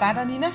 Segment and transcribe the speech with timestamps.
[0.00, 0.46] dig der, Nina?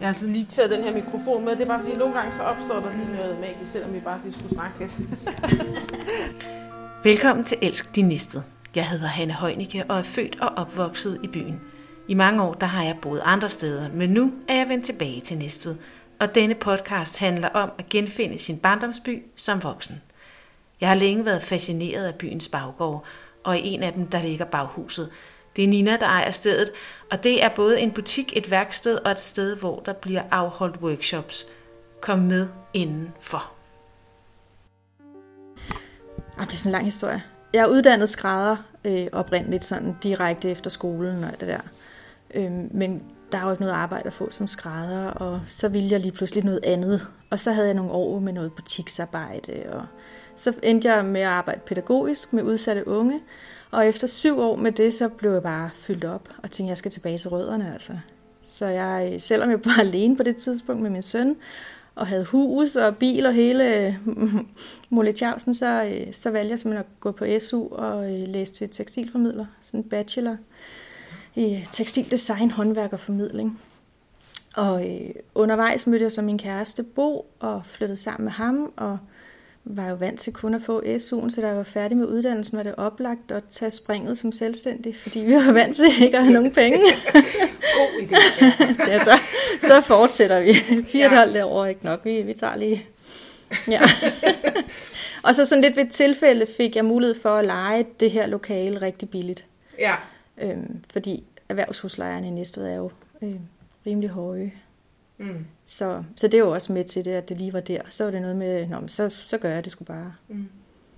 [0.00, 1.52] Jeg har altså lige taget den her mikrofon med.
[1.52, 4.20] Det er bare fordi, nogle gange så opstår der lige noget magisk, selvom vi bare
[4.22, 4.96] lige skulle snakke lidt.
[7.04, 8.42] Velkommen til Elsk din Næstved.
[8.74, 11.60] Jeg hedder Hanne Heunicke og er født og opvokset i byen.
[12.08, 15.20] I mange år der har jeg boet andre steder, men nu er jeg vendt tilbage
[15.20, 15.76] til Næstved.
[16.18, 20.02] Og denne podcast handler om at genfinde sin barndomsby som voksen.
[20.80, 23.04] Jeg har længe været fascineret af byens baggård,
[23.44, 25.10] og i en af dem der ligger baghuset–
[25.60, 26.70] det er Nina, der ejer stedet,
[27.10, 30.76] og det er både en butik, et værksted og et sted, hvor der bliver afholdt
[30.76, 31.46] workshops.
[32.00, 33.52] Kom med indenfor.
[36.38, 37.22] Ah, det er sådan en lang historie.
[37.52, 41.60] Jeg er uddannet skrædder øh, oprindeligt sådan direkte efter skolen og det der.
[42.34, 45.90] Øh, men der er jo ikke noget arbejde at få som skrædder, og så ville
[45.90, 47.06] jeg lige pludselig noget andet.
[47.30, 49.86] Og så havde jeg nogle år med noget butiksarbejde, og
[50.36, 53.20] så endte jeg med at arbejde pædagogisk med udsatte unge,
[53.70, 56.68] og efter syv år med det, så blev jeg bare fyldt op og tænkte, at
[56.68, 57.72] jeg skal tilbage til rødderne.
[57.72, 57.92] Altså.
[58.44, 61.36] Så jeg, øh, selvom jeg var alene på det tidspunkt med min søn,
[61.94, 63.98] og havde hus og bil og hele
[64.90, 68.68] Molletjavsen, så, øh, så valgte jeg simpelthen at gå på SU og øh, læse til
[68.68, 70.36] tekstilformidler, sådan en bachelor
[71.34, 73.60] i tekstildesign, håndværk og formidling.
[74.56, 78.98] Og øh, undervejs mødte jeg så min kæreste Bo og flyttede sammen med ham, og
[79.64, 82.56] var jo vant til kun at få SU'en, så da jeg var færdig med uddannelsen,
[82.56, 86.24] var det oplagt at tage springet som selvstændig, fordi vi var vant til ikke at
[86.24, 86.78] have nogen penge.
[87.76, 88.16] God idé.
[88.90, 89.18] ja, så,
[89.60, 90.54] så fortsætter vi.
[90.86, 92.04] Fire halvt år ikke nok.
[92.04, 92.86] Vi, vi tager lige...
[93.68, 93.80] Ja.
[95.24, 98.26] og så sådan lidt ved et tilfælde fik jeg mulighed for at lege det her
[98.26, 99.46] lokale rigtig billigt.
[99.78, 99.94] Ja.
[100.38, 102.90] Øhm, fordi erhvervshuslejerne i Næstved er jo
[103.22, 103.34] øh,
[103.86, 104.52] rimelig høje.
[105.18, 105.46] Mm.
[105.70, 107.80] Så, så det er jo også med til det, at det lige var der.
[107.90, 110.14] Så var det noget med, Nå, så, så gør jeg det sgu bare.
[110.28, 110.48] Mm.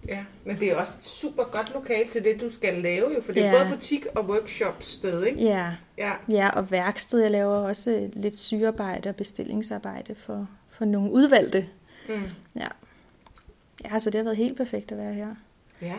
[0.08, 3.22] Ja, men det er også et super godt lokal til det, du skal lave jo,
[3.22, 3.62] for det er ja.
[3.62, 5.44] både butik og workshop sted, ikke?
[5.44, 5.72] Ja.
[5.98, 7.20] ja, ja og værksted.
[7.20, 11.68] Jeg laver også lidt sygearbejde og bestillingsarbejde for, for nogle udvalgte.
[12.08, 12.22] Mm.
[12.56, 12.68] Ja.
[13.84, 15.34] ja, så det har været helt perfekt at være her.
[15.82, 15.96] Ja.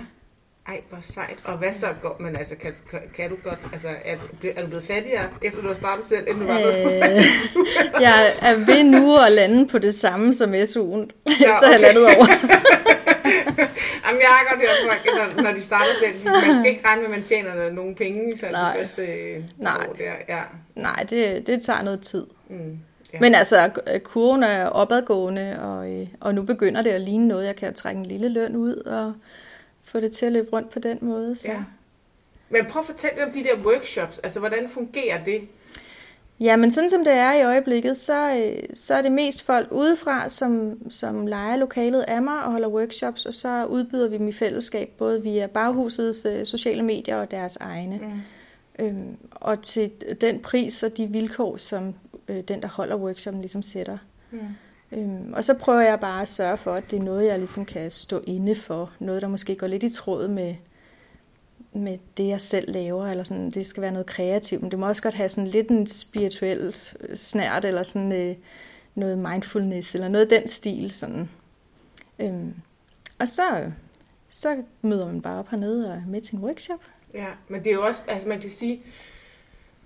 [0.67, 1.37] Ej, hvor sejt.
[1.43, 4.15] Og hvad så går, men altså, kan, kan, kan du godt, altså, er,
[4.55, 6.85] er du blevet fattigere, efter du har startet selv, end du var øh,
[8.01, 11.71] Jeg er ved nu at lande på det samme som SU'en, ja, efter okay.
[11.71, 12.27] halvandet år.
[14.05, 17.01] Jamen, jeg har godt hørt folk, når, når de starter selv, man skal ikke regne
[17.01, 18.71] med, at man tjener nogle penge så Nej.
[18.71, 19.07] de første
[19.57, 19.87] Nej.
[19.89, 20.35] år der.
[20.35, 20.41] Ja.
[20.75, 22.25] Nej, det, det tager noget tid.
[22.49, 22.79] Mm.
[23.13, 23.19] Ja.
[23.19, 23.69] Men altså,
[24.03, 28.05] kurven er opadgående, og, og nu begynder det at ligne noget, jeg kan trække en
[28.05, 29.13] lille løn ud, og
[29.93, 31.35] få det til at løbe rundt på den måde.
[31.35, 31.47] Så.
[31.47, 31.63] Ja.
[32.49, 34.19] Men prøv at fortælle om de der workshops.
[34.19, 35.41] Altså, hvordan fungerer det?
[36.39, 39.67] Ja, men sådan som det er i øjeblikket, så, øh, så er det mest folk
[39.71, 44.27] udefra, som, som leger lokalet af mig og holder workshops, og så udbyder vi dem
[44.27, 47.97] i fællesskab, både via baghusets øh, sociale medier og deres egne.
[47.97, 48.85] Mm.
[48.85, 51.93] Øhm, og til den pris og de vilkår, som
[52.27, 53.97] øh, den, der holder workshoppen, ligesom sætter.
[54.31, 54.39] Mm.
[54.93, 57.65] Øhm, og så prøver jeg bare at sørge for, at det er noget, jeg ligesom
[57.65, 58.91] kan stå inde for.
[58.99, 60.55] Noget, der måske går lidt i tråd med,
[61.73, 63.07] med det, jeg selv laver.
[63.07, 65.69] Eller sådan, det skal være noget kreativt, men det må også godt have sådan lidt
[65.69, 68.35] en spirituel øh, snært, eller sådan øh,
[68.95, 70.91] noget mindfulness, eller noget af den stil.
[70.91, 71.29] Sådan.
[72.19, 72.53] Øhm,
[73.19, 73.71] og så,
[74.29, 76.79] så møder man bare op hernede og er med til en workshop.
[77.13, 78.81] Ja, men det er jo også, altså man kan sige,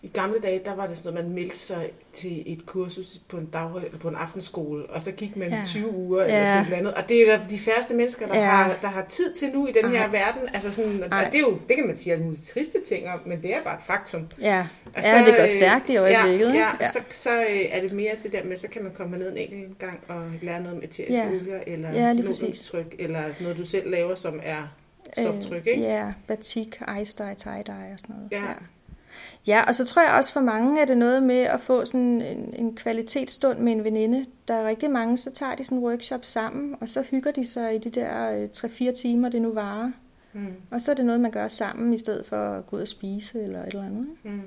[0.01, 3.37] i gamle dage, der var det sådan noget, man meldte sig til et kursus på
[3.37, 5.61] en, dag, eller på en aftenskole, og så gik man ja.
[5.65, 6.65] 20 uger eller ja.
[6.65, 6.97] sådan noget.
[6.97, 8.45] Og det er de færreste mennesker, der, ja.
[8.45, 10.11] har, der har tid til nu i den her Ej.
[10.11, 10.49] verden.
[10.53, 13.41] Altså sådan, og det, er jo, det kan man sige alle mulige triste ting men
[13.41, 14.27] det er bare et faktum.
[14.41, 16.53] Ja, og så, ja det går stærkt i øjeblikket.
[16.53, 19.17] Ja, ja, så, så øh, er det mere det der med, så kan man komme
[19.17, 21.29] ned en enkelt gang og lære noget om eteriske ja.
[21.29, 22.31] olier, eller ja,
[22.63, 24.63] tryk, eller noget, du selv laver, som er
[25.13, 25.83] stoftryk, ikke?
[25.83, 28.31] Øh, ja, batik, ice dye, tie dye og sådan noget.
[28.31, 28.43] Ja.
[28.43, 28.53] ja.
[29.47, 32.21] Ja, og så tror jeg også for mange, at det noget med at få sådan
[32.21, 34.25] en, en kvalitetsstund med en veninde.
[34.47, 37.47] Der er rigtig mange, så tager de sådan en workshop sammen, og så hygger de
[37.47, 39.91] sig i de der 3-4 øh, timer, det nu varer.
[40.33, 40.53] Mm.
[40.71, 42.87] Og så er det noget, man gør sammen, i stedet for at gå ud og
[42.87, 44.07] spise eller et eller andet.
[44.23, 44.41] Mm.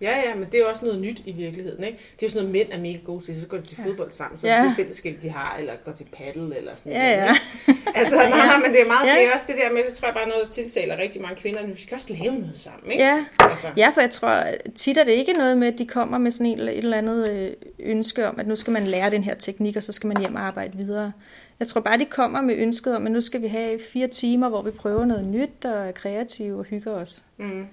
[0.00, 0.10] Ja.
[0.10, 1.98] Ja, ja, men det er også noget nyt i virkeligheden, ikke?
[2.16, 3.84] Det er jo sådan noget, mænd er mega gode til, så går de til ja.
[3.84, 4.62] fodbold sammen, så ja.
[4.62, 7.28] det fællesskab, de har, eller går til paddle, eller sådan ja, noget.
[7.68, 9.14] Ja, Altså, nej, nej, men det er meget, ja.
[9.14, 11.36] det er også det der med, det tror jeg bare noget, der tiltaler rigtig mange
[11.36, 13.04] kvinder, vi skal også lave noget sammen, ikke?
[13.04, 13.66] Ja, altså.
[13.76, 14.44] ja for jeg tror,
[14.74, 17.30] tit er det ikke noget med, at de kommer med sådan et, et eller andet
[17.30, 20.16] øh, ønske om, at nu skal man lære den her teknik, og så skal man
[20.20, 21.12] hjem og arbejde videre.
[21.60, 24.48] Jeg tror bare, de kommer med ønsket om, at nu skal vi have fire timer,
[24.48, 27.22] hvor vi prøver noget nyt og er kreative og hygger os.
[27.38, 27.66] Mm.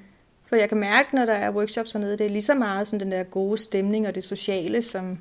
[0.48, 3.00] For jeg kan mærke, når der er workshops hernede, det er lige så meget sådan
[3.00, 5.20] den der gode stemning og det sociale, som,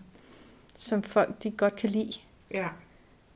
[0.75, 2.13] som folk de godt kan lide.
[2.51, 2.69] Ja,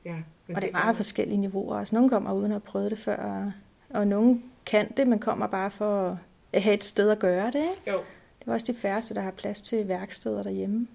[0.05, 0.15] ja.
[0.47, 0.93] Men og det er meget er...
[0.93, 1.77] forskellige niveauer.
[1.79, 3.51] Altså, nogle kommer uden at have prøvet det før, og,
[3.89, 6.19] og nogle kan det, men kommer bare for
[6.53, 7.55] at have et sted at gøre det.
[7.55, 7.91] Ikke?
[7.91, 7.97] Jo.
[8.39, 10.87] det er også de færreste, der har plads til værksteder derhjemme.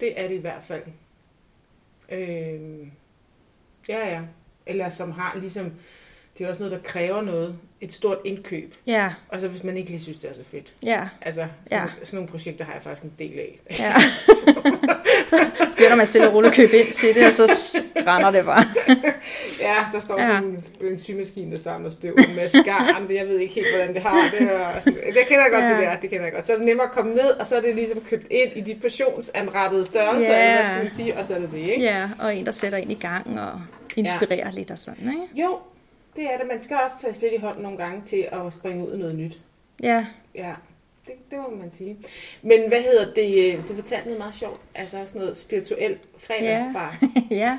[0.00, 0.82] Det er det i hvert fald.
[2.08, 2.88] Øh,
[3.88, 4.22] ja, ja.
[4.66, 5.72] Eller som har ligesom,
[6.38, 7.54] det er også noget, der kræver noget.
[7.80, 8.74] Et stort indkøb.
[8.86, 10.74] Ja, Og så hvis man ikke lige synes, det er så fedt.
[10.82, 11.46] ja, Altså, Ja.
[11.80, 13.60] sådan, sådan nogle projekter har jeg faktisk en del af.
[13.78, 13.94] ja.
[15.76, 18.64] Begynder man stille og roligt købe ind til det, og så brænder det bare.
[19.60, 20.28] Ja, der står Ja.
[20.28, 20.44] sådan
[20.80, 23.10] en, en symaskine, der samler støv en masse garn.
[23.12, 24.30] Jeg ved ikke helt, hvordan det har.
[24.38, 25.70] Det, er, sådan, det kender jeg godt, ja.
[25.70, 25.96] det der.
[26.00, 26.46] Det kender jeg godt.
[26.46, 28.60] Så er det nemmere at komme ned, og så er det ligesom købt ind i
[28.60, 30.44] de portionsanrettede størrelser, Ja.
[30.44, 31.82] eller hvad skal man sige, og så er det det, ikke?
[31.82, 33.60] Ja, og en, der sætter ind i gang og
[33.96, 34.50] inspirerer ja.
[34.50, 35.42] lidt og sådan, ikke?
[35.42, 35.58] Jo,
[36.18, 36.46] det er det.
[36.46, 39.14] Man skal også tage lidt i hånden nogle gange til at springe ud i noget
[39.14, 39.38] nyt.
[39.82, 40.54] Ja, Ja,
[41.06, 41.96] det, det må man sige.
[42.42, 43.54] Men hvad hedder det?
[43.54, 44.60] øh, Du fortalte noget meget sjovt.
[44.74, 46.98] Altså sådan noget spirituelt fredagsbar.
[47.30, 47.58] ja.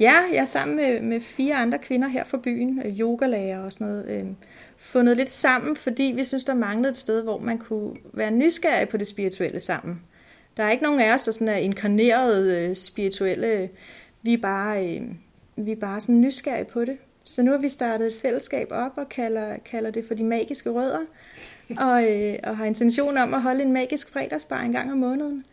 [0.00, 3.72] ja jeg er sammen med, med fire andre kvinder her fra byen, øh, yogalærer og
[3.72, 4.24] sådan noget, øh,
[4.76, 8.88] fundet lidt sammen, fordi vi synes, der manglede et sted, hvor man kunne være nysgerrig
[8.88, 10.00] på det spirituelle sammen.
[10.56, 13.70] Der er ikke nogen af os, der sådan er inkarneret øh, spirituelle.
[14.22, 15.02] Vi er bare, øh,
[15.56, 16.98] vi er bare sådan nysgerrige på det.
[17.26, 20.70] Så nu har vi startet et fællesskab op og kalder, kalder det for de magiske
[20.70, 21.00] rødder.
[21.78, 25.44] Og, øh, og har intention om at holde en magisk fredagsbar en gang om måneden.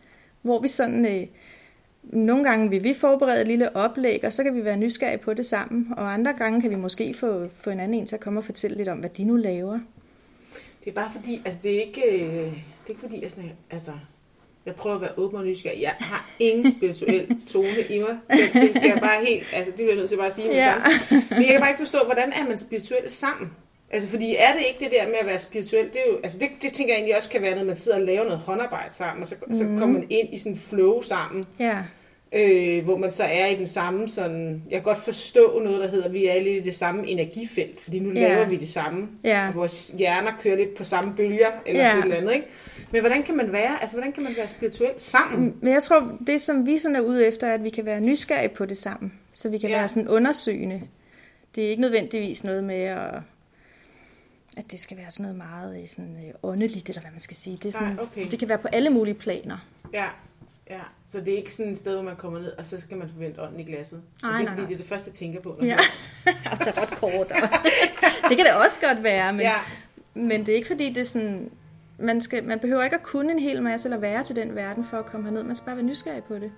[0.42, 1.06] Hvor vi sådan...
[1.06, 1.26] Øh,
[2.02, 5.34] nogle gange vil vi forberede et lille oplæg, og så kan vi være nysgerrige på
[5.34, 5.88] det sammen.
[5.96, 8.44] Og andre gange kan vi måske få, få en anden en til at komme og
[8.44, 9.78] fortælle lidt om, hvad de nu laver.
[10.84, 12.52] Det er bare fordi, altså det er ikke, øh, det
[12.86, 13.92] er ikke fordi, jeg sådan, altså,
[14.66, 15.80] jeg prøver at være åben og nysgerrig.
[15.82, 18.18] Jeg har ingen spirituel tone i mig.
[18.30, 20.54] Så det skal jeg bare helt, altså det bliver jeg nødt til bare at sige
[20.54, 20.74] Ja.
[21.10, 23.52] Men jeg kan bare ikke forstå, hvordan er man spirituel sammen?
[23.90, 26.38] Altså fordi er det ikke det der med at være spirituel, det er jo, altså
[26.38, 28.94] det, det tænker jeg egentlig også kan være, når man sidder og laver noget håndarbejde
[28.94, 29.54] sammen, og så, mm.
[29.54, 31.78] så kommer man ind i sådan en flow sammen, Ja,
[32.32, 35.88] øh, hvor man så er i den samme sådan, jeg kan godt forstå noget, der
[35.88, 38.28] hedder, vi er lidt i det samme energifelt, fordi nu Ja.
[38.28, 39.48] laver vi det samme, ja.
[39.48, 41.88] og vores hjerner kører lidt på samme bølger, eller Ja.
[41.90, 42.46] sådan et eller andet, ikke?
[42.92, 45.54] Men hvordan kan man være, altså hvordan kan man være spirituel sammen?
[45.60, 48.00] Men jeg tror, det som vi sådan er ude efter, er, at vi kan være
[48.00, 49.12] nysgerrige på det sammen.
[49.32, 49.76] Så vi kan Ja.
[49.78, 50.82] være sådan undersøgende.
[51.54, 53.14] Det er ikke nødvendigvis noget med at
[54.56, 57.36] at det skal være sådan noget meget øh, sådan, øh, åndeligt, eller hvad man skal
[57.36, 57.56] sige.
[57.56, 58.30] Det, er sådan, Nej, okay.
[58.30, 59.66] det kan være på alle mulige planer.
[59.92, 60.04] Ja,
[60.70, 60.80] ja.
[61.06, 63.08] Så det er ikke sådan et sted, hvor man kommer ned, og så skal man
[63.08, 64.02] forvente ånden i glasset.
[64.22, 64.68] Nej, det er nej, fordi, nej.
[64.68, 65.56] det er det første, jeg tænker på.
[65.58, 65.76] Når Ja.
[66.52, 67.30] og tage ret kort.
[67.30, 67.48] Og
[68.28, 69.56] det kan det også godt være, men, ja.
[70.14, 71.50] men det er ikke fordi, det er sådan...
[71.98, 74.84] Man, skal, man behøver ikke at kunne en hel masse eller være til den verden
[74.84, 75.42] for at komme herned.
[75.42, 76.52] Man skal bare være nysgerrig på det.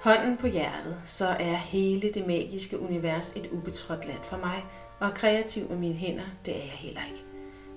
[0.00, 4.64] Hånden på hjertet, så er hele det magiske univers et ubetrådt land for mig,
[5.00, 7.24] og kreativ med mine hænder, det er jeg heller ikke.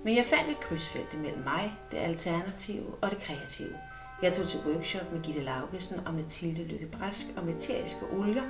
[0.04, 3.78] Men jeg fandt et krydsfelt imellem mig, det alternative og det kreative.
[4.22, 8.44] Jeg tog til workshop med Gitte Laugesen og Mathilde Lykke Brask om eteriske olier.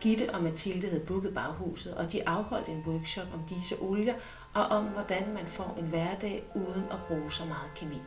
[0.00, 4.14] Gitte og Mathilde havde booket baghuset, og de afholdt en workshop om disse olier
[4.54, 8.00] og om, hvordan man får en hverdag uden at bruge så meget kemi.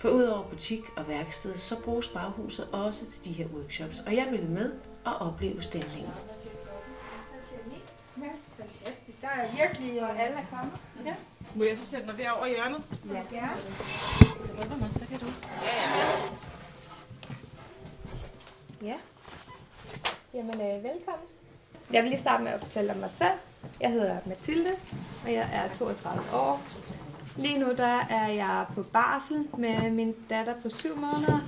[0.00, 4.28] For udover butik og værksted, så bruges baghuset også til de her workshops, og jeg
[4.30, 4.72] vil med
[5.04, 6.12] og opleve stemningen.
[8.22, 8.30] Ja,
[8.64, 9.20] fantastisk.
[9.20, 10.02] Der er virkelig...
[10.02, 10.74] Og alle er kommet.
[11.04, 11.14] Ja,
[11.54, 12.82] må jeg så sætte mig derovre i hjørnet?
[13.12, 13.60] ja gerne.
[14.92, 15.26] Så kan du.
[18.82, 18.94] Ja.
[20.34, 21.26] Jamen, øh, velkommen.
[21.92, 23.38] Jeg vil lige starte med at fortælle om mig selv.
[23.80, 24.70] Jeg hedder Mathilde,
[25.24, 26.62] og jeg er 32 år.
[27.36, 31.40] Lige nu der er jeg på barsel med min datter på 7 måneder.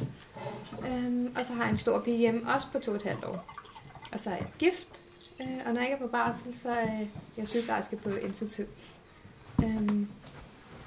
[0.86, 3.46] Øhm, og så har jeg en stor pige hjemme, også på 2,5 år.
[4.12, 5.00] Og så er jeg gift,
[5.40, 8.66] øh, og når jeg ikke er på barsel, så er jeg sygeplejerske på intensiv.
[9.64, 10.08] Øhm,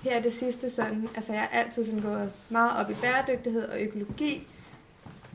[0.02, 3.68] her er det sidste sådan, altså jeg har altid sådan gået meget op i bæredygtighed
[3.70, 4.48] og økologi,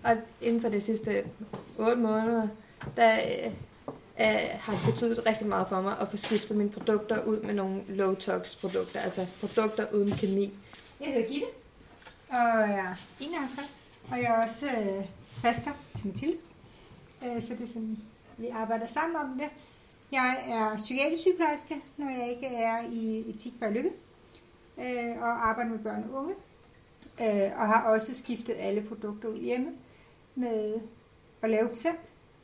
[0.05, 1.25] og inden for de sidste
[1.79, 2.49] 8 måneder,
[2.97, 3.53] der øh,
[4.21, 7.55] øh, har det betydet rigtig meget for mig at få skiftet mine produkter ud med
[7.55, 10.55] nogle low-tox produkter, altså produkter uden kemi.
[11.01, 11.47] Jeg hedder Gitte.
[12.29, 15.05] Og jeg er 51, og jeg er også øh,
[15.43, 16.37] faster til Mathilde.
[17.25, 17.99] Øh, så det er sådan,
[18.37, 19.49] vi arbejder sammen om det.
[20.13, 23.91] Jeg er psykiatrisk sygeplejerske, når jeg ikke er i etik for lykke,
[24.79, 26.35] øh, og arbejder med børn og unge.
[27.21, 29.73] Øh, og har også skiftet alle produkter ud hjemme
[30.35, 30.75] med
[31.43, 31.97] at lave dem selv,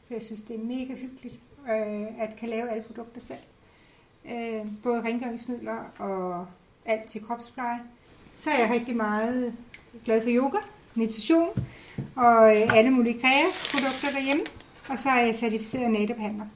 [0.07, 3.39] for jeg synes, det er mega hyggeligt øh, at kan lave alle produkter selv.
[4.25, 6.47] Øh, både rengøringsmidler og
[6.85, 7.81] alt til kropspleje.
[8.37, 9.55] Så er jeg rigtig meget
[10.05, 10.59] glad for yoga,
[10.95, 11.49] meditation
[12.17, 14.45] og øh, alle mulige krea-produkter derhjemme.
[14.89, 16.47] Og så er jeg certificeret naderbehandler.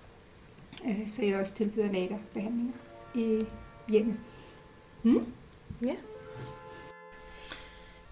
[0.88, 2.72] Øh, så jeg også tilbyder naderbehandlinger
[3.14, 3.46] i
[3.88, 4.16] hjemmet.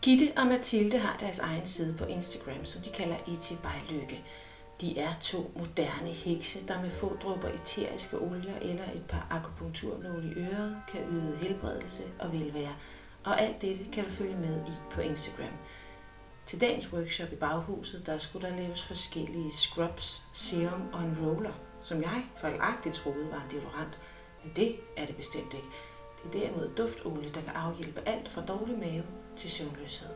[0.03, 3.49] Gitte og Mathilde har deres egen side på Instagram, som de kalder E.T.
[3.49, 4.25] by Lykke.
[4.81, 10.29] De er to moderne hekse, der med få dråber eteriske olier eller et par akupunkturnåle
[10.29, 12.75] i øret kan yde helbredelse og velvære.
[13.25, 15.53] og alt dette kan du følge med i på Instagram.
[16.47, 21.53] Til dagens workshop i baghuset, der skulle der laves forskellige scrubs, serum og en roller,
[21.87, 23.99] som jeg fejlagtigt troede var en deodorant.
[24.43, 25.69] Men det er det bestemt ikke.
[26.17, 29.05] Det er derimod duftolie, der kan afhjælpe alt fra dårlig mave
[29.37, 30.09] til søvnløshed.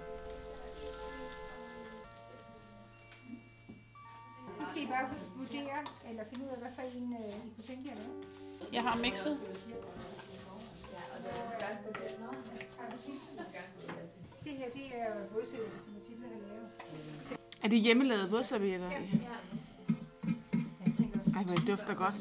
[4.58, 5.78] Så skal I bare vurdere,
[6.10, 8.72] eller finde ud af, hvad for en øh, I kunne tænke jer at lave.
[8.72, 9.38] Jeg har mixet.
[14.44, 17.38] Det her, det er vådservietter, som Mathilde har lavet.
[17.62, 18.90] Er det hjemmelavet vådservietter?
[18.90, 19.00] Ja.
[21.36, 22.14] Ej, hvor det dufter godt.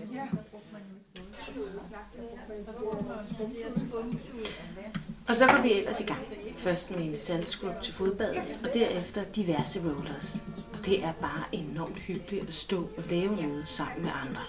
[5.28, 6.20] Og så går vi ellers i gang.
[6.56, 10.44] Først med en saltskrub til fodbadet, og derefter diverse rollers.
[10.74, 14.42] Og det er bare enormt hyggeligt at stå og lave noget sammen med andre.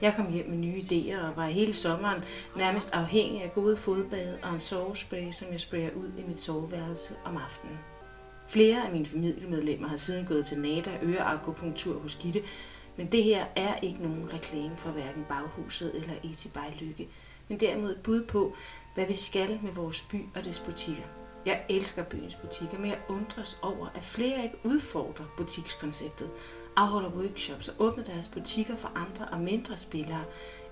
[0.00, 2.24] Jeg kom hjem med nye idéer og var hele sommeren
[2.56, 7.14] nærmest afhængig af gode fodbad og en sovespray, som jeg sprayer ud i mit soveværelse
[7.24, 7.78] om aftenen.
[8.48, 12.40] Flere af mine familiemedlemmer har siden gået til NADA øreakupunktur hos Gitte,
[12.96, 17.08] men det her er ikke nogen reklame for hverken Baghuset eller Eti by Lykke,
[17.48, 18.54] men derimod et bud på,
[18.94, 21.02] hvad vi skal med vores by og dets butikker.
[21.46, 26.30] Jeg elsker byens butikker, men jeg undres over, at flere ikke udfordrer butikskonceptet,
[26.76, 30.24] afholder workshops og åbner deres butikker for andre og mindre spillere.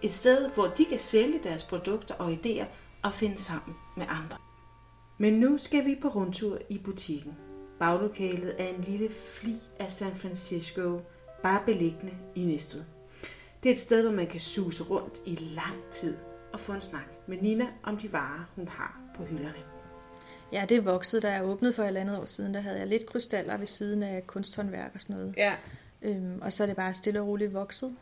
[0.02, 2.64] Et sted, hvor de kan sælge deres produkter og idéer
[3.02, 4.38] og finde sammen med andre.
[5.18, 7.36] Men nu skal vi på rundtur i butikken.
[7.78, 11.00] Baglokalet er en lille fli af San Francisco,
[11.42, 12.82] bare beliggende i Næstved.
[13.62, 16.16] Det er et sted, hvor man kan suse rundt i lang tid
[16.52, 19.58] og få en snak med Nina om de varer, hun har på hylderne.
[20.52, 22.54] Ja, det er vokset, da jeg åbnede for et andet år siden.
[22.54, 25.34] Der havde jeg lidt krystaller ved siden af kunsthåndværk og sådan noget.
[25.36, 25.54] Ja.
[26.02, 27.96] Øhm, og så er det bare stille og roligt vokset.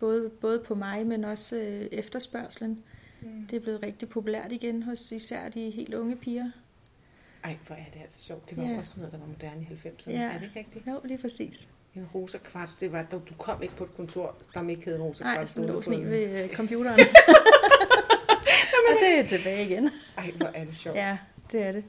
[0.00, 2.82] Både, både på mig, men også øh, efterspørgselen.
[3.20, 3.46] Mm.
[3.50, 6.50] Det er blevet rigtig populært igen hos især de helt unge piger.
[7.44, 8.50] Ej, hvor er det altså sjovt.
[8.50, 8.78] Det var Ja.
[8.78, 10.10] også noget, der var moderne i 90'erne.
[10.10, 10.20] Ja.
[10.22, 10.86] Er det ikke rigtigt?
[10.86, 11.68] Jo, lige præcis.
[11.96, 15.02] En rosa kvarts, det var, du du kom ikke på et kontor, der ikke en
[15.02, 15.52] rosa Nej, kvarts.
[15.52, 17.00] som du lå sådan ved øh, computeren.
[18.88, 19.90] og det er tilbage igen.
[20.18, 20.96] Ej, hvor er det sjovt.
[20.96, 21.16] Ja.
[21.52, 21.84] Det er det.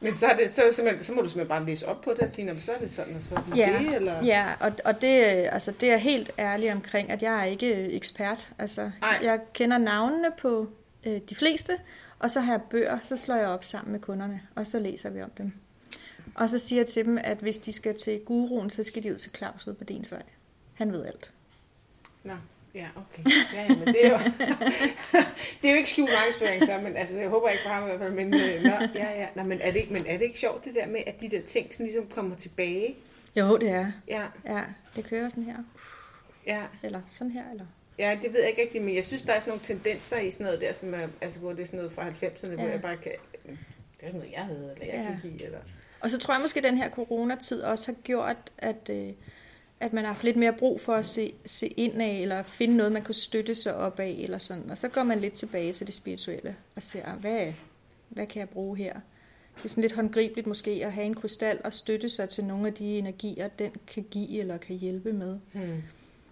[0.00, 2.18] Men så, er det, så, simpelthen, så må du simpelthen bare læse op på det
[2.20, 3.56] og sige, "Nå, men så er det sådan og sådan.
[3.56, 4.24] Ja, det, eller?
[4.24, 7.74] ja og, og det, øh, altså, det er helt ærlig omkring, at jeg er ikke
[7.76, 8.50] øh, ekspert.
[8.58, 9.18] Altså, Nej.
[9.22, 10.68] jeg kender navnene på
[11.06, 11.72] øh, de fleste,
[12.18, 15.10] og så har jeg bøger, så slår jeg op sammen med kunderne, og så læser
[15.10, 15.52] vi om dem.
[16.38, 19.12] Og så siger jeg til dem, at hvis de skal til guruen, så skal de
[19.12, 20.22] ud til Claus ud på Densvej.
[20.74, 21.32] Han ved alt.
[22.24, 22.32] Nå,
[22.74, 23.30] ja, okay.
[23.54, 24.18] Ja, ja, men det er jo,
[25.62, 27.86] det er jo ikke skjult markedsføring, så, men altså, jeg håber ikke på ham i
[27.86, 29.26] hvert fald, men, øh, nå, ja, ja.
[29.36, 31.28] Nå, men, er det ikke, men er det ikke sjovt, det der med, at de
[31.30, 32.96] der ting sådan ligesom kommer tilbage?
[33.36, 33.92] Jo, det er.
[34.08, 34.62] Ja, Ja,
[34.96, 35.56] det kører sådan her.
[36.46, 36.62] ja.
[36.82, 37.66] Eller sådan her, eller...
[37.98, 40.30] Ja, det ved jeg ikke rigtigt, men jeg synes, der er sådan nogle tendenser i
[40.30, 42.54] sådan noget der, som er, altså, hvor det er sådan noget fra 90'erne, ja.
[42.54, 43.12] hvor jeg bare kan...
[43.42, 43.52] Det
[44.00, 45.28] er sådan noget, jeg havde, eller jeg Ja.
[45.28, 45.58] gik i, eller...
[46.00, 49.12] Og så tror jeg måske, at den her coronatid også har gjort, at, øh,
[49.80, 52.76] at man har haft lidt mere brug for at se, se ind af, eller finde
[52.76, 54.70] noget, man kunne støtte sig op af, eller sådan.
[54.70, 57.52] Og så går man lidt tilbage til det spirituelle, og ser, ah, hvad,
[58.08, 58.92] hvad kan jeg bruge her?
[59.56, 62.66] Det er sådan lidt håndgribeligt måske at have en krystal og støtte sig til nogle
[62.66, 65.38] af de energier, den kan give eller kan hjælpe med.
[65.52, 65.82] Hmm.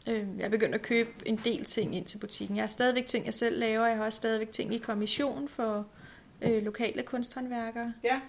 [0.09, 2.57] Øh, Jeg er begyndt at købe en del ting ind til butikken.
[2.57, 3.87] Jeg har stadigvæk ting, jeg selv laver.
[3.87, 5.87] Jeg har også stadigvæk ting i kommission for
[6.43, 8.21] øh, lokale kunsthåndværkere Ja,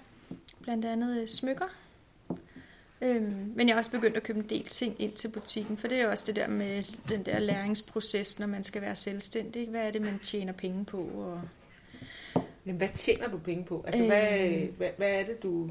[0.68, 1.66] blandt andet øh, smykker.
[3.02, 5.88] Øhm, men jeg har også begyndt at købe en del ting ind til butikken, for
[5.88, 9.68] det er også det der med den der læringsproces, når man skal være selvstændig.
[9.68, 10.98] Hvad er det, man tjener penge på?
[10.98, 11.42] Og...
[12.64, 13.84] men hvad tjener du penge på?
[13.88, 14.08] Altså, Øh.
[14.08, 15.70] hvad, hvad, hvad er det, du...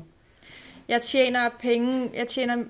[0.89, 2.65] Jeg tjener penge, jeg tjener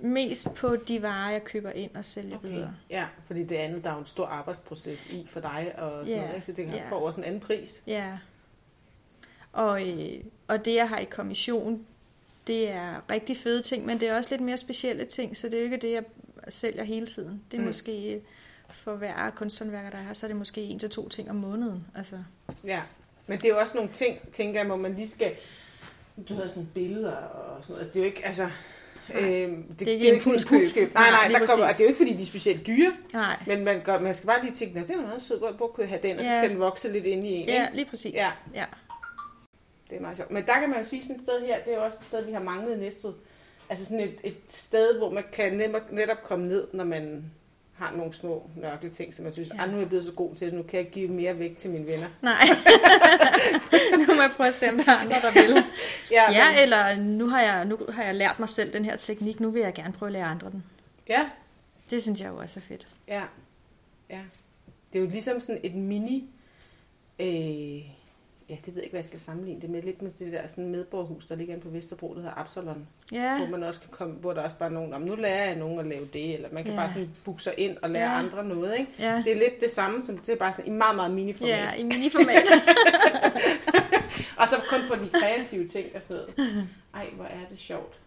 [0.00, 2.48] mest på de varer, jeg køber ind og sælger okay.
[2.48, 2.74] videre.
[2.90, 6.08] Ja, fordi det andet, der er jo en stor arbejdsproces i for dig, og sådan
[6.08, 6.46] Ja, noget, ikke?
[6.46, 6.90] så det kan ja.
[6.90, 7.82] få også en anden pris.
[7.86, 8.18] Ja.
[9.52, 11.86] Og, øh, og det, jeg har i kommission,
[12.46, 15.54] det er rigtig fede ting, men det er også lidt mere specielle ting, så det
[15.54, 16.02] er jo ikke det, jeg
[16.48, 17.42] sælger hele tiden.
[17.50, 17.66] Det er Mm.
[17.66, 18.20] måske,
[18.70, 21.84] for hver kunsthåndværker, der er, så er det måske en til to ting om måneden.
[21.96, 22.16] Altså,
[22.64, 22.80] Ja,
[23.26, 25.32] men det er jo også nogle ting, tænker jeg, hvor man lige skal...
[26.28, 27.80] Du har sådan billeder og sådan noget.
[27.80, 28.48] Altså, det er jo ikke, altså...
[29.14, 30.94] Øh, det, det, ikke er jo ikke et impulskøb.
[30.94, 33.36] Nej, Nej, nej, der kommer, det er jo ikke, fordi de er specielt dyre, nej.
[33.46, 35.50] men man, gør, man skal bare lige tænke, "Nå, det er jo meget sødt, hvor,
[35.52, 36.38] hvor kunne jeg have den, og så Ja.
[36.38, 37.48] skal den vokse lidt ind i en.
[37.48, 37.76] Ja, ikke?
[37.76, 38.14] lige præcis.
[38.14, 38.30] Ja.
[38.54, 38.64] ja.
[39.92, 40.30] Det er meget sjovt.
[40.30, 42.06] Men der kan man jo sige sådan et sted her, det er jo også et
[42.06, 43.12] sted, vi har manglet i Næstved.
[43.70, 45.52] Altså sådan et, et sted, hvor man kan
[45.90, 47.24] netop, komme ned, når man
[47.74, 49.54] har nogle små nørkle ting, som man synes, Ja.
[49.62, 49.66] ja.
[49.66, 51.70] nu er jeg blevet så god til det, nu kan jeg give mere væk til
[51.70, 52.08] mine venner.
[52.22, 52.32] Nej.
[53.98, 55.56] nu må jeg prøve at se, om der er andre, der vil.
[56.10, 58.96] Ja, Ja, men- eller nu har, jeg, nu har jeg lært mig selv den her
[58.96, 60.64] teknik, nu vil jeg gerne prøve at lære andre den.
[61.08, 61.30] ja,
[61.90, 62.86] Det synes jeg jo også er fedt.
[63.08, 63.22] ja,
[64.10, 64.20] ja.
[64.92, 66.30] Det er jo ligesom sådan et mini,
[67.20, 67.82] øh,
[68.52, 69.82] ja, det ved jeg ikke, hvad jeg skal sammenligne det med.
[69.82, 72.86] Lidt med det der sådan medborgerhus, der ligger inde på Vesterbro, der hedder Absalon.
[73.12, 75.44] Ja, Hvor man også kan komme, hvor der også bare er nogen, om nu lærer
[75.46, 76.78] jeg nogen at lave det, eller man kan Ja.
[76.78, 78.18] bare sådan booke sig ind og lære Ja.
[78.18, 78.92] andre noget, ikke?
[78.98, 79.22] ja.
[79.24, 81.50] Det er lidt det samme, som det er bare sådan i meget, meget miniformat.
[81.52, 82.42] Ja, i miniformat.
[84.38, 86.68] Og så kun på de kreative ting og sådan noget.
[86.94, 87.98] Ej, hvor er det sjovt.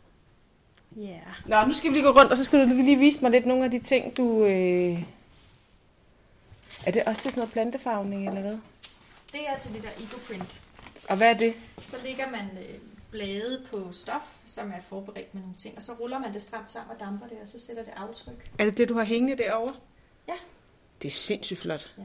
[0.98, 1.20] Ja.
[1.46, 3.46] Nå, nu skal vi lige gå rundt, og så skal du lige vise mig lidt
[3.46, 4.44] nogle af de ting, du...
[4.46, 5.04] Øh...
[6.88, 8.58] Er det også til sådan noget plantefarvning, eller hvad?
[9.36, 10.62] Det er til det der ecoprint.
[11.10, 11.54] Og hvad er det?
[11.80, 12.80] Så lægger man øh,
[13.12, 16.72] blade på stof, som er forberedt med nogle ting, og så ruller man det stramt
[16.72, 18.52] sammen og damper det, og så sætter det aftryk.
[18.60, 19.76] Er det det, du har hængende derovre?
[20.28, 20.34] Ja.
[21.02, 21.96] Det er sindssygt flot.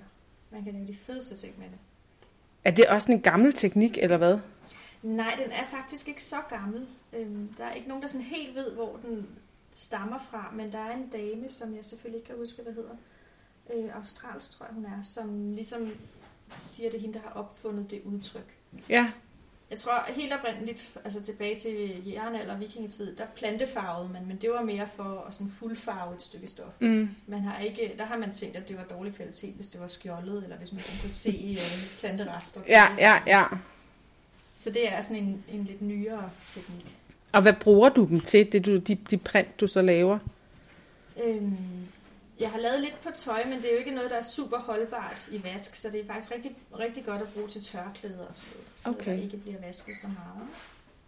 [0.51, 1.79] Man kan lave de fedeste ting med det.
[2.65, 4.39] Er det også en gammel teknik, eller hvad?
[5.03, 6.87] Nej, den er faktisk ikke så gammel.
[7.13, 9.27] Øhm, der er ikke nogen, der sådan helt ved, hvor den
[9.73, 12.97] stammer fra, men der er en dame, som jeg selvfølgelig ikke kan huske, hvad hedder.
[13.75, 15.93] Øh, australsk, tror jeg, hun er, som ligesom
[16.57, 18.55] siger, det er hende, der har opfundet det udtryk.
[18.89, 19.11] Ja.
[19.71, 24.51] Jeg tror helt oprindeligt, altså tilbage til jernalder og vikingetid, der plantefarvede man, men det
[24.51, 26.81] var mere for at sådan fuldfarve et stykke stof.
[26.81, 27.11] Mm.
[27.27, 29.87] Man har ikke, der har man tænkt, at det var dårlig kvalitet, hvis det var
[29.87, 32.61] skjoldet, eller hvis man sådan kunne se øh, planterester.
[32.69, 33.45] Ja, ja, ja.
[34.59, 36.97] Så det er sådan en, en lidt nyere teknik.
[37.33, 40.19] Og hvad bruger du dem til, det du, de, de print, du så laver?
[41.25, 41.57] Øhm,
[42.41, 44.59] jeg har lavet lidt på tøj, men det er jo ikke noget, der er super
[44.59, 48.37] holdbart i vask, så det er faktisk rigtig, rigtig godt at bruge til tørklæder og
[48.37, 49.17] sådan noget, så Okay.
[49.17, 50.49] der ikke bliver vasket så meget.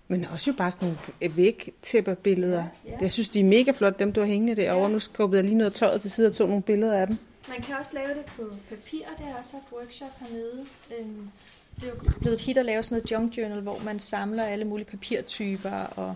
[0.08, 0.88] Men også jo bare sådan
[1.20, 2.64] nogle vægtæpperbilleder.
[2.84, 2.96] Ja, ja.
[3.00, 4.86] Jeg synes, de er mega flotte, dem du har hængende derovre.
[4.86, 4.92] Ja.
[4.92, 7.18] Nu skubbede jeg lige noget tøjet til side og tog nogle billeder af dem.
[7.48, 10.66] Man kan også lave det på papir, det har jeg også haft workshop hernede.
[10.98, 11.30] Øhm,
[11.76, 14.44] det er jo blevet et hit at lave sådan noget junk journal, hvor man samler
[14.44, 16.14] alle mulige papirtyper og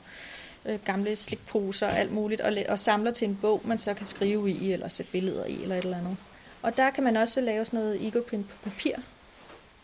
[0.67, 4.05] øh, gamle slikposer og alt muligt, og, og samler til en bog, man så kan
[4.05, 6.17] skrive i, eller sætte billeder i, eller et eller andet.
[6.63, 8.95] Og der kan man også lave sådan noget ecoprint på papir.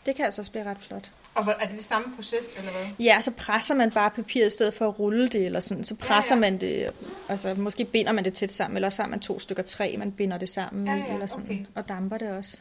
[0.05, 1.11] Det kan altså også blive ret flot.
[1.35, 2.81] Og er det det samme proces, eller hvad?
[3.05, 5.83] Ja, så presser man bare papiret i stedet for at rulle det, eller sådan.
[5.83, 6.89] Så presser Ja, ja, man det,
[7.29, 10.11] altså måske binder man det tæt sammen, eller så har man to stykker træ, man
[10.11, 11.65] binder det sammen Ja, i, ja, eller sådan, okay.
[11.75, 12.59] og damper det også.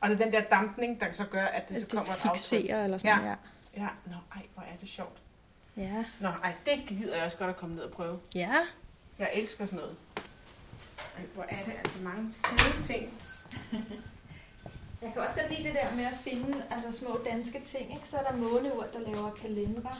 [0.00, 2.18] Og det er den der dampning, der så gør, at det så At kommer et
[2.22, 2.64] det aftryk.
[2.84, 3.28] eller sådan, Ja.
[3.28, 3.34] ja.
[3.76, 5.18] Ja, nå, ej, hvor er det sjovt.
[5.76, 6.04] Ja.
[6.20, 8.18] Nå, ej, det gider jeg også godt at komme ned og prøve.
[8.34, 8.66] Ja.
[9.18, 9.96] Jeg elsker sådan noget.
[11.16, 13.12] Ej, hvor er det altså mange fede ting.
[15.02, 17.94] Jeg kan også godt lide det der med at finde altså, små danske ting.
[17.94, 18.08] Ikke?
[18.08, 19.94] Så er der måneur, der laver kalendere,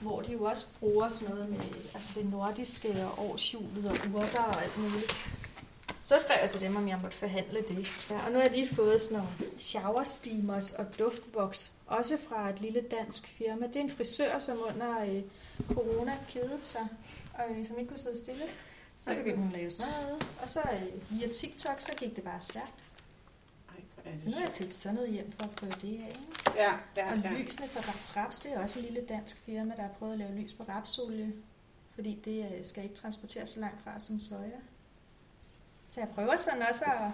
[0.00, 1.60] hvor de jo også bruger sådan noget med
[1.94, 5.16] altså det nordiske og årshjulet og urter og alt muligt.
[6.00, 8.10] Så skrev jeg til dem, om jeg måtte forhandle det.
[8.10, 12.50] Ja, og nu har jeg lige fået sådan nogle shower steamers og duftboks, også fra
[12.50, 13.66] et lille dansk firma.
[13.66, 15.22] Det er en frisør, som under øh,
[15.74, 16.88] corona kedede sig,
[17.34, 18.44] og øh, som ikke kunne sidde stille.
[18.96, 19.18] Så Ej.
[19.18, 22.40] begyndte hun at lave sådan noget, og så øh, via TikTok, så gik det bare
[22.40, 22.84] stærkt.
[23.68, 26.08] Ej, er Så nu har jeg købt sådan noget hjem for at prøve det af.
[26.08, 26.20] ikke?
[26.56, 27.30] Ja, ja, Og ja.
[27.30, 30.18] lysene fra Raps Raps, det er også en lille dansk firma, der har prøvet at
[30.18, 31.32] lave lys på rapsolie.
[31.94, 34.60] Fordi det øh, skal ikke transporteres så langt fra som soja.
[35.88, 37.10] Så jeg prøver sådan også at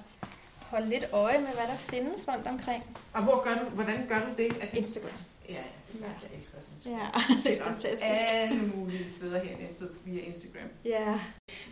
[0.70, 2.84] holde lidt øje med, hvad der findes rundt omkring.
[3.12, 4.56] Og hvor gør du, hvordan gør du det?
[4.60, 5.10] At, Instagram.
[5.48, 5.60] ja, ja,
[5.92, 6.12] det er Ja.
[6.22, 7.06] jeg elsker sådan Ja,
[7.50, 8.26] Det er også fantastisk.
[8.32, 10.68] alle mulige steder her næste via Instagram.
[10.84, 11.18] Ja.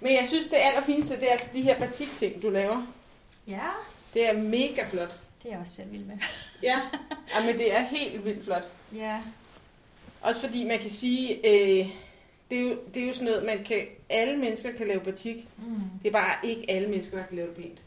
[0.00, 2.86] Men jeg synes, det allerfineste, det er altså de her batik-ting, du laver.
[3.46, 3.68] Ja,
[4.14, 5.18] Det er mega flot.
[5.42, 6.16] det er jeg også selv vild med.
[6.62, 6.80] Ja,
[7.34, 8.68] ja men det er helt vildt flot.
[8.94, 9.20] Ja.
[10.20, 11.88] Også fordi man kan sige, øh,
[12.50, 15.36] det, er jo, det er jo sådan noget, man kan, alle mennesker kan lave batik.
[15.58, 15.80] Mm.
[16.02, 17.82] Det er bare ikke alle mennesker, der kan lave det pænt.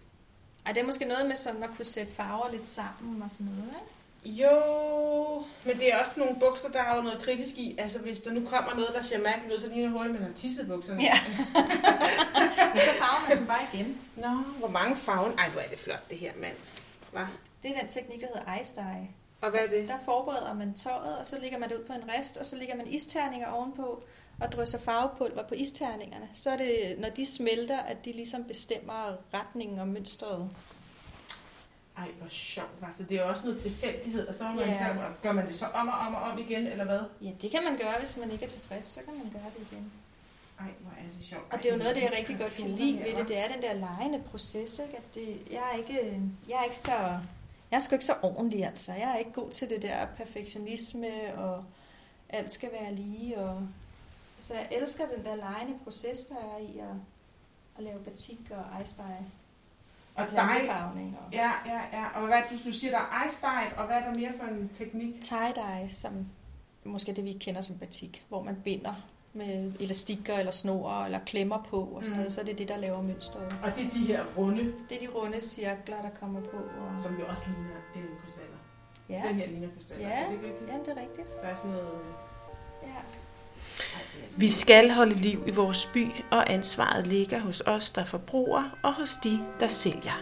[0.66, 3.46] Ej, det er måske noget med sådan at kunne sætte farver lidt sammen og sådan
[3.46, 3.92] noget, ikke?
[4.26, 7.76] Jo, men det er også nogle bukser, der er jo noget kritisk i.
[7.78, 10.24] Altså hvis der nu kommer noget, der ser mærkeligt ud, så ligner det hurtigt, man
[10.24, 11.02] har tisset bukserne.
[11.02, 11.20] Ja.
[12.74, 13.98] Men så farver man dem bare igen.
[14.16, 15.32] Nå, hvor mange farver.
[15.38, 16.56] Ej, hvor er det flot, det her, mand.
[17.12, 17.28] Hva?
[17.64, 19.08] Det er den teknik, der hedder ice dye.
[19.42, 19.88] Og hvad er det?
[19.88, 22.56] Der forbereder man tøjet, og så lægger man det ud på en rest, og så
[22.56, 24.04] lægger man isterninger ovenpå,
[24.42, 26.30] og drysser farvepulver på isterningerne.
[26.34, 30.50] Så er det, når de smelter, at de ligesom bestemmer retningen og mønstret.
[31.98, 32.70] Ej, hvor sjovt.
[32.86, 34.78] Altså, det er jo også noget tilfældighed, og så man Ja.
[34.78, 37.00] så, gør man det så om og om og om igen, eller hvad?
[37.22, 39.68] Ja, det kan man gøre, hvis man ikke er tilfreds, så kan man gøre det
[39.72, 39.92] igen.
[40.60, 41.54] Ej, hvor er det sjovt.
[41.54, 43.48] Og det er jo noget, det jeg rigtig godt kan lide ved det, det er
[43.54, 44.98] den der legende proces, ikke?
[44.98, 46.92] At det, jeg, er ikke, jeg er ikke så...
[47.72, 48.94] Jeg er sgu ikke så ordentlig, altså.
[48.94, 51.64] Jeg er ikke god til det der perfektionisme, og
[52.30, 53.68] alt skal være lige, og...
[54.48, 56.96] Så jeg elsker den der legende proces, der er i at,
[57.78, 59.26] at lave batik og ice dye.
[60.16, 62.06] Og dig, og ja, ja, ja.
[62.22, 64.70] Og hvad det, du siger, der er dyed, og hvad er der mere for en
[64.74, 65.22] teknik?
[65.22, 66.28] tie-dye, som
[66.84, 68.94] måske det, vi kender som batik, hvor man binder
[69.34, 72.18] med elastikker eller snor eller klemmer på og sådan Mm.
[72.18, 73.56] noget, så er det det, der laver mønstret.
[73.64, 76.58] Og det er de her runde, Det er de runde cirkler, der kommer på.
[76.58, 77.00] Og...
[77.00, 77.76] som jo også ligner
[78.10, 78.58] øh, krystaller.
[79.10, 79.24] Ja.
[79.28, 80.08] Den her ligner kastanjer.
[80.08, 80.14] Ja.
[80.24, 80.70] Er det ikke rigtigt?
[80.70, 81.32] Jamen, det er rigtigt.
[81.42, 82.00] Der er sådan noget...
[82.84, 82.96] Ja.
[84.38, 88.94] Vi skal holde liv i vores by, og ansvaret ligger hos os, der forbruger, og
[88.94, 90.22] hos de, der sælger.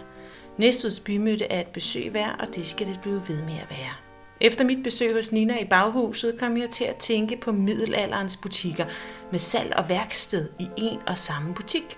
[0.57, 3.93] Næsteds bymøde er et besøg værd, og det skal det blive ved med at være.
[4.41, 8.85] Efter mit besøg hos Nina i baghuset kom jeg til at tænke på middelalderens butikker
[9.31, 11.97] med salg og værksted i en og samme butik.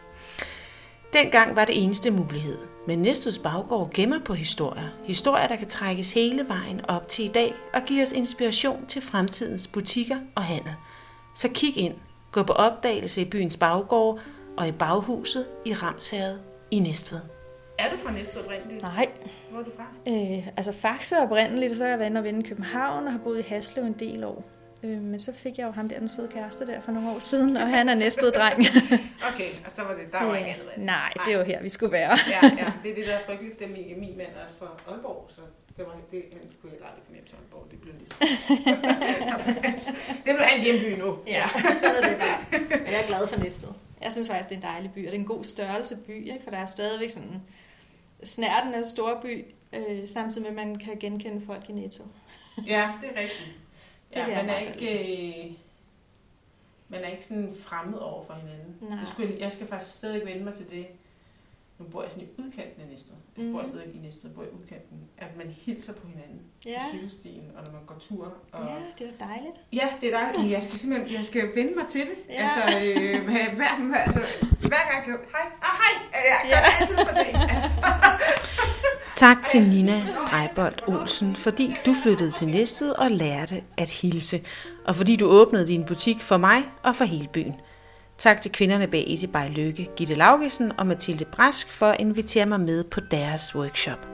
[1.13, 4.87] Dengang var det eneste mulighed, men Næsteds baggård gemmer på historier.
[5.03, 9.01] Historier, der kan trækkes hele vejen op til i dag og give os inspiration til
[9.01, 10.73] fremtidens butikker og handel.
[11.35, 11.93] Så kig ind,
[12.31, 14.19] gå på opdagelse i byens baggård
[14.57, 16.39] og i baghuset i Ramsherred
[16.71, 17.19] i Næstved.
[17.79, 18.81] Er du fra Næstved oprindeligt?
[18.81, 19.07] Nej,
[19.51, 19.85] Hvor er du fra?
[20.07, 23.39] øh, altså Faxe oprindeligt, så er jeg været og vende i København og har boet
[23.39, 24.43] i Haslev en del år.
[24.83, 27.19] Øh, men så fik jeg jo ham der, den søde kæreste der for nogle år
[27.19, 28.59] siden, og han er næstved dreng.
[29.33, 30.85] Okay, og så var det, der var ikke andet valg.
[30.85, 32.17] Nej, det er jo her, vi skulle være.
[32.29, 33.59] Ja, ja, det er det, der er frygteligt.
[33.59, 35.41] Det er min, min mand er også fra Aalborg, så
[35.77, 37.67] det var det, han skulle heller aldrig komme hjem til Aalborg.
[37.71, 38.19] Det blev ligesom...
[40.25, 41.17] det blev hans hjemby nu.
[41.27, 41.43] Ja,
[41.81, 42.59] sådan er det bare.
[42.79, 43.69] Men jeg er glad for Næstved.
[44.03, 46.31] Jeg synes faktisk, det er en dejlig by, og det er en god størrelse by,
[46.31, 46.43] ikke?
[46.43, 47.41] for der er stadigvæk sådan
[48.23, 52.03] snærten af store by, øh, samtidig med, at man kan genkende folk i Netto.
[52.67, 53.49] Ja, det er rigtigt.
[54.09, 55.45] Det Ja, kan jeg man er ikke...
[55.45, 55.51] Øh,
[56.89, 58.75] man er ikke sådan fremmed over for hinanden.
[58.81, 58.99] Nej.
[58.99, 60.85] Det skulle, jeg skal faktisk stadig vende mig til det.
[61.81, 63.15] Nu bor jeg sådan i udkanten af Næstved.
[63.37, 63.69] Jeg bor Mhm.
[63.69, 64.97] stadig i Næstved, jeg bor i udkanten.
[65.17, 66.79] At man hilser på hinanden Ja.
[66.79, 68.25] på cykelstien, og når man går tur.
[68.55, 69.57] Og, Ja, det er dejligt.
[69.79, 72.17] Ja, det er dejligt, jeg skal simpelthen jeg skal vende mig til det.
[72.29, 72.35] Ja.
[72.43, 74.21] Altså, øh, hver, hver, altså,
[74.71, 75.17] hver gang jeg kan...
[75.35, 75.93] Hej, ah, hej!
[76.29, 77.37] Jeg gør det altid for sent.
[77.55, 77.75] Altså.
[79.15, 79.97] Tak til Nina
[80.33, 84.41] Ejbold Olsen, fordi du flyttede til Næstved og lærte at hilse,
[84.85, 87.55] og fordi du åbnede din butik for mig og for hele byen.
[88.21, 92.45] Tak til kvinderne bag Easy by Lykke, Gitte Laugesen og Mathilde Brask for at invitere
[92.45, 94.07] mig med på deres workshop.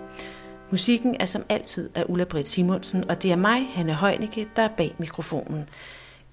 [0.71, 4.61] Musikken er som altid af Ulla Britt Simonsen, og det er mig, Hanne Heunicke, der
[4.61, 5.69] er bag mikrofonen.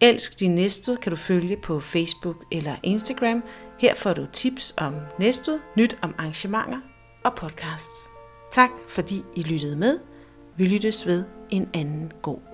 [0.01, 3.45] Elsk din næste kan du følge på Facebook eller Instagram.
[3.79, 6.79] Her får du tips om næstet, nyt om arrangementer
[7.25, 8.09] og podcasts.
[8.53, 9.99] Tak fordi I lyttede med.
[10.57, 12.54] Vi lyttes ved en anden god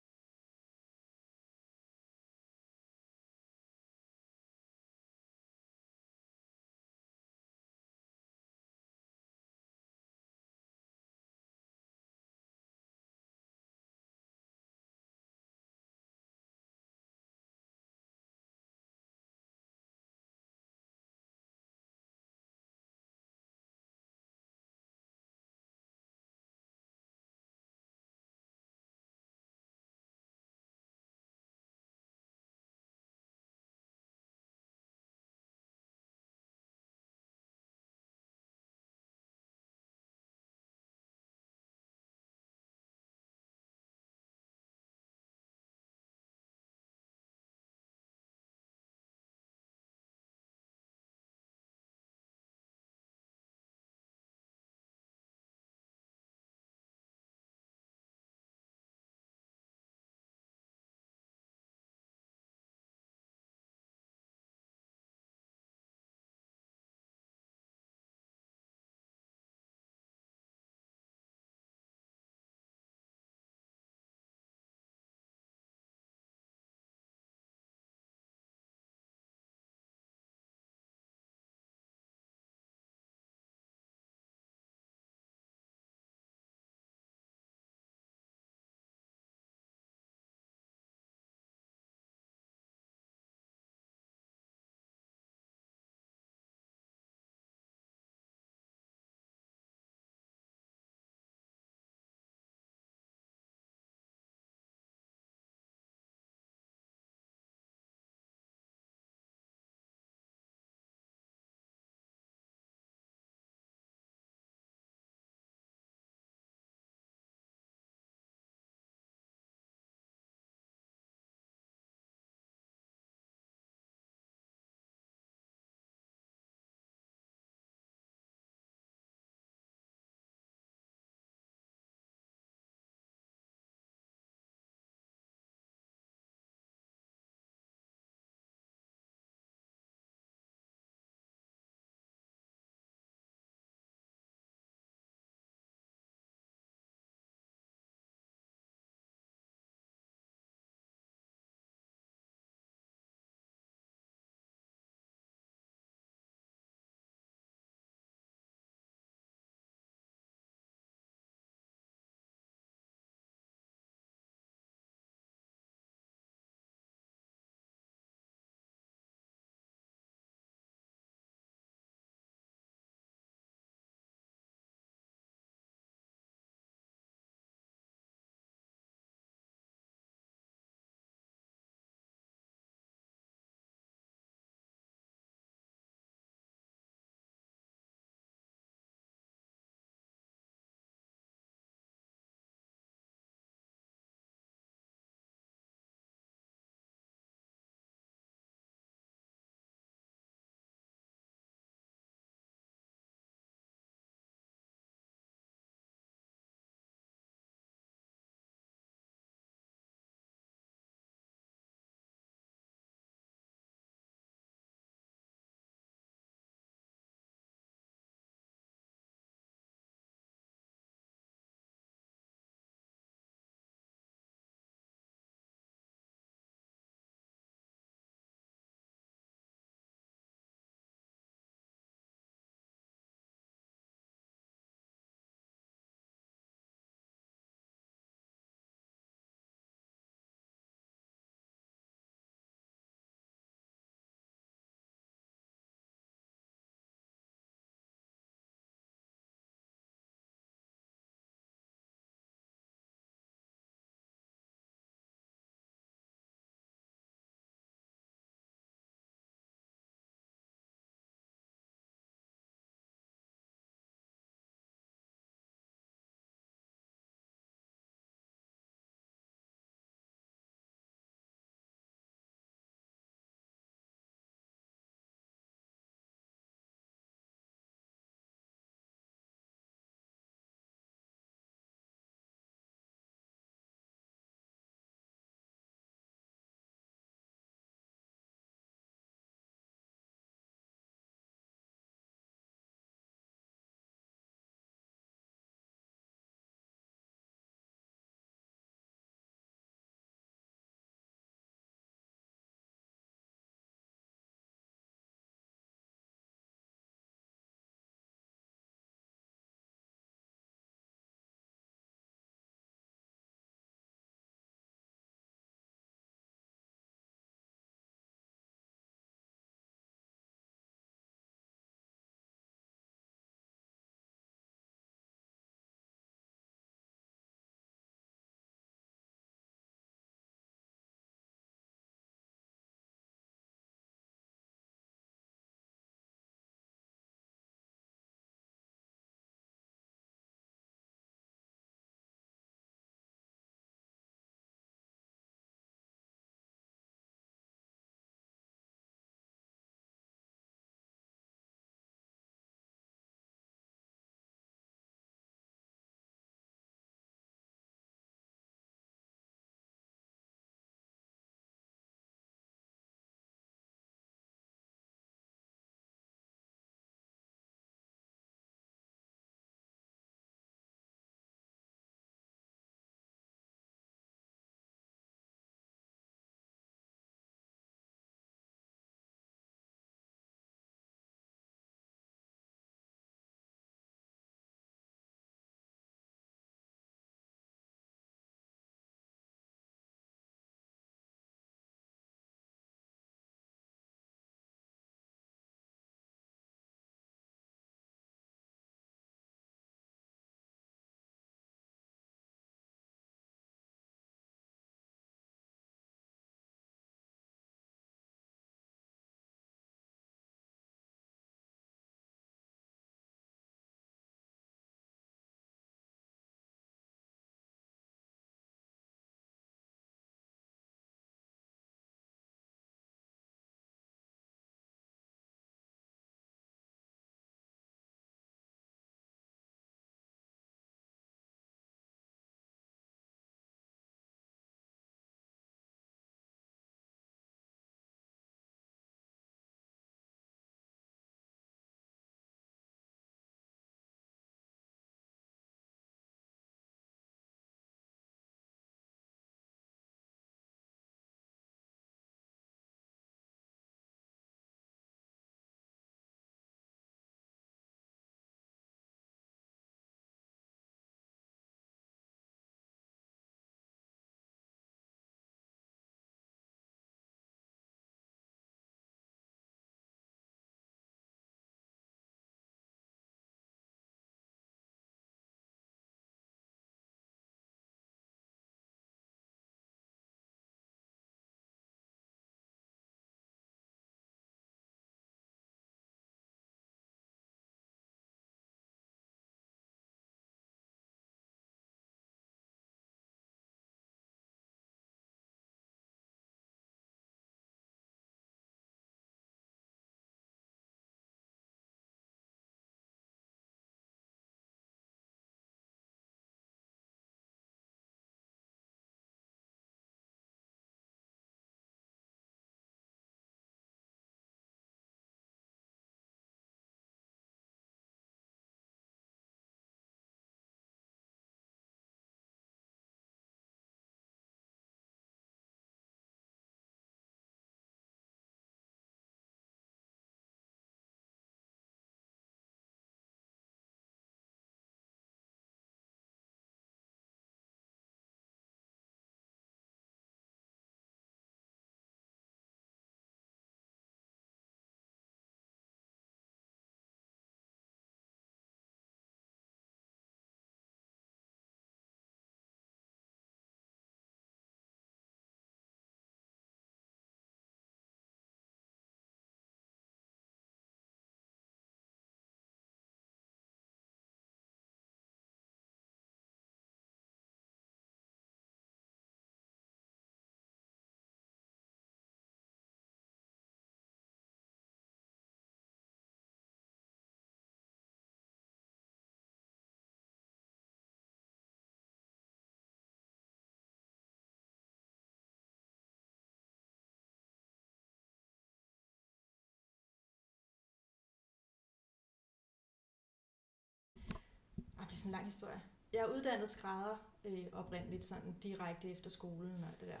[594.96, 595.62] det er sådan en lang historie.
[595.92, 600.00] Jeg er uddannet skrædder øh, oprindeligt, sådan direkte efter skolen og det der.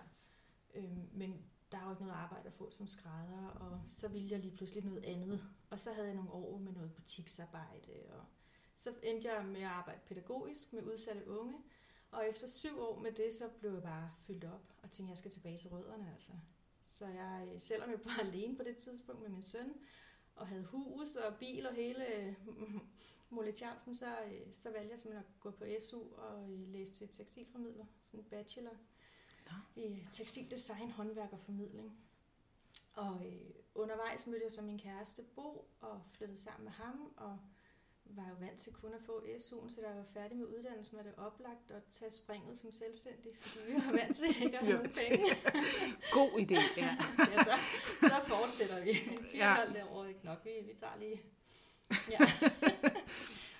[0.74, 4.28] Øh, men der er jo ikke noget arbejde at få som skrædder, og så ville
[4.30, 5.48] jeg lige pludselig noget andet.
[5.70, 8.24] Og så havde jeg nogle år med noget butiksarbejde, og
[8.76, 11.54] så endte jeg med at arbejde pædagogisk med udsatte unge.
[12.10, 15.08] Og efter syv år med det, så blev jeg bare fyldt op og tænkte, at
[15.08, 16.12] jeg skal tilbage til rødderne.
[16.12, 16.32] Altså.
[16.86, 19.72] Så jeg, øh, selvom jeg var alene på det tidspunkt med min søn,
[20.36, 22.36] og havde hus og bil og hele
[23.30, 24.06] Molle Tjavsen, så,
[24.52, 28.76] så valgte jeg simpelthen at gå på SU og læse til tekstilformidler, sådan en bachelor
[29.46, 29.80] ja.
[29.82, 31.98] i tekstildesign, håndværk og formidling.
[32.92, 37.38] Og øh, undervejs mødte jeg så min kæreste Bo og flyttede sammen med ham, og
[38.04, 40.96] var jo vant til kun at få SU'en, så da jeg var færdig med uddannelsen,
[40.96, 44.64] var det oplagt at tage springet som selvstændig, fordi vi var vant til ikke at
[44.64, 45.36] have nogen penge.
[46.12, 46.96] God idé, ja.
[47.32, 47.56] ja så,
[48.00, 48.94] så fortsætter vi.
[49.30, 49.72] Fire ja.
[49.74, 51.22] derovre ikke nok, vi, vi tager lige...
[52.10, 52.18] Ja.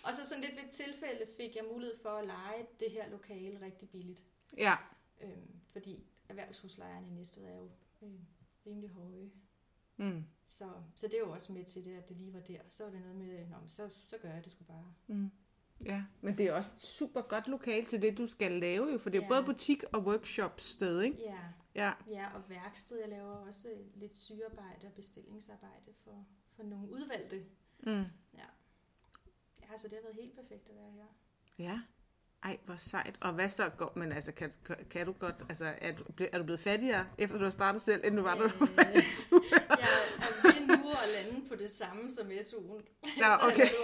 [0.07, 3.11] og så sådan lidt ved et tilfælde fik jeg mulighed for at lege det her
[3.11, 4.25] lokale rigtig billigt.
[4.57, 4.77] Ja.
[5.21, 7.71] Øhm, fordi erhvervshuslejerne i Næstved er jo
[8.03, 8.21] øh,
[8.67, 9.31] rimelig høje.
[9.97, 10.25] Mm.
[10.47, 12.59] Så, så det er jo også med til det, at det lige var der.
[12.69, 14.95] Så var det noget med, Nå, så, så gør jeg det sgu bare.
[15.07, 15.31] Mm.
[15.85, 18.99] Ja, men det er også et super godt lokal til det, du skal lave jo,
[18.99, 19.29] for det er ja.
[19.29, 21.23] både butik og workshop sted, ikke?
[21.23, 21.39] Ja.
[21.75, 21.93] ja.
[22.09, 23.01] Ja, og værksted.
[23.01, 26.27] Jeg laver også lidt sygearbejde og bestillingsarbejde for,
[26.57, 27.45] for nogle udvalgte.
[27.79, 28.05] Mm.
[28.35, 28.47] Ja.
[29.71, 31.05] Ja, så det har været helt perfekt at være her.
[31.59, 31.81] Ja.
[32.43, 33.17] Ej, hvor sejt.
[33.21, 34.53] Og hvad så går, men altså, kan,
[34.91, 38.01] kan du godt, altså, er du, er du blevet fattigere, efter du har startet selv,
[38.05, 38.67] end du var, da du var
[39.11, 39.41] SU?
[39.53, 39.89] Jeg
[40.19, 42.83] er ved nu at lande på det samme som SU'en.
[43.19, 43.69] Ja, okay.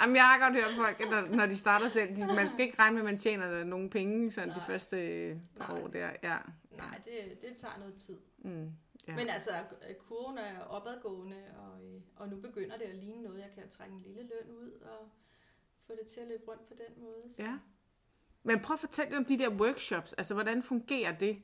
[0.00, 2.78] Jamen, jeg har godt hørt folk, når, når de starter selv, de, man skal ikke
[2.78, 4.58] regne med, at man tjener nogen penge sådan Nej.
[4.58, 4.96] de første
[5.60, 6.10] par år der.
[6.22, 6.36] Ja.
[6.76, 8.16] Nej, det, det tager noget tid.
[8.38, 8.70] Mm,
[9.08, 9.16] ja.
[9.16, 9.50] Men altså,
[9.98, 13.94] kurven er opadgående, og, øh, og nu begynder det at ligne noget, jeg kan trække
[13.94, 15.08] en lille løn ud, og
[15.86, 17.32] få det til at løbe rundt på den måde.
[17.32, 17.42] Så.
[17.42, 17.58] Ja.
[18.42, 20.12] Men prøv at fortælle om de der workshops.
[20.12, 21.42] Altså, hvordan fungerer det?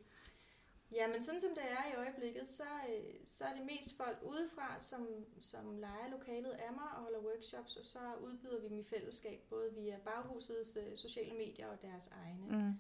[0.93, 4.19] Ja, men sådan som det er i øjeblikket, så, øh, så er det mest folk
[4.23, 5.09] udefra, som,
[5.39, 9.41] som leger lokalet af mig og holder workshops, og så udbyder vi dem i fællesskab,
[9.51, 12.47] både via baghusets øh, sociale medier og deres egne.
[12.49, 12.73] Mm.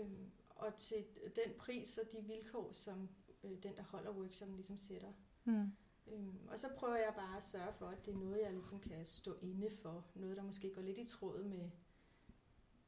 [0.00, 1.04] Øhm, og til
[1.36, 3.08] den pris og de vilkår, som
[3.44, 5.12] øh, den, der holder workshoppen, ligesom sætter.
[5.44, 5.70] Mm.
[6.06, 8.80] Øhm, og så prøver jeg bare at sørge for, at det er noget, jeg ligesom
[8.80, 10.06] kan stå inde for.
[10.14, 11.70] Noget, der måske går lidt i tråd med,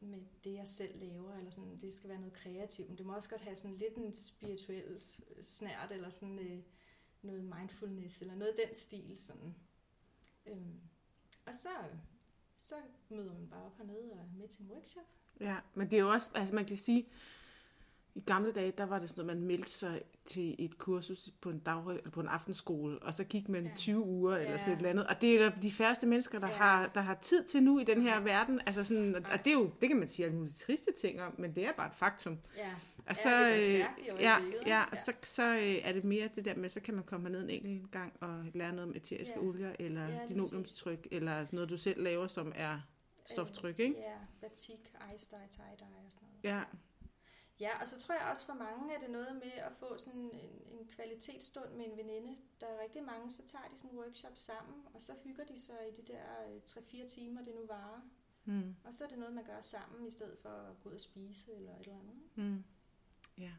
[0.00, 1.34] med det, jeg selv laver.
[1.34, 3.94] Eller sådan, det skal være noget kreativt, men det må også godt have sådan lidt
[3.96, 5.02] en spirituel
[5.42, 6.62] snært, eller sådan øh,
[7.22, 9.18] noget mindfulness, eller noget af den stil.
[9.18, 9.54] Sådan.
[10.46, 10.80] Øhm,
[11.46, 11.68] og så,
[12.58, 12.74] så
[13.08, 15.04] møder man bare op hernede og er med til en workshop.
[15.40, 17.08] Ja, men det er jo også, altså man kan sige,
[18.16, 21.50] i gamle dage, der var det sådan noget, man meldte sig til et kursus på
[21.50, 23.70] en, dag, eller på en aftenskole, og så gik man ja.
[23.76, 24.58] 20 uger eller ja.
[24.58, 25.06] sådan et eller andet.
[25.06, 26.54] Og det er de færreste mennesker, der, ja.
[26.54, 28.22] har, der har tid til nu i den her ja.
[28.22, 28.60] verden.
[28.66, 31.34] Altså sådan, og det er jo, det kan man sige alle mulige triste ting om,
[31.38, 32.38] men det er bare et faktum.
[32.56, 32.70] Ja,
[33.06, 34.36] og så, ja, det er stærkt i ja,
[34.66, 35.42] ja, og så, så
[35.82, 38.44] er det mere det der med, så kan man komme ned en enkelt gang og
[38.54, 39.46] lære noget om eteriske ja.
[39.46, 42.80] olier, eller ja, linoleumstryk, eller noget, du selv laver, som er
[43.26, 43.98] stoftryk, ikke?
[43.98, 46.56] Ja, batik, ice dye, tie-dye og sådan noget.
[46.56, 46.62] Ja.
[47.60, 50.20] Ja, og så tror jeg også for mange er det noget med at få sådan
[50.20, 52.36] en, en kvalitetsstund med en veninde.
[52.60, 55.60] Der er rigtig mange, så tager de sådan en workshop sammen, og så hygger de
[55.60, 56.24] sig i de der
[56.66, 58.00] 3-4 øh, timer, det nu varer.
[58.44, 58.76] Mm.
[58.84, 61.00] Og så er det noget, man gør sammen, i stedet for at gå ud og
[61.00, 62.16] spise eller et eller andet.
[62.34, 62.64] Mm.
[63.38, 63.52] Ja.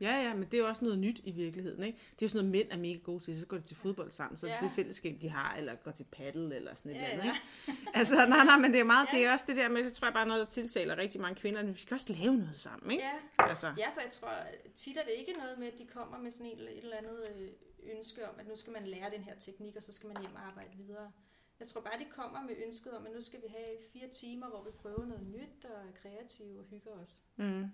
[0.00, 1.98] Ja, ja, men det er jo også noget nyt i virkeligheden, ikke?
[1.98, 4.10] Det er jo sådan noget, mænd er mega gode til, så går de til fodbold
[4.10, 4.58] sammen, så ja.
[4.62, 7.80] det fællesskab, de har, eller går til paddle, eller sådan et ja, eller andet, ikke?
[7.94, 9.18] Altså, nej, nej, men det er meget, ja.
[9.18, 11.40] det er også det der med, det tror jeg bare noget, der tiltaler rigtig mange
[11.40, 13.04] kvinder, vi skal også lave noget sammen, ikke?
[13.04, 13.66] Ja, altså.
[13.78, 14.32] ja for jeg tror
[14.74, 17.18] tit er det ikke noget med, at de kommer med sådan et, et eller andet
[17.36, 17.48] øh,
[17.96, 20.34] ønske om, at nu skal man lære den her teknik, og så skal man hjem
[20.34, 21.12] og arbejde videre.
[21.60, 24.48] Jeg tror bare, de kommer med ønsket om, at nu skal vi have fire timer,
[24.48, 27.22] hvor vi prøver noget nyt og er kreative og hygger os.
[27.36, 27.64] Mm.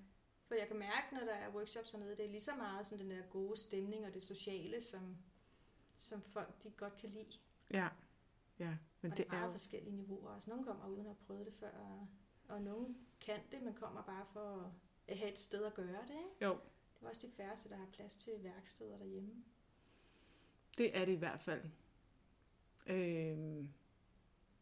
[0.53, 3.05] For jeg kan mærke, når der er workshops hernede, det er lige så meget sådan
[3.05, 5.17] den der gode stemning og det sociale, som,
[5.95, 7.39] som folk de godt kan lide.
[7.71, 7.89] Ja,
[8.59, 8.77] ja.
[9.01, 9.51] Men og det, det er meget jo...
[9.51, 10.35] forskellige niveauer.
[10.35, 12.09] Altså, nogle kommer uden at have prøvet det før, og,
[12.49, 14.73] og nogle kan det, men kommer bare for
[15.09, 16.11] at have et sted at gøre det.
[16.11, 16.45] Ikke?
[16.45, 16.59] Jo.
[16.95, 19.45] Det er også de færreste, der har plads til værksteder derhjemme.
[20.79, 21.63] Det er det i hvert fald.
[22.87, 23.69] Øhm,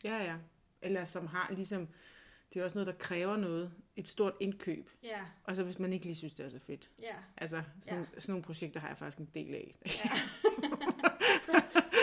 [0.05, 0.39] ja, ja.
[0.83, 1.89] Eller som har ligesom
[2.55, 3.73] det er også noget, der kræver noget.
[3.97, 4.91] Et stort indkøb.
[5.03, 5.20] Ja.
[5.45, 6.91] Og så hvis man ikke lige synes, det er så fedt.
[7.03, 7.15] Ja.
[7.37, 8.20] Altså, sådan, ja.
[8.20, 9.77] sådan nogle projekter har jeg faktisk en del af.
[9.87, 10.11] Ja.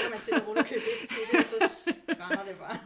[0.10, 2.78] man stille roligt købe ind til det, og så brænder det bare.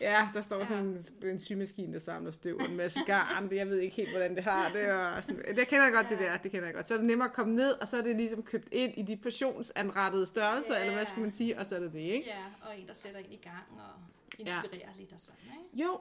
[0.00, 1.26] ja, der står sådan ja.
[1.26, 3.48] en, en symaskine, der samler støv og en masse garn.
[3.52, 4.90] Jeg ved ikke helt, hvordan det har det.
[4.90, 5.56] Og sådan.
[5.56, 6.10] Det kender jeg godt, ja.
[6.10, 6.36] det der.
[6.36, 6.86] Det kender jeg godt.
[6.86, 9.02] Så er det nemmere at komme ned, og så er det ligesom købt ind i
[9.02, 10.80] de portionsanrettede størrelser, ja.
[10.80, 12.28] eller hvad skal man sige, og så er det det, ikke?
[12.28, 13.64] Ja, og en, der sætter ind i gang.
[13.70, 14.00] Og...
[14.38, 15.84] inspirere lidt og sådan, ikke?
[15.84, 16.00] Jo,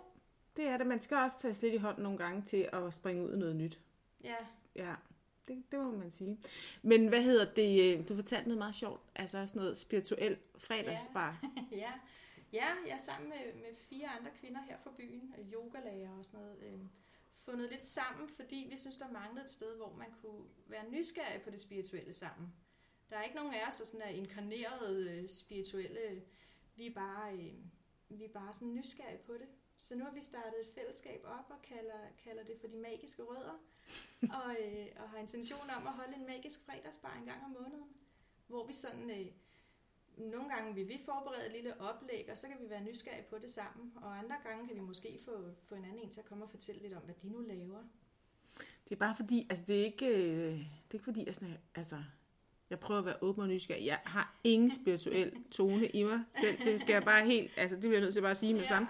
[0.58, 0.88] det er det.
[0.88, 3.56] Man skal også tage lidt i hånden nogle gange til at springe ud i noget
[3.56, 3.80] nyt.
[4.24, 4.36] Ja,
[4.76, 4.96] Ja,
[5.48, 6.40] det, det må man sige.
[6.82, 7.98] Men hvad hedder det?
[8.00, 9.02] øh, Du fortalte noget meget sjovt.
[9.16, 11.46] Altså også noget spirituel fredagsbar.
[11.72, 11.92] ja.
[12.54, 16.40] Ja, jeg er sammen med, med fire andre kvinder her fra byen, yogalærer og sådan
[16.40, 16.80] noget, øh,
[17.46, 21.42] fundet lidt sammen, fordi vi synes, der manglede et sted, hvor man kunne være nysgerrig
[21.42, 22.54] på det spirituelle sammen.
[23.10, 26.22] Der er ikke nogen af os, der sådan er inkarnerede øh, spirituelle.
[26.76, 27.54] Vi er bare, øh,
[28.10, 29.48] vi er bare sådan nysgerrige på det.
[29.78, 33.24] Så nu har vi startet et fællesskab op og kalder, kalder det for de magiske
[33.24, 33.58] rødder.
[34.38, 37.90] og, øh, og har intention om at holde en magisk fredagsbar en gang om måneden.
[38.48, 39.10] Hvor vi sådan...
[39.10, 39.28] Øh,
[40.18, 43.38] nogle gange vil vi forberede et lille oplæg, og så kan vi være nysgerrige på
[43.38, 43.94] det sammen.
[43.96, 46.50] Og andre gange kan vi måske få, få en anden en til at komme og
[46.50, 47.84] fortælle lidt om, hvad de nu laver.
[48.84, 51.58] Det er bare fordi, altså det er ikke, øh, det er ikke fordi, jeg, sådan,
[51.76, 52.04] altså,
[52.70, 53.86] jeg prøver at være åben og nysgerrig.
[53.86, 56.58] Jeg har ingen spirituel tone i mig selv.
[56.66, 58.60] Det skal jeg bare helt, altså det bliver jeg nødt til bare at sige med
[58.62, 58.88] det samme.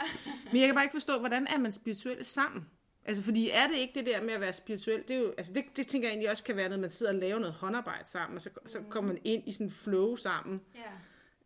[0.51, 2.65] Men jeg kan bare ikke forstå, hvordan er man spirituel sammen?
[3.07, 5.53] Altså, fordi er det ikke det der med at være spirituel, det, er jo, altså
[5.53, 8.09] det, det tænker jeg egentlig også kan være, når man sidder og laver noget håndarbejde
[8.09, 10.81] sammen, og så, så kommer man ind i sådan en flow sammen, Ja,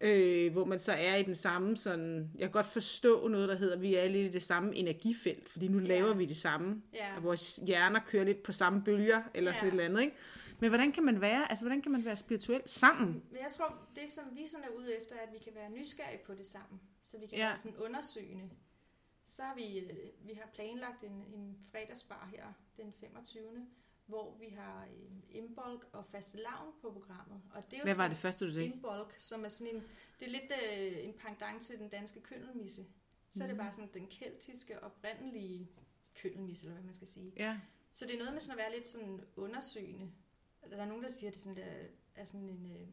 [0.09, 3.55] øh, hvor man så er i den samme sådan, jeg kan godt forstå noget, der
[3.55, 5.85] hedder, at vi er lidt i det samme energifelt, fordi nu Ja.
[5.87, 7.15] laver vi det samme, Ja.
[7.17, 9.67] og vores hjerner kører lidt på samme bølger, eller sådan Ja.
[9.67, 10.15] et eller andet, ikke?
[10.59, 13.23] Men hvordan kan man være, altså hvordan kan man være spirituel sammen?
[13.31, 15.69] men jeg tror, det som vi sådan er ude efter, er, at vi kan være
[15.69, 16.81] nysgerrige på det sammen.
[17.01, 17.47] Så vi kan Ja.
[17.47, 18.49] være sådan undersøgende.
[19.25, 23.67] Så har vi, øh, vi har planlagt en, en fredagsbar her den 25.
[24.05, 27.41] hvor vi har øh, Imbolg og fastelavn på programmet.
[27.53, 28.67] Og det er jo Hvad var det første, du sagde?
[28.67, 29.83] Imbolg, som er sådan en,
[30.19, 30.51] det er lidt
[30.97, 32.85] øh, en pendant til den danske køndelmisse.
[33.37, 35.69] Så er det bare sådan den keltiske, oprindelige
[36.15, 37.33] køndelmisse, eller hvad man skal sige.
[37.37, 37.59] Ja.
[37.91, 40.11] Så det er noget med sådan at være lidt sådan undersøgende.
[40.69, 41.65] Der er nogen, der siger, at det sådan der,
[42.15, 42.87] er sådan en, øh,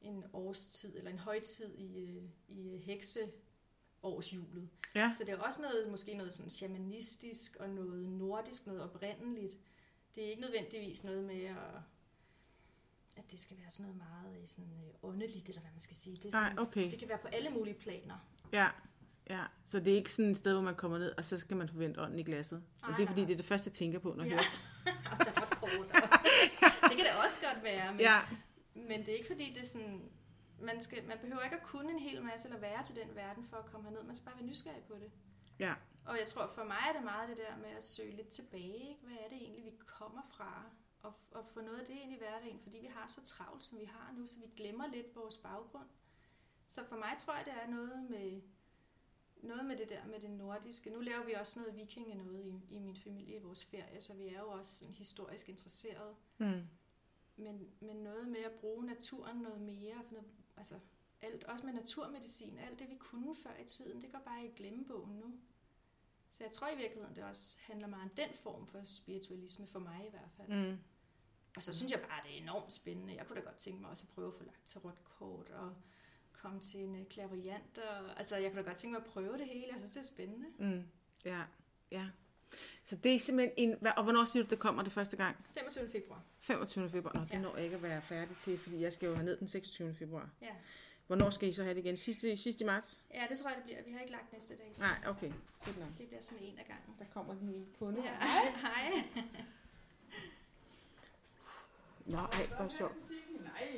[0.00, 4.68] en årstid, eller en højtid i, øh, i øh, hekseårshjulet.
[4.94, 5.12] Ja.
[5.18, 9.56] Så det er også noget, måske noget sådan shamanistisk, og noget nordisk, noget oprindeligt.
[10.14, 11.56] Det er ikke nødvendigvis noget med at
[13.16, 15.96] at det skal være sådan noget meget øh, sådan, øh, åndeligt, eller hvad man skal
[15.96, 16.16] sige.
[16.16, 16.90] Det, er sådan, Nej, okay.
[16.90, 18.14] det kan være på alle mulige planer.
[18.52, 18.68] Ja,
[19.30, 19.44] ja.
[19.64, 21.68] Så det er ikke sådan et sted, hvor man kommer ned, og så skal man
[21.68, 22.62] forvente ånden i glasset.
[22.82, 23.26] Og Nej, det er fordi, nej.
[23.26, 24.36] det er det første, jeg tænker på, når jeg Ja.
[24.36, 25.86] hører og tage for kort.
[26.82, 28.20] det kan det også godt være, men, Ja,
[28.74, 30.10] men det er ikke fordi, det er sådan...
[30.60, 33.44] Man, skal, man behøver ikke at kunne en hel masse, eller være til den verden
[33.44, 34.02] for at komme herned.
[34.02, 35.10] Man skal bare være nysgerrig på det.
[35.58, 35.74] ja.
[36.06, 38.88] Og jeg tror, for mig er det meget det der med at søge lidt tilbage.
[38.88, 39.00] Ikke?
[39.02, 40.64] Hvad er det egentlig, vi kommer fra?
[41.02, 43.78] Og, og få noget af det ind i hverdagen, fordi vi har så travlt, som
[43.80, 45.88] vi har nu, så vi glemmer lidt vores baggrund.
[46.66, 48.42] Så for mig tror jeg, det er noget med,
[49.42, 50.90] noget med det der med det nordiske.
[50.90, 54.14] Nu laver vi også noget vikinge noget i, i min familie i vores ferie, så
[54.14, 56.16] vi er jo også sådan historisk interesseret.
[56.38, 56.68] Mm.
[57.36, 60.78] Men, men noget med at bruge naturen noget mere, for noget, altså
[61.22, 64.50] alt, også med naturmedicin, alt det vi kunne før i tiden, det går bare i
[64.56, 65.34] glemmebogen nu.
[66.30, 69.78] Så jeg tror i virkeligheden, det også handler meget om den form for spiritualisme, for
[69.78, 70.48] mig i hvert fald.
[70.48, 70.78] Mm.
[71.56, 73.14] Og så synes jeg bare, det er enormt spændende.
[73.14, 75.74] Jeg kunne da godt tænke mig også at prøve at få lagt tarotkort og
[76.32, 77.78] komme til en øh, clairvoyant.
[77.78, 79.66] Og, altså, jeg kunne da godt tænke mig at prøve det hele.
[79.70, 80.48] Jeg synes, det er spændende.
[80.58, 80.88] Mm.
[81.24, 81.44] Ja,
[81.90, 82.08] ja.
[82.84, 83.76] Så det er simpelthen en...
[83.80, 85.36] hvad- Og hvornår siger du, det kommer det første gang?
[85.54, 85.90] 25.
[85.92, 86.22] februar.
[86.40, 86.90] 25.
[86.90, 87.12] februar.
[87.14, 87.38] Nå, det Ja.
[87.38, 89.94] når jeg ikke at være færdig til, fordi jeg skal jo have ned den 26.
[89.94, 90.28] februar.
[90.42, 90.48] Ja.
[91.06, 91.96] Hvornår skal I så have det igen?
[91.96, 93.00] Sidste, sidste i marts?
[93.14, 93.78] ja, det tror jeg, det bliver.
[93.86, 94.72] Vi har ikke lagt næste dag.
[94.78, 95.32] Nej, okay.
[95.64, 95.88] Godt nok.
[95.98, 96.94] Det bliver sådan en af gangen.
[96.98, 98.02] Der kommer den ene kunde.
[98.04, 98.14] Ja.
[98.60, 99.02] Hej.
[102.06, 102.94] Nå, ej, hvor sjovt.
[103.40, 103.68] Nej,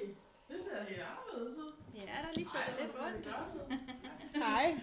[0.48, 1.72] det ser helt anderledes ud.
[1.94, 3.26] Ja, der er lige flyttet lidt rundt.
[4.36, 4.80] Hej.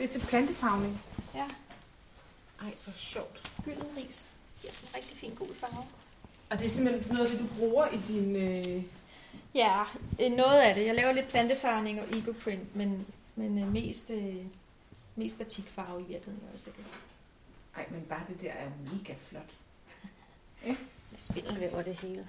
[0.00, 1.02] Det er til plantefarvning.
[1.34, 1.44] Ja,
[2.60, 3.50] Ej, hvor sjovt.
[3.64, 4.28] gylden ris.
[4.60, 5.84] Giver sådan en rigtig fin gul farve.
[6.50, 8.36] Og det er simpelthen noget af det, du bruger i din...
[8.36, 8.84] Øh...
[9.54, 9.84] Ja,
[10.20, 10.86] øh, noget af det.
[10.86, 13.06] Jeg laver lidt plantefarvning og ecoprint, men,
[13.36, 14.36] men øh, mest, øh,
[15.16, 16.48] mest batikfarve i virkeligheden.
[16.48, 16.84] i øjeblikket.
[17.76, 19.50] Ej, men bare det der er jo mega flot.
[20.66, 20.76] Jeg
[21.18, 22.28] spindelvæver det hele.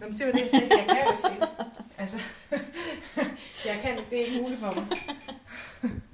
[0.00, 0.68] Nå, men se, hvad det jeg sagde.
[0.70, 1.48] Jeg kan jo ikke se det.
[1.98, 2.18] Altså,
[3.68, 4.86] jeg kan det er ikke muligt for mig.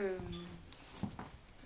[0.00, 0.34] Øhm,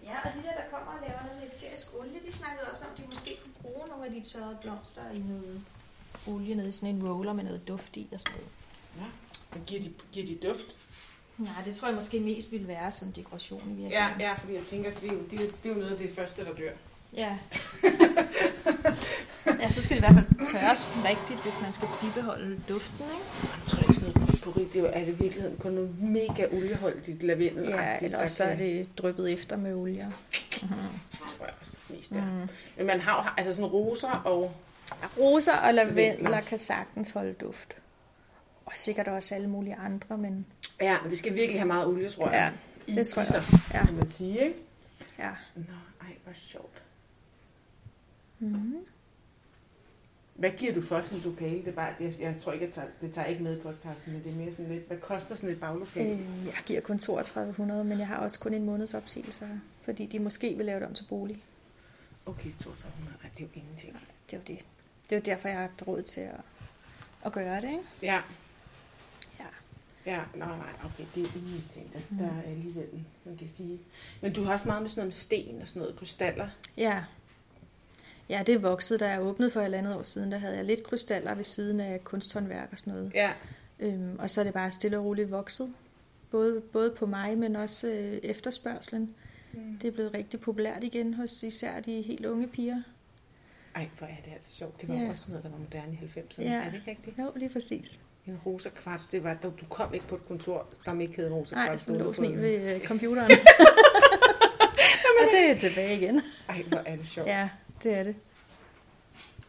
[0.05, 2.91] Ja, og de der, der kommer og laver noget eterisk olie, de snakkede også om,
[2.93, 5.61] at de måske kunne bruge nogle af de tørrede blomster i noget
[6.27, 8.41] olie nede i sådan en roller med noget duft i og sådan
[8.97, 9.13] noget.
[9.55, 10.77] men giver de, giver de duft?
[11.39, 14.21] Nej, det tror jeg måske mest ville være som dekoration i Ja, virkeligheden.
[14.21, 16.15] ja, fordi jeg tænker, det er, jo, det, er, det er jo noget af det
[16.15, 16.73] første, der dør.
[17.15, 17.39] Ja.
[19.61, 23.27] ja, så skal det i hvert fald tørres rigtigt, hvis man skal bibeholde duften, ikke?
[23.43, 27.23] Jeg tror ikke sådan noget potpourri, det er, det i virkeligheden kun noget mega olieholdigt
[27.23, 27.69] lavendel.
[27.69, 30.13] Ja, eller også så er det dryppet efter med olie.
[30.63, 30.79] Mm-hmm.
[31.37, 32.25] tror jeg også mest er.
[32.25, 32.49] Mm.
[32.77, 34.55] Men man har jo altså sådan roser og...
[35.19, 37.77] Roser og lavendler kan sagtens holde duft.
[38.67, 40.47] Og sikkert også alle mulige andre, men
[40.81, 42.53] Ja, men det skal virkelig have meget olie, tror jeg.
[42.87, 43.59] Ja, i det tror jeg også.
[43.75, 43.87] Ja.
[43.87, 44.55] Kan man sige, ikke?
[45.19, 45.31] ja.
[45.55, 45.63] Nå,
[46.01, 46.78] ej, hvor sjovt.
[48.39, 48.77] Mm-hmm.
[50.35, 51.59] Hvad giver du for sådan en lokale?
[51.59, 54.13] Det er bare, jeg, jeg tror ikke, jeg tager, det tager ikke med i podcasten,
[54.13, 56.11] men det er mere sådan lidt, hvad koster sådan et baglokale?
[56.11, 56.47] Øh.
[56.47, 60.55] Jeg giver kun 3200, men jeg har også kun en måneds opsigelse fordi de måske
[60.57, 61.43] vil lave det om til bolig.
[62.27, 63.93] Okay, 3200, ej, det er jo ingenting.
[64.31, 64.67] Det er jo det.
[65.05, 66.41] Det er jo derfor, jeg har haft råd til at,
[67.25, 67.85] at gøre det, ikke?
[68.03, 68.21] Ja.
[69.39, 69.47] Ja.
[70.07, 71.91] Ja, nej, nej, okay, det er ingenting.
[71.95, 72.19] Altså, mm.
[72.19, 73.79] der er alligevel, man kan sige.
[74.21, 76.49] Men du har også meget med sådan noget med sten og sådan noget, krystaller.
[76.77, 77.05] Ja.
[78.29, 80.33] Ja, det er vokset, da jeg åbnede for et andet år siden.
[80.33, 83.13] Der havde jeg lidt krystaller ved siden af kunsthåndværk og sådan noget.
[83.15, 83.31] Ja.
[83.81, 85.75] Øhm, og så er det bare stille og roligt vokset.
[86.31, 89.15] Både, både på mig, men også øh, efterspørgselen.
[89.53, 89.79] Mm.
[89.83, 92.83] Det er blevet rigtig populært igen hos især de helt unge piger.
[93.75, 94.81] Ej, hvor er det altså sjovt.
[94.81, 95.11] Det var Ja.
[95.11, 96.43] også noget, der var moderne i 90'erne.
[96.43, 96.53] Ja.
[96.53, 97.19] Er det ikke rigtigt?
[97.19, 98.01] Jo, lige præcis.
[98.27, 101.33] En rosa kvarts, det var, du kom ikke på et kontor, der ikke hed en
[101.33, 101.85] rosa Nej, kvarts.
[101.85, 103.31] som du lå sådan ved øh, computeren.
[105.21, 106.23] og det er tilbage igen.
[106.49, 107.29] Ej, hvor er det sjovt.
[107.29, 107.49] Ja,
[107.83, 108.17] det er det.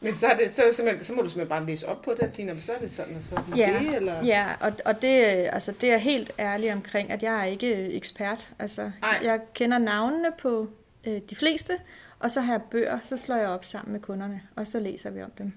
[0.01, 2.19] Men så, er det, så, simpelthen, så må du simpelthen bare læse op på det
[2.19, 3.57] og sige, "Nå, men så er det sådan og sådan.
[3.57, 4.25] Ja, det, eller?
[4.25, 5.15] Ja, og, og det,
[5.53, 8.49] altså, det er helt ærlig omkring, at jeg er ikke øh, ekspert.
[8.59, 9.19] Altså, Nej.
[9.23, 10.67] jeg kender navnene på
[11.07, 11.73] øh, de fleste,
[12.19, 15.09] og så har jeg bøger, så slår jeg op sammen med kunderne, og så læser
[15.09, 15.53] vi om dem.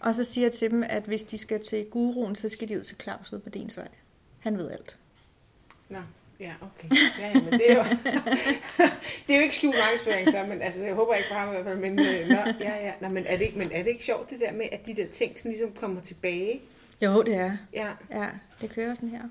[0.00, 2.78] Og så siger jeg til dem, at hvis de skal til guruen, så skal de
[2.78, 3.88] ud til Claus ud på Densvej.
[4.38, 4.96] Han ved alt.
[5.88, 5.98] Nå,
[6.40, 6.96] ja, okay.
[7.20, 7.82] Ja, ja, men det er jo,
[9.26, 11.52] det er jo ikke skjult markedsføring, så, men altså, jeg håber ikke for ham i
[11.52, 13.90] hvert fald, men, øh, nå, ja, ja, nå, men, er det ikke, men er det
[13.90, 16.60] ikke sjovt det der med, at de der ting sådan ligesom kommer tilbage?
[17.02, 17.56] Jo, det er.
[17.72, 18.28] Ja, Ja,
[18.60, 19.22] det kører sådan her.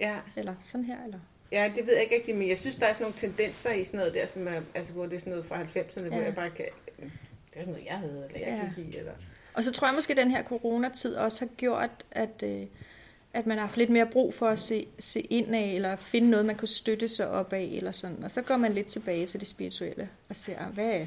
[0.00, 1.18] ja, Eller sådan her, eller...
[1.52, 3.84] ja, det ved jeg ikke rigtigt, men jeg synes, der er sådan nogle tendenser i
[3.84, 6.24] sådan noget der, som er, altså, hvor det er sådan noget fra 90'erne, hvor Ja.
[6.24, 6.64] jeg bare kan,
[6.96, 7.04] det
[7.52, 8.82] er sådan noget, jeg havde, eller jeg Ja.
[8.82, 9.12] gik i, eller...
[9.54, 12.62] Og så tror jeg måske, at den her coronatid også har gjort, at, øh,
[13.34, 16.30] at man har haft lidt mere brug for at se, se ind af, eller finde
[16.30, 18.24] noget, man kunne støtte sig op af, eller sådan.
[18.24, 21.06] Og så går man lidt tilbage til det spirituelle, og ser, ah, hvad,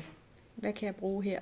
[0.55, 1.39] hvad kan jeg bruge her?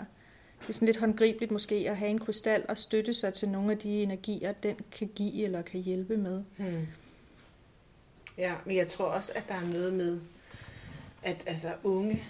[0.61, 3.71] Det er sådan lidt håndgribeligt måske at have en krystal og støtte sig til nogle
[3.71, 6.43] af de energier, den kan give eller kan hjælpe med.
[6.57, 6.87] Hmm.
[8.37, 10.19] Ja, men jeg tror også, at der er noget med,
[11.23, 12.23] at altså unge,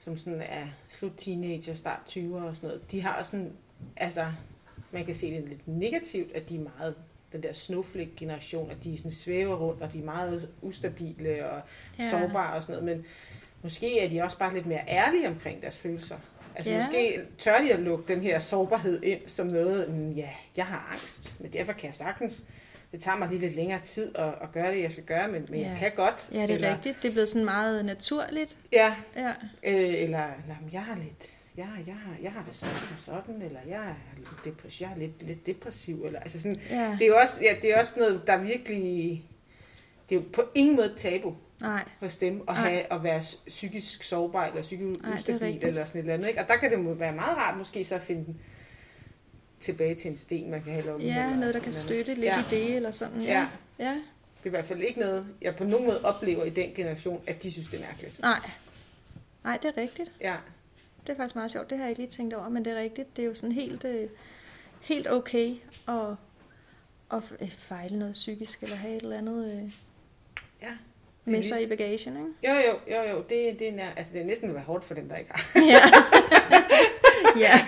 [0.00, 3.52] som sådan er slut teenager, start 20'er og sådan noget, de har sådan,
[3.96, 4.32] altså,
[4.90, 6.94] man kan se det lidt negativt, at de er meget
[7.32, 11.60] den der snowflake-generation, at de sådan svæver rundt, og de er meget ustabile og
[11.98, 12.10] Ja.
[12.10, 13.06] sårbare og sådan noget, men
[13.62, 16.16] måske er de også bare lidt mere ærlige omkring deres følelser.
[16.54, 16.78] Altså Ja.
[16.78, 20.88] måske tør de at lukke den her sårbarhed ind som noget, "Mm, ja, jeg har
[20.92, 22.44] angst, men derfor kan jeg sagtens,
[22.92, 25.46] det tager mig lige lidt længere tid at, at gøre det, jeg skal gøre, men,
[25.50, 25.68] men Ja.
[25.68, 26.28] jeg kan godt.
[26.32, 27.02] Ja, det er eller, rigtigt.
[27.02, 28.56] Det er blevet sådan meget naturligt.
[28.72, 29.28] Ja, Ja,
[29.62, 31.26] øh, eller "Nå, men jeg har lidt,
[31.58, 34.94] jeg, jeg, har, jeg har det sådan og sådan, eller jeg er lidt, depressiv, jeg
[34.94, 36.96] er lidt, lidt depressiv, eller altså sådan, ja.
[36.98, 39.24] det er jo også, ja, det er også noget, der virkelig,
[40.08, 42.70] det er jo på ingen måde tabu Nej, hos dem at, Nej.
[42.70, 46.28] have, at være psykisk sårbar eller psykisk ustabil eller sådan et eller andet.
[46.28, 46.40] Ikke?
[46.40, 48.34] Og der kan det må være meget rart måske så at finde
[49.60, 51.04] tilbage til en sten, man kan op i.
[51.04, 52.40] ja, noget, der kan støtte lidt Ja.
[52.40, 53.22] i det, eller sådan.
[53.22, 53.46] Ja.
[53.78, 53.90] ja.
[54.38, 57.22] Det er i hvert fald ikke noget, jeg på nogen måde oplever i den generation,
[57.26, 58.20] at de synes, det er mærkeligt.
[58.20, 58.50] Nej.
[59.44, 60.12] Nej, det er rigtigt.
[60.20, 60.36] Ja,
[61.08, 61.70] Det er faktisk meget sjovt.
[61.70, 63.16] Det har jeg ikke lige tænkt over, men det er rigtigt.
[63.16, 64.08] Det er jo sådan helt, øh,
[64.80, 65.54] helt okay
[65.88, 65.94] at,
[67.12, 69.72] at øh, fejle noget psykisk, eller have et eller andet øh,
[70.62, 70.68] ja.
[71.24, 72.54] Med sig i bagagen, ikke?
[72.54, 73.16] Jo, jo, jo, jo.
[73.16, 75.60] Det, det, er, nær, altså, det er næsten være hårdt for dem, der ikke har.
[75.70, 75.80] ja.
[77.38, 77.60] Ja.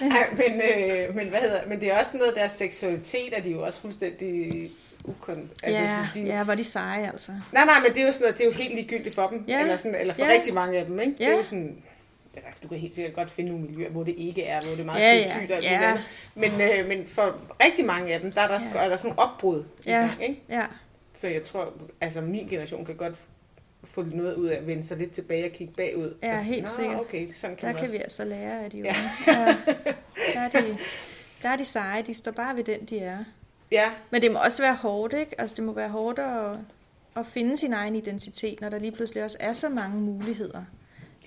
[0.00, 3.50] Ej, men, øh, men, hvad hedder, men det er også noget deres seksualitet, er de
[3.50, 4.70] jo også fuldstændig
[5.04, 5.50] ukon...
[5.62, 7.32] Altså, ja, de, ja, var de seje, altså.
[7.52, 9.44] Nej, nej, men det er jo sådan noget, det er jo helt ligegyldigt for dem.
[9.48, 9.60] Ja.
[9.60, 10.30] Eller, sådan, eller for Ja.
[10.32, 11.12] rigtig mange af dem, ikke?
[11.18, 11.36] Det er Ja.
[11.36, 11.82] jo sådan...
[12.44, 14.80] Ja, du kan helt sikkert godt finde nogle miljøer, hvor det ikke er, hvor det
[14.80, 15.34] er meget Ja, ja, ja.
[15.50, 15.98] og alt Ja.
[16.34, 16.50] Men,
[16.80, 18.84] øh, men for rigtig mange af dem, der er der, Ja.
[18.84, 19.64] er der sådan nogle opbrud.
[19.86, 19.92] Ja.
[19.92, 20.40] gang, Ikke?
[20.48, 20.64] Ja,
[21.14, 23.14] Så jeg tror, altså min generation kan godt
[23.84, 26.14] få noget ud af at vende sig lidt tilbage og kigge bagud.
[26.22, 27.00] Ja, og sige, helt "Nå, sikkert.
[27.00, 27.92] okay, sådan kan der kan også.
[27.92, 28.94] vi altså lære af de unge.
[29.26, 29.32] Ja.
[29.32, 29.56] Ja.
[30.34, 30.78] Der, er de,
[31.42, 33.18] der er de seje, de står bare ved den, de er.
[33.70, 35.40] Ja, Men det må også være hårdt, ikke?
[35.40, 36.56] Altså, det må være hårdt at,
[37.16, 40.64] at finde sin egen identitet, når der lige pludselig også er så mange muligheder.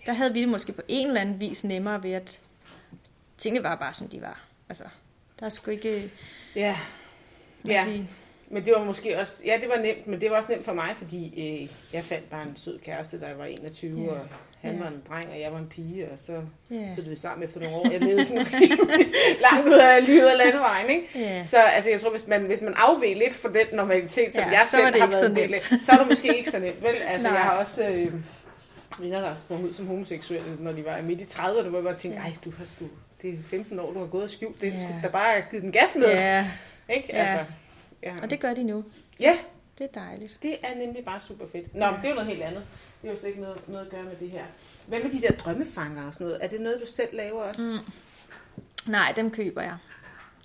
[0.05, 2.39] Der havde vi det måske på en eller anden vis nemmere ved, at
[3.37, 4.39] tingene var bare, som de var.
[4.69, 4.83] Altså,
[5.39, 6.11] der er sgu ikke...
[6.55, 6.75] ja.
[7.61, 7.79] Hvad Ja.
[7.79, 7.83] ja.
[7.83, 8.09] sige,
[8.49, 10.73] Men det var måske også, ja det var nemt, men det var også nemt for
[10.73, 14.11] mig, fordi øh, jeg fandt bare en sød kæreste, da jeg var 21, Ja.
[14.11, 14.17] og
[14.61, 14.79] han Ja.
[14.79, 16.31] var en dreng, og jeg var en pige, og så
[16.71, 16.85] ja.
[16.93, 17.91] flyttede vi sammen efter nogle år.
[17.91, 18.45] Jeg levede sådan
[19.51, 21.07] langt ud af livet af landevejen, ikke?
[21.15, 21.43] Ja.
[21.43, 24.49] Så altså, jeg tror, hvis man, hvis man afveg lidt fra den normalitet, som Ja,
[24.49, 25.71] jeg selv har været så en del nemt.
[25.71, 26.95] af, så er det måske ikke så nemt, vel?
[27.07, 27.33] Altså, Nej.
[27.37, 28.13] jeg har også øh,
[28.99, 31.95] venner, der sprunget ud som homoseksuelle, når de var midt i 30'erne, hvor jeg bare
[31.95, 32.85] tænkte, ej, du har sgu,
[33.21, 34.99] det er 15 år, du har gået og skjult, det er ja.
[35.03, 36.51] der bare har givet den gas med, ja,
[36.89, 37.07] ikke?
[37.13, 37.17] Ja.
[37.23, 37.53] Altså,
[38.03, 38.15] ja.
[38.23, 38.83] og det gør de nu.
[39.19, 39.37] Ja,
[39.77, 40.37] Det er dejligt.
[40.41, 41.75] det er nemlig bare super fedt.
[41.75, 41.91] Nå, ja.
[41.91, 42.63] det er jo noget helt andet.
[43.01, 44.43] Det er jo slet ikke noget, noget at gøre med det her.
[44.87, 46.43] Hvad med de der drømmefanger og sådan noget?
[46.43, 47.61] Er det noget, du selv laver også?
[47.61, 47.91] Mm.
[48.91, 49.77] Nej, dem køber jeg.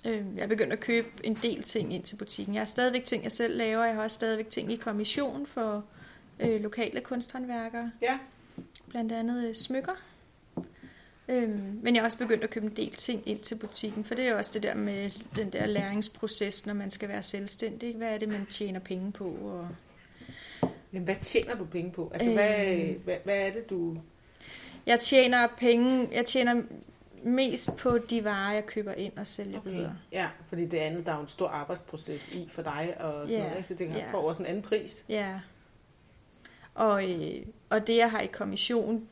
[0.05, 2.55] Øh, Jeg er begyndt at købe en del ting ind til butikken.
[2.55, 3.85] Jeg har stadigvæk ting, jeg selv laver.
[3.85, 5.83] Jeg har også stadigvæk ting i kommission for
[6.39, 7.91] øh, lokale kunsthåndværkere.
[8.01, 8.17] Ja.
[8.89, 9.93] Blandt andet øh, smykker.
[11.29, 14.15] Øhm, men jeg har også begyndt at købe en del ting ind til butikken, for
[14.15, 17.95] det er også det der med den der læringsproces, når man skal være selvstændig.
[17.95, 19.25] Hvad er det, man tjener penge på?
[19.25, 19.67] Og,
[20.91, 22.11] Men hvad tjener du penge på?
[22.13, 22.35] Altså, Øh.
[22.35, 23.97] hvad, hvad, hvad er det, du...
[24.85, 26.61] jeg tjener penge, jeg tjener
[27.23, 29.69] mest på de varer, jeg køber ind og sælger okay.
[29.69, 29.95] videre.
[30.11, 33.29] Ja, fordi det andet, der er jo en stor arbejdsproces i for dig, og sådan
[33.29, 33.67] Ja, noget, ikke?
[33.67, 35.05] så det kan få også en anden pris.
[35.09, 35.39] Ja.
[36.75, 39.07] Og, øh, og det, jeg har i kommission,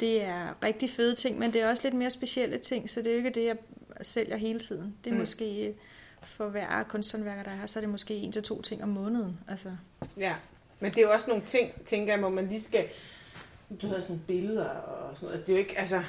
[0.00, 3.06] det er rigtig fede ting, men det er også lidt mere specielle ting, så det
[3.06, 3.56] er jo ikke det, jeg
[4.02, 4.94] sælger hele tiden.
[5.04, 5.20] Det er mm.
[5.20, 5.74] Måske, øh,
[6.22, 9.38] for hver kunsthåndværker, der er, så er det måske en til to ting om måneden.
[9.48, 9.68] Altså,
[10.18, 10.34] Ja,
[10.80, 12.84] men det er jo også nogle ting, tænker jeg, hvor man lige skal...
[13.82, 15.32] Du har sådan billeder og sådan noget.
[15.32, 16.02] Altså, det er jo ikke, altså...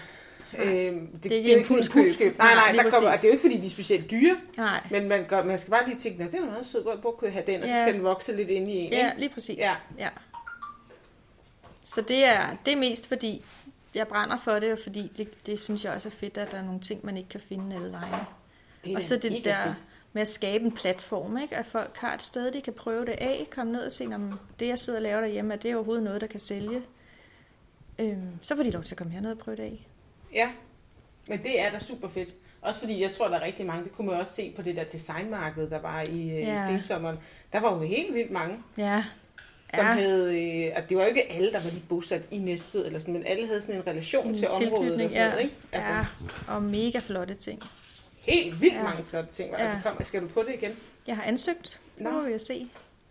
[0.58, 1.96] Øhm, det, det er ikke det er impulskøb.
[1.98, 2.38] impulskøb.
[2.38, 4.84] Nej, Nej, nej, der kommer, det er jo ikke, fordi de er specielt dyre, nej.
[4.92, 6.96] men man, gør, man skal bare lige tænke, "Nå, det er jo meget sødt, hvor,
[6.96, 7.82] hvor kunne jeg have den, og så Ja.
[7.84, 8.92] skal den vokse lidt ind i en.
[8.94, 9.20] Ja, ikke?
[9.20, 9.58] lige præcis.
[9.58, 9.76] Ja.
[9.98, 10.10] ja.
[11.90, 13.46] Så det er, det er mest fordi,
[13.96, 16.58] jeg brænder for det, og fordi det, det synes jeg også er fedt, at der
[16.58, 18.26] er nogle ting, man ikke kan finde alle vegne.
[18.86, 19.76] Det er Og så det der fedt.
[20.14, 21.56] med at skabe en platform, ikke?
[21.56, 24.40] at folk har et sted, de kan prøve det af, komme ned og se, om
[24.60, 26.82] det, jeg sidder og laver derhjemme, er det overhovedet noget, der kan sælge.
[28.00, 29.88] Øhm, så får de lov til at komme herned og prøve det af.
[30.34, 30.50] Ja,
[31.28, 32.30] men det er da super fedt.
[32.62, 34.76] Også fordi jeg tror, der er rigtig mange, det kunne man også se på det
[34.76, 36.40] der designmarked, der var i, ja.
[36.40, 36.56] Ja.
[36.64, 37.18] i sensommeren.
[37.54, 39.04] Der var jo helt vildt mange, Ja,
[39.76, 39.92] som Ja.
[39.94, 43.00] havde, øh, og det var jo ikke alle, der var lige bosat i Næstved, eller
[43.00, 45.36] sådan, men alle havde sådan en relation En til området og sådan noget, ja.
[45.36, 45.56] ikke?
[45.72, 46.06] Altså, ja,
[46.48, 47.62] og mega flotte ting.
[48.20, 48.84] helt vildt Ja.
[48.84, 49.54] mange flotte ting.
[49.54, 49.66] Og Ja.
[49.72, 50.72] det kom, skal du på det igen?
[51.08, 51.80] Jeg har ansøgt.
[51.98, 52.68] Nu må vi se.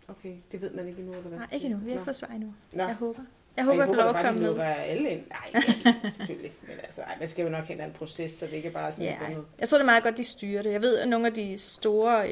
[0.07, 1.37] Okay, det ved man ikke endnu, eller hvad?
[1.39, 1.79] Nej, ikke endnu.
[1.79, 2.53] Vi har ikke fået svar endnu.
[2.71, 2.83] Nå.
[2.83, 3.21] Jeg håber.
[3.57, 4.47] Jeg Og håber, jeg får lov at komme med.
[4.49, 5.21] lukker alle ind.
[5.29, 5.61] Nej,
[6.17, 6.51] selvfølgelig.
[6.61, 8.91] Men altså, ej, man skal jo nok have en anden proces, så det ikke bare
[8.91, 9.45] sådan Ja, noget.
[9.59, 10.71] jeg tror, det er meget godt, de styrer det.
[10.71, 12.27] Jeg ved, at nogle af de store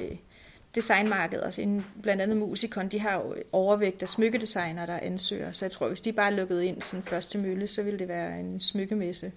[0.75, 5.51] designmarkeder, altså inden- blandt andet Musikon, de har jo overvægt af smykkedesignere, der ansøger.
[5.51, 8.07] Så jeg tror, hvis de bare lukkede ind sådan først til mølle, så ville det
[8.07, 9.31] være en smykkemesse.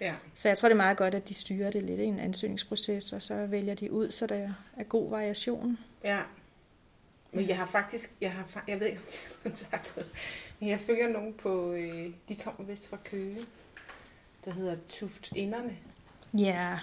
[0.00, 0.14] Ja.
[0.34, 3.12] Så jeg tror, det er meget godt, at de styrer det lidt i en ansøgningsproces,
[3.12, 5.78] og så vælger de ud, så der er god variation.
[6.04, 6.20] Ja.
[7.32, 10.06] Men jeg har faktisk, jeg har, jeg ved ikke, om jeg har kontaktet,
[10.60, 13.38] men jeg følger nogen på, øh, de kommer vist fra Køge,
[14.44, 15.76] der hedder Tuft Inderne.
[16.38, 16.78] Ja,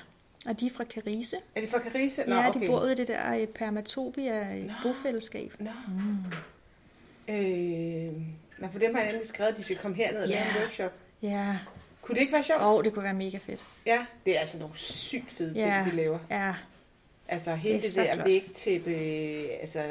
[0.47, 1.37] og de er fra Carise.
[1.55, 2.23] Er det fra Carise?
[2.27, 4.73] Ja, de bor ude i det der øh, Permatopia øh, Nå.
[4.83, 5.53] bofællesskab.
[5.59, 5.69] Nå.
[5.87, 6.25] Mm.
[7.33, 8.13] Øh,
[8.71, 10.49] for dem har jeg nemlig skrevet, at de skal komme herned og lave Ja.
[10.55, 10.91] en workshop.
[11.21, 11.57] Ja,
[12.01, 12.61] Kunne det ikke være sjovt?
[12.61, 13.65] og det kunne være mega fedt.
[13.85, 16.19] Ja, det er altså nogle sygt fede ting, de laver.
[16.29, 16.53] Ja,
[17.27, 18.25] Altså hele Det det, der flot.
[18.25, 18.91] vægtæppe,
[19.61, 19.83] altså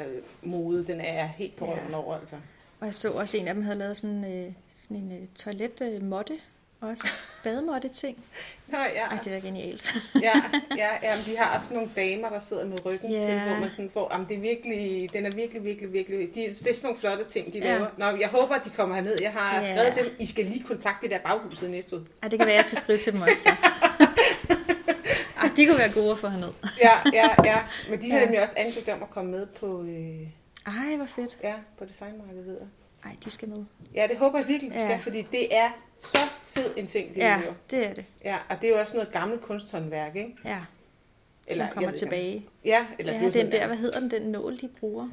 [0.43, 2.35] mode, den er helt på røven over, altså.
[2.79, 6.33] Og jeg så også en af dem havde lavet sådan, øh, sådan en øh, toiletmåtte
[6.81, 7.07] også.
[7.43, 8.17] Bademåtte ting.
[8.67, 9.05] Nå, ja.
[9.05, 9.85] Ej, det er genialt.
[10.21, 10.41] ja,
[10.77, 13.19] ja, ja, men de har også nogle damer, der sidder med ryggen Ja.
[13.19, 16.41] til, hvor man sådan får, jamen det er virkelig, den er virkelig, virkelig, virkelig, de,
[16.41, 17.65] det er sådan nogle flotte ting, de Ja.
[17.73, 17.87] laver.
[17.97, 19.15] Nå, jeg håber, at de kommer herned.
[19.21, 19.73] Jeg har Ja.
[19.75, 22.05] skrevet til dem, I skal lige kontakte det der baghuset næste uge.
[22.23, 23.33] Ej, det kan være, jeg skal skrive til dem også.
[23.43, 23.49] Så.
[25.41, 26.49] Ej, de kunne være gode få herned.
[26.81, 27.57] Ja, ja, ja.
[27.89, 28.23] Men de har Ja.
[28.23, 30.27] nemlig også ansøgt om at komme med på, øh,
[30.65, 31.37] Ej, hvor fedt.
[31.43, 32.67] ja, på designmarkedet, ved jeg.
[33.05, 33.65] Ej, de skal med.
[33.95, 34.85] Ja, det håber jeg virkelig, de Ja.
[34.85, 35.69] skal, fordi det er
[36.01, 36.17] så
[36.49, 37.53] fed en ting, det Ja, er jo.
[37.71, 38.05] det er det.
[38.23, 40.35] Ja, og det er jo også noget gammelt kunsthåndværk, ikke?
[40.45, 40.59] Ja.
[41.47, 42.45] Eller, som kommer tilbage.
[42.65, 45.09] Ja, eller ja, det er den der, hvad hedder den, den nål, de bruger?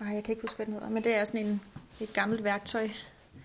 [0.00, 1.60] Nej, jeg kan ikke huske, hvad den hedder, men det er sådan en,
[2.00, 2.88] et gammelt værktøj.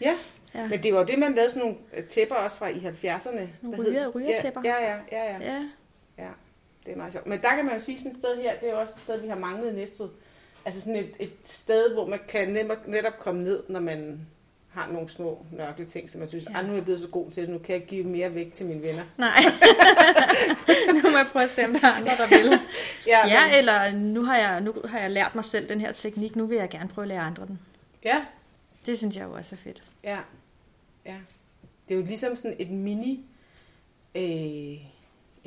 [0.02, 0.16] Ja,
[0.56, 0.68] Ja.
[0.68, 3.48] men det var jo det, man lavede sådan nogle øh, tæpper også fra i 70'erne.
[3.62, 4.62] Nogle ryger- rygertæpper.
[4.64, 5.64] Ja, ja, ja, ja, ja.
[6.18, 6.30] Ja,
[6.86, 7.28] Det er meget sjovt.
[7.28, 9.02] Men der kan man jo sige, sådan et sted her, det er jo også et
[9.02, 10.10] sted, vi har manglet i Næstved.
[10.66, 14.28] Altså sådan et, et sted, hvor man kan netop, netop komme ned, når man
[14.70, 16.62] har nogle små nørkle ting, som man synes, Ja.
[16.62, 18.66] nu er jeg blevet så god til det, nu kan jeg give mere væk til
[18.66, 19.04] mine venner.
[19.18, 19.36] nej.
[21.04, 22.60] nu må jeg prøve at se, om der er andre, der vil.
[23.08, 25.92] Ja, Ja, men- eller nu har, jeg, nu har jeg lært mig selv den her
[25.92, 27.60] teknik, nu vil jeg gerne prøve at lære andre den.
[28.06, 28.26] ja,
[28.86, 29.84] Det synes jeg jo også er fedt.
[30.04, 30.18] ja,
[31.06, 31.16] ja.
[31.88, 33.26] Det er jo ligesom sådan et mini...
[34.16, 34.78] Øh,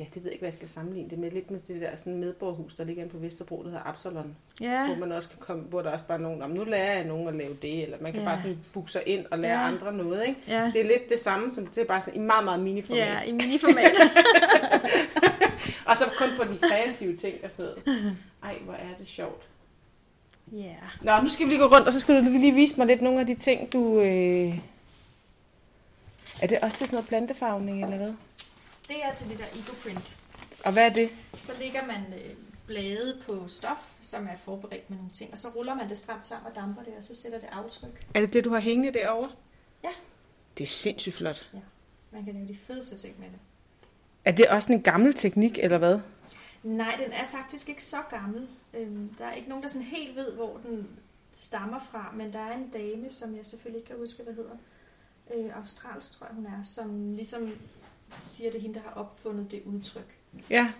[0.02, 1.30] ja, det ved jeg ikke, hvad jeg skal sammenligne det med.
[1.30, 4.36] Lidt med det der sådan medborgerhus, der ligger inde på Vesterbro, der hedder Absalon.
[4.60, 6.94] Ja, hvor man også kan komme, hvor der også bare er nogen, om nu lærer
[6.94, 8.28] jeg nogen at lave det, eller man kan Ja.
[8.28, 9.66] bare sådan booke sig ind og lære Ja.
[9.66, 10.40] andre noget, ikke?
[10.48, 10.70] ja.
[10.74, 12.98] Det er lidt det samme, som det er bare sådan i meget, meget mini-format.
[13.06, 13.92] Ja, i miniformat.
[15.86, 18.16] Og så kun på de kreative ting og sådan noget.
[18.42, 19.42] Ej, hvor er det sjovt.
[20.52, 20.74] Ja.
[21.02, 23.02] Nå, nu skal vi lige gå rundt, og så skal du lige vise mig lidt
[23.02, 24.00] nogle af de ting, du...
[24.00, 24.58] Øh...
[26.42, 28.12] Er det også til sådan noget plantefarvning, eller hvad?
[28.88, 30.16] Det er til det der ecoprint.
[30.64, 31.10] Og hvad er det?
[31.34, 32.34] Så lægger man øh,
[32.66, 36.26] blade på stof, som er forberedt med nogle ting, og så ruller man det stramt
[36.26, 38.06] sammen og damper det, og så sætter det aftryk.
[38.14, 39.30] Er det det, du har hængende derovre?
[39.84, 39.90] Ja.
[40.58, 41.50] Det er sindssygt flot.
[42.10, 43.38] Man kan lave de fedeste ting med det.
[44.24, 46.00] Er det også en gammel teknik, eller hvad?
[46.62, 48.48] Nej, den er faktisk ikke så gammel.
[48.74, 50.88] Øhm, der er ikke nogen, der sådan helt ved, hvor den
[51.32, 54.56] stammer fra, men der er en dame, som jeg selvfølgelig ikke kan huske, hvad hedder.
[55.34, 57.52] Øh, australsk, tror jeg, hun er, som ligesom
[58.16, 60.14] siger, det hende, der har opfundet det udtryk.
[60.50, 60.72] Ja.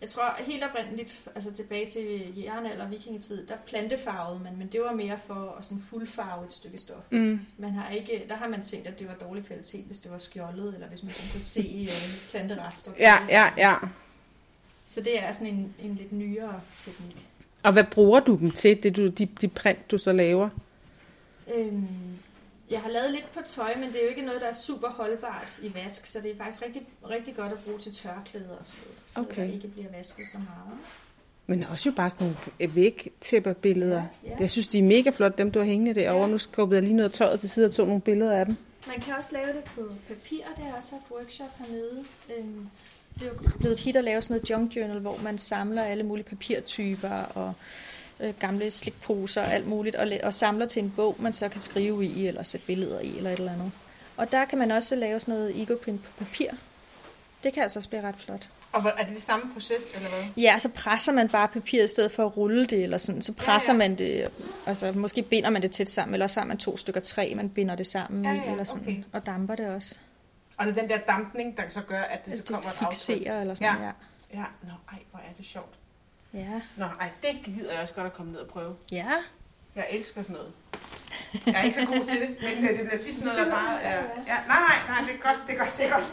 [0.00, 4.80] Jeg tror helt oprindeligt, altså tilbage til jernalder og vikingetid, der plantefarvede man, men det
[4.80, 7.04] var mere for at sådan fuldfarve et stykke stof.
[7.10, 7.40] Mm.
[7.58, 10.18] Man har ikke, der har man tænkt, at det var dårlig kvalitet, hvis det var
[10.18, 12.92] skjoldet, eller hvis man sådan kunne se øh, planterester.
[12.98, 13.76] Ja, ja, ja.
[14.88, 17.28] Så det er sådan en, en lidt nyere teknik.
[17.62, 20.48] Og hvad bruger du dem til, det du, de, de print, du så laver?
[21.54, 22.18] Øhm,
[22.72, 24.88] jeg har lavet lidt på tøj, men det er jo ikke noget, der er super
[24.88, 28.66] holdbart i vask, så det er faktisk rigtig, rigtig godt at bruge til tørklæder og
[28.66, 29.46] sådan noget, så Okay.
[29.48, 30.78] der ikke bliver vasket så meget.
[31.46, 34.02] Men også jo bare sådan nogle vægtæpperbilleder.
[34.24, 34.36] Ja, ja.
[34.40, 36.24] Jeg synes, de er mega flotte, dem du har hængende derovre.
[36.26, 36.30] Ja.
[36.32, 38.56] Nu skubbede jeg lige noget tøjet til side og tog nogle billeder af dem.
[38.86, 42.04] Man kan også lave det på papir, det har jeg også haft workshop hernede.
[42.38, 42.66] Øhm,
[43.14, 45.82] det er jo blevet et hit at lave sådan noget junk journal, hvor man samler
[45.82, 47.52] alle mulige papirtyper og
[48.22, 51.60] øh, gamle slikposer og alt muligt, og, og samler til en bog, man så kan
[51.60, 53.70] skrive i, eller sætte billeder i, eller et eller andet.
[54.16, 56.48] Og der kan man også lave sådan noget ecoprint på papir.
[57.44, 58.48] Det kan altså også blive ret flot.
[58.72, 60.24] Og er det det samme proces, eller hvad?
[60.36, 63.22] Ja, så presser man bare papiret i stedet for at rulle det, eller sådan.
[63.22, 64.28] Så presser Ja, ja, man det,
[64.66, 67.48] altså måske binder man det tæt sammen, eller så har man to stykker træ, man
[67.50, 69.02] binder det sammen Ja, i, ja, eller sådan, okay.
[69.12, 69.98] og damper det også.
[70.56, 72.74] Og det er den der dampning, der så gør, at det så At kommer et
[72.80, 73.14] det aftryk.
[73.16, 73.84] fixerer, eller sådan, ja.
[73.84, 73.92] Ja.
[74.34, 75.74] Ja, nå, ej, hvor er det sjovt.
[76.34, 76.60] Ja.
[76.76, 78.76] Nå, ej, det gider jeg også godt at komme ned og prøve.
[78.92, 79.10] Ja.
[79.76, 80.52] Jeg elsker sådan noget.
[81.46, 83.82] Jeg er ikke så god til det, men øh, det bliver sidst noget, der bare
[83.82, 83.96] er...
[84.26, 86.04] Ja, nej, nej, nej, det er godt, det er godt, det er godt.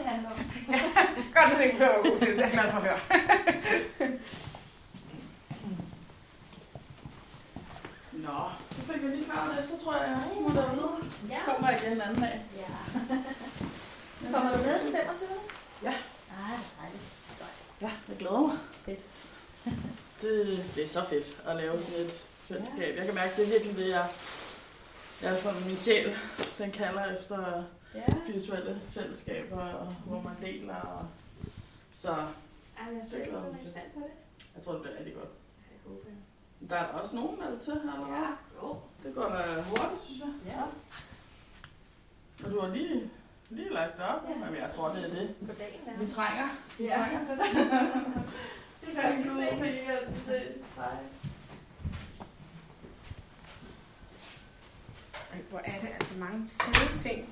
[1.34, 3.00] Godt, at du ikke behøver god til det, det er jeg glad for at høre.
[8.12, 8.38] Nå,
[8.70, 11.04] så fik vi lige klaret det, så tror jeg, jeg smutter ud.
[11.30, 11.38] Ja.
[11.44, 12.40] Kommer jeg igen en anden dag.
[12.56, 12.68] ja.
[14.32, 15.28] Kommer du med den 25?
[15.82, 15.94] Ja.
[16.30, 17.02] Nej, dejligt.
[17.80, 18.56] Ja, jeg glæder mig.
[18.84, 19.00] Fedt.
[20.20, 22.10] Det, det er så fedt at lave sådan et
[22.48, 22.96] fællesskab.
[22.96, 24.08] Jeg kan mærke, det er virkelig det, jeg,
[25.22, 26.16] jeg sådan, min sjæl,
[26.58, 27.62] den kalder efter
[27.94, 28.02] Ja.
[28.32, 30.74] visuelle fællesskaber, og hvor man deler.
[30.76, 31.06] Og,
[32.00, 32.24] så Ej,
[32.78, 33.72] jeg Det glæder mig til.
[34.56, 35.28] jeg tror, det bliver rigtig godt.
[35.70, 36.70] Jeg håber jeg.
[36.70, 38.26] Der er også nogen det til, eller hvad?
[38.62, 38.76] Jo.
[39.02, 40.52] Det går da hurtigt, synes jeg.
[40.52, 40.62] Ja.
[42.46, 43.10] Og du har lige,
[43.50, 44.34] lige lagt op, Ja.
[44.50, 45.34] men jeg tror, det er det.
[45.46, 46.48] På dagen Vi trænger.
[46.78, 46.96] Vi Ja.
[46.96, 47.72] trænger til det.
[48.80, 49.84] Det gør vi ses.
[50.08, 50.62] Vi ses.
[50.76, 50.86] Hej.
[55.32, 57.28] Ej, hvor er det altså mange fede ting.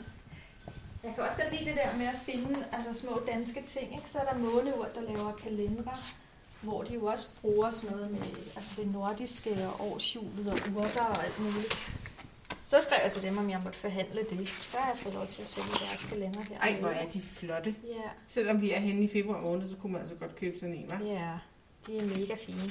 [1.04, 3.92] Jeg kan også godt lide det der med at finde altså, små danske ting.
[3.96, 4.10] Ikke?
[4.10, 5.96] Så er der måneur, der laver kalendere,
[6.60, 8.20] hvor de jo også bruger sådan noget med
[8.56, 11.78] altså det nordiske og årshjulet og urter og alt muligt.
[12.62, 14.54] Så skrev jeg til dem, om jeg måtte forhandle det.
[14.60, 16.58] Så har jeg fået lov til at sælge deres kalender her.
[16.60, 17.74] Ej, hvor er de flotte.
[17.84, 20.74] Ja, Selvom vi er henne i februar måned, så kunne man altså godt købe sådan
[20.74, 21.04] en, hva'?
[21.04, 21.32] ja,
[21.86, 22.70] de er mega fine.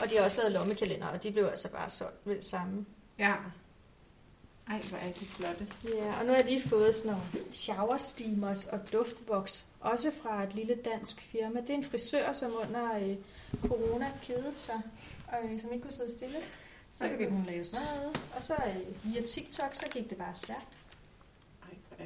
[0.00, 2.86] Og de har også lavet lommekalender, og de blev altså bare solgt ved det samme.
[3.18, 3.34] Ja.
[4.70, 5.66] Ej, hvor er de flotte.
[5.94, 10.42] Ja, og nu har jeg lige fået sådan nogle shower steamers og duftboks, også fra
[10.42, 11.60] et lille dansk firma.
[11.60, 13.16] Det er en frisør, som under øh,
[13.68, 14.80] corona kedede sig,
[15.28, 16.36] og øh, som ikke kunne sidde stille.
[16.94, 20.18] Så begyndte hun at lave sådan noget, og så øh, via TikTok, så gik det
[20.18, 20.76] bare stærkt.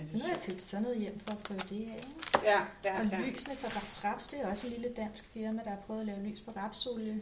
[0.05, 1.97] Så nu har jeg købt sådan noget hjem for at prøve det af.
[1.97, 2.09] ikke?
[2.43, 3.21] Ja, ja, Og ja.
[3.21, 6.07] lysene fra Raps Raps, det er også en lille dansk firma, der har prøvet at
[6.07, 7.21] lave lys på rapsolie.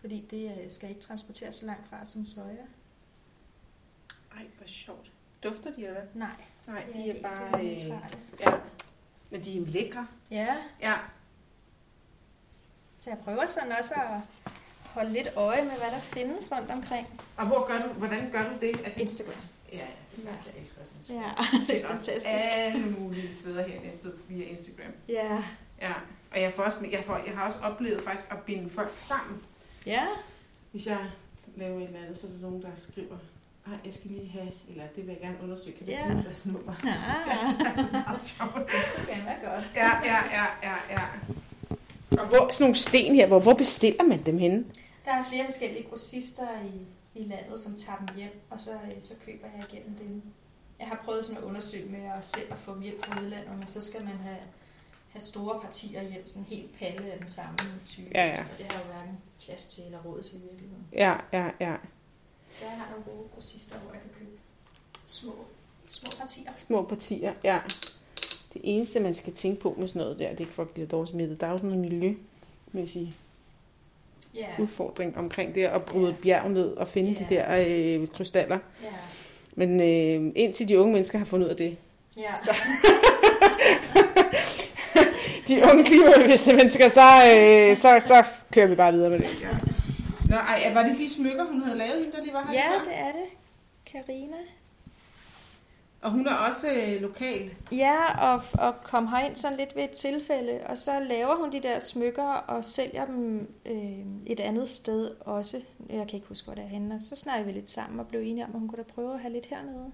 [0.00, 2.52] Fordi det øh, skal ikke transporteres så langt fra som soja.
[4.36, 5.12] Ej, hvor sjovt.
[5.42, 6.02] Dufter de, eller?
[6.14, 6.30] Nej,
[6.66, 7.60] Nej, de er helt, bare...
[7.64, 7.76] øh,
[8.40, 8.52] ja.
[9.30, 10.06] Men de er lækre.
[10.30, 10.94] Ja, Ja.
[12.98, 14.20] så jeg prøver sådan også at
[14.96, 17.06] holde lidt øje med, hvad der findes rundt omkring.
[17.36, 18.80] Og hvor gør du, hvordan gør du det?
[18.84, 19.34] At Instagram.
[19.72, 19.84] Ja, ja,
[20.16, 20.36] det er Ja.
[20.46, 21.12] jeg elsker også.
[21.12, 21.30] Ja,
[21.74, 22.48] Det er fantastisk.
[22.56, 24.92] alle mulige steder her næste via Instagram.
[25.08, 25.42] Ja.
[25.80, 25.92] Ja,
[26.32, 29.38] og jeg, får også, jeg, får, jeg har også oplevet faktisk at binde folk sammen.
[29.86, 30.02] Ja.
[30.72, 30.98] Hvis jeg
[31.56, 33.16] laver et eller andet, så er der nogen, der skriver,
[33.66, 36.02] Ej, jeg skal lige have, eller det vil jeg gerne undersøge, kan Ja.
[36.08, 36.72] bruge deres nummer?
[36.72, 38.70] Ah, altså, det er meget sjovt.
[38.74, 39.64] Instagram er godt.
[39.74, 41.02] Ja, ja, ja, ja, ja.
[42.10, 44.64] Og hvor, sådan nogle sten her, hvor, hvor bestiller man dem henne?
[45.06, 46.86] Der er flere forskellige grossister i,
[47.20, 50.22] i landet, som tager dem hjem, og så, øh, så køber jeg igennem dem.
[50.78, 53.58] Jeg har prøvet sådan at undersøge med at selv at få dem hjem fra udlandet,
[53.58, 54.38] men så skal man have,
[55.08, 58.10] have store partier hjem, sådan en helt palle af den samme type.
[58.14, 58.44] Ja, ja.
[58.52, 60.86] Og det har jo hverken plads til eller råd til i virkeligheden.
[60.92, 61.76] Ja, ja, ja.
[62.50, 64.38] Så jeg har nogle gode grossister, hvor jeg kan købe
[65.04, 65.34] små,
[65.86, 66.52] små partier.
[66.56, 67.60] Små partier, ja.
[68.52, 70.70] Det eneste, man skal tænke på med sådan noget der, det er ikke for at
[70.70, 71.40] blive dårligt smittet.
[71.40, 73.16] Der er jo sådan noget miljømæssig
[74.36, 77.18] Ja, udfordring omkring det at bryde et bjerg ned og finde Ja.
[77.18, 77.44] de der
[78.00, 78.58] øh, krystaller.
[78.82, 78.88] ja,
[79.54, 81.76] Men øh, indtil de unge mennesker har fundet ud af det,
[82.16, 82.22] ja.
[85.48, 87.00] de unge klimabevidste mennesker, så,
[87.36, 89.28] øh, så, så kører vi bare videre med det.
[89.42, 89.48] Ja.
[90.30, 92.54] Nå, ej, var det de smykker, hun havde lavet, hende, der lige var her?
[92.54, 93.26] ja, det er det.
[93.92, 94.36] Karina.
[96.06, 97.54] Og hun er også øh, lokal.
[97.72, 101.62] Ja, og, og kom herind sådan lidt ved et tilfælde, og så laver hun de
[101.62, 105.62] der smykker og sælger dem øh, et andet sted også.
[105.88, 106.94] Jeg kan ikke huske, hvor det er henne.
[106.94, 109.14] Og så snakkede vi lidt sammen og blev enige om, at hun kunne da prøve
[109.14, 109.92] at have lidt hernede.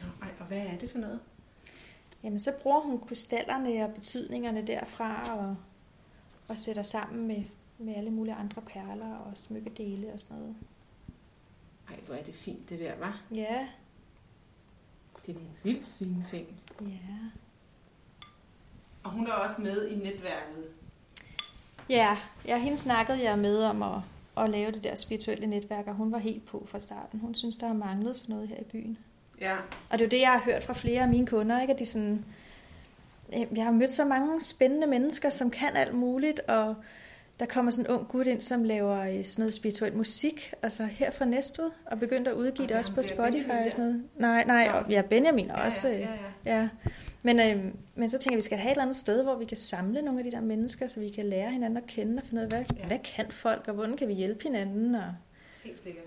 [0.00, 1.20] Nå, ej, og hvad er det for noget?
[2.22, 5.56] Jamen, så bruger hun krystallerne og betydningerne derfra og,
[6.48, 7.42] og sætter sammen med,
[7.78, 10.56] med alle mulige andre perler og smykkedele og sådan noget.
[11.88, 13.22] Ej, hvor er det fint, det der, var.
[13.34, 13.68] Ja,
[15.26, 16.46] Det er nogle vildt fine ting.
[16.80, 17.14] ja.
[19.04, 20.64] Og hun er også med i netværket.
[21.90, 24.00] Ja, ja hende snakkede jeg med om at,
[24.36, 27.20] at lave det der spirituelle netværk, og hun var helt på fra starten.
[27.20, 28.98] Hun synes, der har manglet sådan noget her i byen.
[29.40, 29.56] Ja.
[29.90, 31.72] Og det er jo det, jeg har hørt fra flere af mine kunder, ikke?
[31.72, 32.24] At de sådan,
[33.32, 36.74] jeg har mødt så mange spændende mennesker, som kan alt muligt, og
[37.40, 40.84] der kommer sådan en ung gut ind, som laver øh, sådan noget spirituel musik, altså
[40.84, 44.04] her fra Næstved, og begyndte at udgive Og det også på Spotify og sådan noget.
[44.16, 45.88] Nej, nej, og ja, Benjamin også.
[45.88, 46.06] ja, øh, ja,
[46.52, 46.60] ja.
[46.60, 46.68] Ja,
[47.22, 47.64] men, øh,
[47.94, 49.56] men så tænker jeg, at vi skal have et eller andet sted, hvor vi kan
[49.56, 52.40] samle nogle af de der mennesker, så vi kan lære hinanden at kende og finde
[52.40, 52.80] ud af, hvad, Ja.
[52.82, 52.86] ja.
[52.86, 54.94] hvad kan folk, og hvordan kan vi hjælpe hinanden.
[54.94, 55.14] Og...
[55.64, 56.04] Helt sikkert.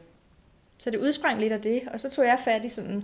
[0.78, 3.04] Så det udsprang lidt af det, og så tog jeg fat i sådan,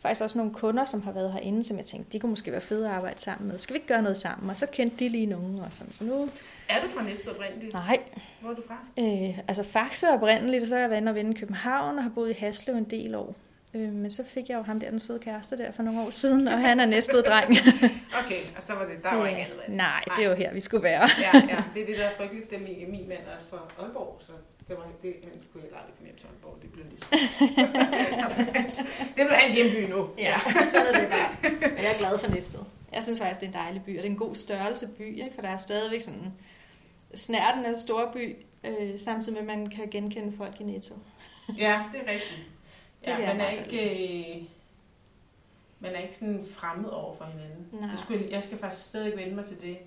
[0.00, 2.60] faktisk også nogle kunder, som har været herinde, som jeg tænkte, de kunne måske være
[2.60, 3.58] fede at arbejde sammen med.
[3.58, 4.50] Skal vi ikke gøre noget sammen?
[4.50, 5.92] Og så kendte de lige nogen, og sådan.
[5.92, 6.28] Så nu,
[6.68, 7.72] Er du fra Næstved oprindeligt?
[7.72, 7.98] nej,
[8.40, 8.76] Hvor er du fra?
[8.98, 12.02] øh, altså Faxe oprindeligt, og så har jeg været inde og vende i København, og
[12.04, 13.34] har boet i Haslev en del år.
[13.74, 16.10] Øh, men så fik jeg jo ham der, den søde kæreste der for nogle år
[16.10, 17.50] siden, og han er næstved dreng.
[18.24, 19.76] Okay, og så var det, der var ikke andet valg.
[19.76, 21.08] Nej, det er jo her, vi skulle være.
[21.20, 22.50] Ja, ja, det er det, der er frygteligt.
[22.50, 24.32] Det er min, min mand er også fra Aalborg, så
[24.68, 26.58] det var det, han kunne heller aldrig komme hjem til Aalborg.
[26.62, 27.10] Det blev ligesom...
[29.16, 30.08] det blev hans hjemby nu.
[30.18, 30.34] Ja,
[30.72, 31.50] sådan er det bare.
[31.60, 32.60] Men jeg er glad for Næstved.
[32.92, 35.22] Jeg synes faktisk, det er en dejlig by, og det er en god størrelse by,
[35.22, 35.34] ikke?
[35.34, 36.32] for der er stadigvæk sådan
[37.14, 40.94] snærten af en stor by, øh, samtidig med, at man kan genkende folk i Netto.
[41.58, 42.40] Ja, det er rigtigt.
[43.00, 44.36] Det Ja, jeg man er ikke...
[44.36, 44.42] Øh,
[45.80, 47.66] man er ikke sådan fremmed over for hinanden.
[47.72, 47.90] Nej.
[47.90, 49.78] Det skulle, jeg- jeg skal faktisk stadig vende mig til det.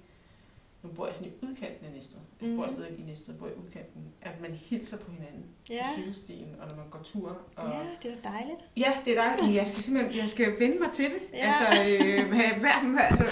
[0.84, 2.22] Nu bor jeg sådan i udkanten af Næstved.
[2.42, 2.74] Jeg bor Mhm.
[2.76, 4.02] stadig i Næstved, bor i udkanten.
[4.30, 5.84] At man hilser på hinanden Ja.
[5.88, 7.30] på cykelstien, og når man går tur.
[7.60, 8.62] Og, Ja, det er dejligt.
[8.84, 9.56] Ja, det er dejligt.
[9.60, 11.22] Jeg skal simpelthen jeg skal vende mig til det.
[11.34, 11.40] Ja.
[11.48, 12.20] Altså, øh,
[12.62, 13.26] hver, altså,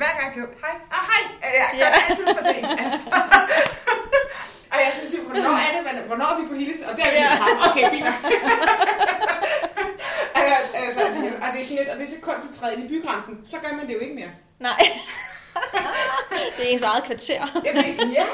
[0.00, 0.44] hver gang jeg kan...
[0.64, 1.22] Hej, ah, hej!
[1.58, 2.02] Jeg gør Ja.
[2.08, 2.66] altid for sent.
[2.84, 3.04] Altså.
[4.72, 6.80] og jeg er sådan typ, hvornår er det, man, hvornår er vi på Hilles?
[6.88, 7.36] Og der er vi Ja.
[7.42, 7.58] sammen.
[7.68, 8.08] Okay, fint.
[10.38, 11.00] altså, altså,
[11.44, 13.72] og det er sådan lidt, og det sekund, du træder ind i bygrænsen, så gør
[13.78, 14.32] man det jo ikke mere.
[14.68, 14.80] Nej.
[16.56, 17.40] Det er ens eget kvarter.
[17.66, 17.84] Jeg ved,
[18.18, 18.26] ja,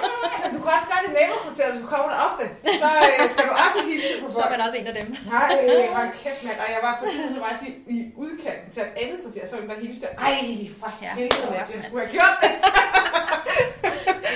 [0.43, 2.45] men du kan også gøre det i nabokvarteret, hvis du kommer der ofte.
[2.83, 4.33] Så øh, skal du også hilse på folk.
[4.37, 5.09] Så er man også en af dem.
[5.37, 5.51] Nej,
[5.99, 6.59] hold kæft, mand.
[6.65, 9.43] Og jeg var på tiden, så var jeg sige, i udkanten til et andet kvarter,
[9.51, 10.07] så var der hilste.
[10.29, 10.37] Ej,
[10.81, 12.51] for Ja, helvede, det jeg skulle have gjort det.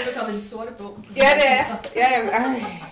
[0.04, 0.98] Nu er kommet i sorte bog.
[1.16, 1.64] Ja, det er.
[1.96, 2.06] Ja,
[2.38, 2.42] ej,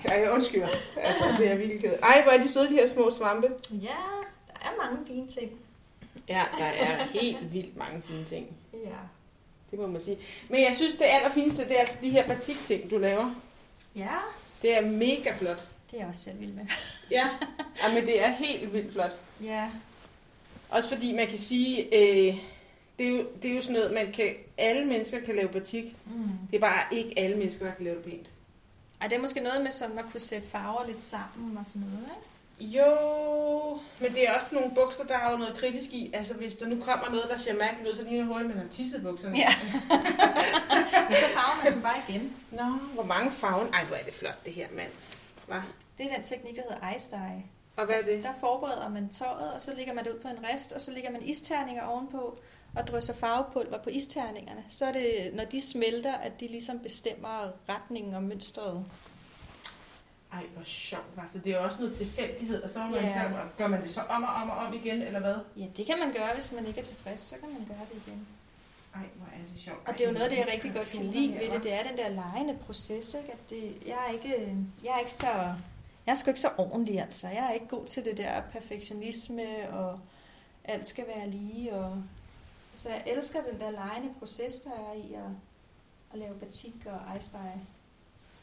[0.05, 0.69] ej, jeg undskylder.
[0.97, 1.95] Altså, det er virkelig ked.
[2.03, 3.49] Ej, hvor er de søde, de her små svampe.
[3.71, 4.01] Ja,
[4.49, 5.51] der er mange fine ting.
[6.29, 8.47] Ja, der er helt vildt mange fine ting.
[8.73, 9.01] Ja.
[9.73, 10.19] Det må man sige.
[10.49, 13.35] Men jeg synes, det allerfineste, det er altså de her batikting, du laver.
[13.97, 14.17] Ja,
[14.63, 15.67] Det er mega flot.
[15.91, 16.67] det er jeg også selv vild med.
[17.11, 17.29] Ja,
[17.83, 19.17] ja men det er helt vildt flot.
[19.43, 19.69] Ja.
[20.71, 22.37] Også fordi man kan sige, øh,
[22.99, 25.85] det, er jo, det er jo sådan noget, man kan, alle mennesker kan lave batik.
[26.07, 26.29] Mm.
[26.51, 28.31] Det er bare ikke alle mennesker, der kan lave det pænt.
[29.01, 31.83] Ej, det er måske noget med sådan at kunne sætte farver lidt sammen og sådan
[31.83, 32.23] noget, ikke?
[32.63, 36.11] Jo, men det er også nogle bukser, der er jo noget kritisk i.
[36.15, 38.71] Altså, hvis der nu kommer noget, der ser mærkeligt ud, så ligner hurtigt, man har
[38.71, 39.37] tisset bukserne.
[39.37, 39.55] Ja.
[41.09, 42.37] Men så farver man dem bare igen.
[42.51, 43.67] Nå, hvor mange farver.
[43.73, 44.91] Ej, hvor er det flot, det her, mand.
[45.47, 45.63] Hva?
[45.99, 47.43] Det er den teknik, der hedder ice dye.
[47.77, 48.25] Og hvad er det?
[48.25, 50.91] Der forbereder man tøjet, og så lægger man det ud på en rest, og så
[50.91, 52.39] lægger man isterninger ovenpå,
[52.77, 54.65] og drysser farvepulver på isterningerne.
[54.69, 58.85] Så er det, når de smelter, at de ligesom bestemmer retningen og mønstret.
[60.33, 61.05] Ej, hvor sjovt.
[61.19, 63.23] Altså, det er jo også noget tilfældighed, og så, man Ja.
[63.23, 63.29] så
[63.59, 65.35] gør man det så om og om og om igen, eller hvad?
[65.57, 68.03] Ja, det kan man gøre, hvis man ikke er tilfreds, så kan man gøre det
[68.07, 68.27] igen.
[68.95, 69.89] Ej, hvor er det sjovt.
[69.89, 71.83] Og det er jo noget, det jeg rigtig godt kan lide ved det, det er
[71.89, 73.33] den der legende proces, ikke?
[73.33, 75.27] At det, jeg, er ikke, jeg er ikke så...
[76.07, 77.29] Jeg er sgu ikke så ordentlig, altså.
[77.29, 80.01] Jeg er ikke god til det der perfektionisme, og
[80.65, 82.03] alt skal være lige, og...
[82.75, 85.31] Så jeg elsker den der legende proces, der er i at,
[86.13, 87.01] at lave batik og
[87.33, 87.61] dye.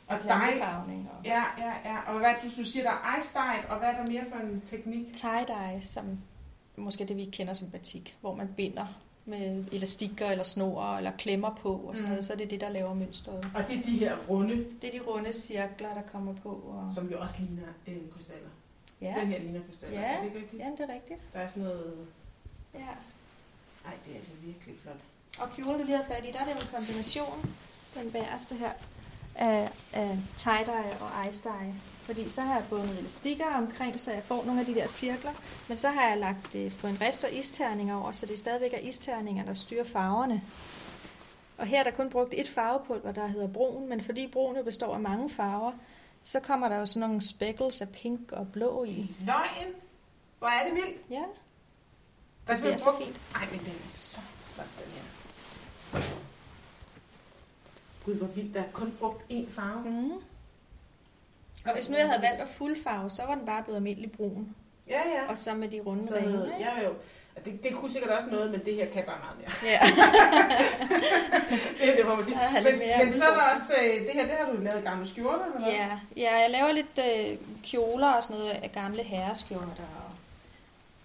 [0.09, 0.83] Og dig, og
[1.25, 1.99] ja, ja, ja.
[2.11, 4.37] Og hvad det, du siger, der er ice dye, og hvad er der mere for
[4.39, 5.13] en teknik?
[5.13, 6.19] tie-dye, som
[6.75, 8.85] måske det, vi kender som batik, hvor man binder
[9.25, 12.09] med elastikker eller snor eller klemmer på og sådan Mm.
[12.09, 13.51] noget, så er det det, der laver mønstret.
[13.55, 16.49] Og det er de her runde, Det er de runde cirkler, der kommer på.
[16.49, 16.91] Og...
[16.95, 18.49] som jo også ligner øh, krystaller.
[19.01, 19.99] Ja, Den her ligner krystaller.
[20.01, 20.05] Ja.
[20.07, 20.61] Er det ikke rigtigt?
[20.61, 21.23] Jamen, det er rigtigt.
[21.33, 22.07] Der er sådan noget...
[22.73, 22.79] Ja.
[23.85, 24.95] Ej, det er altså virkelig flot.
[25.39, 27.55] Og kjolen, du lige har fat i, der er det en kombination,
[27.95, 28.71] den bagerste her,
[29.39, 31.73] af, af tie-dye og ice-dye.
[32.03, 35.31] Fordi så har jeg bundet elastikker omkring, så jeg får nogle af de der cirkler.
[35.67, 38.73] Men så har jeg lagt det på en rest og isterninger over, så det stadigvæk
[38.73, 40.41] er isterninger, der styrer farverne.
[41.57, 44.63] Og her er der kun brugt et farvepulver, der hedder brun, men fordi brun jo
[44.63, 45.71] består af mange farver,
[46.23, 49.15] så kommer der jo sådan nogle speckles af pink og blå i.
[49.25, 49.73] Løgn!
[50.39, 51.01] Hvor er det vildt!
[51.09, 51.21] Ja, Der
[52.47, 53.21] er det simpelthen så fint.
[53.35, 54.19] Ej, men den er så
[54.53, 56.28] flot, den her.
[58.05, 58.53] Gud, hvor vildt.
[58.53, 59.89] Der er kun brugt én farve.
[59.89, 60.11] Mm.
[61.65, 64.55] Og hvis nu jeg havde valgt at fuldfarve, så var den bare blevet almindelig brun.
[64.87, 65.29] Ja, ja.
[65.29, 66.49] Og så med de runde Så, ringe.
[66.59, 66.93] ja, jo.
[67.45, 69.71] Det, det kunne sikkert også noget, men det her kan bare meget mere.
[69.71, 69.79] Ja.
[71.85, 72.37] det, det må man sige.
[72.53, 72.63] Men,
[73.05, 75.59] men så er der også, øh, det her, det har du lavet gamle skjorter, eller
[75.59, 75.69] hvad?
[75.71, 75.99] ja.
[76.17, 76.99] ja, jeg laver lidt
[77.31, 79.65] øh, kjoler og sådan noget af gamle herreskjorter
[79.97, 80.11] og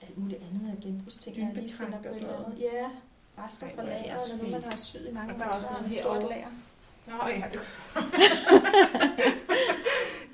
[0.03, 1.37] alt muligt andet af genbrugsting.
[1.55, 1.61] på
[2.09, 2.47] og sådan noget.
[2.61, 2.89] Ja,
[3.45, 5.53] rester fra er også eller nu man har syet i mange Og der er år,
[5.55, 6.29] også noget stort herovre.
[6.35, 6.47] lager.
[7.07, 7.43] Nå, ja.
[7.53, 7.61] Det...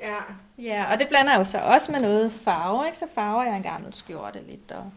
[0.00, 0.16] ja.
[0.58, 2.98] Ja, og det blander jeg jo så også med noget farve, ikke?
[2.98, 4.90] Så farver jeg en gammel skjorte lidt, og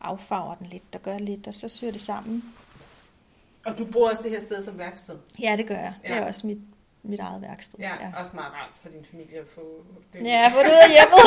[0.00, 2.54] affarver den lidt, og gør lidt, og så syr det sammen.
[3.66, 5.18] Og du bruger også det her sted som værksted.
[5.42, 5.94] Ja, det gør jeg.
[6.02, 6.26] Det er Ja.
[6.26, 6.58] også mit,
[7.02, 7.78] mit eget værksted.
[7.78, 8.18] Ja, ja.
[8.18, 10.24] også meget rart for din familie at få det.
[10.24, 11.24] Ja, hvor du ud af hjemmet.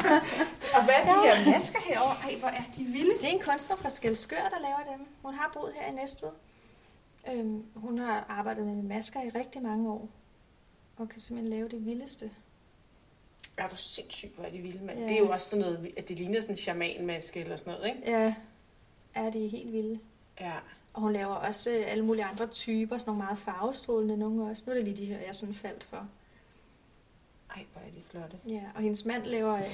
[0.76, 2.16] Og hvad er de her masker herovre?
[2.32, 3.12] Ej, hvor er de vilde.
[3.20, 5.06] Det er en kunstner fra Skelskør, der laver dem.
[5.22, 6.28] Hun har boet her i Næstved.
[7.32, 10.08] Øhm, hun har arbejdet med masker i rigtig mange år.
[10.96, 12.30] Og kan simpelthen lave det vildeste.
[13.56, 14.98] Er du sindssygt, hvor er de vilde, mand.
[14.98, 15.04] Ja.
[15.04, 17.88] Det er jo også sådan noget, at det ligner sådan en shamanmaske eller sådan noget,
[17.88, 18.10] ikke?
[18.10, 18.34] Ja,
[19.14, 19.98] er de helt vilde.
[20.40, 20.52] Ja.
[20.94, 24.64] Og hun laver også øh, alle mulige andre typer, sådan nogle meget farvestrålende nogle også.
[24.66, 26.08] Nu er det lige de her, jeg sådan faldt for.
[27.56, 28.36] Ej, hvor er de flotte.
[28.48, 29.64] Ja, og hendes mand laver øh,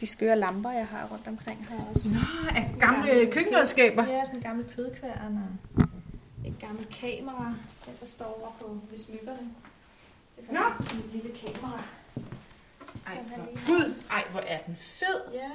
[0.00, 2.14] de skøre lamper, jeg har rundt omkring her også.
[2.14, 4.06] Nå, af gamle køkkenredskaber.
[4.06, 5.84] Ja, sådan en gammel kødkværn og
[6.48, 7.54] et gammelt kamera,
[7.86, 9.54] den der står over på ved smykkerne.
[10.36, 10.60] Det er Nå.
[10.60, 11.82] faktisk sådan et lille kamera.
[13.06, 15.32] Ej, hvor, lige gud, ej, hvor er den fed.
[15.32, 15.50] Ja,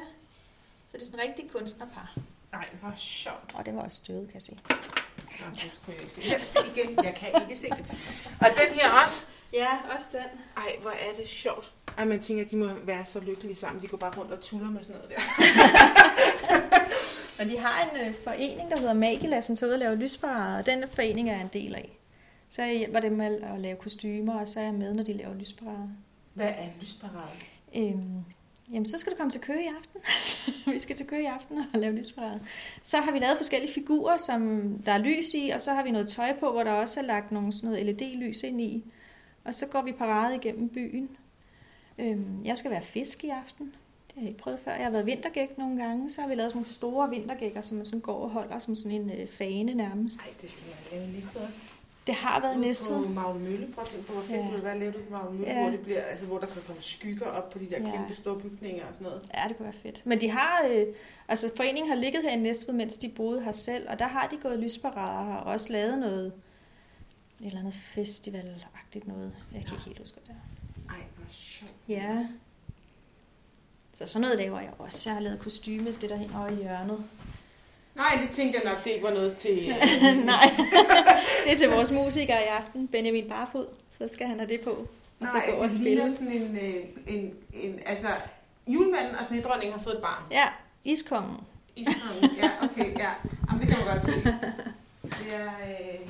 [0.85, 2.15] så det er sådan en rigtig kunstnerpar.
[2.53, 3.51] Ej, hvor sjovt.
[3.53, 4.57] Og den var også støvet, kan jeg se.
[5.39, 6.21] Nå, det skulle jeg ikke se.
[6.29, 7.03] Jeg kan se igen.
[7.03, 7.85] Jeg kan ikke se det.
[8.39, 9.27] Og den her også.
[9.53, 10.39] Ja, også den.
[10.57, 11.71] Ej, hvor er det sjovt.
[11.97, 13.81] Ej, man tænker, at de må være så lykkelige sammen.
[13.81, 15.21] De går bare rundt og tuller med sådan noget der.
[17.43, 20.57] Og de har en øh, forening, der hedder Magila, som tager ud og laver lysparader,
[20.57, 21.99] og den forening er jeg en del af.
[22.49, 25.13] Så jeg hjælper dem med at lave kostymer, og så er jeg med, når de
[25.13, 25.87] laver lysparader.
[26.33, 27.29] Hvad er en lysparade?
[27.75, 28.23] Øhm,
[28.71, 30.01] jamen, så skal du komme til Køge i aften.
[30.73, 32.39] vi skal til Køge i aften og lave lysparade.
[32.83, 35.91] Så har vi lavet forskellige figurer, som der er lys i, og så har vi
[35.91, 38.83] noget tøj på, hvor der også er lagt nogle sådan noget LED-lys ind i.
[39.43, 41.09] Og så går vi parade igennem byen.
[41.97, 43.75] Øhm, jeg skal være fisk i aften.
[44.15, 44.71] Det har jeg ikke prøvet før.
[44.71, 46.09] Jeg har været vintergæk nogle gange.
[46.11, 48.75] Så har vi lavet sådan nogle store vintergækker, som man sådan går og holder som
[48.75, 50.19] sådan en øh, fane nærmest.
[50.19, 51.61] Ej, det skal jeg lave en liste også.
[52.07, 53.03] Det har været næstet.
[53.05, 53.67] På Magle Mølle.
[53.73, 54.41] Prøv at tænke på, hvor fedt Ja.
[54.43, 55.61] det ville være ude på Magle Mølle, Ja.
[55.61, 57.91] hvor, det bliver, altså, hvor der kan komme skygger op på de der Ja.
[57.97, 59.29] kæmpe store bygninger og sådan noget.
[59.33, 60.01] Ja, det kunne være fedt.
[60.05, 60.85] Men de har, øh,
[61.27, 64.27] altså foreningen har ligget her i Næstved, mens de boede her selv, og der har
[64.27, 66.25] de gået lysparader og også lavet noget,
[67.41, 69.31] et eller andet festivalagtigt noget.
[69.53, 70.93] Jeg kan ikke helt huske, det er.
[70.93, 71.71] Ej, hvor sjovt.
[71.89, 72.27] Ja.
[73.93, 75.01] Så sådan noget laver jeg også.
[75.09, 77.03] Jeg har lavet kostyme, det der hænger i hjørnet.
[77.95, 79.75] Nej, det tænkte jeg nok, det ikke var noget til...
[80.25, 80.49] Nej,
[81.45, 83.65] det er til vores musikere i aften, Benjamin Barfod.
[83.97, 84.69] Så skal han have det på,
[85.19, 86.11] og så Nej, gå og det spille.
[86.13, 87.79] sådan en, øh, en, en...
[87.85, 88.07] Altså,
[88.67, 90.23] julemanden og snedronningen har fået et barn.
[90.31, 90.45] Ja,
[90.83, 91.37] Iskongen.
[91.75, 93.09] Iskongen, ja, okay, ja.
[93.49, 94.11] Jamen, det kan man godt se.
[95.03, 96.09] Det er øh,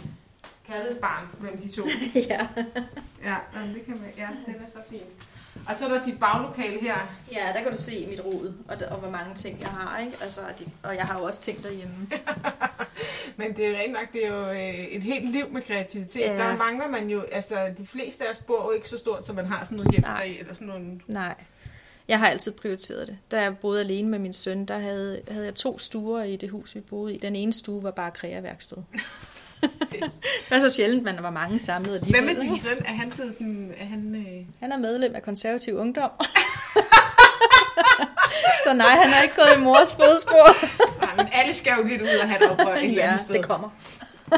[0.67, 1.87] kærlighedsbarn mellem de to.
[2.29, 2.47] ja.
[3.23, 4.99] Ja, jamen, det kan man, ja, den er så fin.
[5.69, 6.95] Og så er der dit baglokale her.
[7.31, 9.99] ja, der kan du se mit rod, og, og hvor mange ting jeg har.
[9.99, 10.13] Ikke?
[10.21, 10.41] Altså,
[10.83, 11.95] og jeg har jo også ting derhjemme.
[13.37, 16.21] Men det er jo rent nok, det er jo øh, et helt liv med kreativitet.
[16.21, 16.37] Ja.
[16.37, 19.33] Der mangler man jo, altså de fleste af os bor jo ikke så stort, så
[19.33, 20.17] man har sådan noget hjem Nej.
[20.17, 20.99] deri, eller sådan nogle...
[21.07, 21.35] Nej.
[22.07, 23.17] Jeg har altid prioriteret det.
[23.31, 26.49] Da jeg boede alene med min søn, der havde, havde jeg to stuer i det
[26.49, 27.17] hus, vi boede i.
[27.17, 28.77] Den ene stue var bare kreaværksted.
[29.91, 30.11] det
[30.51, 32.45] var så sjældent, man var mange samlet Hvad alligevel.
[32.45, 32.85] med din søn?
[32.85, 33.73] Er han blevet sådan...
[33.79, 34.45] Er han, øh...
[34.59, 36.11] Han er medlem af konservativ ungdom.
[38.65, 40.47] så nej, han har ikke gået i mors fodspor.
[41.05, 43.21] Nej, men alle skal jo lidt ud og have et oprør et eller ja, andet
[43.25, 43.35] sted.
[43.35, 43.69] det kommer.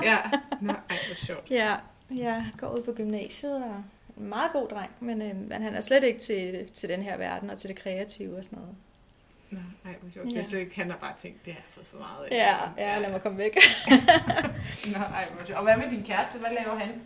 [0.03, 0.17] Ja.
[0.61, 1.51] Nå, ej, hvor sjovt.
[1.51, 1.73] Ja,
[2.15, 3.83] jeg går ud på gymnasiet og er
[4.17, 7.17] en meget god dreng, men, øh, men han er slet ikke til, til den her
[7.17, 8.75] verden og til det kreative og sådan noget.
[9.55, 10.27] Nå, ej, hvor sjovt.
[10.33, 10.41] Ja.
[10.41, 12.35] Det er ikke, han har bare tænkt, det har jeg fået for meget af.
[12.35, 13.57] Ja, ja, lad mig komme væk.
[14.93, 15.57] Nå, ej, hvor sjovt.
[15.57, 16.39] Og hvad med din kæreste?
[16.39, 17.01] Hvad laver han?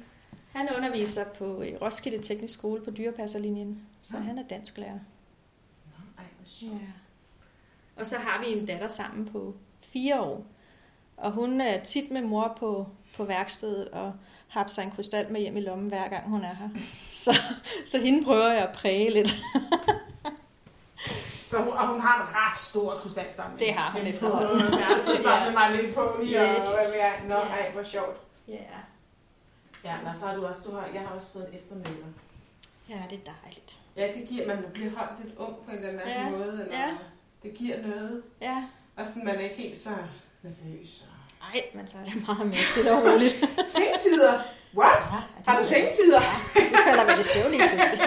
[0.56, 4.24] Han underviser på øh, Roskilde Teknisk Skole på dyrepasserlinjen, så Ah.
[4.24, 5.00] han er dansklærer.
[5.86, 6.78] Nå, ej, hvor Ja.
[7.95, 9.56] Og så har vi en datter sammen på
[9.94, 10.45] fire år.
[11.18, 14.14] Og hun er tit med mor på, på værkstedet og
[14.48, 16.69] har sig en krystal med hjem i lommen, hver gang hun er her.
[17.10, 17.42] Så,
[17.86, 19.28] så hende prøver jeg at præge lidt.
[21.50, 23.60] Så hun, og hun har en ret stor krystalsamling.
[23.60, 24.60] Det har hun Den efterhånden.
[24.61, 27.22] kunne hun altså samle mig lidt på lige Yes, og hvad ved jeg.
[27.28, 27.42] Nå, Ja.
[27.42, 28.18] ej, hvor sjovt.
[28.48, 28.53] Ja.
[29.86, 31.94] Ja, og så har du også, du har, jeg har også fået en eftermiddag.
[32.90, 33.78] Ja, det er dejligt.
[33.98, 36.52] Ja, det giver, man bliver holdt lidt ung på en eller anden Ja, måde.
[36.66, 36.88] Eller ja.
[37.44, 38.24] Det giver noget.
[38.42, 38.64] Ja.
[38.98, 39.90] Og sådan, man er ikke helt så
[40.42, 40.90] nervøs.
[41.02, 43.34] og- Ej, man tager det meget mere stille og roligt.
[43.76, 44.42] Tænktider!
[44.78, 44.90] What?
[45.11, 46.19] Ja, Har du tænktider?
[46.56, 48.00] Du falder vel i søvn lige pludselig.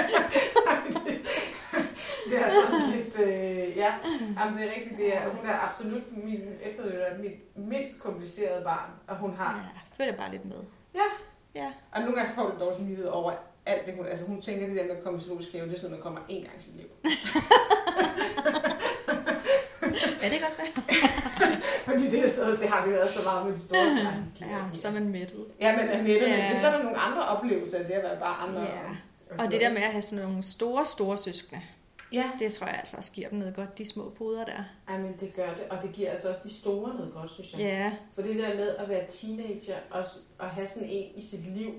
[2.32, 3.92] Det er sådan lidt, øh, ja,
[4.40, 4.96] Jamen, det er rigtigt.
[4.96, 10.04] Det er, hun er absolut min efterløber, mit mindst komplicerede barn, og hun har, Ja,
[10.04, 10.56] følger bare lidt med.
[10.94, 11.08] Ja.
[11.54, 11.72] Ja.
[11.92, 13.32] og nogle gange så får hun dårlig samvittighed over
[13.66, 15.72] alt det, hun, altså hun tænker det der med at komme i zoologisk have, det
[15.74, 16.86] er sådan noget, man kommer én gang i sit liv.
[20.22, 20.62] Ja, det er godt så.
[21.84, 24.18] Fordi det, er så, det har vi været så meget med de store snakke.
[24.40, 25.44] Ja, så er man mættet.
[25.60, 26.36] Ja, men er nettet, Ja.
[26.36, 26.52] ja.
[26.52, 28.60] men så er der nogle andre oplevelser af det at være bare andre.
[28.60, 28.66] Ja.
[29.30, 31.62] og Og det der med at have sådan nogle store, store søskende,
[32.12, 34.64] Ja, det tror jeg altså også giver dem noget godt, de små puder der.
[34.88, 37.52] Ej, men det gør det, og det giver altså også de store noget godt, synes
[37.52, 37.60] jeg.
[37.60, 40.04] Ja, For det der med at være teenager og,
[40.38, 41.70] og have sådan en i sit liv,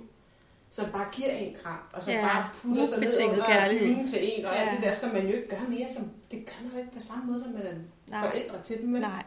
[0.69, 4.07] som bare giver en kram, og som Ja, bare putter sig ned under kærlighed.
[4.07, 4.75] til en, og alt Ja.
[4.75, 6.99] det der, som man jo ikke gør mere, som, det gør man jo ikke på
[6.99, 7.73] samme måde, når man er
[8.07, 8.29] Nej.
[8.29, 8.89] forældre til dem.
[8.89, 9.23] Men, nej.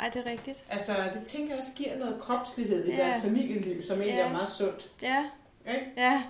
[0.00, 0.64] Ej, det er rigtigt.
[0.68, 2.96] Altså, det tænker jeg også giver noget kropslighed i Ja.
[2.96, 4.26] deres familieliv, som egentlig Ja.
[4.28, 4.90] er meget sundt.
[5.02, 5.24] Ja,
[5.68, 5.86] Ikke?
[5.96, 6.22] ja.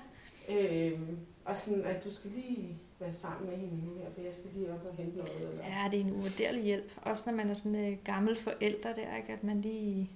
[0.48, 4.32] Øhm, og sådan, at du skal lige være sammen med hende nu her, for jeg
[4.32, 5.32] skal lige op og hente noget.
[5.40, 5.64] Eller?
[5.64, 6.92] Ja, det er en uvurderlig hjælp.
[7.02, 9.32] Også når man er sådan en gammel forældre der, ikke?
[9.32, 10.10] at man lige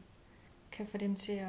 [0.72, 1.48] kan få dem til at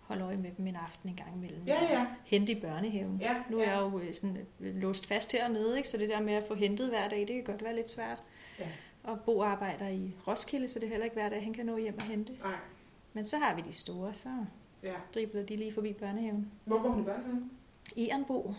[0.00, 1.62] holde øje med dem en aften en gang imellem.
[1.66, 2.06] Ja, ja.
[2.24, 3.18] Hente i børnehaven.
[3.20, 3.70] Ja, Nu er ja.
[3.70, 5.88] jeg jo øh, sådan øh, låst fast hernede, ikke?
[5.88, 8.22] så det der med at få hentet hver dag, det kan godt være lidt svært.
[8.58, 8.66] Ja.
[9.02, 11.76] Og Bo arbejder i Roskilde, så det er heller ikke hver dag, han kan nå
[11.76, 12.32] hjem og hente.
[12.42, 12.54] Nej,
[13.12, 14.28] Men så har vi de store, så
[14.82, 14.94] ja.
[15.14, 16.50] dribler de lige forbi børnehaven.
[16.64, 17.50] Hvor går hun i børnehaven?
[17.96, 18.54] Ehrenbo,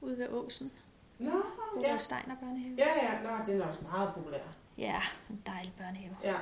[0.00, 0.72] ude ved Åsen.
[1.18, 1.30] Nå,
[1.74, 1.98] Bo ja.
[1.98, 2.74] Steiner børnehave.
[2.78, 4.38] Ja, ja, Nå, den er også meget populær.
[4.78, 6.16] Ja, en dejlig børnehave.
[6.24, 6.36] Ja.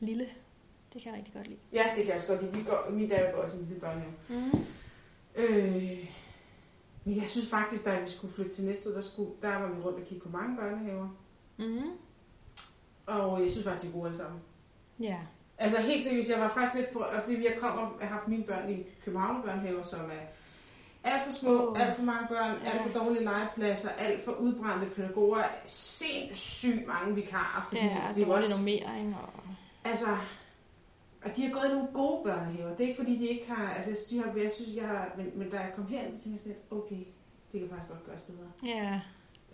[0.00, 0.28] Lille.
[0.92, 1.58] Det kan jeg rigtig godt lide.
[1.72, 2.52] ja, det kan jeg også godt lide.
[2.52, 4.12] Vi går, min datter går også i en lille børnehave.
[4.28, 4.66] Mm.
[5.34, 6.10] Øh,
[7.04, 9.68] men jeg synes faktisk, da vi skulle flytte til næste år, der, skulle, der var
[9.68, 11.08] vi rundt og kigge på mange børnehaver.
[11.58, 11.90] Mm.
[13.06, 14.40] Og jeg synes faktisk, de er gode alle sammen.
[15.00, 15.18] Ja.
[15.58, 18.44] Altså helt seriøst, jeg var faktisk lidt på, fordi vi har kommet og haft mine
[18.44, 20.26] børn i København børnehaver, som er
[21.04, 21.80] alt for små, oh.
[21.86, 22.70] alt for mange børn, Ja.
[22.70, 28.30] alt for dårlige legepladser, alt for udbrændte pædagoger, sindssygt mange vikarer, fordi Ja, er dårlig
[28.32, 29.28] også, normering og...
[29.84, 30.06] altså,
[31.24, 32.70] og de har gået i nogle gode børnehaver.
[32.70, 34.86] Det er ikke fordi, de ikke har, altså jeg synes, de har, jeg synes, jeg
[34.88, 37.04] har, men, men da jeg kom her, så tænkte jeg sådan okay,
[37.52, 38.50] det kan faktisk godt gøres bedre.
[38.66, 39.00] Ja.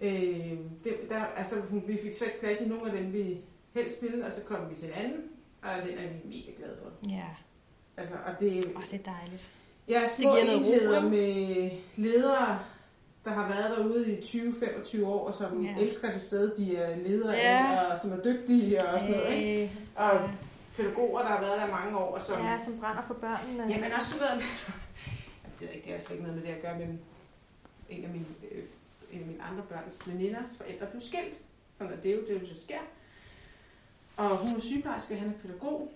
[0.01, 1.55] Øh, det, der, altså,
[1.87, 3.41] vi fik ikke plads i nogle af dem, vi
[3.75, 5.21] helst ville, og så kom vi til en anden,
[5.63, 7.11] og den er vi mega glade for.
[7.11, 7.25] Ja.
[7.97, 9.51] Altså, og det, Åh, det er dejligt.
[9.89, 11.09] Ja, små giver noget ro, ikke?
[11.11, 12.59] med ledere,
[13.25, 15.71] der har været derude i 20-25 år, og som Ja.
[15.77, 15.83] ja.
[15.85, 17.77] elsker det sted, de er ledere Ja.
[17.87, 19.35] af, og som er dygtige og sådan noget.
[19.35, 19.65] Ikke?
[19.65, 20.31] Øh, Og
[20.77, 22.45] pædagoger, der har været der mange år, og som...
[22.47, 23.73] ja, som brænder for børnene.
[23.73, 24.43] Jamen også sådan noget...
[25.61, 27.01] det er ikke, det er slet ikke noget med det at gøre, men
[27.89, 28.63] en af mine, øh,
[29.13, 31.41] en af mine andre børns veninders forældre blev skilt.
[31.79, 32.79] Sådan er det jo, det er jo, det sker.
[34.17, 35.93] Og hun er sygeplejerske, han er pædagog.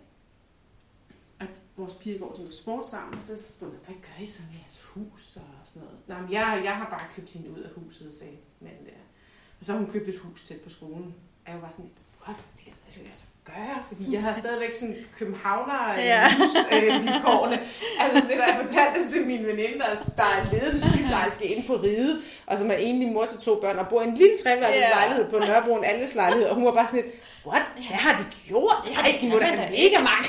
[1.83, 4.43] Vores piger går til noget sport sammen, og så spurgte jeg, hvad gør I så
[4.43, 5.99] med jeres hus og sådan noget?
[6.09, 9.03] Nej, men jeg, jeg har bare købt hende ud af huset, sagde manden der.
[9.61, 11.15] Og så har hun købt et hus tæt på skolen.
[11.45, 11.91] Og jeg var bare sådan,
[12.27, 12.37] what?
[12.57, 16.33] Det kan jeg altså gøre, fordi jeg har stadigvæk sådan københavner Ja.
[16.39, 17.59] hus, øh.
[18.01, 21.67] Altså det, der jeg fortalte det til min veninde, der, der er ledende sygeplejerske inde
[21.67, 24.37] på Ride, og som er enlig mor til to børn, og bor i en lille
[24.45, 24.89] treværelses Ja.
[24.95, 27.15] lejlighed på Nørrebro, en alles lejlighed, og hun var bare sådan lidt,
[27.47, 27.63] what?
[27.75, 28.77] Hvad har de gjort?
[28.87, 30.25] Ja, Nej, de må da det have mega mange.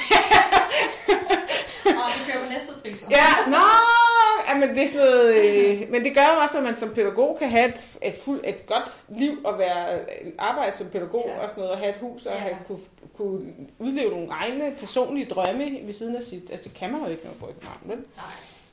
[2.03, 3.07] Og vi kører på næste priser.
[3.11, 4.12] Ja, nå, ja,
[4.59, 7.37] men det er sådan noget, øh, men det gør jo også, at man som pædagog
[7.39, 11.39] kan have et, et, fuld, et godt liv og være øh, arbejde som pædagog Ja.
[11.43, 12.39] og sådan noget, og have et hus og Ja.
[12.39, 12.79] have, kunne,
[13.17, 17.07] kunne udleve nogle egne personlige drømme ved siden af sit, altså det kan man jo
[17.07, 17.97] ikke, når man bor i København, vel?
[17.97, 18.25] Nej.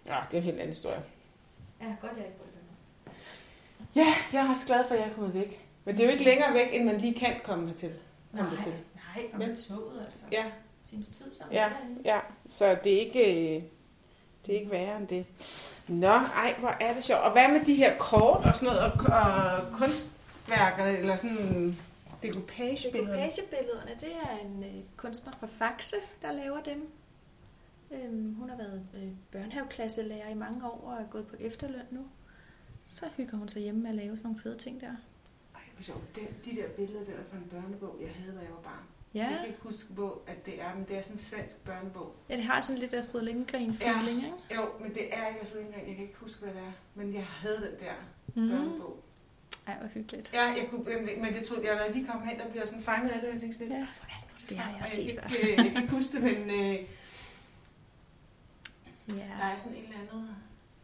[0.07, 1.03] Ja, det er en helt anden historie.
[1.81, 2.37] Ja, godt jeg ikke.
[3.97, 5.61] Ja, jeg er også glad for, at jeg er kommet væk.
[5.85, 7.93] Men det er jo ikke længere væk, end man lige kan komme hertil.
[8.37, 8.73] Komme Nej, hertil.
[9.17, 10.25] nej, og med toget altså.
[10.33, 10.45] Ja,
[10.85, 11.55] Times tid sammen.
[11.57, 11.69] Ja.
[12.05, 12.19] ja,
[12.49, 13.63] så det er ikke, øh,
[14.47, 15.27] det er ikke værre end det.
[15.89, 17.21] Nå, ej, hvor er det sjovt.
[17.21, 21.79] Og hvad med de her kort og sådan noget, og, og kunstværker, eller sådan
[22.23, 23.17] decoupage-billeder?
[23.17, 26.91] Decoupage-billederne, det er en øh, kunstner fra Faxe, der laver dem.
[27.91, 32.07] Øhm, hun har været øh, børnehaveklasselærer i mange år og er gået på efterløn nu.
[32.87, 34.95] Så hygger hun sig hjemme med at lave sådan nogle fede ting der.
[35.55, 36.15] Ej, hvor sjovt.
[36.15, 38.85] Det, de der billeder, der er fra en børnebog, jeg havde, da jeg var barn.
[39.15, 41.57] Ja, Jeg kan ikke huske på, at det er, men det er sådan en svensk
[41.65, 42.15] børnebog.
[42.29, 44.33] ja det har sådan lidt Astrid Lindgren-feeling, ikke?
[44.57, 46.73] Jo, men det er ikke, ikke engang, jeg kan ikke huske, hvad det er.
[46.95, 47.93] Men jeg havde den der
[48.35, 48.49] Mm.
[48.51, 49.01] børnebog.
[49.67, 50.31] Ej, hvor hyggeligt.
[50.35, 50.85] Ja, jeg kunne,
[51.23, 53.21] men det tog, jeg, når jeg lige kom hen, der blev jeg sådan fanget af
[53.21, 54.89] det, og jeg tænkte sådan lidt, Ja, hvor er det nu, det har jeg Og
[54.89, 55.29] set før.
[55.37, 56.57] ikke, øh, Jeg kan ikke huske det, men øh,
[59.09, 59.53] der Ja.
[59.53, 60.29] er sådan et eller andet...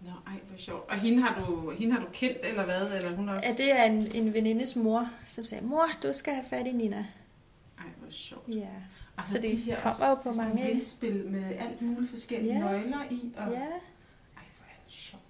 [0.01, 0.91] Nå, ej, hvor sjovt.
[0.91, 2.83] Og hende har du, hende har du kendt, eller hvad?
[2.93, 3.49] Eller hun også?
[3.49, 6.73] ja, det er en, en venindes mor, som sagde, mor, du skal have fat i
[6.73, 7.07] Nina.
[8.07, 8.49] Hvor sjovt.
[8.49, 8.69] Ja,
[9.17, 12.59] Og Så det kommer også jo på mange- vendspil med alt muligt forskellige Ja.
[12.61, 13.33] nøgler i.
[13.37, 13.53] Og...
[13.53, 13.59] ja.
[14.39, 15.23] Ej, hvor er det sjovt.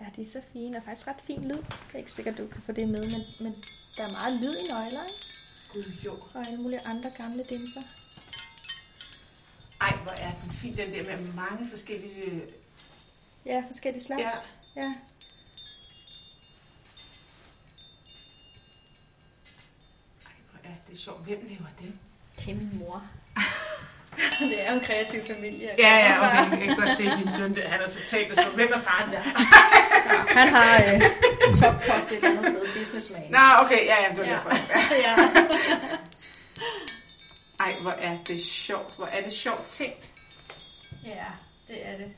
[0.00, 1.56] Ja, de er så fine, og faktisk ret fin lyd.
[1.56, 3.52] Det er ikke sikkert, du kan få det med, men, men
[3.96, 5.20] der er meget lyd i nøgler, ikke?
[5.72, 6.12] Gud, jo.
[6.34, 7.84] Og alle mulige andre gamle dimser.
[9.80, 12.40] Ej, hvor er den fin, den der med mange forskellige...
[13.46, 14.50] Ja, forskellige slags.
[14.76, 14.82] Ja.
[14.82, 14.94] ja.
[20.94, 21.24] Er det sjovt.
[21.24, 21.92] Hvem laver det?
[22.38, 23.02] Det er min mor.
[24.50, 25.68] det er jo en kreativ familie.
[25.78, 26.12] Ja, ja,
[26.46, 26.50] okay.
[26.58, 28.48] Jeg kan godt se din søn, han er totalt så.
[28.54, 29.18] Hvem er faren til?
[30.38, 31.00] Han har øh,
[31.60, 33.30] toppost et andet sted, businessman.
[33.30, 34.32] Nå, okay, ja, ja, det var Ja.
[34.34, 34.50] derfor.
[35.06, 35.14] ja.
[37.60, 38.96] Ej, hvor er det sjovt.
[38.96, 40.12] Hvor er det sjovt tænkt.
[41.04, 41.24] ja,
[41.68, 42.12] det er det.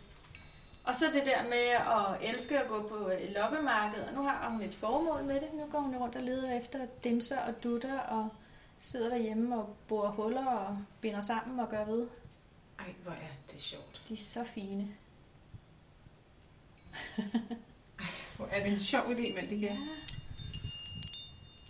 [0.85, 4.49] Og så det der med at elske at gå på øh, loppemarked, og nu har
[4.51, 5.49] hun et formål med det.
[5.53, 8.29] Nu går hun rundt og leder efter dimser og dutter, og
[8.81, 12.09] sidder derhjemme og borer huller og binder sammen og gør ved.
[12.79, 14.03] Ej, hvor er det sjovt.
[14.09, 14.89] De er så fine.
[18.37, 19.77] Hvor er det en sjov idé, men det kan.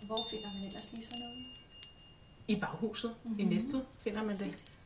[0.07, 1.37] Hvor finder man ellers lige sådan noget?
[2.47, 3.39] I baghuset mm-hmm.
[3.39, 4.77] i Næstved finder man det.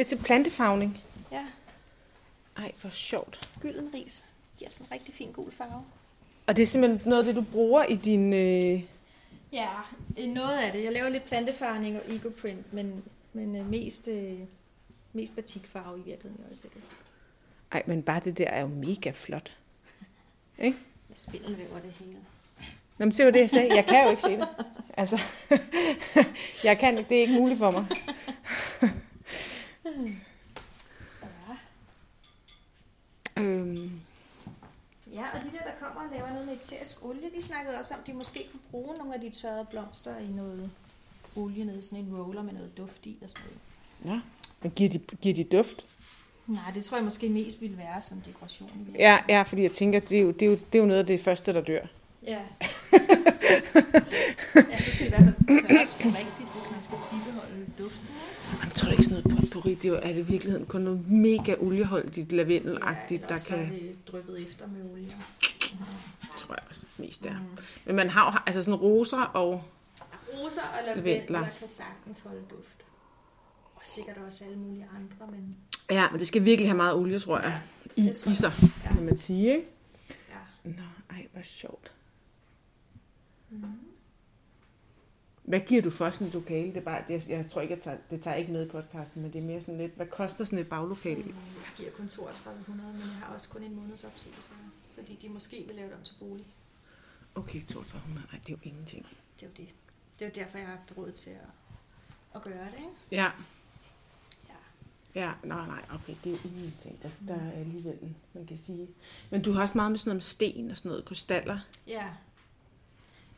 [0.00, 1.02] Det er til plantefagning.
[1.32, 1.46] Ja,
[2.56, 3.50] Ej, hvor sjovt.
[3.60, 4.26] gylden ris.
[4.58, 5.84] Giver sådan en rigtig fin gul farve.
[6.46, 8.32] Og det er simpelthen noget af det, du bruger i din...
[8.32, 8.82] Øh...
[9.52, 9.68] Ja,
[10.26, 10.84] noget af det.
[10.84, 14.38] Jeg laver lidt plantefarvning og ecoprint, men, men øh, mest, øh,
[15.12, 16.82] mest batikfarve i virkeligheden i øjeblikket.
[17.72, 19.56] Ej, men bare det der er jo mega flot.
[20.58, 20.78] Ikke?
[21.08, 22.18] Jeg spindelvæver det hele.
[22.98, 23.74] Nå, men det var det, jeg sagde.
[23.74, 24.48] Jeg kan jo ikke se det.
[24.96, 25.20] Altså,
[26.64, 27.08] jeg kan ikke.
[27.08, 27.86] Det er ikke muligt for mig.
[31.22, 31.56] Ja.
[33.42, 34.00] Øhm,
[35.12, 37.94] ja, og de der, der kommer og laver noget med eterisk olie, de snakkede også
[37.94, 40.70] om, at de måske kunne bruge nogle af de tørrede blomster i noget
[41.36, 43.42] olie nede i sådan en roller med noget duft i og sådan
[44.04, 44.14] noget.
[44.14, 44.20] ja.
[44.62, 45.86] Men giver de, giver de duft?
[46.46, 48.88] Nej, det tror jeg måske mest ville være som dekoration.
[48.98, 51.00] Ja, ja, fordi jeg tænker, det er, jo, det, er jo, det er jo noget
[51.00, 51.86] af det første, der dør.
[52.22, 52.30] Ja.
[52.38, 52.38] ja,
[54.76, 58.08] det skal i hvert fald tørres rigtigt, hvis man skal bibeholde duften.
[58.64, 59.74] Jeg tror ikke sådan noget potpourri.
[59.74, 63.44] Det er, jo, er det i virkeligheden kun noget mega olieholdigt, lavendelagtigt, ja, der er
[63.48, 63.70] kan...
[63.70, 65.16] det dryppet efter med olie.
[66.38, 67.38] tror jeg også mest er.
[67.38, 67.58] Mm.
[67.84, 69.64] Men man har jo altså sådan roser og...
[70.34, 71.46] Roser og Lavendler.
[71.58, 72.86] kan sagtens holde duft.
[73.74, 75.56] Og sikkert også alle mulige andre, men
[75.90, 77.60] Ja, men det skal virkelig have meget olie, tror jeg,
[77.96, 78.52] i, det tror i sig.
[78.84, 78.94] Ja.
[78.94, 79.66] kan man sige, ikke?
[80.28, 80.70] ja.
[80.70, 81.92] Nå, ej, hvor sjovt.
[83.50, 83.64] Mm.
[85.50, 86.68] Hvad giver du for sådan et lokale?
[86.68, 89.22] Det er bare, det, jeg tror ikke, jeg tager, det tager ikke med i podcasten,
[89.22, 91.24] men det er mere sådan lidt, hvad koster sådan et baglokale?
[91.26, 94.50] Jeg giver kun 3200, men jeg har også kun en måneds opsigelse,
[94.94, 96.46] fordi de måske vil lave det om til bolig.
[97.34, 99.06] Okay, 3200, nej, det er jo ingenting.
[99.40, 99.74] Det er jo det.
[100.18, 101.50] Det er jo derfor, jeg har haft råd til at,
[102.34, 102.90] at gøre det, ikke?
[103.10, 103.30] Ja.
[104.48, 104.54] Ja.
[105.20, 106.98] Ja, nej, nej, okay, det er jo ingenting.
[107.04, 108.88] Altså, der er alligevel, man kan sige.
[109.30, 111.58] Men du har også meget med sådan noget med sten og sådan noget, krystaller.
[111.86, 112.08] Ja.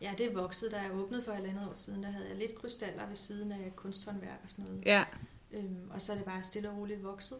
[0.02, 0.70] Ja, det er vokset.
[0.72, 3.16] Da jeg åbnede for et eller andet år siden, der havde jeg lidt krystaller ved
[3.16, 4.82] siden af kunsthåndværk og sådan noget.
[4.86, 5.04] Ja,
[5.54, 7.38] Øhm, og så er det bare stille og roligt vokset.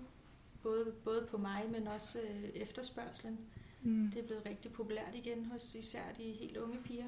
[0.63, 3.39] Både, både på mig, men også øh, efterspørgselen.
[3.83, 4.11] mm.
[4.15, 7.05] Det er blevet rigtig populært igen hos især de helt unge piger.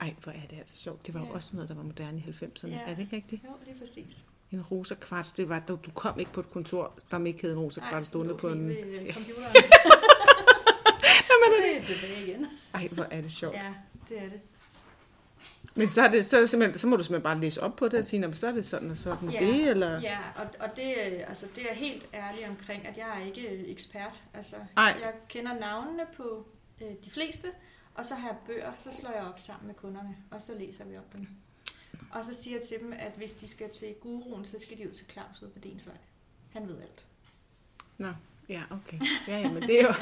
[0.00, 1.06] Ej, hvor er det altså sjovt.
[1.06, 1.32] Det var jo Ja.
[1.32, 2.68] også noget, der var moderne i 90'erne.
[2.68, 2.78] Ja.
[2.78, 3.44] Er det ikke rigtigt?
[3.44, 4.26] Jo, det er præcis.
[4.52, 7.60] En rosa kvarts, det var, du, kom ikke på et kontor, der ikke havde en
[7.60, 8.68] rosa kvarts stående på en...
[8.68, 9.12] ved øh, Ja.
[9.12, 9.54] computeren.
[11.30, 12.46] Jamen, det er tilbage igen.
[12.74, 13.54] Ej, hvor er det sjovt.
[13.54, 13.74] Ja,
[14.08, 14.40] det er det.
[15.74, 17.76] Men så, er det, så, er det simpelthen, så må du simpelthen bare læse op
[17.76, 19.38] på det og sige, "Nå, men så er det sådan og sådan Ja.
[19.40, 20.00] det, eller...
[20.00, 23.48] Ja, og, og det, øh, altså, det er helt ærlig omkring, at jeg er ikke
[23.48, 24.22] øh, ekspert.
[24.34, 24.96] Altså, Ej.
[25.02, 26.46] jeg kender navnene på
[26.82, 27.48] øh, de fleste,
[27.94, 30.84] og så har jeg bøger, så slår jeg op sammen med kunderne, og så læser
[30.84, 31.26] vi op dem.
[32.10, 34.88] Og så siger jeg til dem, at hvis de skal til guruen, så skal de
[34.88, 35.94] ud til Claus ude på Densvej.
[36.52, 37.06] Han ved alt.
[37.98, 38.08] Nå,
[38.48, 38.98] ja, okay.
[39.28, 39.94] Ja, ja, men det er jo...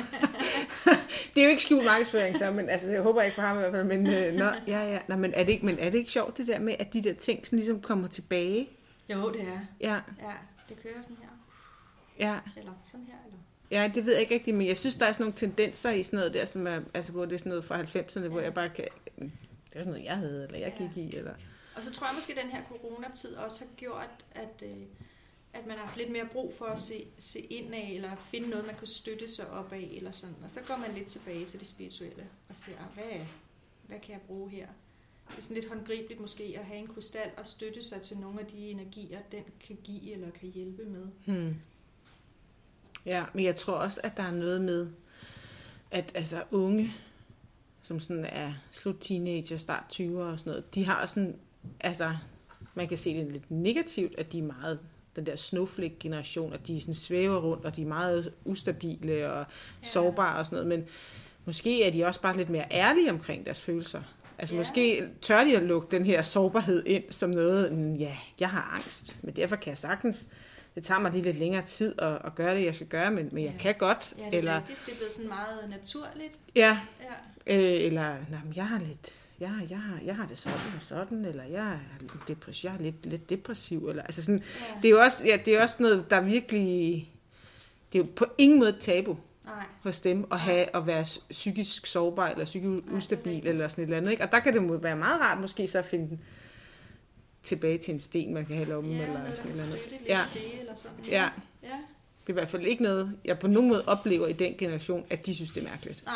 [1.35, 3.61] det er jo ikke skjult markedsføring, så, men altså, jeg håber ikke for ham i
[3.61, 5.99] hvert fald, men, øh, nå, ja, ja, nå, men, er det ikke, men er det
[5.99, 8.69] ikke sjovt, det der med, at de der ting sådan ligesom kommer tilbage?
[9.13, 9.59] Jo, det er.
[9.81, 10.33] Ja, Ja,
[10.69, 11.29] det kører sådan her.
[12.29, 13.15] ja, Eller sådan her.
[13.27, 13.39] Eller...
[13.71, 16.03] ja, det ved jeg ikke rigtigt, men jeg synes, der er sådan nogle tendenser i
[16.03, 18.45] sådan noget der, som er, altså, hvor det er sådan noget fra 90'erne, hvor Ja.
[18.45, 18.85] jeg bare kan...
[19.19, 19.31] Det
[19.73, 20.87] er sådan noget, jeg havde, eller jeg Ja.
[20.87, 21.33] gik i, eller...
[21.77, 24.71] Og så tror jeg måske, at den her coronatid også har gjort, at, øh,
[25.55, 28.49] at man har haft lidt mere brug for at se, se ind af, eller finde
[28.49, 30.37] noget, man kunne støtte sig op af, eller sådan.
[30.45, 33.27] Og så går man lidt tilbage til det spirituelle, og ser, ah, hvad,
[33.87, 34.67] hvad kan jeg bruge her?
[35.29, 38.41] Det er sådan lidt håndgribeligt måske at have en krystal og støtte sig til nogle
[38.41, 41.07] af de energier, den kan give eller kan hjælpe med.
[41.27, 41.57] Hmm.
[43.07, 44.89] Ja, men jeg tror også, at der er noget med,
[45.91, 46.95] at altså unge,
[47.83, 51.39] som sådan er slut teenager, start 20'er og sådan noget, de har sådan,
[51.81, 52.17] altså,
[52.75, 54.81] man kan se det lidt negativt, at de er meget
[55.17, 59.39] den der snowflake-generation, at de sådan svæver rundt, og de er meget ustabile og
[59.83, 59.87] ja.
[59.89, 60.89] sårbare og sådan noget, men
[61.45, 64.03] måske er de også bare lidt mere ærlige omkring deres følelser.
[64.39, 64.61] Altså Ja.
[64.61, 68.71] måske tør de at lukke den her sårbarhed ind som noget, "Mm, ja, jeg har
[68.75, 70.29] angst, men derfor kan jeg sagtens,
[70.75, 73.29] det tager mig lige lidt længere tid at, at gøre det, jeg skal gøre, men,
[73.33, 73.59] men jeg Ja.
[73.59, 74.15] kan godt.
[74.19, 74.79] Ja, det er eller, rigtigt.
[74.87, 76.39] Det er blevet sådan meget naturligt.
[76.57, 76.79] ja,
[77.47, 77.57] Ja.
[77.57, 80.83] øh, eller nej, jeg har lidt, jeg, har- jeg, har, jeg har det sådan og
[80.83, 81.79] sådan, eller jeg er,
[82.29, 84.75] depressiv, jeg er lidt, lidt depressiv, eller altså sådan, ja.
[84.83, 87.13] det er jo også, ja, det er også noget, der virkelig,
[87.93, 89.65] det er jo på ingen måde tabu Nej.
[89.83, 93.49] hos dem at have at være psykisk sårbar eller psykisk ustabil rigtigt.
[93.49, 94.11] eller sådan et eller andet.
[94.11, 94.23] Ikke?
[94.25, 96.19] Og der kan det være meget rart måske så at finde
[97.43, 99.91] tilbage til en sten, man kan have lommen Ja, eller noget, sådan eller andet.
[99.91, 101.05] lidt Ja, det, eller sådan.
[101.05, 101.29] ja,
[101.63, 101.69] ja.
[102.27, 105.05] det er i hvert fald ikke noget, jeg på nogen måde oplever i den generation,
[105.11, 106.05] at de synes, det er mærkeligt.
[106.05, 106.15] Nej.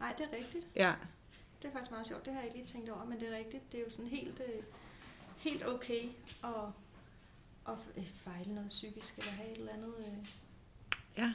[0.00, 0.66] Nej, det er rigtigt.
[0.76, 0.92] Ja,
[1.62, 2.24] Det er faktisk meget sjovt.
[2.24, 3.72] Det har jeg ikke lige tænkt over, men det er rigtigt.
[3.72, 4.62] Det er jo sådan helt, øh,
[5.38, 6.02] helt okay
[6.44, 6.50] at,
[7.68, 10.26] at øh, fejle noget psykisk, eller have et eller andet øh,
[11.18, 11.32] ja.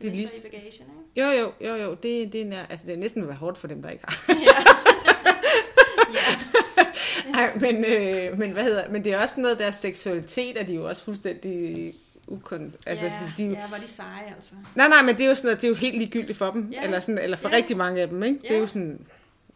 [0.00, 0.86] det er lige- i bagagen,
[1.16, 1.20] ikke?
[1.20, 3.58] Jo, jo, jo, jo, det, det, er, nær, altså, det er næsten vil være hårdt
[3.58, 4.16] for dem, der ikke har.
[4.48, 4.60] ja.
[6.14, 6.36] ja.
[7.40, 10.74] Ej, men, øh, men hvad hedder Men det er også noget, deres seksualitet er de
[10.74, 11.94] jo også fuldstændig
[12.26, 12.74] ukon...
[12.86, 14.54] Altså, ja, de, de, ja, var de seje, altså.
[14.74, 16.68] Nej, nej, men det er jo sådan noget, det er jo helt ligegyldigt for dem.
[16.72, 16.84] Ja.
[16.84, 17.56] Eller, sådan, eller for Ja.
[17.56, 18.38] rigtig mange af dem, ikke?
[18.42, 18.60] Det er Ja.
[18.60, 19.06] jo sådan...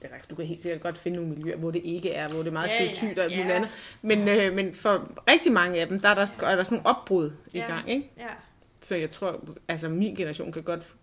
[0.03, 2.29] Det er, rigtigt, du kan helt sikkert godt finde nogle miljøer, hvor det ikke er,
[2.29, 2.93] hvor det er meget Ja, ja.
[2.95, 3.55] stereotypt og muligt Ja.
[3.55, 3.71] andet.
[4.03, 6.87] Men, øh, men for rigtig mange af dem, der er der, er der sådan nogle
[6.99, 7.67] opbrud i Ja.
[7.67, 8.11] gang, ikke?
[8.19, 8.27] Ja,
[8.81, 10.95] Så jeg tror, altså min generation kan godt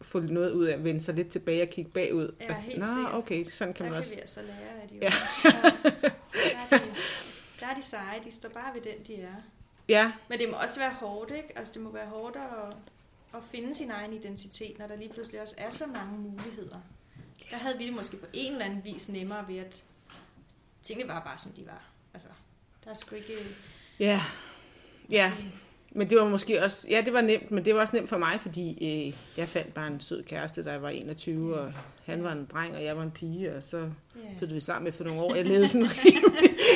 [0.00, 2.34] få noget ud af at vende sig lidt tilbage og kigge bagud.
[2.40, 3.14] Ja, og, helt Nå, sikkert.
[3.14, 4.14] okay, sådan kan der man kan også.
[4.14, 5.12] vi altså lære af de Ja.
[5.44, 5.50] ja.
[6.70, 6.84] der, er de,
[7.60, 9.34] der er de seje, de står bare ved den, de er.
[9.88, 11.58] Ja, Men det må også være hårdt, ikke?
[11.58, 12.74] Altså, det må være hårdt at,
[13.34, 16.76] at finde sin egen identitet, når der lige pludselig også er så mange muligheder.
[17.50, 19.82] Der havde vi det måske på en eller anden vis nemmere ved, at
[20.82, 21.82] tingene var bare, som de var.
[22.14, 22.28] Altså,
[22.84, 23.32] der er sgu ikke...
[24.00, 24.20] ja,
[25.10, 25.32] ja.
[25.36, 25.52] sige-
[25.92, 28.18] Men det var måske også, ja, det var nemt, men det var også nemt for
[28.18, 28.70] mig, fordi
[29.08, 31.72] øh, jeg fandt bare en sød kæreste, jeg var 21, og
[32.06, 33.90] han var en dreng, og jeg var en pige, og så
[34.38, 35.34] flyttede vi sammen efter nogle år.
[35.34, 35.88] Jeg levede sådan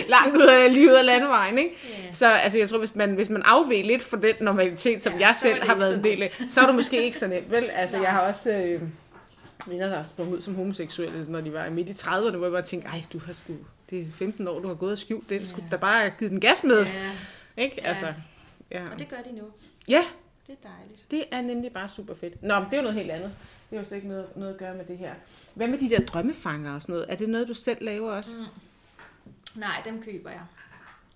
[0.08, 1.74] langt ud af livet af landevejen, ikke?
[2.06, 2.12] Ja.
[2.12, 5.18] Så altså, jeg tror, hvis man, hvis man afveg lidt fra den normalitet, som ja,
[5.26, 7.64] jeg selv har været en del af, så er det måske ikke så nemt, vel?
[7.72, 8.04] Altså, Nej.
[8.04, 8.82] jeg har også øh,
[9.66, 12.62] venner, der sprunget ud som homoseksuelle, når de var midt i 30'erne, hvor jeg bare
[12.62, 13.52] tænkte, ej, du har sgu,
[13.90, 15.44] det er 15 år, du har gået og skjult det, Ja.
[15.44, 17.10] skulle da bare givet den gas med, ja,
[17.56, 17.86] ikke?
[17.86, 18.14] Altså,
[18.70, 18.84] ja.
[18.92, 19.44] og det gør de nu.
[19.88, 20.04] ja,
[20.46, 21.10] Det er dejligt.
[21.10, 22.42] det er nemlig bare super fedt.
[22.42, 23.30] Nå, men det er jo noget helt andet.
[23.70, 25.14] Det har jo slet ikke noget, noget at gøre med det her.
[25.54, 27.06] Hvad med de der drømmefanger og sådan noget?
[27.12, 28.36] Er det noget, du selv laver også?
[28.36, 28.44] Mm.
[29.60, 30.40] Nej, dem køber jeg.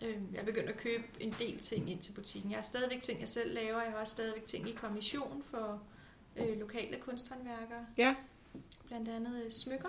[0.02, 2.50] Øhm, Jeg er begyndt at købe en del ting ind til butikken.
[2.50, 3.82] Jeg har stadigvæk ting, jeg selv laver.
[3.82, 5.82] Jeg har også stadigvæk ting i kommission for
[6.36, 7.86] øh, lokale kunsthåndværkere.
[7.96, 8.14] Ja.
[8.88, 9.88] Blandt andet øh, smykker.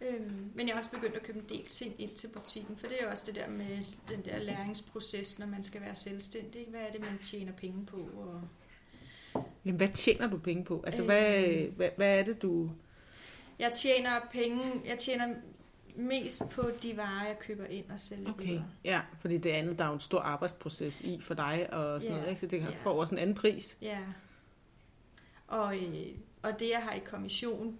[0.00, 2.86] Øhm, men jeg har også begyndt at købe en del ting ind til butikken, for
[2.86, 6.66] det er også det der med den der læringsproces, når man skal være selvstændig.
[6.70, 7.96] Hvad er det, man tjener penge på?
[7.96, 8.42] Og
[9.64, 10.82] Jamen, hvad tjener du penge på?
[10.86, 11.06] Altså, Øh.
[11.06, 11.42] hvad,
[11.76, 12.70] hvad, hvad er det, du...
[13.58, 15.34] jeg tjener penge, jeg tjener
[15.96, 18.66] mest på de varer, jeg køber ind og sælger Okay, videre.
[18.84, 22.14] ja, fordi det andet, der er jo en stor arbejdsproces i for dig og sådan
[22.16, 22.40] Ja, noget, ikke?
[22.40, 22.66] Så det ja.
[22.82, 23.78] får også en anden pris.
[23.82, 23.98] Ja.
[25.46, 26.08] Og, øh,
[26.42, 27.76] og det, jeg har i kommission,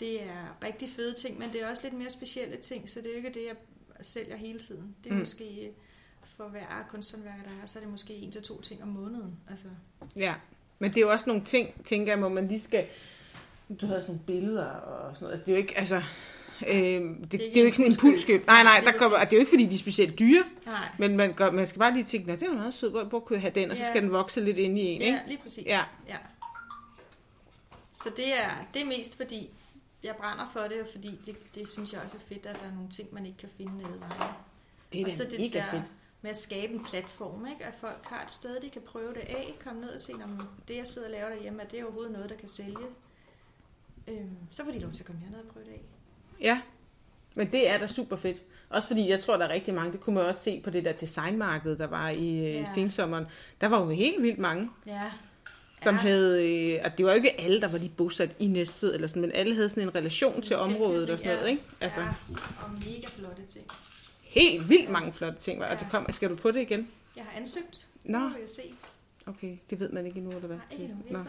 [0.00, 3.06] det er rigtig fede ting, men det er også lidt mere specielle ting, så det
[3.06, 3.56] er jo ikke det, jeg
[4.00, 4.94] sælger hele tiden.
[5.04, 5.18] Det er Mm.
[5.20, 5.70] måske
[6.24, 9.36] for hver kunsthåndværker, der er, så er det måske en til to ting om måneden.
[9.50, 9.66] Altså,
[10.16, 10.34] Ja,
[10.78, 12.86] men det er jo også nogle ting, tænker jeg, hvor man lige skal...
[13.80, 15.32] Du havde sådan nogle billeder og sådan noget.
[15.32, 16.02] Altså, det er jo ikke, altså...
[16.68, 18.46] Øh, det, det, er jo ikke sådan en impulskøb.
[18.46, 20.88] Nej, nej, der kommer, det er jo ikke, fordi de er specielt dyre, nej.
[20.98, 23.04] men man, gør, man skal bare lige tænke, "Nå, det er jo meget sødt, hvor,
[23.04, 23.70] hvor kunne jeg have den?
[23.70, 23.88] Og så Ja.
[23.88, 25.12] skal den vokse lidt ind i en, ikke?
[25.16, 25.66] Ja, lige præcis.
[25.66, 25.80] Ja.
[26.08, 26.16] ja.
[28.02, 29.50] Så det er, det er mest fordi,
[30.02, 32.66] jeg brænder for det, og fordi det, det synes jeg også er fedt, at der
[32.66, 34.32] er nogle ting, man ikke kan finde alle vejen.
[34.92, 35.82] Det er og så det mega der fedt.
[36.22, 37.64] med at skabe en platform, ikke?
[37.64, 40.48] at folk har et sted, de kan prøve det af, komme ned og se, om
[40.68, 42.76] det, jeg sidder og laver derhjemme, er det overhovedet noget, der kan sælge.
[44.08, 45.80] Øhm, så får de lov til at komme herned og prøve det af.
[46.40, 46.60] Ja,
[47.34, 48.42] men det er da super fedt.
[48.68, 50.84] Også fordi jeg tror, der er rigtig mange, det kunne man også se på det
[50.84, 52.50] der designmarked, der var i Ja.
[52.58, 52.64] ja.
[52.64, 53.26] sensommeren.
[53.60, 55.10] Der var jo helt vildt mange, Ja.
[55.82, 56.00] Som Ja.
[56.00, 59.06] havde, øh, og det var jo ikke alle, der var lige bosat i Næstved, eller
[59.08, 61.50] sådan, men alle havde sådan en relation til En området og sådan noget, ja.
[61.50, 61.62] ikke?
[61.80, 62.06] Altså, Ja,
[62.64, 63.66] og mega flotte ting.
[64.22, 65.60] helt vildt mange flotte ting.
[65.60, 65.78] var- Og Ja.
[65.78, 66.88] det kom, skal du på det igen?
[67.16, 67.86] Jeg har ansøgt.
[68.04, 68.18] Nå.
[68.18, 68.62] Nu vil jeg se.
[69.26, 70.56] Okay, det ved man ikke endnu, eller hvad?
[70.56, 70.98] Nej, ikke endnu.
[71.08, 71.24] Vi er nu.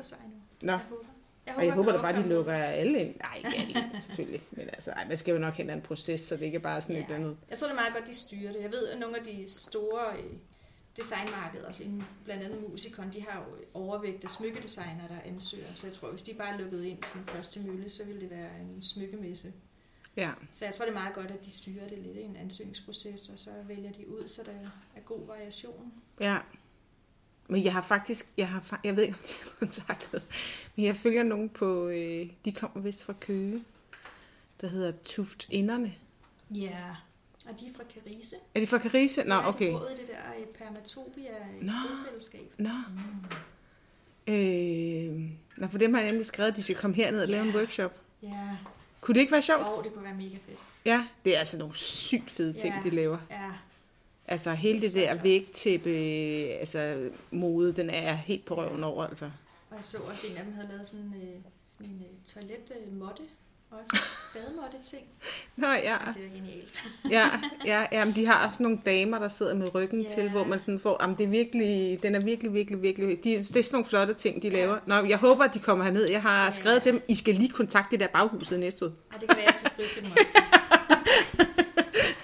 [0.61, 0.71] Nå.
[0.71, 1.03] Jeg håber.
[1.47, 3.15] Jeg Og jeg håber da bare, de lukker alle ind.
[3.19, 4.41] Nej, ikke alle, selvfølgelig.
[4.51, 6.81] Men altså, ej, man skal jo nok ad en proces, så det ikke er bare
[6.81, 7.01] sådan Ja.
[7.01, 7.37] et eller andet.
[7.49, 8.61] Jeg tror, det er meget godt, de styrer det.
[8.61, 10.05] Jeg ved, at nogle af de store
[10.91, 11.83] øh, designmarkeder, altså
[12.23, 15.73] blandt andet Musikon, de har jo overvægt af smykkedesignere, der ansøger.
[15.73, 18.49] Så jeg tror, hvis de bare lukkede ind som første mølle, så ville det være
[18.61, 19.53] en smykkemesse.
[20.17, 20.31] Ja.
[20.51, 23.29] Så jeg tror, det er meget godt, at de styrer det lidt i en ansøgningsproces,
[23.29, 24.51] og så vælger de ud, så der
[24.95, 25.93] er god variation.
[26.19, 26.37] Ja.
[27.47, 30.23] Men jeg har faktisk, jeg har, jeg ved ikke, om de har kontaktet,
[30.75, 33.63] men jeg følger nogen på, øh, de kommer vist fra Køge,
[34.61, 35.93] der hedder Tuft Inderne.
[36.51, 36.95] Ja.
[37.49, 38.35] Og de er fra Carise.
[38.55, 39.23] Er de fra Carise?
[39.23, 39.67] Nå, Ja, okay.
[39.67, 41.71] De boede i det der i Permatopia Nå.
[42.07, 42.53] fællesskab.
[42.57, 42.69] Nå.
[44.27, 45.21] Øh,
[45.57, 47.51] nå, for dem har jeg nemlig skrevet, at de skal komme herned og lave en
[47.51, 47.57] Ja.
[47.57, 47.93] workshop.
[48.23, 48.49] Ja,
[49.01, 49.61] Kunne det ikke være sjovt?
[49.63, 50.59] og det kunne være mega fedt.
[50.85, 52.89] Ja, det er altså nogle sygt fede ting, Ja.
[52.89, 53.17] de laver.
[53.29, 53.51] Ja,
[54.27, 55.89] Altså hele Det det der vægtæppe,
[56.59, 59.25] altså mode, den er helt på røven over, altså.
[59.69, 63.23] og jeg så også en af dem havde lavet sådan, øh, sådan en øh, toiletmåtte,
[63.71, 63.97] også
[64.33, 65.03] bademåtte ting.
[65.55, 66.75] Nå ja, Det er genialt.
[67.15, 67.29] ja,
[67.65, 70.09] ja, ja men de har også nogle damer, der sidder med ryggen Ja.
[70.09, 73.29] til, hvor man sådan får, jamen det er virkelig, den er virkelig, virkelig, virkelig, de,
[73.29, 74.77] det er sådan nogle flotte ting, de laver.
[74.85, 76.09] Nå, jeg håber, at de kommer herned.
[76.09, 76.51] Jeg har Ja.
[76.51, 78.91] skrevet til dem, I skal lige kontakte det der baghuset næste ud.
[79.11, 80.37] Ej, det kan være, jeg skal skrive til dem også.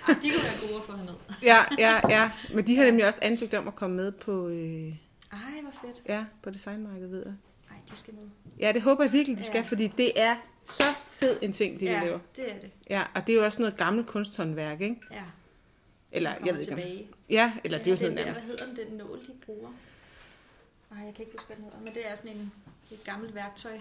[0.07, 1.13] Ej, de kunne være gode at få herned.
[1.43, 4.57] Ja, ja, ja, men de har nemlig også ansøgt om at komme med på, øh,
[4.57, 6.01] Ej, hvor fedt.
[6.09, 7.33] ja, på designmarkedet, ved jeg.
[7.91, 8.23] De skal med.
[8.59, 9.67] Ja, det håber jeg virkelig, de skal, Ja.
[9.67, 10.35] fordi det er
[10.65, 12.19] så fed en ting, det ja, de laver.
[12.35, 12.71] det er det.
[12.89, 14.97] Ja, og det er jo også noget gammelt kunsthåndværk, ikke?
[15.11, 15.23] Ja,
[16.11, 16.77] Eller, jeg ved ikke om...
[16.79, 17.07] tilbage.
[17.29, 18.45] Ja, eller det er jo sådan noget nærmest.
[18.45, 19.69] Hvad hedder den, nål, de bruger?
[20.91, 22.51] Nej, jeg kan ikke huske, hvad den hedder, men det er sådan en,
[22.91, 23.77] et gammelt værktøj.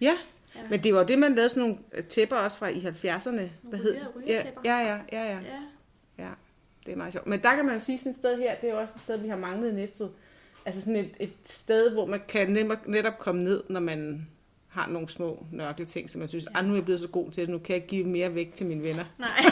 [0.00, 0.16] Ja,
[0.56, 0.60] Ja.
[0.70, 3.42] men det var jo det, man lavede sådan nogle øh, tæpper også fra i 70'erne.
[3.62, 5.60] Hvad hed ja, ja, ja, ja, ja, ja.
[6.18, 6.30] ja.
[6.86, 7.26] Det er meget sjovt.
[7.26, 9.02] Men der kan man jo sige sådan et sted her, det er jo også et
[9.02, 10.08] sted, vi har manglet i Næstved.
[10.64, 14.28] Altså sådan et, et sted, hvor man kan netop, komme ned, når man
[14.68, 16.62] har nogle små nørkle ting, som man synes, ja.
[16.62, 18.66] nu er jeg blevet så god til det, nu kan jeg give mere væk til
[18.66, 19.04] mine venner.
[19.18, 19.28] Nej.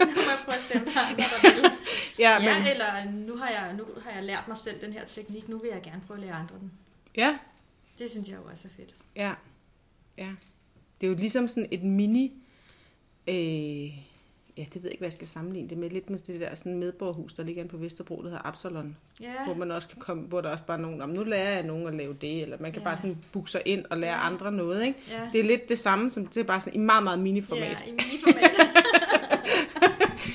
[0.00, 1.70] nu må jeg prøve at se, om der er andre, der vil.
[2.18, 5.04] Ja, Ja, men, eller nu har, jeg, nu har jeg lært mig selv den her
[5.04, 6.72] teknik, nu vil jeg gerne prøve at lære andre den.
[7.16, 7.38] ja,
[7.98, 8.94] Det synes jeg jo også er fedt.
[9.16, 9.32] ja,
[10.18, 10.30] ja.
[11.00, 12.32] Det er jo ligesom sådan et mini,
[13.28, 13.98] øh,
[14.56, 16.54] ja, det ved jeg ikke, hvad jeg skal sammenligne det med, lidt med det der
[16.54, 18.96] sådan medborgerhus, der ligger inde på Vesterbro, der hedder Absalon.
[19.20, 21.54] Ja, hvor man også kan komme, hvor der også bare er nogen, om nu lærer
[21.54, 22.88] jeg nogen at lave det, eller man kan ja.
[22.88, 24.26] bare sådan booke sig ind og lære ja.
[24.26, 24.98] andre noget, ikke?
[25.10, 25.28] ja.
[25.32, 27.62] Det er lidt det samme, som det er bare sådan i meget, meget miniformat.
[27.62, 28.50] Ja, i miniformat.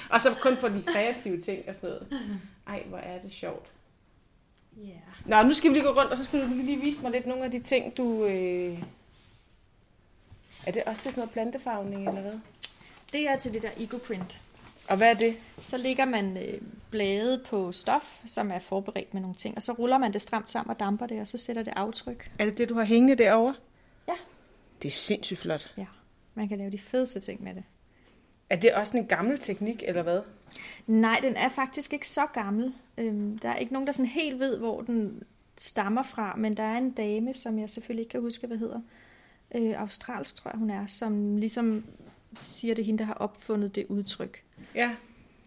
[0.09, 2.07] Og så kun på de kreative ting og sådan noget.
[2.67, 3.71] Ej, hvor er det sjovt.
[4.77, 4.99] ja.
[5.25, 7.25] Nå, nu skal vi lige gå rundt, og så skal du lige vise mig lidt
[7.25, 8.25] nogle af de ting, du...
[8.25, 8.83] Øh...
[10.67, 12.39] Er det også til sådan noget plantefarvning, eller hvad?
[13.13, 14.41] Det er til det der ecoprint.
[14.87, 15.37] Og hvad er det?
[15.57, 19.71] Så lægger man øh, blade på stof, som er forberedt med nogle ting, og så
[19.71, 22.31] ruller man det stramt sammen og damper det, og så sætter det aftryk.
[22.39, 23.55] Er det det, du har hængende derovre?
[24.07, 24.13] Ja.
[24.81, 25.73] Det er sindssygt flot.
[25.77, 25.85] Ja,
[26.33, 27.63] man kan lave de fedeste ting med det.
[28.49, 30.21] Er det også en gammel teknik, eller hvad?
[30.87, 32.73] Nej, den er faktisk ikke så gammel.
[32.97, 35.23] Øhm, der er ikke nogen, der sådan helt ved, hvor den
[35.57, 38.81] stammer fra, men der er en dame, som jeg selvfølgelig ikke kan huske, hvad hedder.
[39.55, 41.85] Øh, australsk, tror jeg, hun er, som ligesom
[42.37, 44.41] siger, det hende, der har opfundet det udtryk.
[44.75, 44.91] Ja.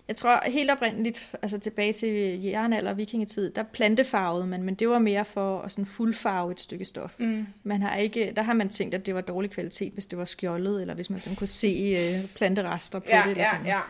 [0.09, 4.89] Jeg tror helt oprindeligt, altså tilbage til jernalder og vikingetid, der plantefarvede man, men det
[4.89, 7.15] var mere for at sådan fuldfarve et stykke stof.
[7.19, 7.47] Mm.
[7.63, 10.25] Man har ikke, der har man tænkt, at det var dårlig kvalitet, hvis det var
[10.25, 13.31] skjoldet, eller hvis man sådan kunne se øh, planterester på Ja, det.
[13.31, 13.67] Eller ja, sådan.
[13.67, 13.81] ja.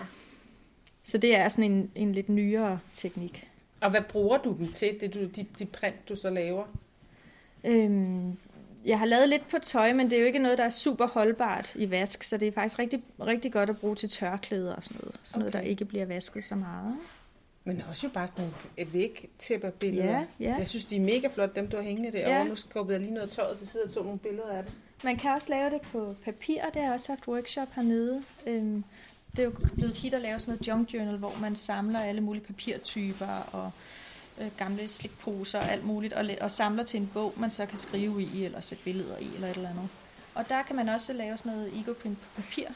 [1.05, 3.49] Så det er sådan en, en lidt nyere teknik.
[3.81, 6.65] Og hvad bruger du dem til, det du, de, de print, du så laver?
[7.65, 8.37] Øhm,
[8.85, 11.07] jeg har lavet lidt på tøj, men det er jo ikke noget, der er super
[11.07, 14.85] holdbart i vask, så det er faktisk rigtig, rigtig godt at bruge til tørklæder og
[14.85, 15.17] sådan noget.
[15.25, 15.69] Sådan noget, der Okay.
[15.71, 16.97] ikke bliver vasket så meget.
[17.65, 18.45] Men også jo bare sådan
[18.79, 20.19] nogle vægtæpperbilleder.
[20.19, 20.55] Ja, ja.
[20.59, 22.37] Jeg synes, de er mega flotte, dem du har hængende derovre.
[22.39, 22.45] Ja.
[22.45, 24.73] Nu skubbede jeg lige noget tøjet til side og så nogle billeder af dem.
[25.05, 28.23] Man kan også lave det på papir, det har jeg også haft workshop hernede.
[28.47, 28.85] Øhm,
[29.31, 32.01] det er jo blevet et hit at lave sådan noget junk journal, hvor man samler
[32.01, 33.71] alle mulige papirtyper og
[34.43, 37.77] øh, gamle slikposer og alt muligt, og, og samler til en bog, man så kan
[37.77, 39.89] skrive i, eller sætte billeder i, eller et eller andet.
[40.35, 42.67] Og der kan man også lave sådan noget ecoprint på papir.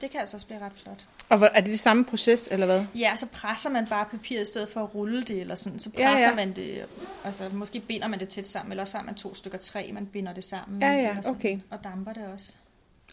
[0.00, 1.04] Det kan altså også blive ret flot.
[1.28, 2.84] Og hvor- er det det samme proces, eller hvad?
[2.94, 5.80] Ja, så presser man bare papiret i stedet for at rulle det, eller sådan.
[5.80, 6.34] Så Ja, presser ja.
[6.34, 6.86] man det,
[7.24, 10.06] altså måske binder man det tæt sammen, eller så har man to stykker træ, man
[10.06, 10.82] binder det sammen.
[10.82, 11.58] Ja, ja, sådan, okay.
[11.70, 12.52] Og damper det også.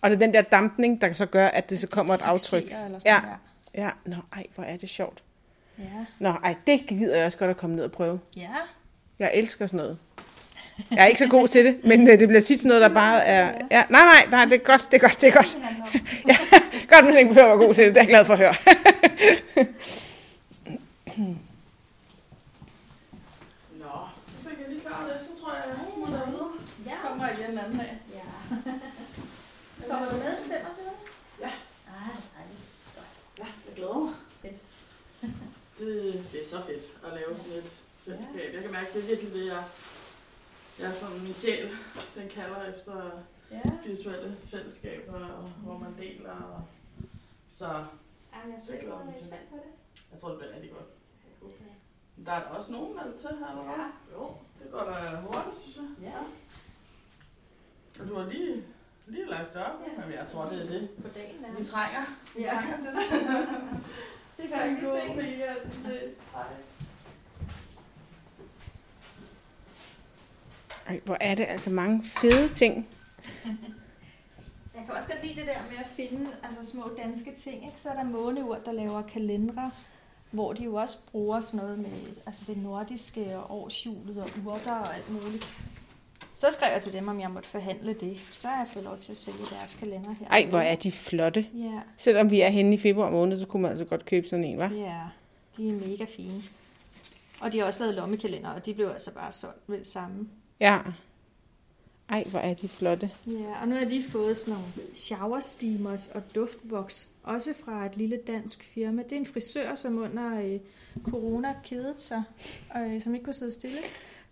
[0.02, 2.64] Og det er den der dampning, der så gør, at det så kommer et aftryk.
[2.64, 3.84] Eller sådan Ja.
[3.84, 5.24] Ja, nå, ej, hvor er det sjovt.
[5.80, 6.06] Ja.
[6.20, 8.20] Nå, ej, det gider jeg også godt at komme ned og prøve.
[8.38, 8.50] Ja.
[9.20, 9.98] Jeg elsker sådan noget.
[10.92, 12.90] Jeg er ikke så god til det, men øh, det bliver tit sådan noget, der
[12.90, 13.46] bare er...
[13.72, 15.58] Ja, nej, nej, nej, det er godt, det er godt, det er godt.
[16.30, 16.36] Ja,
[16.90, 18.40] godt, man ikke behøver at være god til det, det er jeg glad for at
[18.40, 18.54] høre.
[23.82, 23.94] Nå,
[24.44, 26.60] så fik jeg lige klaret det, så tror jeg, jeg smutter ud.
[26.86, 26.96] Ja.
[27.08, 27.98] Kommer igen en anden dag.
[28.14, 28.26] ja.
[29.90, 30.86] Kommer du med den 25?
[31.42, 31.48] Ja.
[31.88, 32.64] Ej, dejligt.
[33.40, 34.14] Ja, jeg glæder mig.
[34.42, 34.58] Fedt.
[35.90, 37.70] Det, det er så fedt at lave sådan et
[38.06, 38.54] fællesskab.
[38.54, 39.64] Jeg kan mærke, det er virkelig det, jeg,
[40.80, 41.70] jeg som min sjæl,
[42.16, 43.12] den kalder efter
[43.52, 43.62] Ja.
[43.86, 46.32] visuelle fællesskaber, og hvor man deler.
[46.32, 46.62] Og,
[47.58, 47.76] så Ej,
[48.34, 49.28] jeg Det glæder mig er til.
[49.28, 49.72] spændt på det.
[50.12, 50.86] jeg tror, det bliver rigtig godt.
[52.26, 53.86] Der er der også nogen, der er til her, eller hvad?
[54.14, 54.36] Jo.
[54.64, 55.86] Det går da hurtigt, synes jeg.
[56.02, 56.20] Ja.
[58.04, 58.64] Og du har lige,
[59.08, 60.06] lige lagt op, Ja.
[60.06, 60.90] men jeg tror, det er det.
[61.02, 62.02] På dagen Vi trænger.
[62.36, 62.52] Vi Ja.
[62.54, 63.06] trænger til det.
[64.42, 65.40] Det kan vi ses.
[65.40, 66.18] Ja, vi ses.
[66.34, 66.44] Hej.
[70.88, 72.88] Ej, hvor er det altså mange fede ting.
[74.76, 77.66] Jeg kan også godt lide det der med at finde altså, små danske ting.
[77.66, 77.82] Ikke?
[77.82, 79.72] Så er der måneur, der laver kalendere,
[80.32, 84.72] hvor de jo også bruger sådan noget med altså det nordiske og årshjulet og urter
[84.72, 85.50] og alt muligt.
[86.36, 88.26] Så skrev jeg til dem, om jeg måtte forhandle det.
[88.30, 90.28] Så har jeg fået lov til at sælge deres kalender her.
[90.28, 91.46] Ej, hvor er de flotte.
[91.54, 94.46] Ja, Selvom vi er henne i februar måned, så kunne man altså godt købe sådan
[94.46, 94.74] en, hva'?
[94.74, 95.00] ja,
[95.58, 96.44] de er mega fine.
[97.40, 100.30] Og de har også lavet lommekalender, og de blev altså bare solgt med det samme.
[100.60, 100.80] Ja.
[102.10, 103.12] Ej, hvor er de flotte.
[103.28, 107.86] Ja, og nu har jeg lige fået sådan nogle shower steamers og duftvoks, også fra
[107.86, 109.04] et lille dansk firma.
[109.04, 110.60] Det er en frisør, som under øh,
[111.04, 112.24] corona kedede sig,
[112.70, 113.78] og øh, som ikke kunne sidde stille.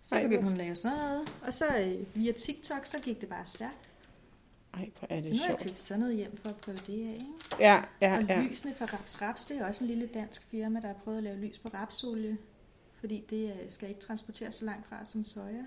[0.08, 1.32] Så begyndte hun at lave sådan noget.
[1.42, 3.90] Og så øh, via TikTok, så gik det bare stærkt.
[4.74, 6.76] Ej, hvor er Så det nu har jeg købt sådan noget hjem for at prøve
[6.86, 7.12] det af.
[7.14, 7.26] Ikke?
[7.60, 8.40] Ja, ja, Og ja.
[8.40, 11.24] lysene fra Raps Raps, det er også en lille dansk firma, der har prøvet at
[11.24, 12.38] lave lys på rapsolie.
[13.00, 15.62] Fordi det øh, skal ikke transporteres så langt fra som soja.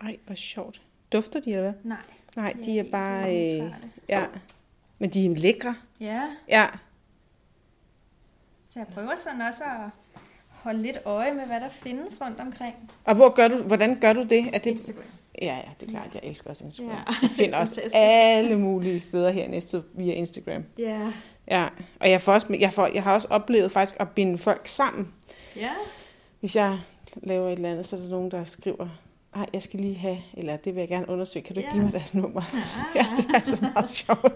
[0.00, 0.82] Ej, hvor sjovt.
[1.12, 1.80] Dufter de, eller hvad?
[1.84, 2.02] Nej.
[2.36, 3.36] Nej, det de er ikke bare...
[3.64, 3.72] Øh,
[4.08, 4.26] ja.
[4.98, 5.76] Men de er lækre.
[6.00, 6.66] Ja, Ja.
[8.68, 9.90] så jeg prøver sådan også at
[10.62, 12.74] holde lidt øje med, hvad der findes rundt omkring.
[13.04, 14.46] Og hvor gør du, hvordan gør du det?
[14.52, 15.02] Er det Instagram.
[15.42, 16.08] ja, ja, det er klart.
[16.14, 16.92] Jeg elsker også Instagram.
[16.92, 17.14] Ja.
[17.22, 20.64] Jeg finder også alle mulige steder her næste via Instagram.
[20.78, 21.10] Ja.
[21.50, 21.68] Ja,
[22.00, 25.08] og jeg, får også, jeg, får, jeg har også oplevet faktisk at binde folk sammen.
[25.56, 25.70] Ja.
[26.40, 26.78] Hvis jeg
[27.22, 28.88] laver et eller andet, så er der nogen, der skriver,
[29.36, 31.74] nej, jeg skal lige have, eller det vil jeg gerne undersøge, kan du ikke Ja.
[31.74, 32.40] give mig deres nummer?
[32.40, 34.22] Ah, ja, det er altså meget sjovt.
[34.22, 34.32] det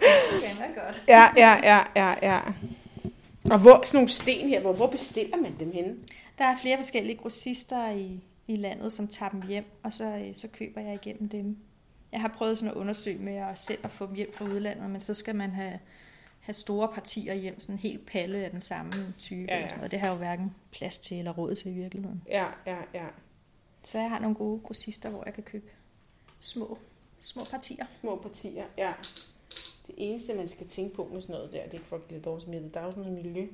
[0.60, 1.02] er godt.
[1.08, 2.38] Ja, ja, ja, ja, ja.
[3.50, 5.96] Og hvor, sådan nogle sten her, hvor, hvor bestiller man dem henne?
[6.38, 10.36] Der er flere forskellige grossister i, i landet, som tager dem hjem, og så, øh,
[10.36, 11.56] så køber jeg igennem dem.
[12.12, 14.90] Jeg har prøvet sådan at undersøge med at selv at få dem hjem fra udlandet,
[14.90, 15.78] men så skal man have,
[16.40, 19.40] have store partier hjem, sådan en helt palle af den samme type.
[19.40, 19.56] Ja, Ja.
[19.56, 19.90] Eller sådan noget.
[19.90, 22.22] Det har jo hverken plads til eller råd til i virkeligheden.
[22.28, 23.06] Ja, ja, ja.
[23.82, 25.66] Så jeg har nogle gode grossister, hvor jeg kan købe
[26.38, 26.78] små,
[27.20, 27.86] små partier.
[28.00, 28.92] Små partier, ja.
[29.86, 32.02] Det eneste, man skal tænke på med sådan noget der, det er ikke for at
[32.02, 32.74] blive dårligt smittet.
[32.74, 33.46] Der er jo sådan noget miljø,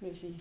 [0.00, 0.38] vil jeg sige,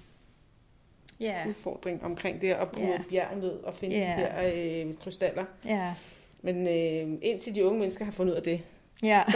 [1.19, 2.97] Ja, udfordring omkring det at bruge Ja.
[3.09, 4.15] bjerg ned og finde Ja.
[4.17, 4.51] de der
[4.85, 5.45] øh, krystaller.
[5.65, 5.93] ja,
[6.41, 8.61] Men øh, indtil de unge mennesker har fundet ud af det,
[9.03, 9.21] ja.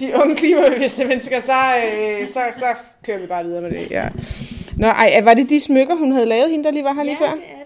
[0.00, 1.52] de unge klimabevidste mennesker, så,
[1.86, 3.90] øh, så, så kører vi bare videre med det.
[3.90, 4.08] Ja.
[4.76, 7.16] Nå, ej, var det de smykker, hun havde lavet, hende der lige var her lige
[7.20, 7.34] ja, før?
[7.34, 7.48] det er.
[7.48, 7.59] Karina.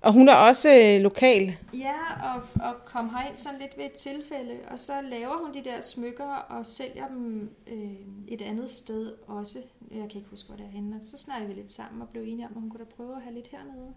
[0.00, 1.56] Og hun er også øh, lokal.
[1.74, 5.64] Ja, og, og kom herind sådan lidt ved et tilfælde, og så laver hun de
[5.64, 7.94] der smykker og sælger dem øh,
[8.28, 9.58] et andet sted også.
[9.90, 10.96] Jeg kan ikke huske, hvor det er henne.
[10.96, 13.16] Og så snakkede vi lidt sammen og blev enige om, at hun kunne da prøve
[13.16, 13.94] at have lidt hernede.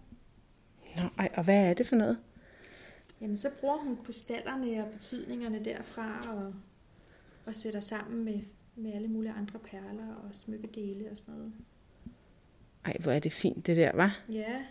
[0.96, 2.18] Nå, ej, og hvad er det for noget?
[3.20, 6.54] Jamen, så bruger hun krystallerne og betydningerne derfra og,
[7.46, 8.40] og sætter sammen med,
[8.76, 11.52] med alle mulige andre perler og smykkedele og sådan noget.
[12.84, 14.20] Ej, hvor er det fint det der, var.
[14.28, 14.62] Ja,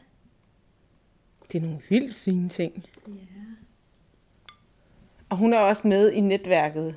[1.54, 2.86] Det er nogle vildt fine ting.
[3.08, 3.14] ja.
[5.30, 6.96] Og hun er også med i netværket.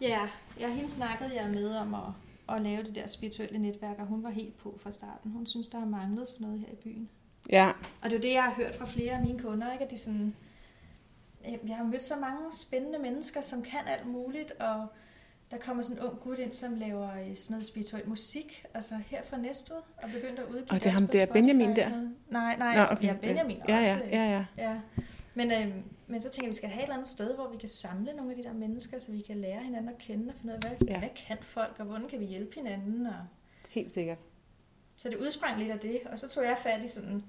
[0.00, 0.20] Ja,
[0.60, 2.00] jeg hende snakkede jeg med om at,
[2.56, 5.30] at lave det der spirituelle netværk, og hun var helt på fra starten.
[5.30, 7.08] Hun synes, der har manglet sådan noget her i byen.
[7.50, 9.84] Ja, Og det er det, jeg har hørt fra flere af mine kunder, ikke?
[9.84, 10.34] at de sådan,
[11.46, 14.86] "Øh, jeg har mødt så mange spændende mennesker, som kan alt muligt, og
[15.50, 18.94] der kommer sådan en ung gut ind, som laver øh, sådan noget spirituel musik, altså
[19.06, 21.90] her fra Næstved, og begyndte at udgive Og det er ham der, Benjamin der?
[22.30, 23.04] Nej, nej, Nå, okay.
[23.04, 24.04] ja, Benjamin ja, også.
[24.10, 24.70] ja, ja, ja.
[24.70, 24.80] ja.
[25.34, 25.74] Men, øh,
[26.06, 28.12] men så tænker jeg, vi skal have et eller andet sted, hvor vi kan samle
[28.12, 30.58] nogle af de der mennesker, så vi kan lære hinanden at kende og finde ud
[30.64, 30.98] af, hvad, ja.
[30.98, 33.14] hvad kan folk, og hvordan kan vi hjælpe hinanden, og
[33.70, 34.18] Helt sikkert.
[34.96, 37.24] så det udsprang lidt af det, og så tog jeg fat i sådan,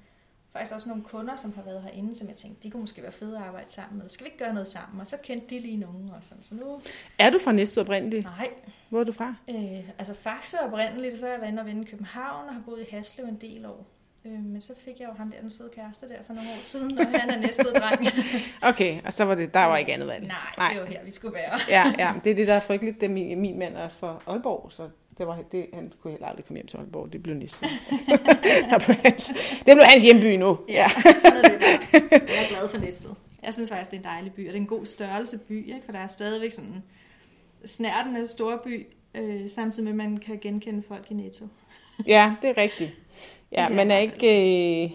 [0.53, 3.11] faktisk også nogle kunder, som har været herinde, som jeg tænkte, de kunne måske være
[3.11, 4.10] fede at arbejde sammen med.
[4.10, 5.02] Skal vi ikke gøre noget sammen?
[5.02, 6.44] Og så kendte de lige nogen, og sådan.
[6.44, 6.82] Så nu,
[7.19, 8.24] Er du fra Næstved oprindeligt?
[8.24, 8.50] nej,
[8.90, 9.36] Hvor er du fra?
[9.50, 12.82] øh, altså Faxe oprindeligt, så er jeg inde og vende i København, og har boet
[12.82, 13.86] i Haslev en del år.
[14.26, 16.61] Øh, men så fik jeg jo ham der, den søde kæreste der for nogle år
[16.61, 18.08] siden, og han er næste dreng.
[18.69, 20.28] Okay, og så var det, der var ikke andet valg.
[20.28, 20.72] Nej, Nej.
[20.74, 21.60] det var her, vi skulle være.
[21.69, 23.02] Ja, ja, det er det, der er frygteligt.
[23.02, 26.11] Det er min, min mand er også fra Aalborg, så det var, det, han kunne
[26.11, 27.14] heller aldrig komme hjem til Aalborg.
[27.14, 27.69] Det blev Næstved.
[29.65, 30.57] det, blev hans, hjemby nu.
[30.69, 30.88] Ja.
[31.22, 32.09] sådan er det bare.
[32.11, 33.11] Jeg er glad for Næstved.
[33.43, 35.67] Jeg synes faktisk, det er en dejlig by, og det er en god størrelse by,
[35.67, 35.81] ikke?
[35.85, 36.83] for der er stadigvæk sådan
[37.65, 41.45] snærten af store by, øh, samtidig med, at man kan genkende folk i Netto.
[42.07, 42.91] ja, det er rigtigt.
[43.51, 44.83] Ja, Ja, man er ikke...
[44.83, 44.91] Øh,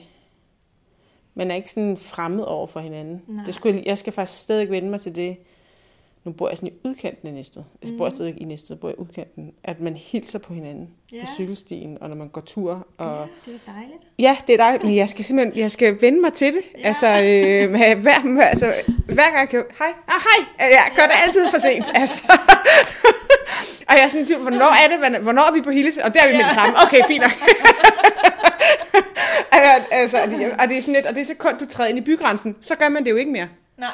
[1.35, 3.23] man er ikke sådan fremmed over for hinanden.
[3.27, 3.45] Nej.
[3.45, 5.37] Det skulle, jeg skal faktisk stadig vende mig til det.
[6.25, 7.63] Nu bor jeg sådan i udkanten af Næstved.
[7.83, 8.11] Jeg bor Mhm.
[8.17, 9.53] stadig i Næstved, bor jeg i udkanten.
[9.65, 11.21] At man hilser på hinanden Ja.
[11.21, 12.87] på cykelstien, og når man går tur.
[12.99, 13.07] Og,
[13.47, 14.03] Ja, det er dejligt.
[14.19, 16.61] Ja, det er dejligt, men jeg skal simpelthen jeg skal vende mig til det.
[16.75, 16.79] Ja.
[16.81, 16.89] Ja.
[16.89, 18.75] Altså, øh, hver, altså,
[19.07, 19.65] hver gang jeg kan...
[19.79, 20.69] Hej, ah, hej!
[20.71, 21.85] Jeg gør det altid for sent.
[21.95, 22.23] Altså.
[23.89, 26.05] og jeg er sådan i tvivl, hvornår er det, man- hvornår er vi på hilse?
[26.05, 26.75] Og det er vi med det samme.
[26.87, 27.33] Okay, fint nok.
[29.53, 31.89] Altså, altså, og det- og det er sådan lidt, og det er sekund, du træder
[31.91, 33.49] ind i bygrænsen, så gør man det jo ikke mere.
[33.79, 33.91] Nej.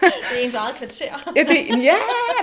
[0.00, 1.32] Det er ens eget kvarter.
[1.36, 1.94] Ja, det, ja,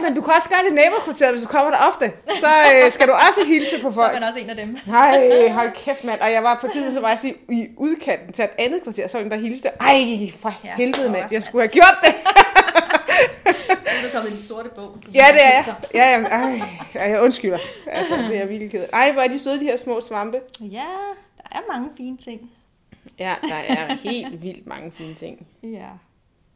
[0.01, 2.11] men du kan også gøre det i nabokvarteret, hvis du kommer der ofte.
[2.39, 2.47] Så
[2.85, 4.13] øh, skal du også hilse på Så er folk.
[4.19, 4.77] man også en af dem.
[4.87, 6.21] Nej, hold kæft, mand.
[6.21, 9.07] Og jeg var på tidspunkt, så var jeg sige, i udkanten til et andet kvarter,
[9.07, 9.69] så var der en, der hilste.
[9.81, 11.29] Ej, for Ja, helvede, mand.
[11.33, 12.13] Jeg skulle have gjort det.
[13.45, 13.51] Nu
[13.85, 14.97] er du kommet i de sorte bog.
[15.13, 15.75] Ja, det er jeg.
[15.93, 16.61] Ja, jamen, ej,
[16.95, 17.57] ej, jeg undskylder.
[17.87, 18.89] Altså, det er virkelig ked af.
[18.93, 20.39] Ej, hvor er de søde, de her små svampe.
[20.59, 20.83] Ja,
[21.37, 22.51] der er mange fine ting.
[23.19, 25.47] Ja, der er helt vildt mange fine ting.
[25.63, 25.85] Ja.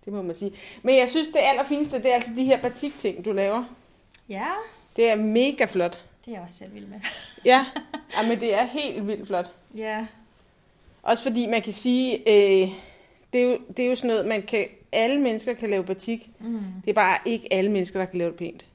[0.06, 0.52] Det må man sige.
[0.84, 3.64] Men jeg synes, det allerfineste, det er altså de her batikting, du laver.
[4.30, 4.48] Ja,
[4.96, 6.04] Det er mega flot.
[6.26, 7.00] Det er jeg også selv vild med.
[7.46, 7.66] Ja,
[8.18, 9.52] ja men det er helt vildt flot.
[9.76, 10.06] Ja.
[11.04, 12.70] Også fordi man kan sige, øh,
[13.34, 16.30] det, er jo, det er jo sådan noget, man kan, alle mennesker kan lave batik.
[16.40, 16.64] Mm.
[16.86, 18.66] Det er bare ikke alle mennesker, der kan lave det pænt.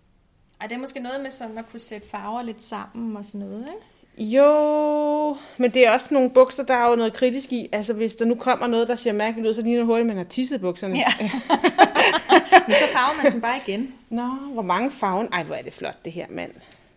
[0.61, 3.41] Ej, det er måske noget med sådan at kunne sætte farver lidt sammen og sådan
[3.41, 3.86] noget, ikke?
[4.18, 7.68] Jo, men det er også nogle bukser, der er jo noget kritisk i.
[7.73, 10.07] Altså hvis der nu kommer noget, der ser mærkeligt ud, så ligner det hurtigt, at
[10.07, 10.97] man har tisset bukserne.
[10.97, 11.12] Ja.
[12.67, 13.94] Men så farver man den bare igen.
[14.10, 15.28] Nå, hvor mange farven.
[15.33, 16.52] Ej, hvor er det flot, det her, mand.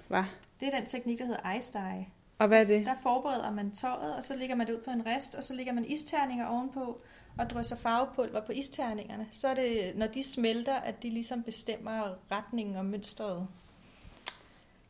[0.07, 0.25] Hva?
[0.59, 2.05] Det er den teknik, der hedder ice dye.
[2.39, 2.85] Og hvad er det?
[2.85, 5.53] Der forbereder man tøjet, og så lægger man det ud på en rest, og så
[5.53, 7.01] lægger man isterninger ovenpå,
[7.37, 9.27] og drysser farvepulver på isterningerne.
[9.31, 13.47] Så er det, når de smelter, at de ligesom bestemmer retningen og mønstret.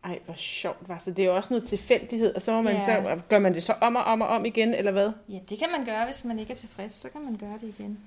[0.08, 2.74] Ej, hvor sjovt, var Så det er jo også noget tilfældighed, og så, må man
[2.74, 2.86] Ja.
[2.86, 5.11] så gør man det så om og om og om igen, eller hvad?
[5.30, 7.74] Ja, det kan man gøre, hvis man ikke er tilfreds, så kan man gøre det
[7.80, 8.00] igen.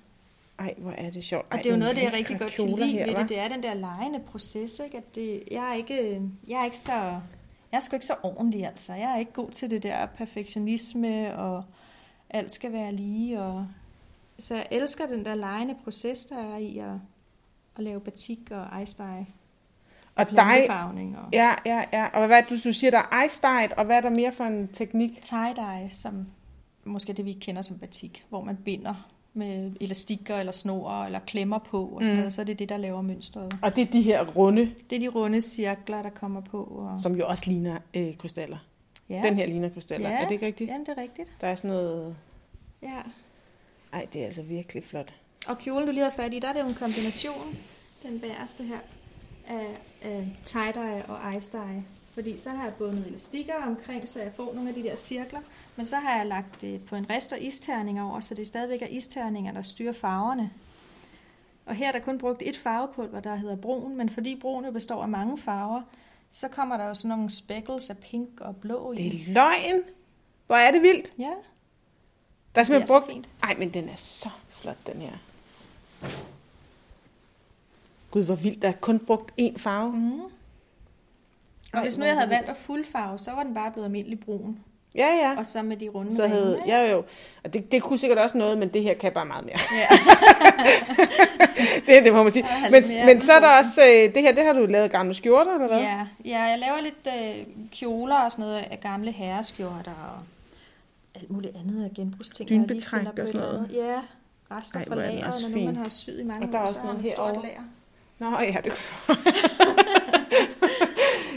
[0.59, 1.47] Ej, hvor er det sjovt.
[1.51, 3.29] Og Ej, det er jo noget, det jeg rigtig godt kan lide her, ved det.
[3.29, 4.97] Det er den der legende proces, ikke?
[4.97, 6.93] At det, jeg, er ikke, jeg er ikke så...
[7.73, 8.95] Jeg er sgu ikke så ordentlig, altså.
[8.95, 11.65] Jeg er ikke god til det der perfektionisme, og
[12.31, 13.41] alt skal være lige.
[13.43, 13.67] Og...
[14.39, 16.95] Så jeg elsker den der legende proces, der er i at,
[17.77, 18.67] at lave batik og
[18.99, 19.27] dye.
[20.21, 22.07] Og dig, og ja, ja, ja.
[22.07, 24.11] Og hvad er det, du, du siger, der er ice dyed, og hvad er der
[24.11, 25.11] mere for en teknik?
[25.23, 26.27] tie-dye, som
[26.85, 28.95] måske det, vi kender som batik, hvor man binder
[29.35, 32.19] med elastikker eller snor eller klemmer på og sådan Mm.
[32.19, 33.57] noget, så er det det, der laver mønstret.
[33.63, 36.65] Og det er de her runde, Det er de runde cirkler, der kommer på.
[36.65, 37.01] Og...
[37.01, 38.59] som jo også ligner øh, krystaller.
[39.09, 39.21] Ja.
[39.25, 40.11] Den her ligner krystaller.
[40.11, 40.17] Ja.
[40.17, 40.71] Er det ikke rigtigt?
[40.71, 41.33] Jamen, det er rigtigt.
[41.41, 42.17] Der er sådan noget...
[42.83, 43.01] Ja.
[43.93, 45.15] Ej, det er altså virkelig flot.
[45.47, 47.57] Og kjolen, du lige har fat i, der er det jo en kombination,
[48.03, 48.79] den bagerste her,
[49.49, 49.67] af,
[50.03, 51.83] af tie-dye og ice-dye.
[52.15, 55.41] Fordi så har jeg bundet elastikker omkring, så jeg får nogle af de der cirkler.
[55.77, 58.83] Men så har jeg lagt det på en rest og isterning over, så det stadigvæk
[58.83, 60.51] er isterninger, der styrer farverne.
[61.67, 64.71] Og her er der kun brugt et farvepulver, der hedder brun, men fordi brun jo
[64.71, 65.83] består af mange farver,
[66.33, 68.97] så kommer der jo sådan nogle speckles af pink og blå i.
[68.97, 69.83] Det er løgn.
[70.47, 71.13] Hvor er det vildt.
[71.19, 71.35] Ja, Der er
[72.55, 73.13] det er simpelthen brugt...
[73.13, 73.29] fint.
[73.43, 75.13] Ej, men den er så flot, den her.
[78.11, 78.63] Gud, hvor vildt.
[78.63, 79.93] Der er kun brugt én farve.
[79.93, 80.21] Mm.
[81.73, 84.59] Og hvis nu jeg havde valgt at fuldfarve, så var den bare blevet almindelig brun.
[84.95, 85.39] Ja, ja.
[85.39, 87.05] Og så med de runde Så havde, ringe, ja, jo.
[87.45, 89.59] Og det, det kunne sikkert også noget, men det her kan bare meget mere.
[89.81, 89.97] Ja.
[91.95, 92.47] det, det må man sige.
[92.71, 95.55] Men, men så er der også, øh, det her, det har du lavet gamle skjorter,
[95.55, 95.79] eller hvad?
[95.79, 97.09] ja, ja, jeg laver lidt
[97.39, 100.23] øh, kjoler og sådan noget af gamle herreskjorter og
[101.15, 102.49] alt muligt andet af genbrugsting.
[102.49, 103.71] Dynbetræk og sådan noget.
[103.75, 104.01] Ja,
[104.57, 106.75] rester Ej, fra er lageret, når man har syet i mange Og der er også
[106.75, 107.63] så har nogle man stort lager.
[108.21, 108.73] Nå, ja, det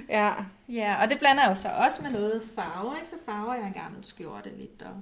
[0.10, 0.34] Ja,
[0.70, 3.08] Ja, og det blander jeg jo så også med noget farver, ikke?
[3.10, 5.02] Så farver jeg en gammel skjorte lidt og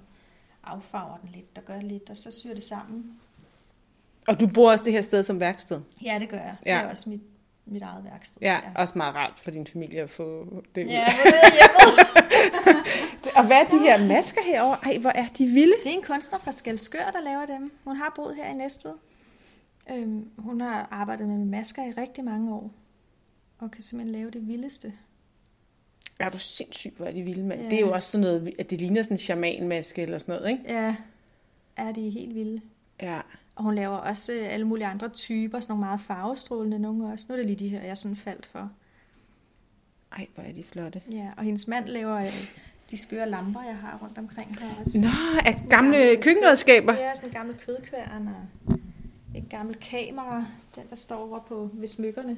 [0.64, 3.06] affarver den lidt og gør lidt, og så syr det sammen.
[4.28, 5.82] og du bruger også det her sted som værksted.
[6.04, 6.56] Ja, det gør jeg.
[6.60, 6.78] Det Ja.
[6.80, 7.22] er også mit,
[7.66, 8.42] mit eget værksted.
[8.42, 10.46] Ja, også meget rart for din familie at få
[10.76, 10.90] det ud.
[10.92, 12.82] Ja, det er hjemme.
[13.36, 14.78] Og hvad er de her masker herovre?
[14.84, 15.74] Ej, hvor er de vilde.
[15.84, 17.72] Det er en kunstner fra Skelskør, der laver dem.
[17.84, 18.94] Hun har boet her i Næstved.
[19.94, 22.72] Øhm, hun har arbejdet med masker i rigtig mange år.
[23.60, 24.94] Og kan simpelthen lave det vildeste.
[26.20, 27.62] Er du sindssygt, hvor er de vilde, mand.
[27.62, 27.70] Ja.
[27.70, 30.52] Det er jo også sådan noget, at det ligner sådan en shamanmaske eller sådan noget,
[30.52, 30.74] ikke?
[30.74, 30.96] Ja,
[31.78, 32.62] er de helt vilde.
[33.02, 33.22] Ja.
[33.56, 37.26] Og hun laver også øh, alle mulige andre typer, sådan nogle meget farvestrålende nogle også.
[37.30, 38.72] Nu er det lige de her, jeg sådan faldt for.
[40.12, 41.02] Ej, hvor er de flotte.
[41.12, 42.52] Ja, og hendes mand laver øh,
[42.92, 45.02] de skøre lamper, jeg har rundt omkring her også.
[45.02, 46.92] Nå, af gamle køkkenredskaber.
[46.92, 48.78] Det er sådan en gammel kødkværn og
[49.36, 50.46] et gammelt kamera.
[50.76, 52.38] Den, der står over på ved smykkerne.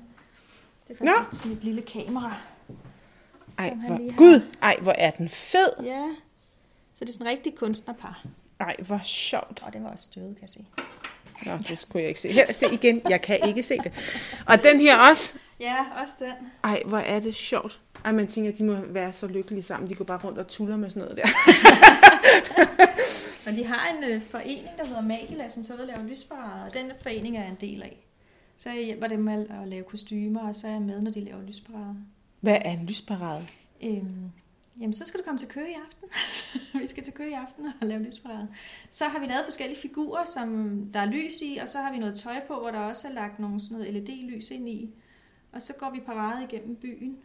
[0.88, 1.11] Det er Nå.
[1.17, 2.35] faktisk sådan et lille kamera.
[3.57, 4.17] Ej, hvor, har.
[4.17, 5.83] gud, ej, hvor er den fed.
[5.83, 6.07] Ja,
[6.93, 8.25] så det er sådan en rigtig kunstnerpar.
[8.59, 9.63] Ej, hvor sjovt.
[9.65, 10.65] Og den var også støvet, kan jeg se.
[11.45, 12.31] Nå, det skulle jeg ikke se.
[12.31, 13.01] Her, se igen.
[13.09, 13.91] Jeg kan ikke se det.
[14.47, 15.33] Og den her også.
[15.59, 16.31] Ja, også den.
[16.63, 17.80] Ej, hvor er det sjovt.
[18.05, 19.89] Ej, man tænker, at de må være så lykkelige sammen.
[19.89, 21.27] De går bare rundt og tuller med sådan noget der.
[23.45, 26.91] Men de har en øh, forening, der hedder Magilassen, til at lave lysparader, og den
[27.01, 28.07] forening er jeg en del af.
[28.57, 31.19] Så jeg hjælper dem med at lave kostymer, og så er jeg med, når de
[31.19, 31.95] laver lysparader.
[32.39, 33.47] Hvad er en lysparade?
[33.83, 34.31] Øhm,
[34.80, 36.07] jamen, så skal du komme til Køge i aften.
[36.81, 38.47] vi skal til Køge i aften og lave lysparade.
[38.91, 41.97] Så har vi lavet forskellige figurer, som der er lys i, og så har vi
[41.97, 44.89] noget tøj på, hvor der også er lagt nogle sådan noget LED-lys ind i.
[45.51, 47.17] Og så går vi parade igennem byen.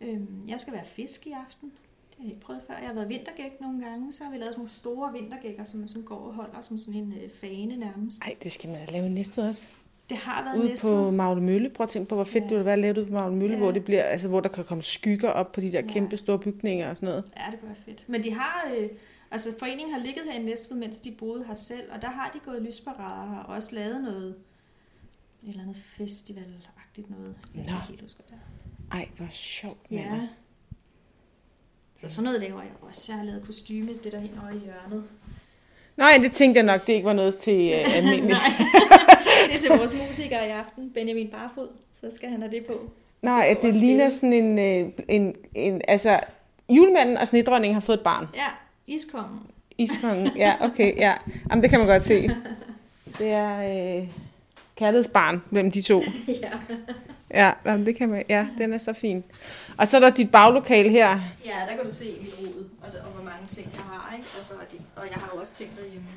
[0.00, 1.72] Øhm, jeg skal være fisk i aften.
[2.18, 2.74] Det har jeg ikke prøvet før.
[2.78, 4.12] Jeg har været vintergæk nogle gange.
[4.12, 6.78] Så har vi lavet sådan nogle store vintergækker, som man sådan går og holder som
[6.78, 8.18] sådan en øh, fane nærmest.
[8.22, 9.66] Ej, det skal man da lave næste også.
[10.10, 10.90] Det har været Ude næsten.
[10.90, 11.70] på Magle Mølle.
[11.70, 12.48] Prøv at tænke på, hvor fedt Ja.
[12.48, 13.58] det ville være at lave det ude på Magle Mølle, Ja.
[13.60, 15.86] hvor, det bliver, altså, hvor der kan komme skygger op på de der Ja.
[15.86, 17.24] kæmpe store bygninger og sådan noget.
[17.36, 18.04] Ja, det kunne være fedt.
[18.08, 18.88] Men de har, øh,
[19.30, 22.30] altså foreningen har ligget her i Næstved, mens de boede her selv, og der har
[22.34, 24.34] de gået lysparader og også lavet noget,
[25.42, 27.34] et eller andet festivalagtigt noget.
[27.54, 28.34] Jeg kan ikke helt huske, det.
[28.92, 30.28] Ej, hvor sjovt, Ja, mand.
[32.00, 33.04] Så sådan noget laver jeg også.
[33.08, 35.04] Jeg har lavet kostyme, det der hen over i hjørnet.
[35.96, 38.28] Nej, det tænkte jeg nok, det ikke var noget til øh, almindeligt.
[38.28, 38.52] Nej,
[39.46, 40.90] det er til vores musikere i aften.
[40.90, 41.68] Benjamin Barfod,
[42.00, 42.90] så skal han have det på.
[43.22, 46.20] Nej, at det ligner sådan en, øh, en, en, altså,
[46.68, 48.26] julemanden og snedronningen har fået et barn.
[48.34, 48.46] Ja,
[48.86, 49.40] iskongen.
[49.78, 51.14] Iskongen, ja, okay, ja.
[51.50, 52.30] Jamen, det kan man godt se.
[53.18, 53.58] Det er
[53.98, 54.08] øh,
[54.76, 56.02] kærlighedsbarn mellem de to.
[56.28, 56.50] ja.
[57.30, 59.24] Ja, jamen, det kan man, ja, den er så fin.
[59.76, 61.20] Og så er der dit baglokale her.
[61.44, 64.14] ja, der kan du se mit rod, og, og hvor mange ting jeg har.
[64.16, 64.28] Ikke?
[64.38, 66.08] Og, så er de, og jeg har jo også ting derhjemme.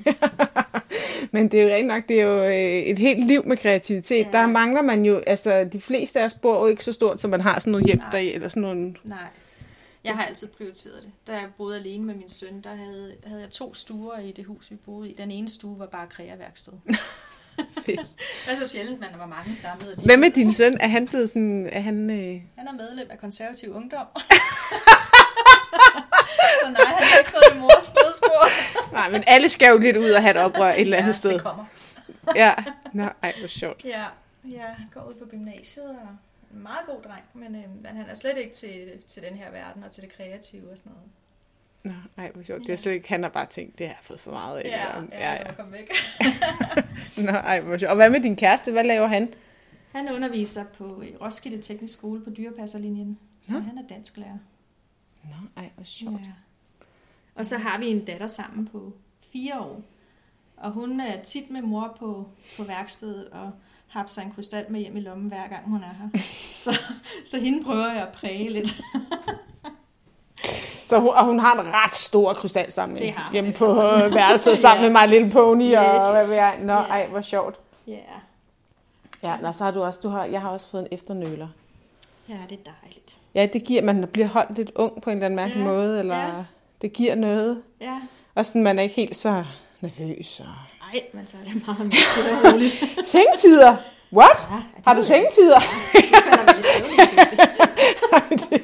[1.33, 4.25] Men det er jo rent nok, det er jo øh, et helt liv med kreativitet.
[4.25, 4.31] Ja.
[4.31, 7.27] Der mangler man jo, altså de fleste af os bor jo ikke så stort, så
[7.27, 8.09] man har sådan noget hjem Nej.
[8.11, 8.95] der eller sådan nogle...
[9.03, 9.17] Nej.
[10.03, 11.11] Jeg har altid prioriteret det.
[11.27, 14.45] Da jeg boede alene med min søn, der havde, havde jeg to stuer i det
[14.45, 15.13] hus, vi boede i.
[15.13, 16.73] Den ene stue var bare kreaværksted.
[17.85, 18.01] Fedt.
[18.45, 19.95] Det er så sjældent, man var mange samlet.
[20.05, 20.77] Hvad med din søn?
[20.79, 22.09] Er han blevet sådan, er han...
[22.09, 22.41] Øh...
[22.57, 24.07] Han er medlem af konservativ ungdom.
[26.61, 28.47] så nej, han har ikke gået i mors fodspor.
[28.97, 31.17] Nej, men alle skal jo lidt ud og have et oprør et eller andet ja,
[31.17, 31.33] sted.
[31.33, 31.65] det kommer.
[32.35, 32.53] Ja,
[32.93, 33.85] Nå, ej, hvor sjovt.
[33.85, 34.05] Ja,
[34.45, 36.07] jeg går ud på gymnasiet og
[36.53, 39.51] en meget god dreng, men, øh, men han er slet ikke til, til den her
[39.51, 41.09] verden og til det kreative og sådan noget.
[41.83, 42.61] Nå, ej, hvor sjovt.
[42.61, 44.63] Det er slet ikke, han har bare tænkt, det har jeg fået for meget af.
[44.69, 45.53] Ja, Eller- ja, ja.
[45.53, 45.91] Kom væk.
[47.25, 47.89] Nå, ej, hvor sjovt.
[47.89, 48.71] Og hvad med din kæreste?
[48.71, 49.33] Hvad laver han?
[49.91, 53.59] Han underviser på øh, Roskilde Teknisk Skole på dyrepasserlinjen, så Nå.
[53.59, 54.37] han er dansklærer.
[55.23, 56.21] Nå, ej, hvor sjovt.
[56.21, 56.27] Ja.
[57.35, 58.93] Og så har vi en datter sammen på
[59.33, 59.81] fire år.
[60.57, 63.51] Og hun er tit med mor på, på værkstedet og
[63.87, 66.19] har sig en krystal med hjem i lommen, hver gang hun er her.
[66.63, 66.79] Så,
[67.25, 68.67] så hende prøver jeg at præge lidt.
[70.91, 74.89] Så hun, og hun har en ret stor krystalsamling hjemme på øh, værelset sammen med
[74.91, 76.57] mig Lille Pony Yes, og hvad ved jeg.
[76.61, 76.79] Nå, Ja.
[76.79, 77.55] ej, hvor sjovt.
[77.87, 77.93] Ja,
[79.23, 81.47] Ja, nå, så har du også, du har, jeg har også fået en efternøler.
[82.29, 83.15] ja det er dejligt.
[83.35, 85.99] Ja, det giver, man bliver holdt lidt ung på en eller anden mærkelig Ja, måde,
[85.99, 86.27] eller ja.
[86.81, 87.61] det giver noget.
[87.81, 87.93] Ja,
[88.35, 89.43] Og sådan, man er ikke helt så
[89.81, 90.39] nervøs.
[90.39, 90.45] Og...
[90.93, 92.73] ej, men så er det meget mere roligt.
[93.13, 93.75] Sengetider!
[94.13, 94.47] What?
[94.51, 94.55] Ja,
[94.85, 95.59] Har du jo- sengetider?
[95.59, 95.67] Så
[96.23, 98.61] falder man i søvn lige pludselig.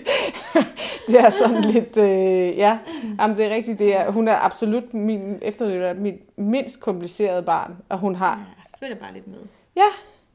[1.12, 2.80] det, er sådan lidt, øh, ja,
[3.22, 3.80] Jamen, det er rigtigt.
[3.80, 8.46] Det er, hun er absolut min efterløber, mit mindst komplicerede barn, og hun har,
[8.82, 9.38] Ja, følger bare lidt med.
[9.78, 9.82] ja,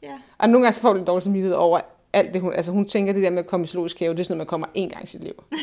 [0.03, 1.81] Ja, og nogle gange så får hun lidt dårlig samvittighed over
[2.13, 4.21] alt det, hun, altså hun tænker det der med at komme i zoologisk have, det
[4.21, 5.45] er sådan noget, man kommer én gang i sit liv.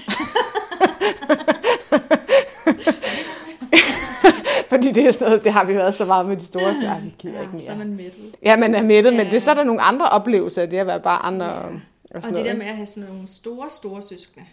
[4.70, 6.96] Fordi det er sådan noget, det har vi været så meget med de store, så
[7.04, 7.86] vi gider ikke ja så er mere.
[7.88, 8.36] man mættet.
[8.46, 9.32] Ja, man er mættet, men Ja.
[9.32, 11.54] det, så er der nogle andre oplevelser det at være barn og, Ja.
[11.54, 11.70] og
[12.14, 12.58] Og det der noget.
[12.58, 14.46] med at have sådan nogle store, store søskende,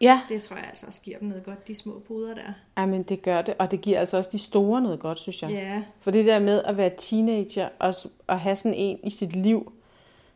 [0.00, 2.52] Ja, det tror jeg altså også giver dem noget godt, de små puder der.
[2.78, 5.42] ja, men det gør det, og det giver altså også de store noget godt, synes
[5.42, 5.50] jeg.
[5.50, 7.94] Ja, For det der med at være teenager og,
[8.26, 9.72] og have sådan en i sit liv,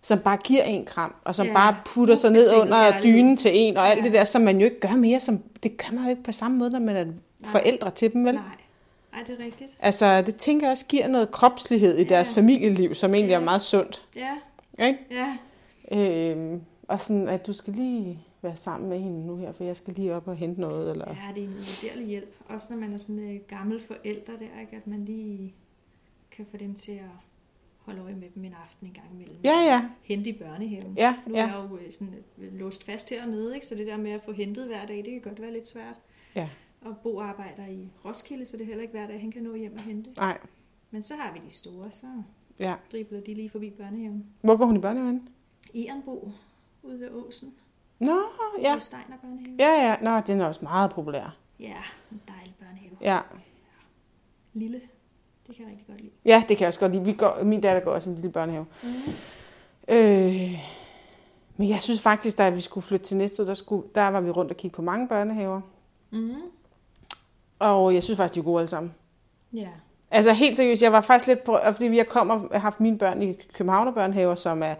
[0.02, 3.50] som bare giver en kram, og som Ja, bare putter sig ned under dynen til
[3.54, 4.04] en, og alt Ja.
[4.04, 5.20] det der, som man jo ikke gør mere.
[5.20, 7.04] Som, det gør man jo ikke på samme måde, når man er
[7.44, 8.34] forældre til dem, vel?
[8.34, 8.42] nej.
[9.14, 9.76] Ej, det er rigtigt.
[9.80, 12.40] Altså, det tænker jeg også giver noget kropslighed i deres Ja.
[12.40, 13.44] familieliv, som egentlig er Ja.
[13.44, 14.02] meget sundt.
[14.16, 14.30] Ja,
[14.86, 14.98] Ikke?
[15.10, 15.36] ja.
[15.98, 19.76] Øhm, og sådan, at du skal lige være sammen med hende nu her, for jeg
[19.76, 20.90] skal lige op og hente noget.
[20.90, 21.08] Eller...
[21.08, 22.34] Ja, det er en uvurderlig hjælp.
[22.48, 24.76] Også når man er sådan en gammel forældre der, ikke?
[24.76, 25.54] at man lige
[26.30, 27.10] kan få dem til at
[27.78, 29.36] holde øje med dem en aften en gang imellem.
[29.44, 29.88] Ja, ja.
[30.02, 30.94] Hente i børnehaven.
[30.96, 31.46] Ja, Nu er ja.
[31.46, 33.66] jeg jo øh, sådan, øh, låst fast hernede, ikke?
[33.66, 36.00] så det der med at få hentet hver dag, det kan godt være lidt svært.
[36.36, 36.48] Ja.
[36.80, 39.54] Og Bo arbejder i Roskilde, så det er heller ikke hver dag, han kan nå
[39.54, 40.10] hjem og hente.
[40.18, 40.38] Nej,
[40.90, 42.06] Men så har vi de store, så
[42.58, 42.74] ja.
[42.92, 44.26] dribler de lige forbi børnehaven.
[44.40, 45.28] Hvor går hun i børnehaven?
[45.74, 46.32] Ehrenbo,
[46.82, 47.54] ude ved Åsen.
[47.98, 48.20] Nå,
[48.62, 48.72] ja.
[48.72, 49.56] Ved Steiner børnehave.
[49.58, 49.96] Ja, ja.
[50.02, 51.36] Nå, den er også meget populær.
[51.60, 51.74] Ja,
[52.12, 52.96] en dejlig børnehave.
[53.00, 53.20] Ja.
[54.52, 54.80] Lille.
[55.46, 56.12] Det kan jeg rigtig godt lide.
[56.24, 57.04] Ja, det kan jeg også godt lide.
[57.04, 58.66] Vi går, min datter går også i en lille børnehave.
[58.82, 58.88] Mm.
[59.88, 60.58] Øh,
[61.56, 64.30] men jeg synes faktisk, da vi skulle flytte til næste der, skulle, der var vi
[64.30, 65.60] rundt og kigge på mange børnehaver.
[66.10, 66.34] Mm.
[67.58, 68.94] Og jeg synes faktisk, de er gode alle sammen.
[69.52, 69.68] Ja.
[70.10, 72.98] Altså helt seriøst, jeg var faktisk lidt på, fordi jeg kommer og har haft mine
[72.98, 74.74] børn i Københavner børnehaver, som er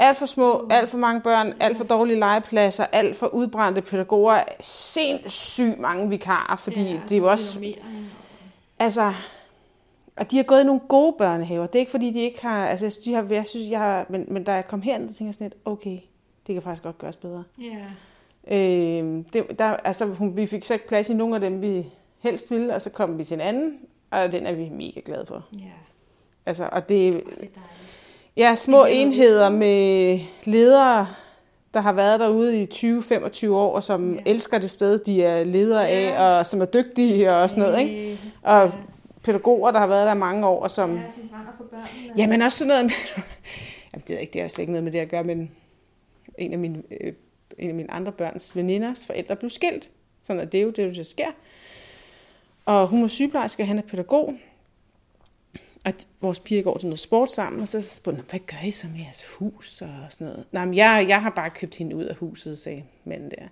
[0.00, 4.42] alt for små, alt for mange børn, alt for dårlige legepladser, alt for udbrændte pædagoger,
[4.60, 7.74] sindssygt mange vikarer, fordi ja, det er jo også, Mere,
[8.78, 9.12] altså,
[10.16, 11.66] og de har gået i nogle gode børnehaver.
[11.66, 13.78] Det er ikke fordi, de ikke har, altså jeg synes, de har, jeg synes, jeg
[13.78, 15.98] har, men, men da jeg kom herind, så tænkte jeg sådan lidt, okay,
[16.46, 17.44] det kan faktisk godt gøres bedre.
[17.62, 17.86] ja.
[18.48, 21.86] Øh, det, der, altså, hun, vi fik så ikke plads i nogle af dem, vi
[22.18, 23.78] helst ville, og så kom vi til en anden,
[24.10, 25.46] og den er vi mega glade for.
[25.58, 25.64] Ja,
[26.46, 27.56] Altså, og det, det er dejligt.
[28.36, 31.06] Ja, små enheder med ledere,
[31.74, 34.20] der har været derude i 20-25 år, og som Ja.
[34.26, 34.30] ja.
[34.30, 36.22] elsker det sted, de er ledere af, Ja.
[36.38, 38.18] og som er dygtige og sådan noget, ikke?
[38.42, 38.72] Og
[39.22, 40.96] pædagoger, der har været der mange år, og som...
[40.96, 42.14] Ja, som brænder for børnene.
[42.16, 42.92] Jamen også sådan noget med...
[43.94, 45.50] Jamen, det er ikke, det har slet ikke noget med det at gøre, men
[46.38, 47.12] en af mine, øh,
[47.58, 49.90] en af mine andre børns veninders forældre blev skilt.
[50.24, 51.26] Sådan er det jo, det er jo, det sker.
[52.66, 54.34] Og hun er sygeplejerske, og han er pædagog.
[55.84, 58.66] Og de- vores piger går til noget sport sammen, og så spurgte hun, hvad gør
[58.66, 60.44] I så med jeres hus og sådan noget?
[60.52, 63.42] Nej, men jeg, jeg har bare købt hende ud af huset, sagde manden der.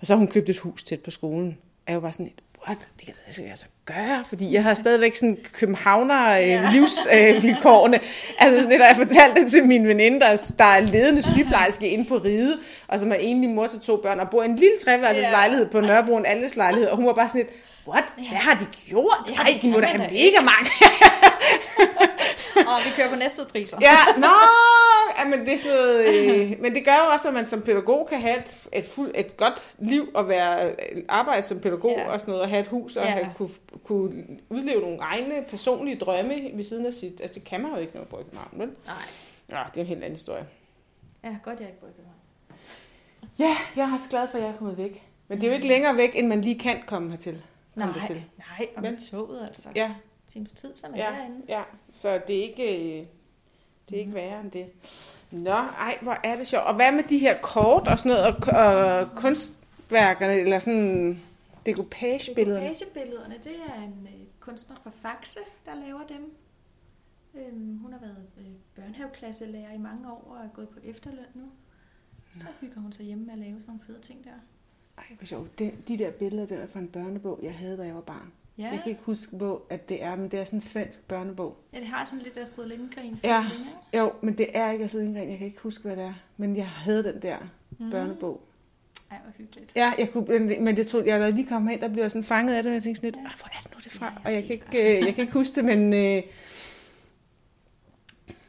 [0.00, 1.58] Og så har hun købt et hus tæt på skolen.
[1.86, 2.78] Og jeg var bare sådan lidt, what?
[2.98, 7.98] Det kan jeg altså gøre, fordi jeg har stadigvæk sådan københavner øh, livsvilkårene.
[8.38, 11.88] altså sådan og jeg fortalte det til min veninde, der, er- der er ledende sygeplejerske
[11.88, 14.56] inde på Ride, og som er enlig mor til to børn, og bor i en
[14.56, 17.50] lille treværelses lejlighed på Nørrebro, en alles lejlighed, og hun var bare sådan lidt,
[17.88, 18.04] what?
[18.16, 19.24] Hvad har de gjort?
[19.28, 20.70] Ja, Nej, det de må da have da mega mange.
[22.56, 23.78] Og vi kører på Næstved-priser.
[23.80, 24.26] Ja, nå,
[25.18, 27.60] ja, men det er sådan noget, øh, men det gør jo også, at man som
[27.62, 30.74] pædagog kan have et, et, fuld, et godt liv og være
[31.08, 32.10] arbejde som pædagog Ja.
[32.10, 33.10] og sådan noget, og have et hus og Ja.
[33.10, 33.48] have, kunne,
[33.84, 37.76] kunne udleve nogle egne personlige drømme ved siden af sit, altså det kan man jo
[37.76, 38.68] ikke, når man bor i København, vel?
[38.86, 38.94] Nej.
[39.50, 40.46] Ja, det er en helt anden historie.
[41.24, 42.16] Ja, godt jeg ikke bor i København.
[43.38, 45.02] Ja, jeg er også glad for, at jeg er kommet væk.
[45.28, 47.42] Men det er jo ikke længere væk, end man lige kan komme hertil.
[47.76, 48.24] Nej, dertil.
[48.38, 49.68] nej, og med toget altså.
[49.74, 49.94] Ja,
[50.26, 51.06] Times tid, så er man Ja.
[51.06, 51.42] derinde.
[51.48, 53.06] ja, så det er ikke, øh,
[53.88, 54.66] det er ikke værre end det.
[55.30, 56.64] Nå, ej, hvor er det sjovt.
[56.64, 58.36] Og hvad med de her kort og sådan noget, og,
[59.02, 61.22] og kunstværkerne, eller sådan
[61.66, 62.66] decoupage-billederne?
[62.68, 66.34] Decoupage-billederne, det er en øh, kunstner fra Faxe, der laver dem.
[67.34, 68.44] Øhm, hun har været øh,
[68.76, 71.44] børnehaveklasselærer i mange år og er gået på efterløn nu.
[72.32, 74.30] Så hygger hun sig hjemme med at lave sådan nogle fede ting der.
[74.98, 75.58] Ej, hvor sjovt.
[75.58, 78.32] Det, de der billeder, den er fra en børnebog, jeg havde, da jeg var barn.
[78.58, 81.00] Ja, Jeg kan ikke huske, hvor at det er, men det er sådan en svensk
[81.08, 81.56] børnebog.
[81.72, 83.20] ja det har sådan lidt Astrid Lindgren.
[83.24, 83.44] Ja.
[83.52, 83.64] ikke?
[84.04, 85.30] Jo, men det er ikke Astrid Lindgren.
[85.30, 86.14] Jeg kan ikke huske, hvad det er.
[86.36, 87.36] Men jeg havde den der
[87.78, 87.90] Mhm.
[87.90, 88.40] børnebog.
[89.10, 89.72] Ej, hvor hyggeligt.
[89.76, 92.24] Ja, jeg kunne, men- det tog, jeg da lige kom hen, der blev jeg sådan
[92.24, 93.20] fanget af det, og jeg tænkte sådan lidt, Ja.
[93.30, 94.06] "Ah, hvor er det nu det fra?
[94.06, 96.00] Ja, jeg og jeg kan, ikke, øh, jeg kan ikke huske det, men øh,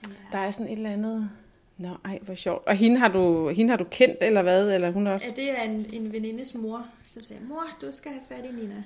[0.07, 0.13] Ja.
[0.31, 1.29] der er sådan et eller andet...
[1.77, 2.67] Nå, ej, hvor sjovt.
[2.67, 4.73] Og hende har du, hende har du kendt, eller hvad?
[4.73, 5.27] Eller hun også...
[5.27, 8.51] Ja, det er en, en venindes mor, som siger, mor, du skal have fat i
[8.55, 8.83] Nina.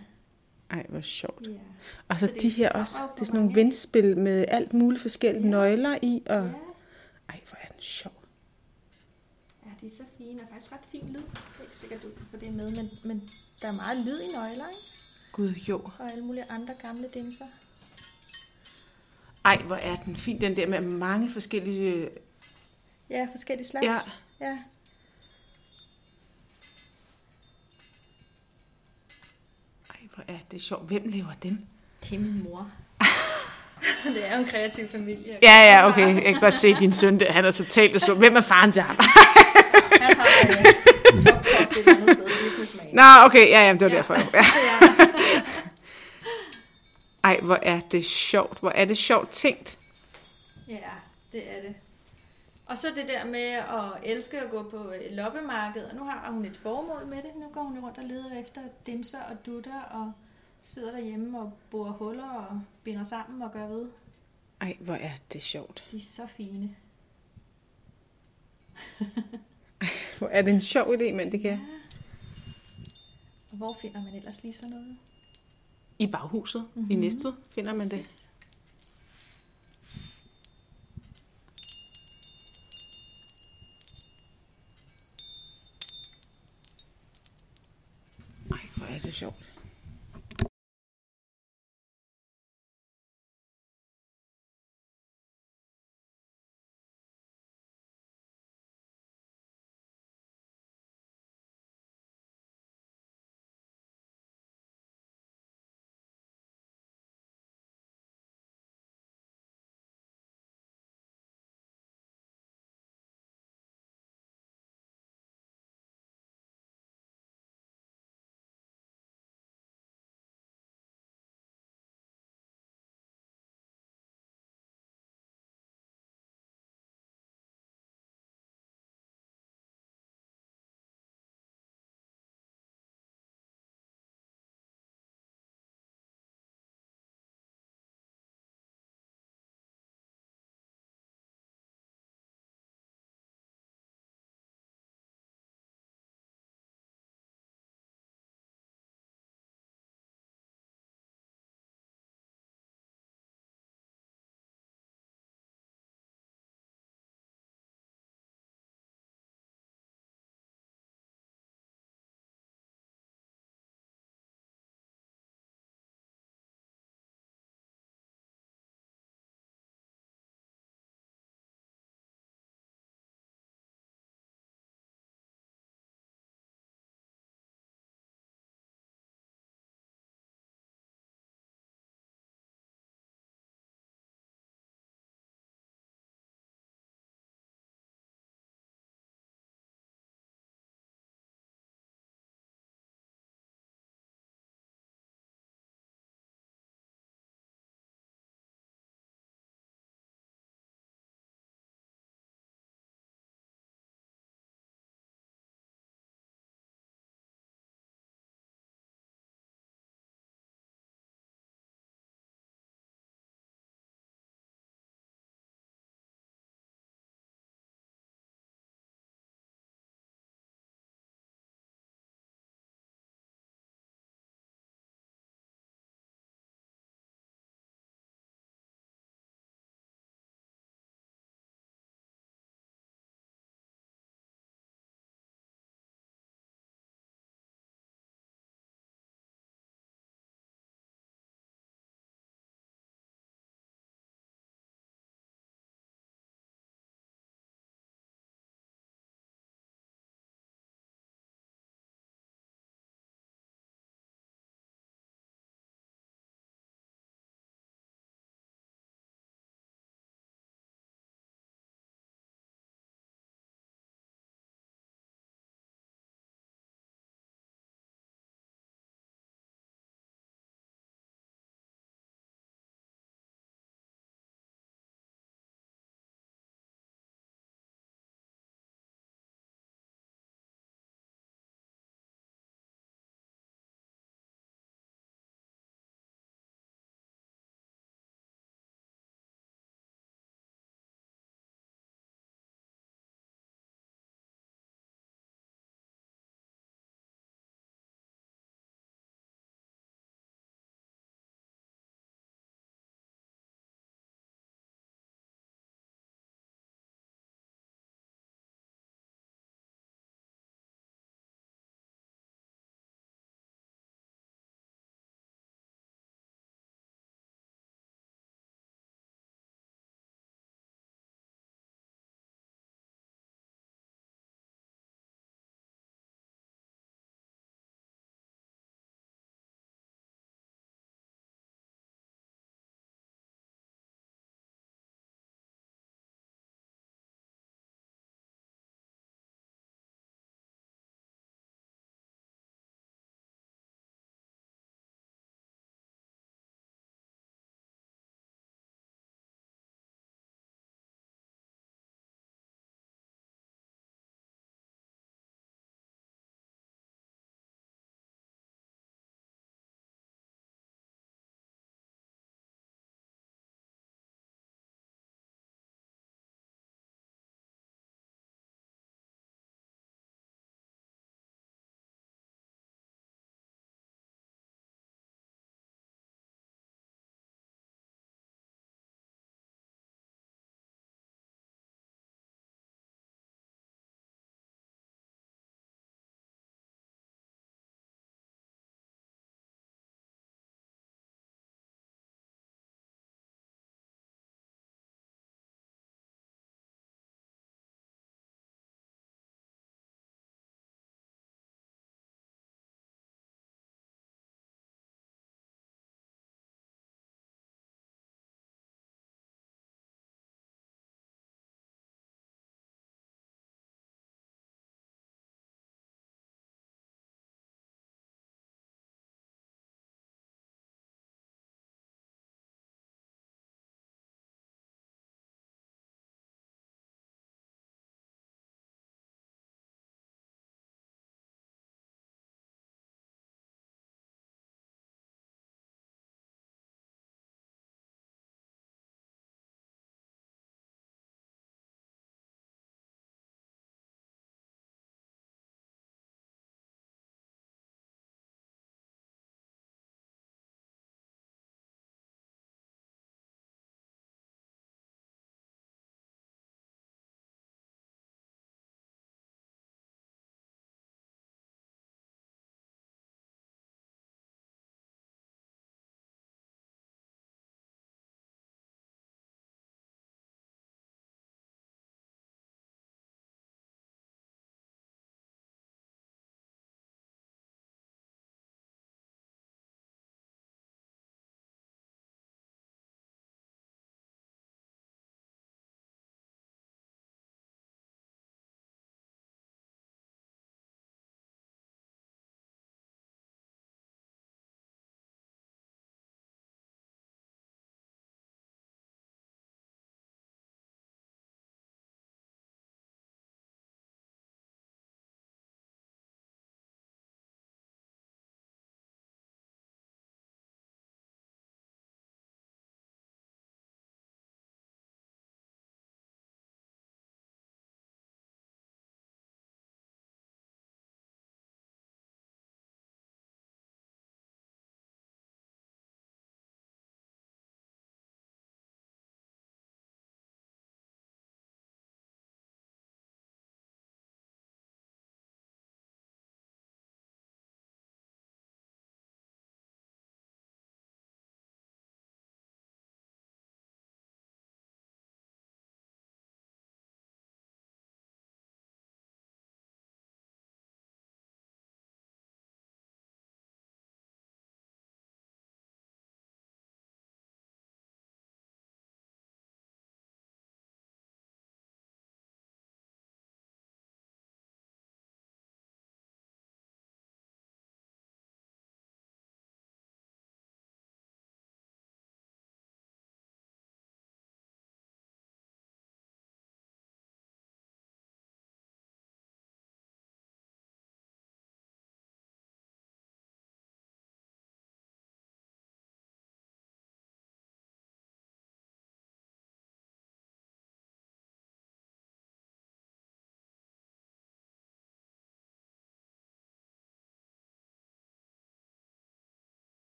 [0.72, 1.48] Ej, hvor sjovt.
[1.48, 1.54] Ja.
[2.08, 5.44] Og så Så de her også, det er sådan nogle vindspil med alt muligt forskellige
[5.44, 5.50] Ja.
[5.50, 6.36] nøgler i, og...
[6.36, 6.42] ja.
[7.30, 8.14] Ej, hvor er den sjov.
[9.66, 11.20] Ja, de er så fine, og faktisk ret fin lyd.
[11.20, 11.28] Det
[11.60, 13.24] er ikke sikkert, du kan få det med, men, men
[13.62, 14.80] der er meget lyd i nøgler, ikke?
[15.32, 15.78] Gud, jo.
[16.00, 17.46] Og alle mulige andre gamle dimser.
[19.46, 22.10] Ej, hvor er den fin, den der med mange forskellige...
[23.12, 23.86] Ja, forskellige slags.
[23.86, 24.46] Ja.
[24.46, 24.58] ja.
[29.90, 30.88] Ej, hvor er det sjovt.
[30.88, 31.66] Hvem laver dem?
[32.04, 32.68] Det er min mor.
[34.16, 35.38] det er jo en kreativ familie.
[35.42, 36.16] Ja, ja, okay.
[36.16, 37.32] Jeg kan godt se din søn, der.
[37.32, 38.14] han er totalt så.
[38.14, 38.96] Hvem er faren til ham?
[40.02, 40.66] Han har øh,
[41.26, 42.88] toppost et andet sted, businessman.
[42.96, 43.96] Nå, okay, ja, ja, det var Ja.
[43.96, 44.14] derfor.
[44.16, 44.24] Ja.
[44.84, 44.98] Ja.
[47.24, 48.60] Ej, hvor er det sjovt.
[48.60, 49.78] Hvor er det sjovt tænkt.
[50.68, 50.76] ja,
[51.32, 51.76] det er det.
[52.72, 56.32] Og så det der med at elske at gå på øh, loppemarked, og nu har
[56.32, 57.36] hun et formål med det.
[57.36, 60.12] Nu går hun rundt og leder efter dimser og dutter, og
[60.64, 63.90] sidder derhjemme og borer huller og binder sammen og gør ved.
[64.62, 65.88] Ej, hvor er det sjovt.
[65.92, 66.76] De er så fine.
[70.18, 71.60] Hvor er det en sjov idé, men det kan
[73.52, 74.98] Og hvor finder man ellers lige sådan noget?
[76.00, 76.92] I baghuset mm-hmm.
[76.92, 78.06] i Næstved finder man det.
[78.06, 78.28] Præcis.
[78.28, 78.31] Ej,
[88.92, 89.36] hvor er det sjovt.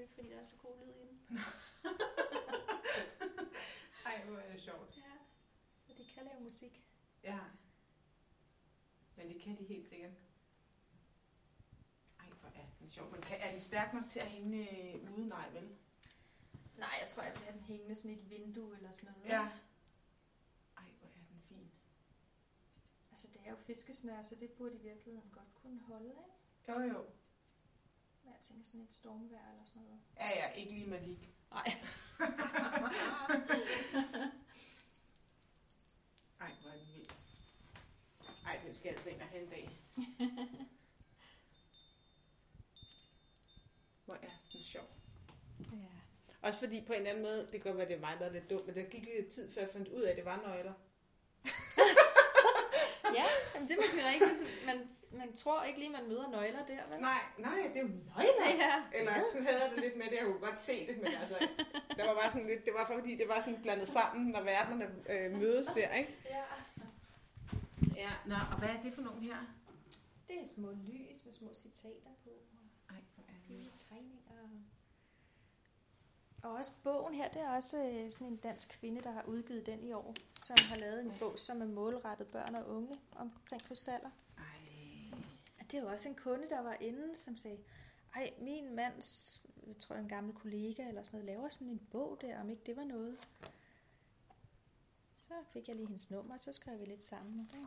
[0.00, 1.18] Købe, fordi der er så god lyd i den.
[4.06, 4.96] Ej, hvor er det sjovt.
[4.96, 5.12] Ja,
[5.86, 6.84] så de kan lave musik.
[7.22, 7.38] Ja.
[9.16, 10.10] Men det kan de helt sikkert.
[12.20, 13.10] Ej, hvor er den sjov.
[13.12, 15.28] Men kan, er den stærk nok til at hænge øh, ude?
[15.28, 15.76] Nej, vel?
[16.76, 19.28] Nej, jeg tror, jeg vil have den hængende sådan i et vindue eller sådan noget.
[19.28, 19.42] Ja.
[20.76, 21.70] Ej, hvor er den fin.
[23.10, 26.20] Altså, det er jo fiskesnør, så det burde i virkeligheden godt kunne holde, ikke?
[26.68, 27.06] Jo, jo.
[28.32, 30.00] Jeg tænker sådan et stormvejr eller sådan noget.
[30.16, 31.28] Ja, ja, ikke lige Malik.
[31.50, 31.64] Nej.
[36.40, 37.10] Ej, hvor er den vild.
[38.46, 39.80] Ej, den skal jeg altså ind og en dag.
[44.04, 44.84] Hvor er den sjov.
[45.72, 45.86] ja.
[46.42, 48.32] Også fordi på en anden måde, det kan godt være, det er mig, der er
[48.32, 50.36] lidt dumt, men der gik lidt tid, før jeg fandt ud af, at det var
[50.36, 50.72] nøgler.
[53.18, 53.24] ja,
[53.60, 54.66] det er måske rigtigt.
[54.66, 57.00] Man, man tror ikke lige, man møder nøgler der, vel?
[57.00, 58.48] Nej, nej, det er jo nøgler.
[58.64, 58.98] Ja.
[58.98, 61.48] Eller sådan havde jeg det lidt med det, jeg kunne godt se det, men altså,
[61.96, 64.94] der var bare sådan lidt, det var fordi, det var sådan blandet sammen, når verdenerne
[65.10, 66.16] øh, mødes der, ikke?
[66.24, 66.44] ja.
[67.96, 69.36] Ja, nå, og hvad er det for nogen her?
[70.28, 72.30] Det er små lys med små citater på.
[72.30, 74.20] og Ej, hvor er det Lille tegninger.
[76.42, 79.66] Og også bogen her, det er også øh, sådan en dansk kvinde, der har udgivet
[79.66, 83.62] den i år, som har lavet en bog, som er målrettet børn og unge omkring
[83.62, 84.10] krystaller.
[84.38, 84.49] Ej,
[85.72, 87.58] det jo også en kunde, der var inde, som sagde,
[88.14, 92.18] ej, min mands, jeg tror en gammel kollega eller sådan noget, laver sådan en bog
[92.20, 93.18] der, om ikke det var noget.
[95.14, 97.40] Så fik jeg lige hendes nummer, og så skrev vi lidt sammen.
[97.40, 97.60] Og det,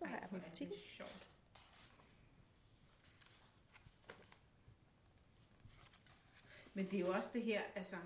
[0.00, 0.76] nu har jeg butikken.
[0.76, 1.26] det sjovt.
[6.74, 7.96] Men det er jo også det her, altså,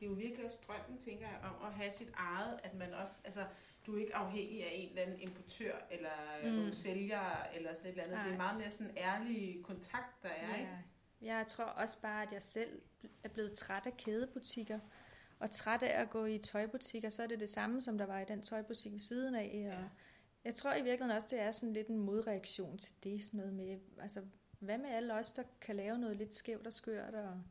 [0.00, 2.94] det er jo virkelig også drømmen, tænker jeg, om at have sit eget, at man
[2.94, 3.46] også, altså,
[3.86, 6.10] du er ikke afhængig af en eller anden importør, eller
[6.44, 6.50] mm.
[6.50, 8.18] Nogle sælgere, eller så et eller andet.
[8.18, 8.32] Det Nej.
[8.32, 10.70] er meget mere sådan ærlig kontakt, der er, ikke?
[11.22, 11.36] Ja.
[11.36, 12.82] Jeg tror også bare, at jeg selv
[13.24, 14.78] er blevet træt af kædebutikker,
[15.38, 18.20] og træt af at gå i tøjbutikker, så er det det samme, som der var
[18.20, 19.50] i den tøjbutik ved siden af.
[19.72, 19.88] Og Ja.
[20.44, 23.54] Jeg tror i virkeligheden også, det er sådan lidt en modreaktion til det, sådan noget
[23.54, 24.22] med, altså,
[24.58, 27.42] hvad med alle os, der kan lave noget lidt skævt og skørt, og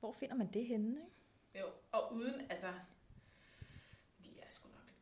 [0.00, 1.60] hvor finder man det henne, ikke?
[1.60, 2.66] Jo, og uden, altså,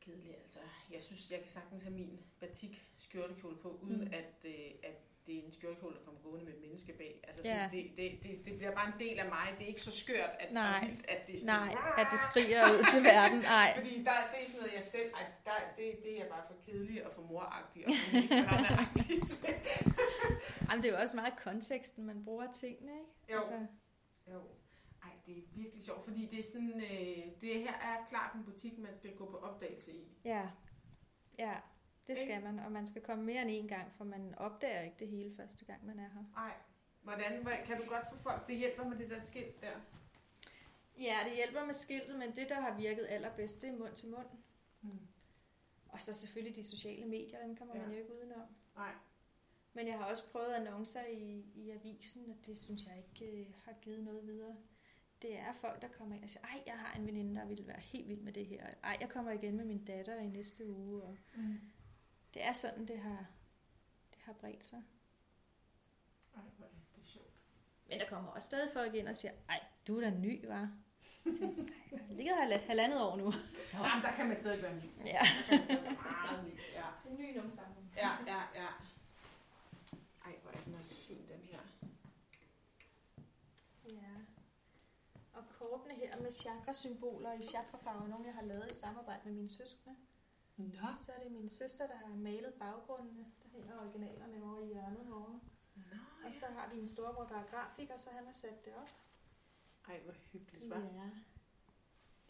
[0.04, 0.58] kedelige, altså.
[0.92, 4.12] Jeg synes, jeg kan sagtens have min batik skjortekjole på, uden mm.
[4.12, 7.20] At, øh, at det er en skjortekjole, der kommer gående med et menneske bag.
[7.26, 7.69] Altså, Ja.
[7.72, 9.54] det, det, det, det, bliver bare en del af mig.
[9.58, 10.87] Det er ikke så skørt, at, Nej.
[10.87, 13.38] vildt, at det sådan, Nej, at det skriger ud til verden.
[13.38, 13.72] Nej.
[13.76, 16.54] Fordi der, det er sådan noget, jeg selv, ej, der, det, det er bare for
[16.67, 18.17] kedelig og for moragtig og for.
[20.70, 23.33] Jamen, det er jo også meget konteksten, man bruger tingene, ikke?
[23.33, 23.37] Jo.
[23.38, 23.67] Altså,
[24.33, 24.40] Jo.
[25.26, 28.78] Det er virkelig sjovt, fordi det er sådan, øh, det her er klart en butik,
[28.78, 30.08] man skal gå på opdagelse i.
[30.24, 30.51] ja,
[31.39, 31.57] ja,
[32.07, 34.97] det skal man, og man skal komme mere end en gang, for man opdager ikke
[34.99, 36.24] det hele første gang, man er her.
[36.35, 36.55] Nej.
[37.03, 39.81] Hvordan, kan du godt få folk, det hjælper med det der skilt der?
[40.99, 44.10] Ja, det hjælper med skiltet, men det, der har virket allerbedst, det er mund til
[44.10, 44.26] mund.
[44.81, 45.08] Hmm.
[45.89, 47.83] Og så selvfølgelig de sociale medier, dem kommer ja.
[47.83, 48.47] man jo ikke udenom.
[48.76, 48.92] Nej.
[49.73, 53.47] Men jeg har også prøvet annoncer i, i avisen, og det synes jeg ikke øh,
[53.65, 54.57] har givet noget videre.
[55.24, 57.67] Det er folk, der kommer ind og siger, ej, jeg har en veninde, der vil
[57.67, 58.67] være helt vild med det her.
[58.83, 61.03] Ej, jeg kommer igen med min datter i næste uge.
[61.03, 61.60] Og Mm.
[62.35, 63.26] det er sådan, det har,
[64.15, 64.83] det har bredt sig.
[66.37, 67.33] Ej, hvor er det sjovt.
[67.89, 70.73] Men der kommer også stadig folk ind og siger, ej, du er da ny, var.
[72.10, 73.33] Ligget her halvandet år nu.
[73.73, 74.83] Jamen, der kan man stadig være ny.
[75.07, 75.21] Ja.
[75.21, 76.58] Der kan man stadig være meget ny.
[76.73, 76.87] Ja.
[77.05, 77.90] Det er ny nogle sammen.
[77.97, 78.69] Ja, ja, ja.
[80.24, 81.58] Ej, hvor er den også fin, den her.
[83.89, 84.10] Ja.
[85.33, 89.49] Og kortene her med chakra-symboler i chakrafarver, nogle jeg har lavet i samarbejde med mine
[89.49, 89.97] søskende.
[90.57, 90.89] Nå.
[91.07, 93.24] Så er det min søster, der har malet baggrundene.
[93.42, 95.40] Der hænger originalerne over i hjørnet herovre.
[95.74, 95.83] Nå,
[96.26, 98.90] Og så har vi en storbror, der er grafiker, så han har sat det op.
[99.89, 100.78] Ej, hvor hyggeligt, hva'?
[100.78, 101.10] Ja.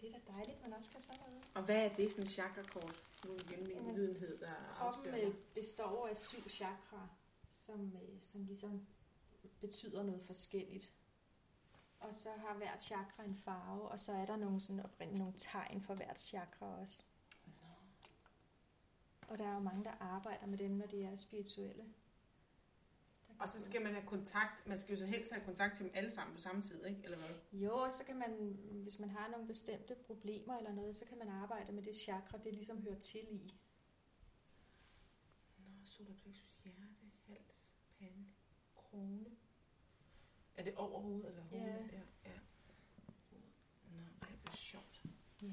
[0.00, 1.50] Det er da dejligt, man også kan sådan noget.
[1.54, 3.02] Og hvad er det, sådan en chakra-kort?
[3.26, 7.08] Nu igen min Jamen, videnhed, der Kroppen afslører øh, består af syv chakra,
[7.52, 8.86] som, øh, som ligesom
[9.60, 10.94] betyder noget forskelligt.
[12.08, 15.34] Og så har hvert chakra en farve, og så er der nogle, sådan oprindeligt nogle
[15.36, 17.04] tegn for hvert chakra også.
[19.28, 21.84] Og der er jo mange, der arbejder med dem, når de er spirituelle.
[23.38, 25.92] Og så skal man have kontakt, man skal jo så helst have kontakt til dem
[25.94, 27.00] alle sammen på samme tid, ikke?
[27.04, 27.28] Eller hvad?
[27.52, 31.18] Jo, og så kan man, hvis man har nogle bestemte problemer eller noget, så kan
[31.18, 33.54] man arbejde med det chakra, det ligesom hører til i.
[35.58, 38.26] Nå, solarplexus, hjerte, hals, pande,
[38.74, 39.30] krone.
[40.56, 41.66] Er det over hovedet eller hovedet?
[41.66, 41.98] Ja.
[41.98, 42.30] ja.
[42.30, 42.38] ja.
[43.90, 45.02] Nå, ej, hvor sjovt.
[45.42, 45.46] Ja.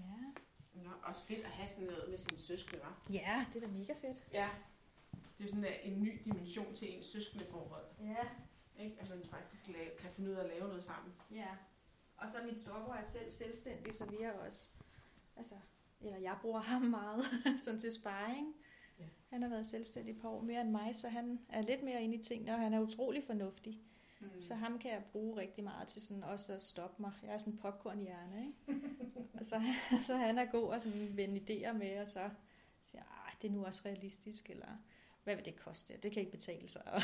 [0.74, 3.02] Nå, også fedt at have sådan noget med sine søskende, var.
[3.10, 4.22] Ja, det er da mega fedt.
[4.34, 4.50] Ja.
[5.38, 7.86] Det er sådan en ny dimension til ens søskende forhold.
[8.00, 8.28] Ja.
[8.84, 8.98] Ikke?
[9.00, 11.14] At man faktisk lave, kan finde ud af at lave noget sammen.
[11.32, 11.48] Ja.
[12.18, 14.72] Og så min storebror er selv selvstændig, så vi er også,
[15.36, 15.56] altså,
[16.02, 17.24] eller jeg bruger ham meget
[17.64, 18.56] sådan til sparring.
[19.00, 19.06] Ja.
[19.30, 22.04] Han har været selvstændig et par år mere end mig, så han er lidt mere
[22.04, 23.82] inde i tingene, og han er utrolig fornuftig.
[24.22, 24.42] Mm.
[24.42, 27.12] Så ham kan jeg bruge rigtig meget til sådan også at stoppe mig.
[27.24, 28.84] Jeg er sådan en popcornhjerne, ikke?
[29.40, 29.62] og så,
[30.08, 32.30] så han er god at sådan vende idéer med, og så
[32.84, 34.78] siger jeg, det er nu også realistisk, eller
[35.24, 35.98] hvad vil det koste?
[35.98, 36.82] Det kan ikke betale sig.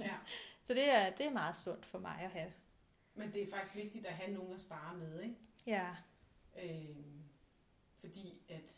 [0.00, 0.14] Ja.
[0.62, 2.52] så det er, det er meget sundt for mig at have.
[3.14, 5.36] Men det er faktisk vigtigt at have nogen at spare med, ikke?
[5.66, 5.94] Ja,
[6.62, 6.96] Øh,
[7.96, 8.76] fordi at...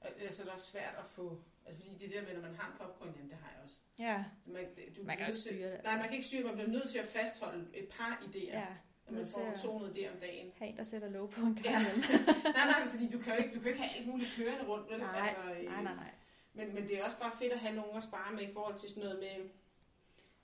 [0.00, 1.42] Altså, det er svært at få...
[1.66, 3.76] Altså, fordi det der med, når man har en popcorn, jamen, det har jeg også.
[3.98, 4.64] ja, Man,
[4.96, 5.86] du Man kan ikke styre det, altså.
[5.88, 6.46] Nej, man kan ikke styre det.
[6.46, 8.58] Man bliver nødt til at fastholde et par idéer.
[8.58, 8.66] ja.
[9.06, 10.52] Når man får 200 idéer om dagen.
[10.58, 11.80] have en, der sætter lov på en gang Ja.
[12.58, 14.90] nej, nej, fordi du kan jo ikke, du kan ikke have alt muligt kørende rundt.
[14.90, 14.98] Vel?
[14.98, 16.10] Nej, altså, øh, nej, nej, nej.
[16.52, 18.78] Men, men det er også bare fedt at have nogen at spare med i forhold
[18.78, 19.50] til sådan noget med...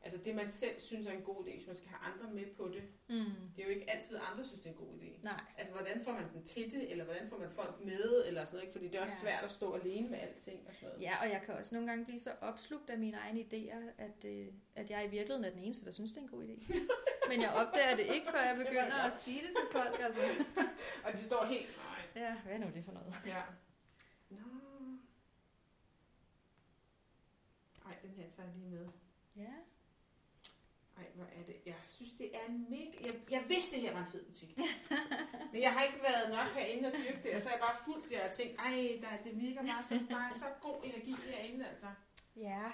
[0.05, 2.47] Altså det, man selv synes er en god idé, hvis man skal have andre med
[2.57, 2.83] på det.
[3.09, 3.33] Mm.
[3.57, 5.23] Det er jo ikke altid, andre synes, det er en god idé.
[5.25, 5.41] Nej.
[5.59, 8.57] Altså, hvordan får man den til det, eller hvordan får man folk med, eller sådan
[8.57, 8.73] noget, ikke?
[8.73, 9.31] Fordi det er også Ja.
[9.33, 11.03] svært at stå alene med alting og sådan noget.
[11.03, 14.25] Ja, og jeg kan også nogle gange blive så opslugt af mine egne idéer, at,
[14.25, 16.75] øh, at jeg i virkeligheden er den eneste, der synes, det er en god idé.
[17.31, 20.01] Men jeg opdager det ikke, før jeg begynder at sige det til folk.
[20.01, 20.21] Altså.
[21.05, 21.69] Og de står helt...
[22.15, 22.23] Nej.
[22.25, 23.15] Ja, hvad er nu det for noget?
[23.27, 23.43] Ja.
[24.31, 24.39] Nå.
[27.87, 28.89] Ej, den her tager jeg lige med.
[29.37, 29.53] Ja.
[31.03, 31.57] Ej, hvor er det...
[31.67, 32.97] Jeg synes, det er en mega...
[33.07, 34.59] Jeg, jeg vidste, det her var en fed butik.
[35.53, 37.77] Men jeg har ikke været nok herinde og dyrke det, og så har jeg bare
[37.85, 41.15] fulgt det og tænkt, ej, der, det virker bare så, der er så god energi
[41.27, 41.87] herinde, altså.
[42.37, 42.65] Ja.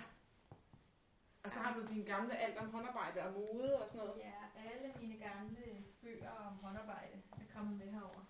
[1.44, 4.21] Og så har du din gamle alt om håndarbejde og mode og sådan noget.
[4.21, 4.39] Ja,
[4.71, 5.62] alle mine gamle
[6.03, 8.23] bøger om håndarbejde er kommet med herover.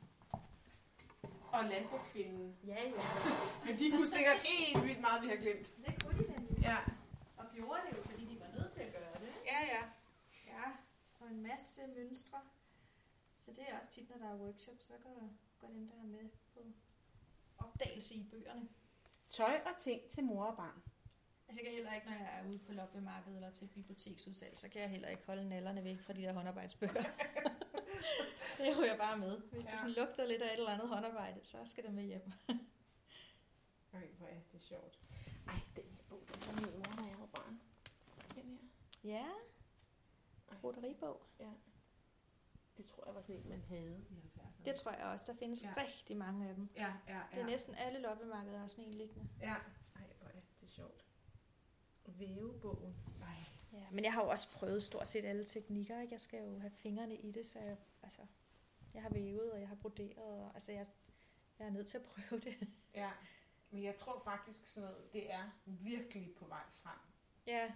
[1.53, 2.57] Og landbrugskvinden.
[2.67, 3.03] Ja, ja.
[3.67, 5.87] Men de kunne sikkert helt vildt meget, vi har glemt.
[5.87, 6.59] Det kunne de nemlig.
[6.63, 6.77] Ja.
[7.37, 9.08] Og gjorde det jo, fordi de var nødt til at gøre.
[9.62, 9.85] Ja,
[10.47, 10.73] ja.
[11.21, 12.41] Og en masse mønstre.
[13.39, 16.07] Så det er også tit, når der er workshops, så går, går dem, der er
[16.07, 16.60] med på
[17.58, 18.69] opdagelse i bøgerne.
[19.31, 20.83] Tøj og ting til mor og barn.
[21.49, 24.69] Altså jeg kan heller ikke, når jeg er ude på loppemarkedet eller til biblioteksudsalg, så
[24.69, 26.92] kan jeg heller ikke holde nallerne væk fra de der håndarbejdsbøger.
[28.58, 29.41] det ryger bare med.
[29.41, 29.71] Hvis ja.
[29.71, 32.33] Det sådan lugter lidt af et eller andet håndarbejde, så skal det med hjem.
[33.92, 34.99] Ej, hvor er det sjovt.
[35.47, 37.60] Ej, den her bog, den var min mor, da jeg var barn.
[38.35, 39.10] Den her.
[39.10, 39.26] Ja,
[40.58, 40.60] Ej.
[40.60, 41.23] broderibog.
[41.41, 41.51] Ja.
[42.76, 44.65] Det tror jeg var sådan en, man havde i 70'erne.
[44.65, 45.33] Det tror jeg også.
[45.33, 45.74] Der findes ja.
[45.76, 46.69] Rigtig mange af dem.
[46.76, 47.23] Ja, ja, ja.
[47.33, 49.28] Det er næsten alle loppemarkeder har sådan en liggende.
[49.41, 49.55] Ja.
[49.97, 51.05] Ej, hvor er det sjovt.
[52.07, 52.97] Vævebogen.
[53.23, 53.35] Ej.
[53.73, 56.01] Ja, men jeg har jo også prøvet stort set alle teknikker.
[56.01, 56.12] Ikke?
[56.12, 58.21] Jeg skal jo have fingrene i det, så jeg, altså,
[58.94, 60.17] jeg har vævet, og jeg har broderet.
[60.17, 60.87] Og, altså, jeg,
[61.58, 62.69] jeg er nødt til at prøve det.
[62.94, 63.10] Ja.
[63.71, 66.99] Men jeg tror faktisk sådan noget, det er virkelig på vej frem.
[67.47, 67.73] Ja,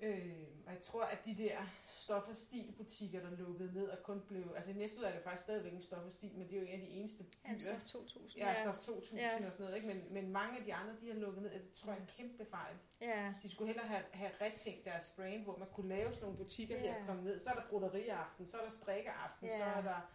[0.00, 0.32] Øh,
[0.66, 4.52] og jeg tror, at de der stof- og stilbutikker, der lukkede ned og kun blev...
[4.56, 6.66] Altså i Næstved er det faktisk stadigvæk en stof og stil, men det er jo
[6.66, 7.52] en af de eneste byer.
[7.52, 8.36] en stof 2000.
[8.36, 9.26] Ja, stof 2000 Ja.
[9.40, 9.46] ja.
[9.46, 9.86] og sådan noget, ikke?
[9.88, 12.02] Men, men mange af de andre, de har lukket ned, og det tror jeg er
[12.02, 12.76] en kæmpe fejl.
[13.00, 16.38] Ja, De skulle hellere have, have retænkt deres brand, hvor man kunne lave sådan nogle
[16.38, 16.92] butikker Ja.
[16.92, 17.38] her komme ned.
[17.38, 19.56] Så er der broderiaften, så er der strikkeaften, Ja.
[19.56, 20.10] så er der...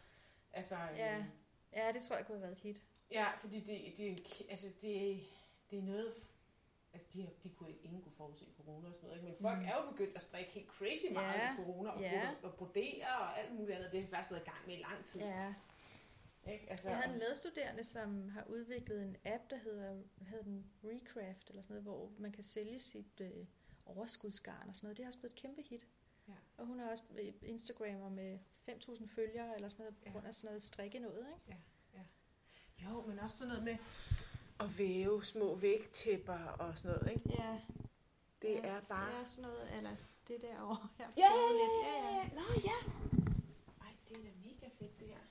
[0.54, 1.18] Altså, Ja.
[1.18, 1.24] øh,
[1.74, 2.84] ja, det tror jeg kunne have været et hit.
[3.12, 4.16] ja fordi det, det, er
[4.50, 5.24] altså, det,
[5.72, 6.14] det er noget...
[6.94, 9.26] Altså, de, har- de kunne ikke, ingen kunne forudse corona og sådan noget, ikke?
[9.32, 9.66] men folk Mm.
[9.66, 11.54] er jo begyndt at strikke helt crazy meget Ja.
[11.54, 12.12] i corona, og, Ja.
[12.12, 12.30] ja.
[12.44, 13.92] og brodere og alt muligt andet.
[13.92, 15.20] Det har faktisk været i gang med i lang tid.
[15.20, 15.54] Ja.
[16.52, 16.70] Ikke?
[16.70, 21.50] Altså, Jeg havde en medstuderende, som har udviklet en app, der hedder, hedder den, Recraft,
[21.50, 23.46] eller sådan noget, hvor man kan sælge sit øh,
[23.86, 24.98] overskudsgarn og sådan noget.
[24.98, 25.88] Det er også blevet et kæmpe hit.
[26.28, 26.34] Ja.
[26.58, 27.04] Og hun er også
[27.42, 30.12] Instagrammer med 5.000 følgere, eller sådan noget, på Ja.
[30.12, 31.58] grund af sådan noget strikke noget, ikke?
[32.84, 33.78] Jo, men også sådan noget med
[34.64, 37.12] at væve små vægtæpper og sådan noget.
[37.12, 37.30] Ikke?
[37.44, 37.60] Ja.
[38.42, 39.12] Det ja, er bare...
[39.12, 39.96] Det er sådan noget, eller
[40.28, 40.88] det derovre.
[41.00, 41.72] Jeg Ja, ja, prøvet ja, lidt.
[41.86, 42.28] ja, ja.
[42.36, 42.78] Nå, ja.
[43.86, 45.24] Ej, det er da mega fedt, det her.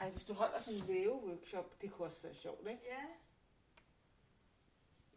[0.00, 2.82] Ej, hvis du holder sådan en væve-workshop, det kunne også være sjovt, ikke?
[2.90, 3.02] Ja.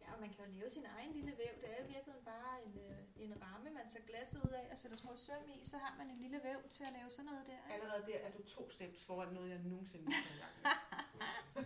[0.00, 1.52] Ja, og man kan jo lave sin egen lille væv.
[1.60, 4.78] Det er jo virkelig bare en, øh, en ramme, man tager glasset ud af og
[4.78, 5.64] sætter små søm i.
[5.64, 7.52] Så har man en lille væv til at lave sådan noget der.
[7.52, 7.74] Ikke?
[7.74, 10.54] Allerede der er du to steps foran noget, jeg nogensinde har gang.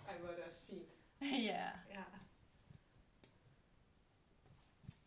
[0.08, 0.88] Ej, hvor er det også fint.
[1.50, 1.70] ja.
[1.88, 2.04] Ja.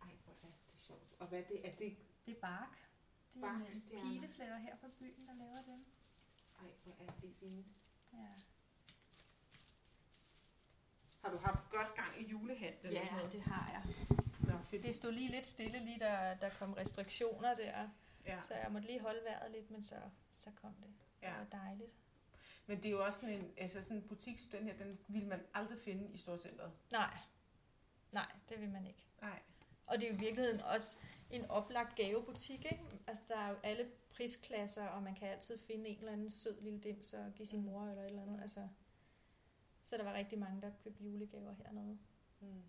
[0.02, 1.16] Ej, hvor er det sjovt.
[1.20, 1.68] Og hvad er det?
[1.68, 1.98] Er det...
[2.26, 2.78] Det er bark.
[3.34, 5.86] Det er en øh, pilefletter her fra byen, der laver dem.
[6.60, 7.68] Ej, hvor er det fint.
[8.14, 8.28] Ja,
[11.24, 12.94] Har du haft godt gang i julehandlen?
[12.94, 13.96] ja det har jeg.
[14.40, 14.84] Nå, fedt.
[14.84, 17.90] Det stod lige lidt stille, lige der, der kom restriktioner der.
[18.26, 18.42] Ja.
[18.48, 19.96] Så jeg måtte lige holde vejret lidt, men så,
[20.32, 20.94] så kom det.
[21.22, 21.38] Det ja.
[21.38, 21.92] var dejligt.
[22.68, 24.18] Men det er jo også sådan en, altså sådan en
[24.52, 26.72] den her, den vil man aldrig finde i Storcenteret.
[26.92, 27.18] Nej,
[28.12, 29.08] Nej, det vil man ikke.
[29.22, 29.40] Nej.
[29.88, 30.98] Og det er jo i virkeligheden også
[31.30, 32.84] en oplagt gavebutik, ikke?
[33.08, 36.62] Altså, der er jo alle prisklasser, og man kan altid finde en eller anden sød
[36.62, 38.42] lille dims og give sin mor eller et eller andet.
[38.42, 38.68] Altså,
[39.82, 41.98] så der var rigtig mange, der købte julegaver hernede.
[42.40, 42.64] Mm.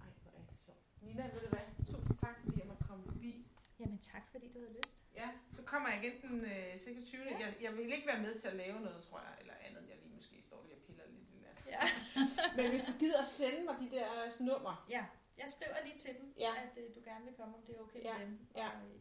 [0.00, 1.02] Ej, hvor er det sjovt.
[1.02, 1.86] Nina, ved du hvad?
[1.86, 3.46] Tusind tak, fordi jeg måtte komme forbi.
[3.80, 5.02] Jamen tak, fordi du havde lyst.
[5.14, 7.22] Ja, så kommer jeg igen den øh, 26.
[7.24, 7.38] Ja.
[7.38, 9.96] Jeg, jeg vil ikke være med til at lave noget, tror jeg, eller andet, jeg
[10.02, 11.70] lige måske står lige og piller lidt i der.
[11.70, 11.80] Ja.
[12.62, 15.06] Men hvis du gider sende mig de der øh, nummer, ja,
[15.38, 16.52] jeg skriver lige til dem, Ja.
[16.62, 18.46] at øh, du gerne vil komme, om det er okay Ja, med dem.
[18.56, 18.68] ja.
[18.68, 19.00] Og, øh,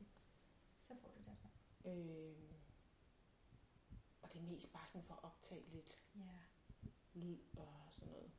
[0.78, 1.96] så får du det snart.
[1.98, 2.36] øh,
[4.22, 6.22] og det er mest bare sådan for at optage lidt Ja.
[7.14, 8.32] lyd og sådan noget.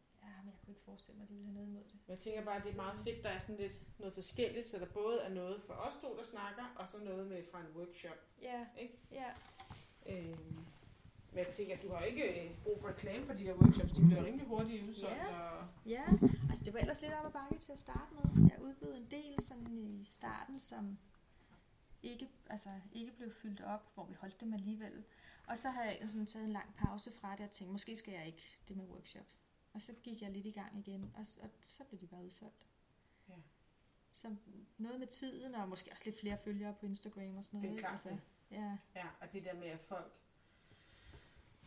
[0.46, 1.98] Men jeg kunne ikke forestille mig, at de ville have noget imod det.
[2.08, 4.78] Jeg tænker bare, at det er meget fedt, der er sådan lidt noget forskelligt, så
[4.78, 7.66] der både er noget for os to, der snakker, og så noget med fra en
[7.76, 8.18] workshop.
[8.42, 8.98] Ja, Ikke?
[9.12, 9.28] ja.
[10.06, 10.38] Øh,
[11.32, 13.92] men jeg tænker, at du har ikke øh, brug for reklame for de der workshops,
[13.92, 15.16] de bliver rimelig hurtigt udsolgt.
[15.16, 15.40] Ja.
[15.50, 16.04] Og, Ja,
[16.48, 18.50] altså det var ellers lidt op ad bakke til at starte med.
[18.50, 20.98] Jeg udbød en del sådan i starten, som
[22.02, 25.04] ikke, altså, ikke blev fyldt op, hvor vi holdt dem alligevel.
[25.46, 28.12] Og så havde jeg sådan taget en lang pause fra det og tænkte, måske skal
[28.12, 29.36] jeg ikke det med workshops.
[29.76, 32.66] Og så gik jeg lidt i gang igen, og, og så blev de bare udsolgt.
[33.28, 33.34] Ja.
[34.10, 34.36] Så
[34.78, 37.70] noget med tiden, og måske også lidt flere følgere på Instagram og sådan Det er
[37.70, 37.80] noget.
[37.80, 38.20] klart altså, det.
[38.50, 40.12] ja, ja, og det der med, at folk...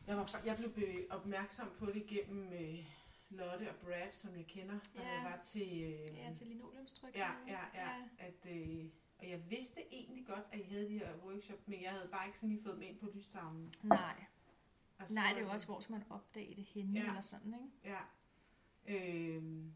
[0.07, 2.85] Jeg, var, jeg blev opmærksom på det gennem øh,
[3.29, 5.23] Lotte og Brad, som jeg kender, da Ja.
[5.23, 5.83] var til...
[5.83, 7.15] Øh, ja, til linoleumstryk.
[7.15, 8.85] ja, ja, ja, At, øh,
[9.19, 12.25] og jeg vidste egentlig godt, at I havde de her workshop, men jeg havde bare
[12.27, 13.73] ikke sådan lige fået dem ind på lystavlen.
[13.83, 14.23] Nej,
[14.99, 17.07] Altså, nej, det er jo også, hvor skal man opdage det henne, Ja.
[17.07, 17.69] eller sådan, ikke?
[17.83, 18.01] Ja.
[18.87, 19.73] Øhm,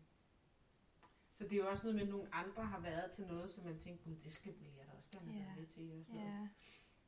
[1.38, 3.64] så det er jo også noget med, at nogle andre har været til noget, som
[3.64, 5.46] man tænker, gud, det skal jeg da også gerne Ja.
[5.46, 6.00] være med til.
[6.00, 6.32] Og, sådan noget.
[6.34, 6.48] Ja,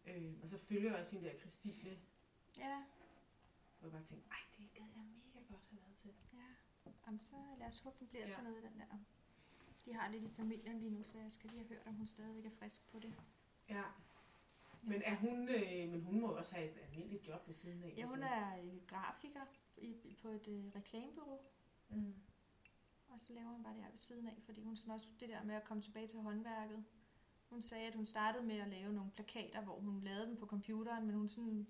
[0.08, 1.98] Øhm, og så følger jeg også hende der Christine,
[2.58, 2.84] ja.
[3.80, 6.14] hvor jeg bare tænkte, ej, det gad jeg mega godt have været til.
[6.34, 8.32] Ja, Jamen, så lad os håbe, den bliver Ja.
[8.34, 8.98] til noget den der.
[9.86, 12.08] De har lidt i familien lige nu, så jeg skal lige have hørt, om hun
[12.08, 13.14] stadigvæk er frisk på det.
[13.70, 13.84] Ja.
[14.86, 17.94] Men er hun, øh, men hun må også have et almindeligt job ved siden af.
[17.98, 19.46] Ja, hun er øh, grafiker
[19.78, 21.40] i, på et øh, reklamebureau,
[21.90, 22.14] Mm.
[23.08, 25.30] og så laver hun bare det her ved siden af, fordi hun sådan også det
[25.30, 26.86] der med at komme tilbage til håndværket.
[27.50, 30.46] Hun sagde, at hun startede med at lave nogle plakater, hvor hun lavede dem på
[30.46, 31.68] computeren, men hun, sådan,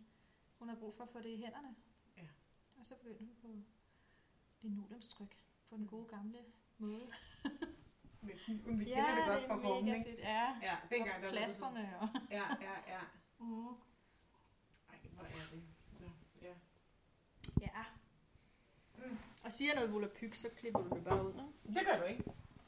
[0.59, 1.75] hun havde brug for at få det i hænderne.
[2.17, 2.27] Ja.
[2.77, 3.47] Og så begyndte hun på
[4.61, 5.37] linoleumstryk
[5.69, 6.37] på den gode gamle
[6.77, 7.11] måde.
[8.25, 10.09] Med kniven, vi kender det godt fra formen, ikke?
[10.09, 10.19] fedt.
[10.19, 12.07] Ja, Ja, dengang der og var det plasterne og...
[12.07, 12.27] sådan.
[12.31, 12.99] Ja, ja, ja.
[13.39, 13.67] Mm.
[13.67, 15.63] Ej, hvor er det.
[15.99, 16.07] Nå,
[16.41, 16.53] ja.
[17.61, 17.83] Ja.
[19.05, 19.17] Mm.
[19.45, 21.79] Og siger jeg noget volapyk, så klipper du det bare ud, ikke?
[21.79, 22.23] Det gør du ikke.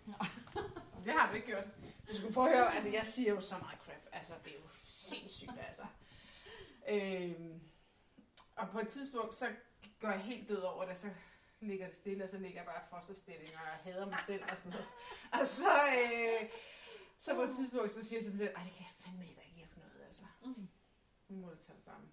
[1.06, 1.64] Det har du ikke gjort.
[2.10, 4.06] Du skulle prøve at høre, altså jeg siger jo så meget crap.
[4.12, 5.84] Altså det er jo sindssygt, altså.
[6.90, 7.60] Øhm,
[8.56, 9.46] og på et tidspunkt, så
[10.00, 11.10] går jeg helt død over det, så
[11.62, 14.44] ligger det stille, og så ligger jeg bare i fosterstilling, og jeg hader mig selv
[14.52, 14.88] og sådan noget.
[15.34, 16.50] Og så, øh,
[17.20, 19.24] så på et tidspunkt, så siger jeg til mig selv, ej, det kan jeg fandme
[19.24, 20.24] heller ikke hjælpe noget, altså.
[20.46, 20.68] Mm.
[21.28, 22.10] Nu må du tage det sammen.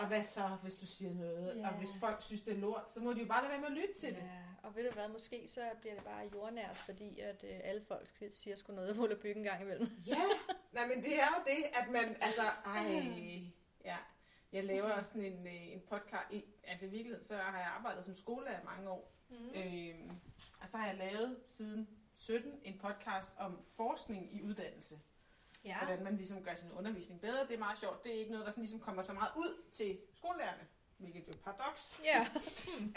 [0.00, 1.60] og hvad så, hvis du siger noget?
[1.60, 1.68] Ja.
[1.68, 3.68] Og hvis folk synes, det er lort, så må de jo bare lade være med
[3.68, 4.22] at lytte til det.
[4.22, 7.84] Ja, og ved du hvad, måske så bliver det bare jordnært, fordi at øh, alle
[7.88, 9.90] folk siger sgu noget volapyk en gang imellem.
[10.06, 10.22] Ja,
[10.72, 13.02] nej, men det er jo det, at man, altså, ej,
[13.84, 13.96] ja.
[14.52, 17.66] Jeg laver også sådan en, øh, en podcast, i, altså i virkeligheden, så har jeg
[17.68, 19.36] arbejdet som skolelærer i mange år, Mm.
[19.54, 20.10] øhm,
[20.60, 24.98] og så har jeg lavet siden 17 en podcast om forskning i uddannelse.
[25.64, 25.78] Ja.
[25.78, 28.04] Hvordan man ligesom gør sin undervisning bedre, det er meget sjovt.
[28.04, 30.66] Det er ikke noget, der sådan ligesom kommer så meget ud til skolelærerne,
[31.02, 32.00] hvilket jo er paradoks.
[32.04, 32.18] Ja.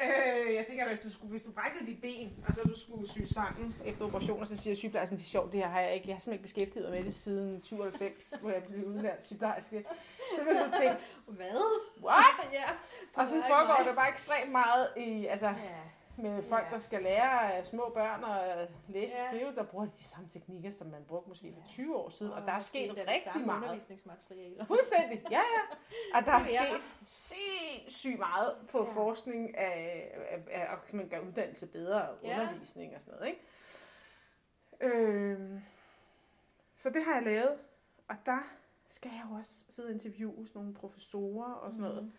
[0.06, 3.10] Øh, jeg tænker, hvis du, skulle, hvis du brækkede dit ben, og så du skulle
[3.10, 6.08] sy sammen efter operationer, så siger sygeplejersken, det er sjovt, det her har jeg ikke.
[6.08, 9.86] Jeg har simpelthen ikke beskæftiget mig med det siden 97, hvor jeg blev udlært sygeplejerske.
[10.38, 11.62] Så vil du tænke, Hvad?
[12.04, 12.54] what?
[12.54, 12.64] ja.
[13.14, 15.54] Og er foregår det bare ekstremt meget i, altså, Ja.
[16.18, 16.76] Med folk, Ja.
[16.76, 19.28] der skal lære øh, små børn at læse og Ja.
[19.38, 22.32] skrive, der bruger de de samme teknikker, som man brugte måske for 20 år siden,
[22.32, 23.62] og, der er sket rigtig samme meget.
[23.62, 24.66] undervisningsmaterialer.
[24.66, 25.76] Fuldstændig, ja ja.
[26.20, 28.92] Og der er er sket sindssygt meget på Ja.
[28.94, 32.42] forskning af, af, af at man gør uddannelse bedre og Ja.
[32.42, 33.28] undervisning og sådan noget.
[33.28, 33.42] Ikke?
[34.82, 35.62] Øhm,
[36.76, 37.58] så det har jeg lavet,
[38.08, 38.40] og der
[38.90, 42.12] skal jeg jo også sidde og interviewe nogle professorer og sådan noget.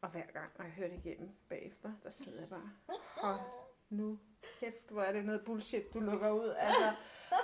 [0.00, 2.70] Og hver gang, når jeg hører det igennem bagefter, der sidder jeg bare,
[3.16, 3.38] hold
[3.90, 4.18] nu
[4.60, 6.54] kæft, hvor er det noget bullshit, du lukker ud.
[6.58, 6.90] Altså,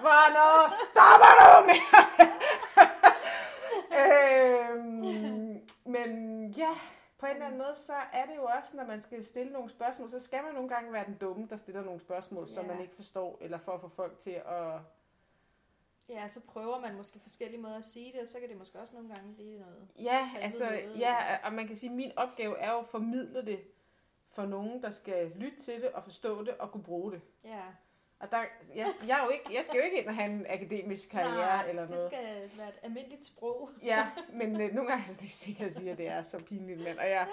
[0.01, 1.81] hvornår stopper du med?
[4.05, 6.75] øhm, men ja,
[7.19, 9.71] på en eller anden måde, så er det jo også, når man skal stille nogle
[9.71, 12.73] spørgsmål, så skal man nogle gange være den dumme, der stiller nogle spørgsmål, som Ja.
[12.73, 14.73] man ikke forstår, eller for at få folk til at...
[16.09, 18.79] Ja, så prøver man måske forskellige måder at sige det, og så kan det måske
[18.79, 19.89] også nogle gange blive noget.
[19.99, 23.47] Ja, altså, noget, ja, og man kan sige, at min opgave er jo at formidle
[23.47, 23.61] det
[24.31, 27.21] for nogen, der skal lytte til det og forstå det og kunne bruge det.
[27.45, 27.63] Ja.
[28.21, 28.39] Og der,
[28.75, 31.37] jeg, jeg, er jo ikke, jeg skal jo ikke ind og have en akademisk karriere
[31.37, 32.01] Nej, eller noget.
[32.01, 33.71] det skal være et almindeligt sprog.
[33.83, 36.39] Ja, men øh, nogle gange så det er sikkert at sige, at det er så
[36.39, 36.99] pinligt, mand.
[36.99, 37.29] Og jeg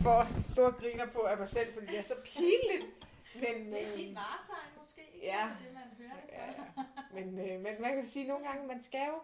[0.00, 2.94] får også store griner på af mig selv, fordi det er så pinligt.
[3.34, 5.26] Men, Det er dit øh, varetegn måske, ikke?
[5.26, 5.32] Ja.
[5.32, 6.82] Det er det, man hører det ja, ja.
[7.12, 9.22] Men, øh, men man kan sige, at nogle gange, man skal jo,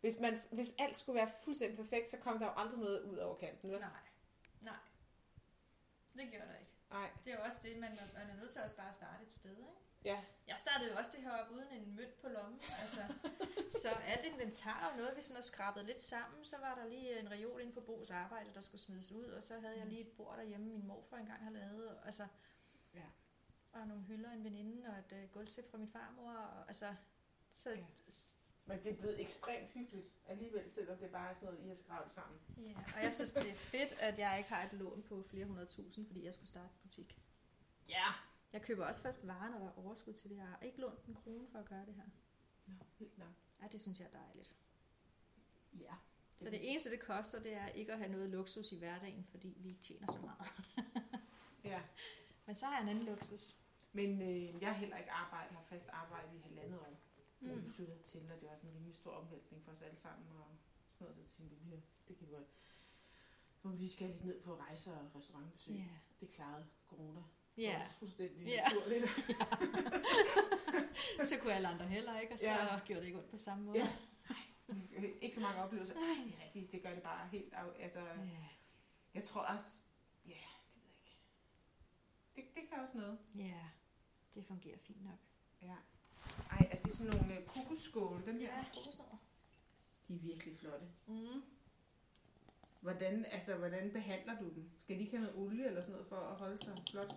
[0.00, 3.16] hvis, man, hvis alt skulle være fuldstændig perfekt, så kommer der jo aldrig noget ud
[3.16, 3.70] over kanten.
[3.70, 3.80] vel?
[3.80, 3.90] Nej,
[4.60, 4.74] nej.
[6.14, 6.72] Det gør der ikke.
[6.90, 7.10] Nej.
[7.24, 9.32] Det er jo også det, man, man er nødt til også bare at starte et
[9.32, 9.70] sted, ikke?
[10.04, 10.20] Ja.
[10.46, 12.60] Jeg startede jo også det her op uden en mønt på lommen.
[12.80, 13.00] Altså,
[13.82, 16.44] så alt inventar og noget, vi sådan har skrabet lidt sammen.
[16.44, 19.24] Så var der lige en reol inde på Bo's arbejde, der skulle smides ud.
[19.24, 21.88] Og så havde jeg lige et bord derhjemme, min morfar engang har lavet.
[21.88, 22.26] Og, altså,
[22.94, 23.02] Ja.
[23.72, 26.32] og nogle hylder, en veninde og et uh, gulvtæp fra min farmor.
[26.32, 26.94] Og, altså,
[27.56, 27.84] så, Ja.
[28.68, 31.74] Men det er blevet ekstremt hyggeligt alligevel, selvom det bare er sådan noget, I har
[31.74, 32.40] skravet sammen.
[32.56, 32.74] ja.
[32.96, 35.66] Og jeg synes, det er fedt, at jeg ikke har et lån på flere hundrede
[35.66, 37.18] tusind, fordi jeg skulle starte butik.
[37.88, 38.06] Ja.
[38.52, 40.36] Jeg køber også først varer, når der er overskud til det.
[40.36, 42.04] Jeg har ikke lånt en krone for at gøre det her.
[42.66, 43.28] Nå, helt nok.
[43.62, 44.54] Ja, det synes jeg er dejligt.
[45.80, 45.94] Ja.
[46.36, 49.54] Så det eneste, det koster, det er ikke at have noget luksus i hverdagen, fordi
[49.58, 50.52] vi ikke tjener så meget.
[51.64, 51.80] Ja.
[52.46, 53.56] Men så har jeg en anden luksus.
[53.92, 56.86] Men øh, jeg har heller ikke arbejdet, har fast arbejde i halvandet år.
[57.40, 57.48] Mm.
[57.48, 57.64] Mm.
[57.64, 60.28] vi flyttede til, og det var sådan en rimelig stor omvæltning for os alle sammen.
[60.28, 60.56] Og
[60.98, 61.76] sådan noget, så tænkte vi, ja,
[62.08, 62.48] det kan vi godt.
[63.56, 65.74] Så vi lige skal lidt ned på rejser og restaurantbesøg.
[65.74, 65.88] Ja.
[66.20, 67.22] Det klarede corona.
[67.56, 68.62] Ja, os fuldstændig Ja.
[68.68, 69.04] naturligt.
[71.28, 72.80] så kunne alle andre heller ikke, og så Ja.
[72.86, 73.78] gjorde det ikke ondt på samme måde.
[73.78, 73.88] Ja.
[75.20, 75.94] ikke så mange oplevelser.
[75.94, 76.72] Nej, det er rigtigt.
[76.72, 78.46] Det gør det bare helt af, altså, Ja.
[79.14, 79.86] Jeg tror også,
[80.26, 80.30] ja,
[80.74, 81.18] det ved jeg ikke.
[82.36, 83.18] Det, det kan også noget.
[83.34, 83.64] ja,
[84.34, 85.18] det fungerer fint nok.
[85.62, 85.76] Ja.
[86.50, 88.64] Ej, er det sådan nogle uh, kokosskåle, dem Ja, der?
[88.74, 89.16] kokosnødder.
[90.08, 90.86] De er virkelig flotte.
[91.06, 91.42] Mm.
[92.80, 94.70] Hvordan, altså, hvordan behandler du dem?
[94.82, 97.08] Skal de ikke have noget olie eller sådan noget for at holde sig flot?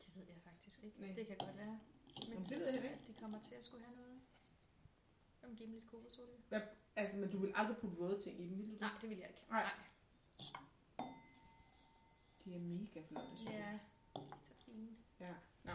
[0.00, 1.00] Det ved jeg faktisk ikke.
[1.00, 1.12] Nej.
[1.12, 1.78] Det kan godt være.
[2.28, 2.94] Men det ved jeg det, ikke.
[3.02, 4.20] at de kommer til at skulle have noget.
[5.42, 6.34] Jamen, give dem lidt kokosolie.
[6.48, 6.60] Hvad,
[6.96, 8.76] altså, men du vil aldrig putte våde ting i dem, vil du?
[8.80, 9.44] Nej, det vil jeg ikke.
[9.50, 9.70] Nej.
[12.44, 13.78] De er mega flotte, synes Ja,
[14.16, 14.90] så fint.
[15.20, 15.34] Ja.
[15.64, 15.72] Nå.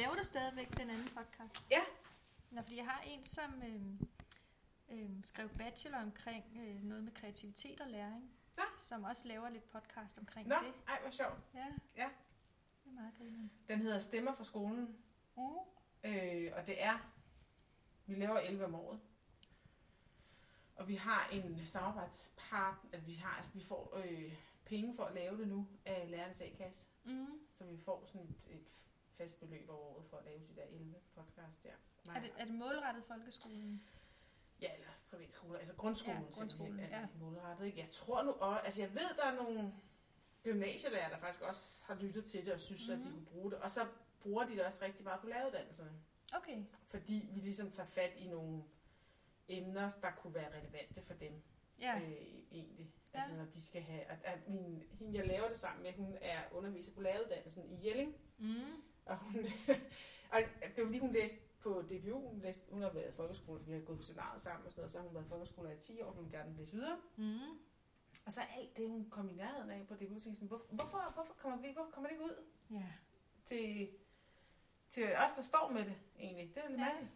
[0.00, 1.70] Laver du stadigvæk den anden podcast?
[1.70, 1.80] Ja.
[2.50, 4.08] Nå, fordi jeg har en, som øhm,
[4.88, 8.30] øhm, skrev bachelor omkring øh, noget med kreativitet og læring.
[8.58, 8.62] Ja.
[8.78, 10.72] Som også laver lidt podcast omkring Nå, det.
[10.88, 11.38] ej, hvor sjovt.
[11.54, 11.66] Ja.
[11.96, 12.08] Ja.
[12.84, 13.50] Det er meget grinende.
[13.68, 14.98] Den hedder Stemmer fra skolen.
[15.36, 15.42] Mm.
[16.04, 17.12] Øh, og det er,
[18.06, 19.00] vi laver 11 om året.
[20.76, 24.32] Og vi har en samarbejdspartner, at vi har, altså vi får øh,
[24.64, 26.86] penge for at lave det nu af lærernes A-kasse.
[27.04, 27.40] Mm.
[27.52, 28.79] Så vi får sådan et, et
[29.20, 31.70] fast beløb over året for at lave de der 11 podcast der.
[32.14, 33.82] Er, det, er det målrettet folkeskolen?
[34.60, 36.22] Ja, eller privatskoler, altså grundskolen.
[36.22, 37.06] Ja, grundskolen, er ja.
[37.20, 37.66] målrettet.
[37.66, 37.78] Ikke?
[37.78, 39.72] Jeg tror nu også, altså jeg ved, der er nogle
[40.42, 43.00] gymnasielærer, der faktisk også har lyttet til det og synes, mm-hmm.
[43.00, 43.16] at de Mhm.
[43.18, 43.58] kunne bruge det.
[43.58, 43.86] Og så
[44.20, 45.92] bruger de det også rigtig meget på læreruddannelserne.
[46.36, 46.64] Okay.
[46.86, 48.62] Fordi vi ligesom tager fat i nogle
[49.48, 51.42] emner, der kunne være relevante for dem.
[51.80, 52.00] Ja.
[52.00, 52.12] Øh,
[52.52, 52.92] egentlig.
[53.14, 53.18] Ja.
[53.18, 54.00] Altså når de skal have...
[54.02, 57.86] At, at min, hende, jeg laver det sammen med, hun er underviser på læreruddannelsen i
[57.88, 58.16] Jelling.
[58.38, 58.82] Mm.
[59.04, 59.34] Og, hun,
[60.32, 62.28] og det var fordi, hun læste på DPU.
[62.28, 64.80] Hun, læste, hun har været i folkeskole, vi har gået på seminaret sammen og sådan
[64.80, 64.90] noget.
[64.90, 66.96] Så har hun været i folkeskole i 10 år, hun gerne læse videre.
[67.16, 67.38] Mm.
[68.26, 71.34] Og så alt det, hun kom i nærheden af på DPU, tænkte hvor, hvorfor, hvorfor,
[71.34, 72.86] kommer vi, hvorfor kommer det ikke ud Ja.
[73.44, 73.88] til,
[74.90, 76.54] til os, der står med det egentlig?
[76.54, 76.84] Det er lidt Ja.
[76.84, 77.12] mærkeligt.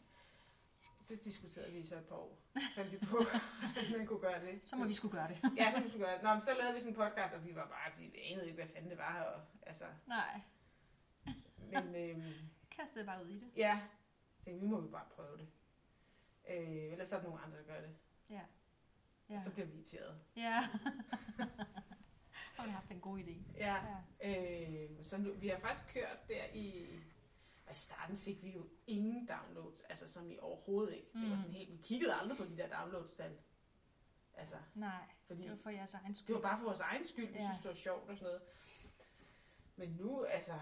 [1.09, 2.39] Det diskuterede vi så et par år.
[2.75, 3.17] Fandt vi på,
[3.81, 4.61] at man kunne gøre det.
[4.69, 5.39] Så må vi skulle gøre det.
[5.57, 6.23] Ja, så må vi skulle gøre det.
[6.23, 8.55] Nå, men så lavede vi sådan en podcast, og vi var bare, vi anede ikke,
[8.57, 9.23] hvad fanden det var.
[9.23, 10.41] Og, altså, Nej.
[11.83, 12.33] Men øhm,
[12.71, 13.51] Kastede bare ud i det.
[13.57, 13.81] ja,
[14.39, 15.49] så tænkte, vi må jo bare prøve det.
[16.49, 17.97] Øh, ellers er der nogle andre, der gør det.
[18.31, 18.41] Ja.
[19.29, 19.37] Ja.
[19.37, 20.19] Og så bliver vi irriteret.
[20.37, 20.61] Ja.
[22.57, 23.35] Har du haft en god idé?
[23.57, 23.77] Ja.
[24.21, 24.85] Ja.
[24.91, 26.87] Øh, så nu, vi har faktisk kørt der i...
[27.67, 31.09] Og i starten fik vi jo ingen downloads, altså som i overhovedet ikke.
[31.15, 31.21] Mm.
[31.21, 31.43] Det var Mm.
[31.43, 33.39] sådan helt, vi kiggede aldrig på de der downloads-tal.
[34.35, 36.27] Altså, Nej, fordi det var for jeres egen skyld.
[36.37, 37.45] det var bare for vores egen skyld, vi Ja.
[37.45, 38.43] synes, det var sjovt og sådan noget.
[39.77, 40.53] Men nu, altså,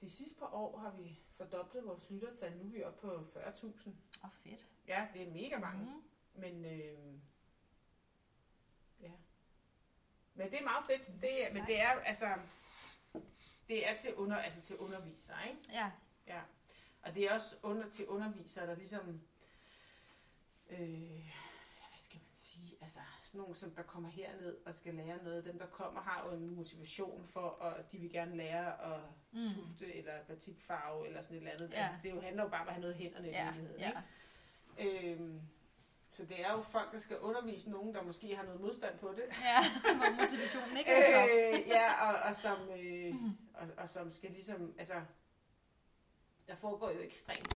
[0.00, 2.56] de sidste par år har vi fordoblet vores lyttertal.
[2.56, 3.66] Nu er vi oppe på 40.000.
[3.66, 4.66] Åh, oh, fedt.
[4.88, 5.84] Ja, det er mega mange.
[5.84, 6.02] Mm.
[6.40, 7.14] Men, øh,
[9.00, 9.12] ja.
[10.34, 11.22] Men det er meget fedt.
[11.22, 12.38] Det er, men det er altså,
[13.68, 15.60] det er til, under, altså til undervisere, ikke?
[15.72, 15.90] Ja.
[16.26, 16.40] Ja.
[17.02, 19.20] Og det er også under, til undervisere, der ligesom,
[20.68, 20.78] øh,
[21.88, 23.00] hvad skal man sige, altså
[23.36, 25.44] sådan nogle, som der kommer herned og skal lære noget.
[25.44, 29.00] Dem, der kommer, har jo en motivation for, at de vil gerne lære at
[29.32, 29.40] Mm.
[29.54, 31.70] tufte eller batikfarve eller sådan et eller andet.
[31.72, 31.82] Ja.
[31.86, 33.44] Altså, det jo handler jo bare om at have noget i hænderne i Ja.
[33.44, 33.92] virkeligheden, ja.
[34.78, 35.12] ikke?
[35.12, 35.40] Øhm,
[36.10, 39.08] Så det er jo folk, der skal undervise nogen, der måske har noget modstand på
[39.12, 39.24] det.
[39.44, 39.58] Ja,
[39.98, 43.14] hvor motivationen ikke er øh, ja, og, og, som, øh,
[43.54, 44.94] og, og som skal ligesom, altså,
[46.48, 47.55] der foregår jo ekstremt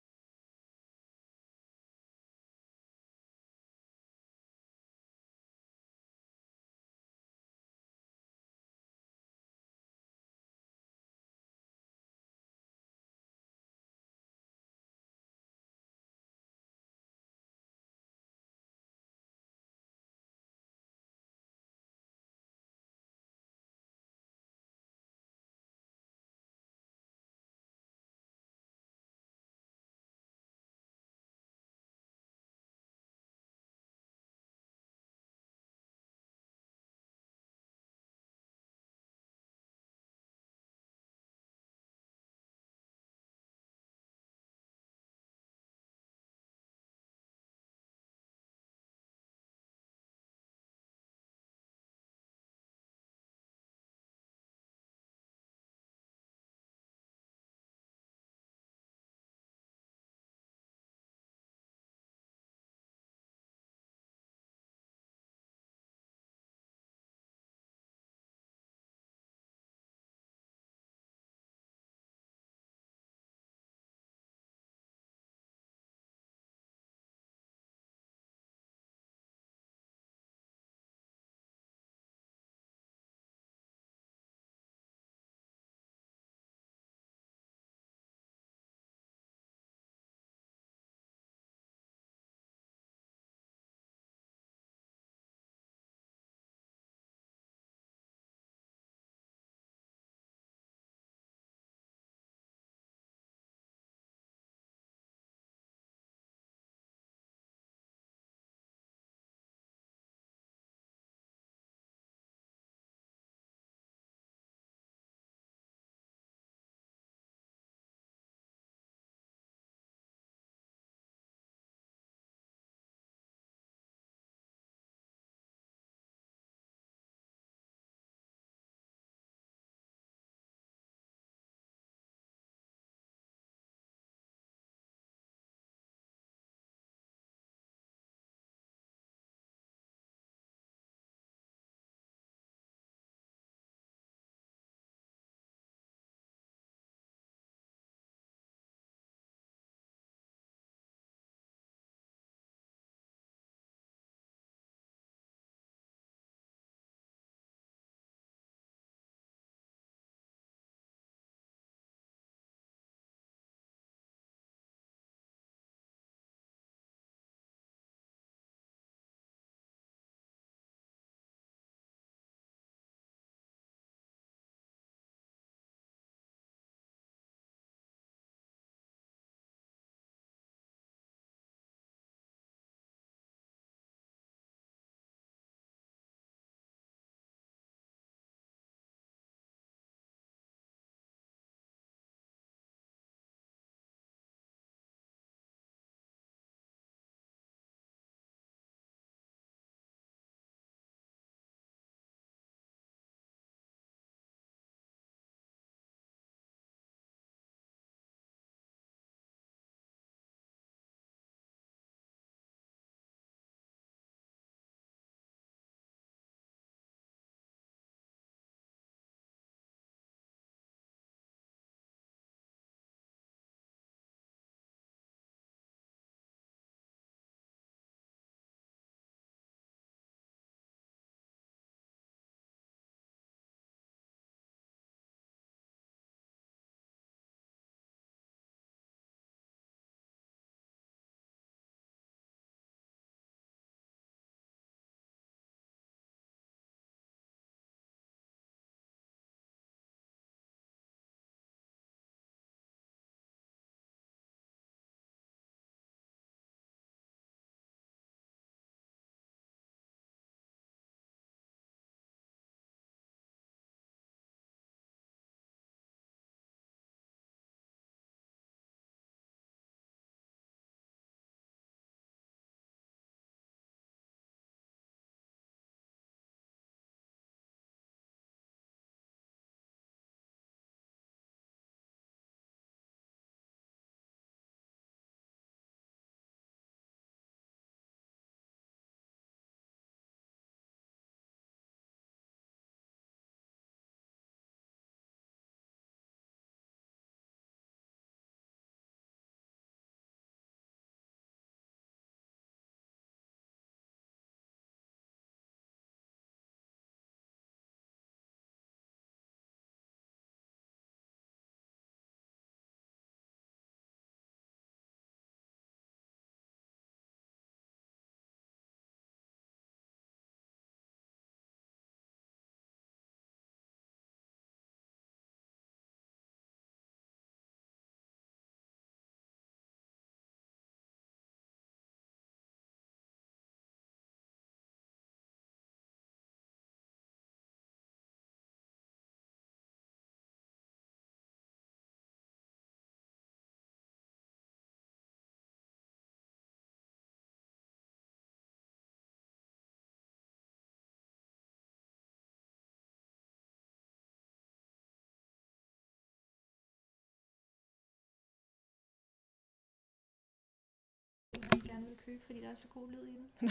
[361.77, 363.29] gerne vil købe, fordi der er så god lyd i den.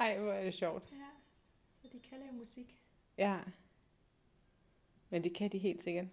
[0.00, 0.92] Ej, hvor er det sjovt.
[0.92, 1.10] Ja,
[1.82, 2.82] så de kan lave musik.
[3.18, 3.40] Ja.
[5.10, 6.06] Men det kan de helt sikkert.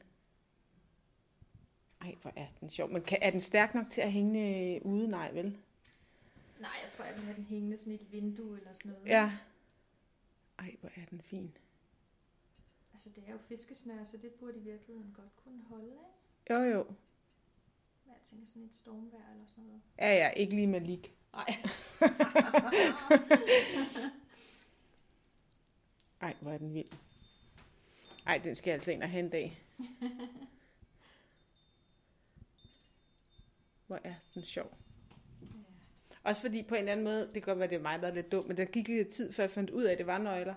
[2.01, 2.90] Ej, hvor er den sjov.
[2.90, 5.08] Men kan, er den stærk nok til at hænge øh, ude?
[5.08, 5.58] Nej, vel?
[6.60, 9.08] Nej, jeg tror, jeg vil have den hængende sådan i et vindue eller sådan noget.
[9.08, 9.38] Ja.
[10.60, 11.58] Ej, hvor er den fin.
[12.94, 16.53] Altså, det er jo fiskesnør, så det burde i virkeligheden godt kunne holde, ikke?
[16.53, 16.85] Jo, jo.
[18.17, 19.82] Jeg tænker sådan et stormvejr eller sådan noget.
[20.00, 21.14] Ja, ja, ikke lige med lig.
[21.33, 21.58] Nej.
[26.22, 26.88] Ej, hvor er den vild.
[28.26, 29.62] Ej, den skal jeg altså ind og hente af.
[33.88, 34.78] Hvor er den sjov.
[36.24, 38.08] Også fordi på en eller anden måde, det kan godt være, det er mig, der
[38.08, 40.08] er lidt dum, men der gik lidt tid, før jeg fandt ud af, at det
[40.08, 40.56] var nøgler.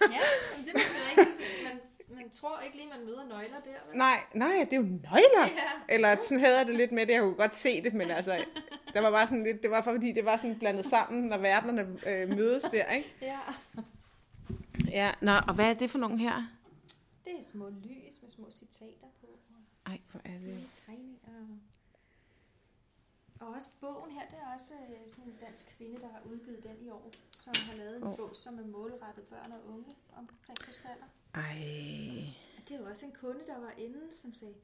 [0.00, 0.20] ja,
[0.56, 1.64] men det er måske rigtigt.
[1.64, 1.80] Man,
[2.16, 3.88] man tror ikke lige, man møder nøgler der.
[3.88, 3.98] Vel?
[3.98, 5.46] Nej, nej, det er jo nøgler.
[5.46, 5.94] Ja.
[5.94, 8.44] Eller sådan havde jeg det lidt med det, jeg kunne godt se det, men altså,
[8.94, 11.98] der var bare sådan lidt, det var fordi, det var sådan blandet sammen, når verdenerne
[12.06, 13.14] øh, mødes der, ikke?
[13.22, 13.38] ja.
[14.90, 16.42] Ja, nå, og hvad er det for nogen her?
[17.24, 19.26] Det er små lys med små citater på.
[19.86, 20.40] Ej, hvor er det.
[20.40, 21.18] lille tegninger.
[23.42, 26.62] Og også bogen her, det er også øh, sådan en dansk kvinde, der har udgivet
[26.62, 28.16] den i år, som har lavet en Åh.
[28.16, 31.04] bog, som er målrettet børn og unge omkring krystaller.
[31.34, 31.58] Ej,
[32.56, 34.54] Og det er jo også en kunde, der var inde, som sagde,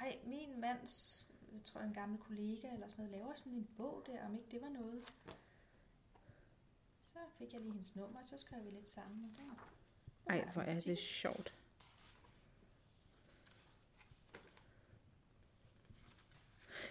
[0.00, 4.02] ej, min mands, jeg tror en gammel kollega eller sådan noget, laver sådan en bog
[4.06, 5.04] der, om ikke det var noget.
[7.00, 9.24] Så fik jeg lige hendes nummer, og så skrev vi lidt sammen.
[9.24, 9.68] Og det var-
[10.34, 11.54] ej, hvor er det sjovt.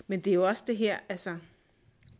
[0.08, 1.38] Men det er jo også det her, altså,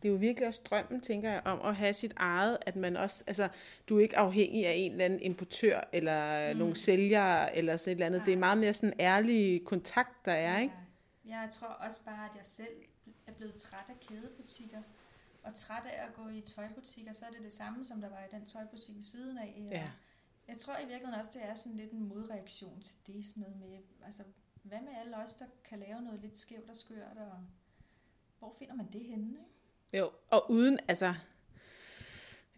[0.02, 2.96] det er jo virkelig også drømmen, tænker jeg, om at have sit eget, at man
[2.96, 3.48] også, altså,
[3.88, 6.58] du er ikke afhængig af en eller anden importør, eller mm.
[6.58, 8.22] nogle sælgere, eller sådan et eller andet.
[8.26, 10.74] Det er meget mere sådan ærlig kontakt, der er, ikke?
[11.28, 12.76] Ja, jeg tror også bare, at jeg selv
[13.26, 14.82] er blevet træt af kædebutikker.
[15.42, 18.18] Og træt af at gå i tøjbutikker, så er det det samme, som der var
[18.18, 19.66] i den tøjbutik ved siden af.
[19.70, 19.84] Ja.
[20.48, 23.26] Jeg tror i virkeligheden også, det er sådan lidt en modreaktion til det.
[23.26, 24.22] Sådan noget med, altså,
[24.62, 27.38] hvad med alle os, der kan lave noget lidt skævt og skørt, og
[28.40, 29.28] hvor finder man det henne?
[29.30, 29.98] Ikke?
[29.98, 31.14] Jo, og uden, altså,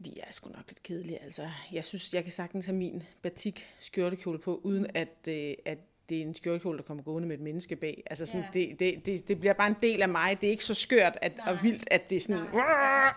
[0.07, 3.75] jeg er sgu nok lidt kedelig, altså, jeg synes, jeg kan sagtens have min batik
[3.81, 7.43] skjortekjole på, uden at, øh, at det er en skjortekjole, der kommer gående med et
[7.43, 8.03] menneske bag.
[8.07, 8.47] Altså sådan, Ja.
[8.61, 10.41] det, det, det, det bliver bare en del af mig.
[10.41, 11.63] Det er ikke så skørt at, og Nej.
[11.63, 12.43] vildt, at det er sådan...
[12.43, 12.51] Nej.
[12.53, 13.13] Nej.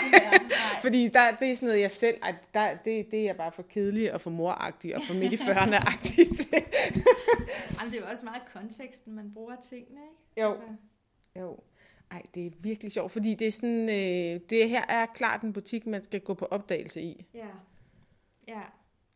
[0.82, 2.16] Fordi der, det er sådan noget, jeg selv...
[2.22, 5.32] At der, det, det er jeg bare for kedelig og for moragtig og for midt
[5.32, 6.46] i 40'erne-agtig til.
[7.80, 10.00] Jamen, det er jo også meget konteksten, man bruger tingene,
[10.36, 10.42] ikke?
[10.42, 10.52] Jo.
[10.52, 10.66] Altså,
[11.36, 11.60] Jo.
[12.10, 13.88] Ej, det er virkelig sjovt, fordi det er sådan...
[13.88, 17.26] Øh, det her er klart en butik, man skal gå på opdagelse i.
[17.34, 17.48] ja.
[18.48, 18.62] Ja,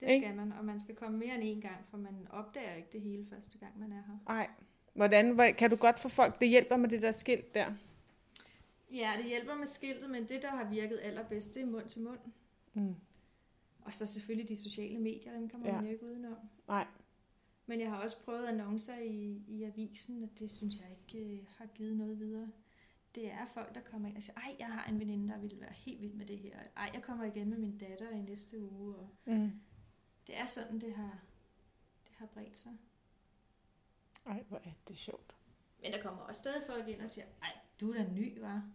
[0.00, 0.26] det Ikke?
[0.26, 3.00] skal man, og man skal komme mere end en gang, for man opdager ikke det
[3.00, 4.18] hele første gang, man er her.
[4.28, 4.48] Nej.
[4.94, 7.72] Hvordan, hvor- kan du godt få folk, det hjælper med det der skilt der?
[8.92, 12.02] Ja, det hjælper med skiltet, men det, der har virket allerbedst, det er mund til
[12.02, 12.18] mund.
[12.74, 12.94] Mm.
[13.84, 15.80] Og så selvfølgelig de sociale medier, dem kan man ja.
[15.80, 16.36] jo ikke udenom.
[16.68, 16.86] Nej.
[17.66, 21.38] Men jeg har også prøvet annoncer i, i avisen, og det synes jeg ikke øh,
[21.58, 22.48] har givet noget videre.
[23.14, 25.60] Det er folk, der kommer ind og siger, ej, jeg har en veninde, der ville
[25.60, 26.56] være helt vild med det her.
[26.76, 28.94] Ej, jeg kommer igen med min datter i næste uge.
[28.96, 29.60] Og Mm.
[30.26, 31.18] det er sådan, det har,
[32.04, 32.72] det har bredt sig.
[34.26, 35.34] Ej, hvor er det sjovt.
[35.82, 38.62] Men der kommer også stadig folk ind og siger, ej, du er da ny, var.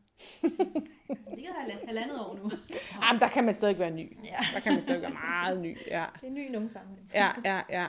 [1.36, 2.52] Det er halvandet år nu.
[3.02, 4.18] Jamen, der kan man stadig være ny.
[4.24, 4.38] Ja.
[4.54, 6.06] Der kan man stadig være meget ny, ja.
[6.22, 7.12] Det er ny i nogle sammenhæng.
[7.14, 7.88] Ja, ja, ja.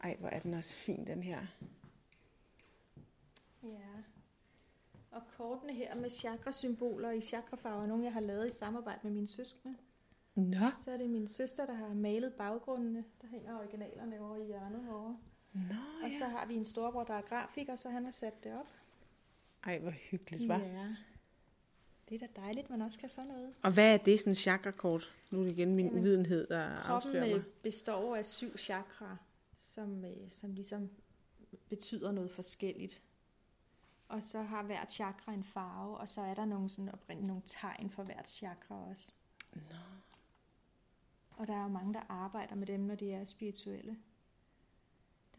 [0.00, 1.40] Ej, hvor er den også fin, den her.
[3.62, 3.97] Ja.
[5.10, 9.10] Og kortene her med chakra-symboler i chakrafarver, er nogle jeg har lavet i samarbejde med
[9.12, 9.74] mine søskende.
[10.36, 10.66] Nå.
[10.84, 13.04] Så er det min søster, der har malet baggrundene.
[13.22, 15.18] Der hænger originalerne over i hjørnet herovre.
[15.52, 15.74] Nå,
[16.04, 18.72] Og så har vi en storbror, der er grafiker, så han har sat det op.
[19.64, 20.58] Ej, hvor hyggeligt, var.
[20.58, 20.94] Ja.
[22.08, 23.56] Det er da dejligt, man også kan sådan noget.
[23.62, 25.14] Og hvad er det, sådan en chakra-kort?
[25.32, 27.36] Nu er det igen min Jamen, videnhed, der Kroppen afslører mig.
[27.36, 29.16] øh, består af syv chakra,
[29.58, 30.90] som, øh, som ligesom
[31.68, 33.02] betyder noget forskelligt.
[34.08, 37.42] Og så har hvert chakra en farve, og så er der nogle, sådan oprindeligt nogle
[37.46, 39.12] tegn for hvert chakra også.
[39.54, 39.60] Nå.
[41.30, 43.98] Og der er jo mange, der arbejder med dem, når de er spirituelle.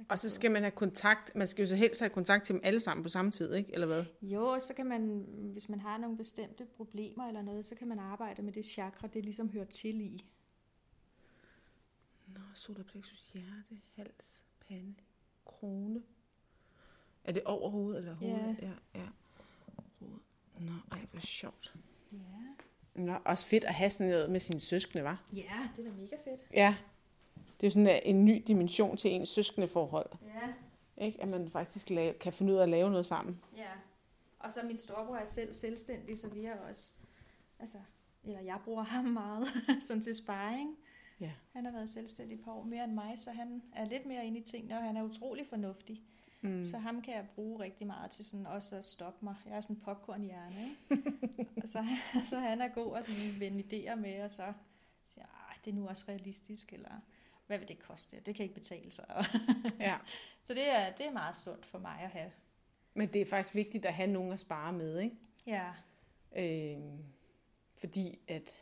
[0.09, 2.61] Og så skal man have kontakt, man skal jo så helst have kontakt til dem
[2.63, 3.73] alle sammen på samme tid, ikke?
[3.73, 4.05] Eller hvad?
[4.21, 7.87] Jo, og så kan man, hvis man har nogle bestemte problemer eller noget, så kan
[7.87, 10.25] man arbejde med det chakra, det ligesom hører til i.
[12.27, 14.95] Nå, solar plexus, hjerte, hals, pande,
[15.45, 16.03] krone.
[17.23, 18.57] Er det over hovedet eller hovedet?
[18.61, 19.05] Ja, ja.
[19.99, 20.19] Hoved.
[20.59, 21.73] Nå, ej, hvor sjovt.
[22.11, 22.17] Ja.
[23.01, 25.23] Nå, også fedt at have sådan noget med sine søskende, var.
[25.33, 26.41] Ja, det er da mega fedt.
[26.53, 26.75] Ja.
[27.61, 30.09] Det er sådan en, en ny dimension til ens søskende forhold.
[30.25, 30.53] Ja.
[31.05, 31.21] Ikke?
[31.21, 33.41] At man faktisk lave, kan finde ud af at lave noget sammen.
[33.57, 33.69] Ja.
[34.39, 36.93] Og så min storebror er selv selvstændig, så vi har også,
[37.59, 37.77] altså,
[38.23, 39.47] eller jeg bruger ham meget,
[39.87, 40.77] sådan til sparring.
[41.19, 41.31] Ja.
[41.53, 44.25] Han har været selvstændig et par år mere end mig, så han er lidt mere
[44.25, 46.03] inde i tingene, og han er utrolig fornuftig.
[46.41, 46.65] Mm.
[46.65, 49.35] Så ham kan jeg bruge rigtig meget til sådan også at stoppe mig.
[49.45, 51.67] Jeg er sådan en popcorn hjerne, ikke?
[51.73, 51.85] så,
[52.29, 54.53] så han er god at sådan vende idéer med, og så
[55.13, 55.25] siger
[55.65, 56.91] det er nu også realistisk, eller
[57.47, 58.19] hvad vil det koste?
[58.19, 59.05] Det kan ikke betale sig.
[59.79, 59.97] Ja.
[60.43, 62.31] så det er, det er meget sundt for mig at have.
[62.93, 65.15] Men det er faktisk vigtigt at have nogen at spare med, ikke?
[65.47, 65.71] Ja,
[66.37, 66.77] Øh,
[67.77, 68.55] fordi at...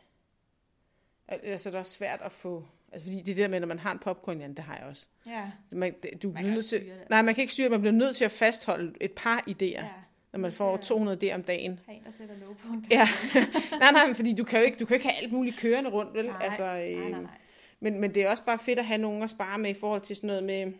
[1.28, 2.68] Altså, det er svært at få...
[2.92, 5.06] Altså, fordi det der med, når man har en popcorn, det har jeg også.
[5.26, 5.42] ja.
[5.72, 7.68] Man, du Man kan nødt til, nej, man kan ikke styre.
[7.68, 9.84] Man bliver nødt til at fastholde et par idéer, ja.
[9.84, 9.88] ja.
[10.32, 11.80] når man får til at- 200 idéer om dagen.
[11.86, 13.08] Have en, der sætter lov på en Ja,
[13.80, 16.14] nej, nej, fordi du kan jo ikke, du kan ikke have alt muligt kørende rundt,
[16.14, 16.26] vel?
[16.26, 17.30] Nej, altså, nej, øh, nej, nej.
[17.80, 20.00] Men, men det er også bare fedt at have nogen at spare med i forhold
[20.00, 20.72] til sådan noget med,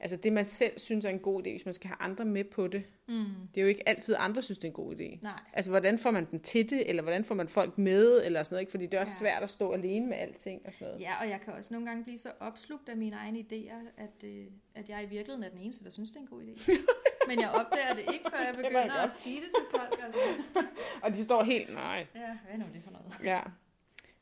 [0.00, 2.44] altså det man selv synes er en god idé, hvis man skal have andre med
[2.44, 2.84] på det.
[3.08, 3.24] Mm.
[3.54, 5.18] Det er jo ikke altid andre synes, det er en god idé.
[5.22, 5.40] Nej.
[5.52, 8.54] Altså, hvordan får man den til det, eller hvordan får man folk med, eller sådan
[8.54, 8.70] noget, ikke?
[8.70, 9.30] Fordi det er også Ja.
[9.30, 11.00] svært at stå alene med alting og sådan noget.
[11.00, 14.24] Ja, og jeg kan også nogle gange blive så opslugt af mine egne idéer, at,
[14.24, 16.70] øh, at jeg i virkeligheden er den eneste, der synes, det er en god idé.
[17.28, 20.00] Men jeg opdager det ikke, før jeg begynder at sige det til folk.
[20.04, 20.20] Altså.
[21.02, 22.06] Og de står helt, nej.
[22.14, 23.14] Ja, hvad er nu det for noget?
[23.24, 23.40] Ja.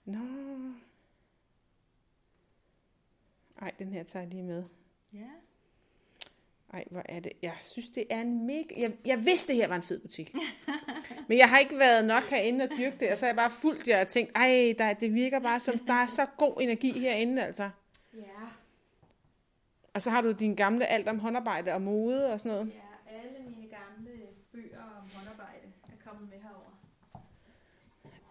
[0.05, 0.19] Nå.
[3.61, 4.65] Ej, den her tager jeg lige med.
[5.13, 5.31] Ja.
[6.75, 7.33] Ej, hvor er det.
[7.43, 8.75] Jeg synes, det er en mega...
[8.77, 10.35] Jeg, jeg vidste, det her var en fed butik.
[11.29, 13.51] Men jeg har ikke været nok herinde og dyrke det, og så har jeg bare
[13.51, 16.99] fulgt jer og tænkt, ej, der, det virker bare som, der er så god energi
[16.99, 17.71] herinde, altså.
[18.15, 18.21] Ja.
[19.95, 22.73] Og så har du din gamle alt om håndarbejde og mode og sådan noget.
[22.75, 24.11] Ja, alle mine gamle
[24.53, 26.71] bøger om håndarbejde er kommet med herover.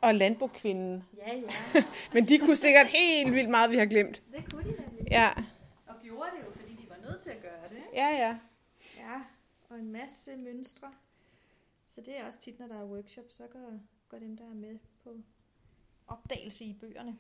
[0.02, 1.04] Og landbrugskvinden.
[1.18, 1.84] Ja, ja.
[2.14, 4.22] Men de kunne sikkert helt vildt meget, vi har glemt.
[4.32, 5.08] Det kunne de nemlig.
[5.12, 5.30] Ja,
[5.88, 7.63] Og gjorde det jo, fordi de var nødt til at gøre.
[7.94, 8.40] Ja, ja.
[8.98, 9.22] Ja,
[9.70, 10.94] og en masse mønstre.
[11.88, 14.54] Så det er også tit, når der er workshop, så går, går dem, der er
[14.54, 15.18] med på
[16.08, 17.18] opdagelse i bøgerne.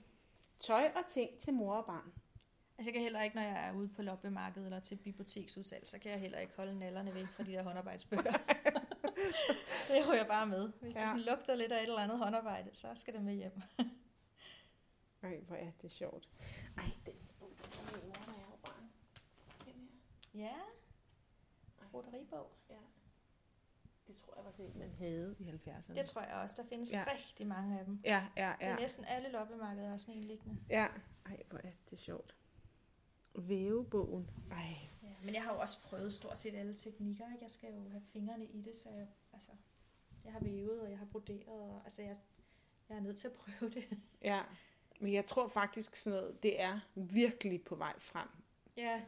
[0.59, 2.13] Tøj og ting til mor og barn.
[2.77, 5.99] Altså jeg kan heller ikke, når jeg er ude på loppemarkedet eller til biblioteksudsalg, så
[5.99, 8.23] kan jeg heller ikke holde nallerne væk fra de der håndarbejdsbøger.
[9.89, 10.71] det hører jeg bare med.
[10.81, 10.99] Hvis ja.
[10.99, 13.61] Det sådan lugter lidt af et eller andet håndarbejde, så skal det med hjem.
[15.23, 16.29] Ej, hvor er det sjovt.
[16.77, 18.89] Ej, den bog, der er min mor, da jeg var barn.
[19.65, 19.87] Den her.
[20.33, 20.55] Ja,
[21.93, 22.49] roderibog.
[24.07, 25.93] Det tror jeg var det, man havde i 70'erne.
[25.95, 26.61] Det tror jeg også.
[26.61, 26.99] Der findes Ja.
[26.99, 27.13] ja.
[27.13, 27.99] rigtig mange af dem.
[28.03, 28.69] Ja, ja, Ja.
[28.69, 28.75] ja.
[28.75, 30.57] Næsten alle loppemarkeder har sådan en liggende.
[30.69, 30.87] Ja.
[31.25, 32.35] Ej, hvor er det sjovt.
[33.35, 34.29] Vævebogen.
[34.51, 34.75] Ej.
[35.03, 37.25] Ja, men jeg har jo også prøvet stort set alle teknikker.
[37.31, 37.43] Ikke?
[37.43, 39.49] Jeg skal jo have fingrene i det, så jeg, altså,
[40.25, 41.47] jeg har vævet, og jeg har broderet.
[41.47, 42.17] Og, altså, jeg,
[42.89, 43.97] jeg er nødt til at prøve det.
[44.21, 44.43] Ja.
[44.99, 48.27] Men jeg tror faktisk sådan noget, det er virkelig på vej frem.
[48.77, 49.01] Ja,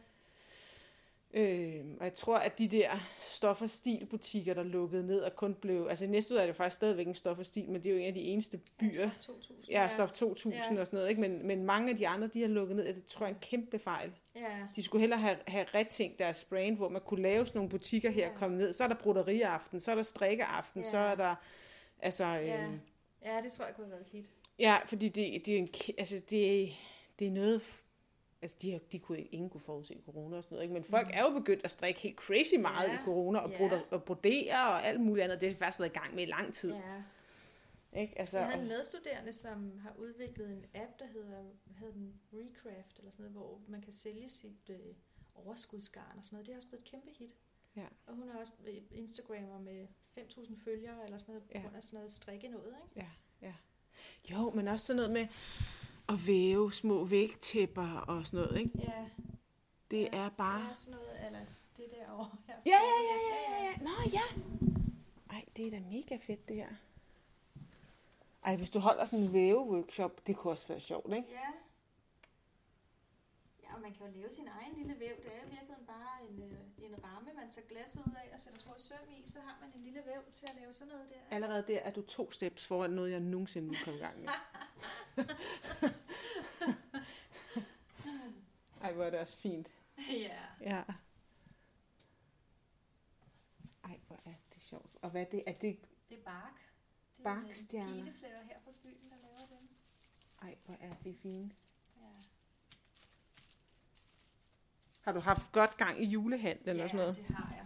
[1.38, 5.54] Øh, og jeg tror, at de der stof- og stilbutikker, der lukkede ned og kun
[5.56, 5.88] blev...
[5.90, 8.00] Altså næste ud er det faktisk stadigvæk en stof og stil, men det er jo
[8.00, 8.92] en af de eneste byer.
[8.92, 9.70] Stof 2000.
[9.70, 10.60] Ja, Stof 2000 Ja.
[10.80, 11.22] og sådan noget, ikke?
[11.22, 13.36] Men, men mange af de andre, de har lukket ned, og det tror jeg er
[13.36, 14.12] en kæmpe fejl.
[14.36, 14.42] Ja,
[14.76, 18.12] De skulle hellere have, have retænkt deres brand, hvor man kunne lave sådan nogle butikker
[18.12, 18.30] her Ja.
[18.30, 18.74] og komme ned.
[18.74, 20.88] Så er der broderiaften, så er der strikkeaften, Ja.
[20.90, 21.36] så er der...
[22.00, 22.64] Altså, ja.
[22.64, 22.80] øhm,
[23.26, 24.32] ja, det tror jeg kunne have været et hit.
[24.60, 25.70] ja, fordi det, det er en...
[25.98, 26.70] Altså, det,
[27.20, 27.62] det er noget...
[28.46, 30.74] Altså, de, har, de kunne ikke, ingen kunne forudse corona og sådan noget, ikke?
[30.74, 32.94] Men folk er jo begyndt at strikke helt crazy meget Ja.
[32.94, 33.80] i corona, og, Ja.
[33.92, 35.42] og brodere og alt muligt andet.
[35.42, 36.74] Det har faktisk været i gang med i lang tid.
[36.74, 37.04] Ja.
[38.02, 38.20] Ikke?
[38.20, 41.44] Altså, Jeg havde en medstuderende, som har udviklet en app, der hedder,
[41.80, 44.80] hedder den, Recraft, eller sådan noget, hvor man kan sælge sit øh,
[45.36, 46.48] overskudsgarn og sådan noget.
[46.48, 47.36] Det er også blevet et kæmpe hit.
[47.76, 47.86] Ja.
[48.08, 48.52] Og hun har også
[48.92, 51.62] Instagrammer med 5.000 følgere, eller sådan noget, på Ja.
[51.62, 53.08] grund af sådan noget strikke noget, ikke?
[53.42, 53.54] ja, ja.
[54.32, 55.28] Jo, men også sådan noget med
[56.10, 58.72] at væve små vægtæpper og sådan noget, ikke?
[58.80, 59.06] Ja,
[59.92, 60.60] Det Ja, er bare...
[60.70, 61.40] ja sådan noget, eller
[61.78, 62.56] det derovre her.
[62.66, 63.78] Ja, ja, ja, ja, ja, ja.
[63.84, 64.22] Nå, ja.
[65.36, 66.70] Ej, det er da mega fedt, det her.
[68.44, 71.28] Ej, hvis du holder sådan en væve-workshop, det kunne også være sjovt, ikke?
[71.32, 71.48] Ja.
[73.64, 75.16] Ja, og man kan jo lave sin egen lille væv.
[75.24, 78.40] Det er jo virkelig bare en, øh, en ramme, man tager glasset ud af og
[78.40, 81.10] sætter små søm i, så har man en lille væv til at lave sådan noget
[81.10, 81.36] der.
[81.36, 84.30] Allerede der er du to steps foran noget, jeg nogensinde vil komme i gang med.
[88.82, 89.68] Ej, hvor er det også fint.
[89.98, 90.42] ja.
[90.62, 90.84] Ja.
[93.84, 94.98] Ej, hvor er det sjovt.
[95.02, 95.44] Og hvad er det?
[95.48, 95.80] Er det...
[96.10, 96.54] Det er bark.
[97.18, 98.12] Det er Barkstjerner.
[98.44, 99.70] her på byen, der laver dem.
[100.42, 101.54] Ej, hvor er det fint.
[101.98, 102.02] Ja.
[105.06, 107.18] Har du haft godt gang i julehandlen ja, og sådan noget?
[107.18, 107.66] det har jeg.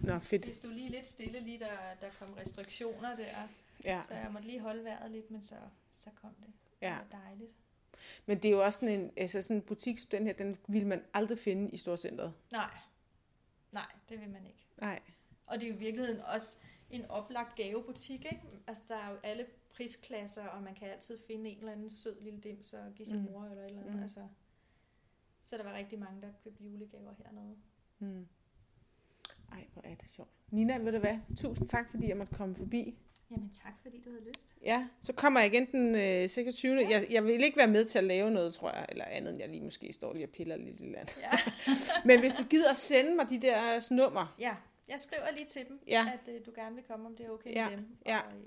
[0.00, 0.44] Nå, fedt.
[0.44, 3.48] Det stod lige lidt stille, lige der, der kom restriktioner der.
[3.84, 4.02] Ja.
[4.08, 5.54] Så jeg måtte lige holde vejret lidt, men så,
[5.92, 6.52] så kom det.
[6.82, 6.98] Ja.
[7.02, 7.50] Det var dejligt.
[8.26, 10.58] Men det er jo også sådan en, altså sådan en butik som den her, den
[10.68, 12.34] vil man aldrig finde i Storcenteret.
[12.52, 12.70] Nej.
[13.72, 14.66] Nej, det vil man ikke.
[14.80, 15.00] Nej.
[15.46, 16.58] Og det er jo i virkeligheden også
[16.90, 18.40] en oplagt gavebutik, ikke?
[18.66, 22.20] Altså, der er jo alle prisklasser, og man kan altid finde en eller anden sød
[22.20, 23.22] lille dims og give sin Mm.
[23.32, 23.94] mor eller et eller andet.
[23.96, 24.02] Mm.
[24.02, 24.20] Altså,
[25.42, 27.56] så der var rigtig mange, der købte julegaver hernede.
[27.98, 28.26] Mm.
[29.52, 30.30] Ej, hvor er det sjovt.
[30.50, 31.18] Nina, ved du hvad?
[31.36, 32.98] Tusind tak, fordi jeg måtte komme forbi.
[33.30, 34.54] Jamen tak, fordi du havde lyst.
[34.62, 36.88] Ja, så kommer jeg igen den øh, 26.
[36.90, 39.40] Jeg, jeg vil ikke være med til at lave noget, tror jeg, eller andet, end
[39.40, 41.08] jeg lige måske står lige og piller lidt i land.
[41.20, 41.30] Ja.
[42.08, 44.56] Men hvis du gider at sende mig de der nummer, ja,
[44.88, 46.10] jeg skriver lige til dem, Ja.
[46.14, 47.96] at øh, du gerne vil komme, om det er okay Ja, med dem.
[48.06, 48.20] ja.
[48.20, 48.44] Og, øh,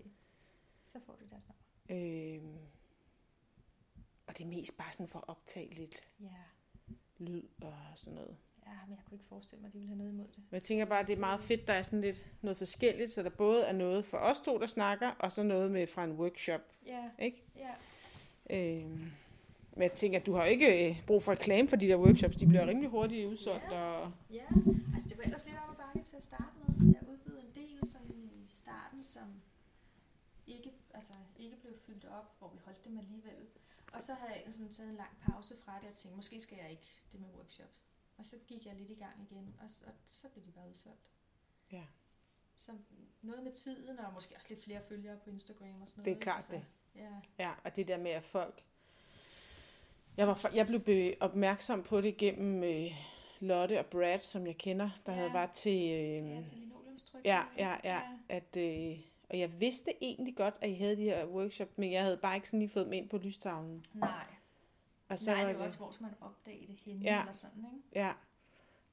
[0.83, 1.47] så får du deres
[1.89, 2.03] nummer.
[2.35, 2.43] øh,
[4.27, 6.25] og det er mest bare sådan for at optage lidt Ja.
[7.19, 8.35] Lyd og sådan noget.
[8.65, 10.37] ja, men jeg kunne ikke forestille mig, at de ville have noget imod det.
[10.37, 13.11] Men jeg tænker bare, at det er meget fedt, der er sådan lidt noget forskelligt,
[13.11, 16.03] så der både er noget for os to, der snakker, og så noget med fra
[16.03, 17.43] en workshop, Ja, ikke?
[17.55, 17.71] ja.
[18.49, 18.89] Øh,
[19.77, 22.37] men jeg tænker, at du har ikke øh, brug for reklame for de der workshops,
[22.37, 24.43] de bliver rimelig hurtigt udsolgt, og Ja,
[24.93, 26.93] altså det var ellers lidt op ad bakke til at starte med.
[26.93, 29.23] Jeg udbød en del sådan i starten, som
[30.47, 33.45] ikke, altså, ikke blev fyldt op, hvor vi holdt dem alligevel.
[33.95, 36.57] Og så havde jeg sådan taget en lang pause fra det og tænkte, måske skal
[36.57, 37.81] jeg ikke det med workshops.
[38.17, 40.69] Og så gik jeg lidt i gang igen, og så, og så blev de bare
[40.69, 41.09] udsolgt.
[41.71, 41.83] Ja.
[42.57, 42.71] Så
[43.21, 46.05] noget med tiden, og måske også lidt flere følgere på Instagram og sådan noget.
[46.05, 46.65] Det er klart altså, det.
[46.95, 48.63] Ja, Ja, og det der med, at folk...
[50.17, 52.91] Jeg, var, jeg blev opmærksom på det gennem øh,
[53.39, 55.17] Lotte og Brad, som jeg kender, der Ja.
[55.17, 55.91] havde været til...
[55.91, 57.25] Øh, ja til linoleumstryk.
[57.25, 61.25] ja, ja, ja, at, øh, og jeg vidste egentlig godt, at I havde de her
[61.25, 63.83] workshop, men jeg havde bare ikke sådan lige fået dem ind på lystavlen.
[63.93, 64.09] Nej,
[65.07, 67.19] Og Nej, var det var også, hvor skal man opdage det henne, Ja.
[67.19, 67.83] eller sådan, ikke?
[67.95, 68.13] Ja.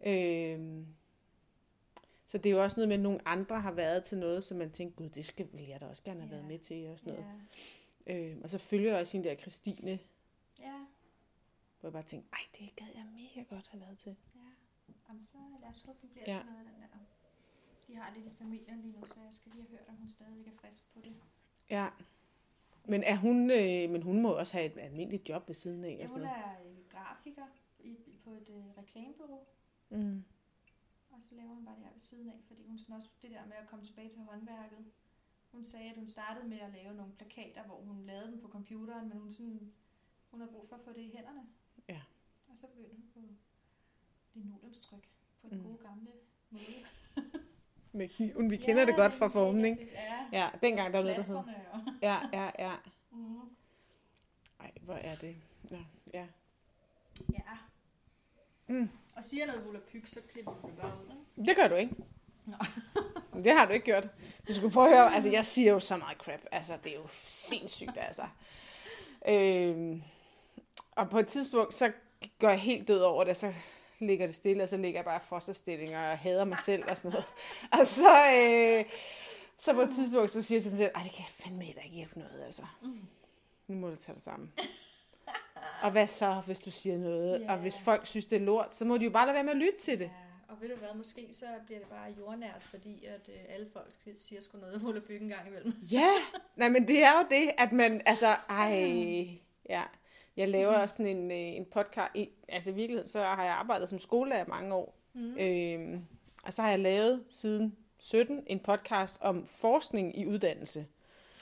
[0.06, 0.86] Øhm,
[2.26, 4.58] så det er jo også noget med, at nogle andre har været til noget, som
[4.58, 6.34] man tænker, gud, det skal vil jeg da også gerne have Ja.
[6.36, 7.26] været med til, og sådan noget.
[8.06, 8.14] Ja.
[8.30, 9.98] Øhm, og så følger jeg også hende der Christine,
[10.60, 10.78] Ja,
[11.80, 14.16] hvor jeg bare tænkte, ej, det gad jeg mega godt have været til.
[14.34, 14.40] ja.
[15.08, 16.38] Jamen, så lad os håbe, det bliver ja.
[16.38, 16.88] til noget af den der.
[17.92, 20.08] De har lidt i familien lige nu, så jeg skal lige have hørt, om hun
[20.08, 21.14] stadig er frisk på det.
[21.70, 21.88] Ja.
[22.84, 25.96] Men er hun, øh, men hun må også have et almindeligt job ved siden af.
[26.00, 27.46] Ja, hun er øh, grafiker
[27.80, 29.46] i, på et øh, reklamebureau,
[29.90, 30.24] Mm.
[31.10, 33.30] og så laver hun bare det her ved siden af, fordi hun sådan også det
[33.30, 34.84] der med at komme tilbage til håndværket.
[35.52, 38.48] Hun sagde, at hun startede med at lave nogle plakater, hvor hun lavede dem på
[38.48, 39.72] computeren, men hun, sådan,
[40.30, 41.46] hun havde brug for at få det i hænderne.
[41.88, 42.00] Ja.
[42.48, 43.20] Og så begyndte hun på
[44.34, 45.08] linoleumstryk
[45.42, 45.64] på den Mm.
[45.64, 46.10] gode gamle
[46.50, 46.62] måde.
[47.92, 49.88] Med kniven, vi kender det godt fra formen, ikke?
[49.92, 51.92] Ja, Ja, dengang der var noget, der hed.
[52.02, 52.72] Ja, ja, ja.
[53.14, 53.40] Mm.
[54.60, 55.36] Ej, hvor er det.
[55.70, 55.76] Nå,
[56.14, 56.26] ja.
[57.32, 57.42] Ja.
[58.66, 58.90] Mm.
[59.16, 61.48] Og siger noget volapyk, så klipper du det bare ud, ikke?
[61.50, 61.94] Det gør du ikke.
[62.46, 62.56] Nå.
[63.44, 64.08] det har du ikke gjort.
[64.48, 66.40] Du skulle prøve at høre, altså jeg siger jo så meget crap.
[66.52, 68.22] Altså, det er jo sindssygt, altså.
[69.28, 70.02] Øhm,
[70.92, 71.92] og på et tidspunkt, så
[72.38, 73.54] går jeg helt død over det, så
[74.06, 76.96] ligger det stille, og så ligger jeg bare i fosterstillinger og hader mig selv og
[76.96, 77.24] sådan noget.
[77.80, 78.84] Og så, øh,
[79.58, 81.82] så på et tidspunkt, så siger jeg til mig selv, ej, det kan fandme heller
[81.82, 82.62] ikke hjælpe noget, altså.
[83.66, 84.52] Nu må du tage det sammen.
[85.82, 87.40] Og hvad så, hvis du siger noget?
[87.40, 87.52] Ja.
[87.52, 89.52] Og hvis folk synes, det er lort, så må de jo bare lade være med
[89.52, 90.04] at lytte til det.
[90.04, 93.66] Ja, og ved du hvad, måske så bliver det bare jordnært, fordi at øh, alle
[93.72, 93.86] folk
[94.16, 95.74] siger sgu noget volapyk en gang imellem.
[95.92, 96.10] Ja,
[96.56, 99.82] nej, men det er jo det, at man, altså, ej, ja.
[100.36, 103.52] Jeg laver også sådan en, øh, en podcast, i, altså i virkeligheden, så har jeg
[103.54, 105.36] arbejdet som skolelærer mange år, Mm.
[105.38, 106.04] øhm,
[106.46, 110.86] og så har jeg lavet siden 17 en podcast om forskning i uddannelse.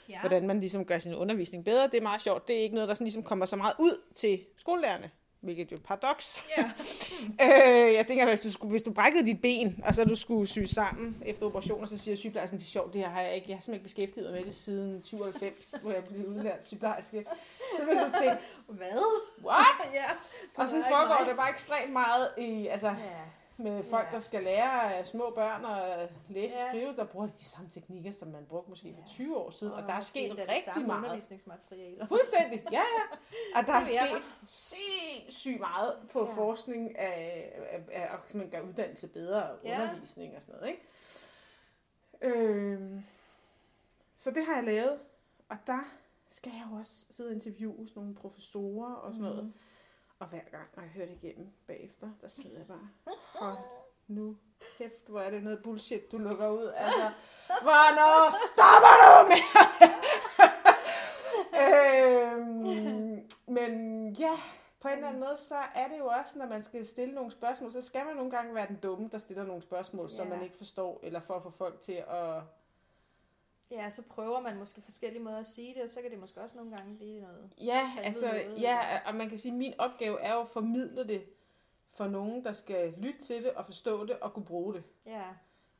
[0.09, 0.19] Ja.
[0.19, 1.83] Hvordan man ligesom gør sin undervisning bedre.
[1.87, 2.47] Det er meget sjovt.
[2.47, 5.75] Det er ikke noget, der sådan ligesom kommer så meget ud til skolelærerne, hvilket jo
[5.75, 6.43] er et paradoks.
[6.57, 6.63] Ja.
[7.21, 10.47] Øh, jeg tænker, hvis du, skulle, hvis du brækkede dit ben, og så du skulle
[10.47, 13.49] sy sammen efter operationer, så siger sygeplejersken, det er sjovt, det her har jeg ikke.
[13.49, 17.25] Jeg har simpelthen ikke beskæftiget mig med det siden 97, hvor jeg blev udlært sygeplejerske.
[17.77, 19.03] Så vil du tænke, Hvad?
[19.45, 19.93] what?
[19.99, 20.05] ja.
[20.55, 21.27] Og sådan foregår nej.
[21.27, 22.93] det bare ekstremt meget i, altså, Ja.
[23.63, 24.15] Med folk, Ja.
[24.15, 26.69] der skal lære øh, små børn at læse og Ja.
[26.69, 29.73] skrive, der bruger de de samme teknikker, som man brugte måske for 20 år siden,
[29.73, 31.03] og, der er sket rigtig samme meget.
[31.03, 32.05] undervisningsmaterialer.
[32.07, 33.17] Fuldstændig, ja, ja.
[33.55, 36.35] Og der er sket sindssygt meget på Ja.
[36.35, 39.81] forskning af, af, af at man gør uddannelse bedre og Ja.
[39.81, 40.81] undervisning og sådan noget, ikke?
[42.21, 43.03] Øhm,
[44.17, 44.99] så det har jeg lavet,
[45.49, 45.79] og der
[46.29, 49.43] skal jeg jo også sidde og interviewe nogle professorer og sådan noget.
[49.43, 49.53] Mm.
[50.21, 52.89] Og hver gang, når jeg hører det igennem bagefter, der sidder jeg bare,
[53.35, 53.57] hold
[54.07, 54.37] nu
[54.77, 56.71] kæft, hvor er det noget bullshit, du lukker ud.
[56.75, 57.11] Altså,
[57.61, 59.41] hvornår stopper du med?
[61.63, 64.33] øhm, men ja,
[64.79, 67.31] på en eller anden måde, så er det jo også, når man skal stille nogle
[67.31, 70.33] spørgsmål, så skal man nogle gange være den dumme, der stiller nogle spørgsmål, som Ja.
[70.33, 72.41] man ikke forstår, eller for at få folk til at...
[73.71, 76.41] Ja, så prøver man måske forskellige måder at sige det, og så kan det måske
[76.41, 77.49] også nogle gange blive noget.
[77.61, 81.07] Ja, altså, noget, ja, og man kan sige, at min opgave er jo at formidle
[81.07, 81.21] det
[81.93, 84.83] for nogen, der skal lytte til det og forstå det og kunne bruge det.
[85.05, 85.23] Ja.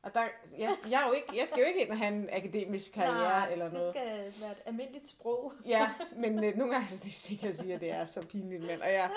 [0.02, 0.20] Og der,
[0.58, 3.14] jeg, jeg, er jo ikke, jeg skal jo ikke ind og have en akademisk karriere
[3.14, 3.94] Nej, eller noget.
[3.94, 4.02] det
[4.34, 5.52] skal være et almindeligt sprog.
[5.66, 8.62] Ja, men øh, nogle gange så det er jeg siger, at det er så pinligt,
[8.62, 9.10] men, og jeg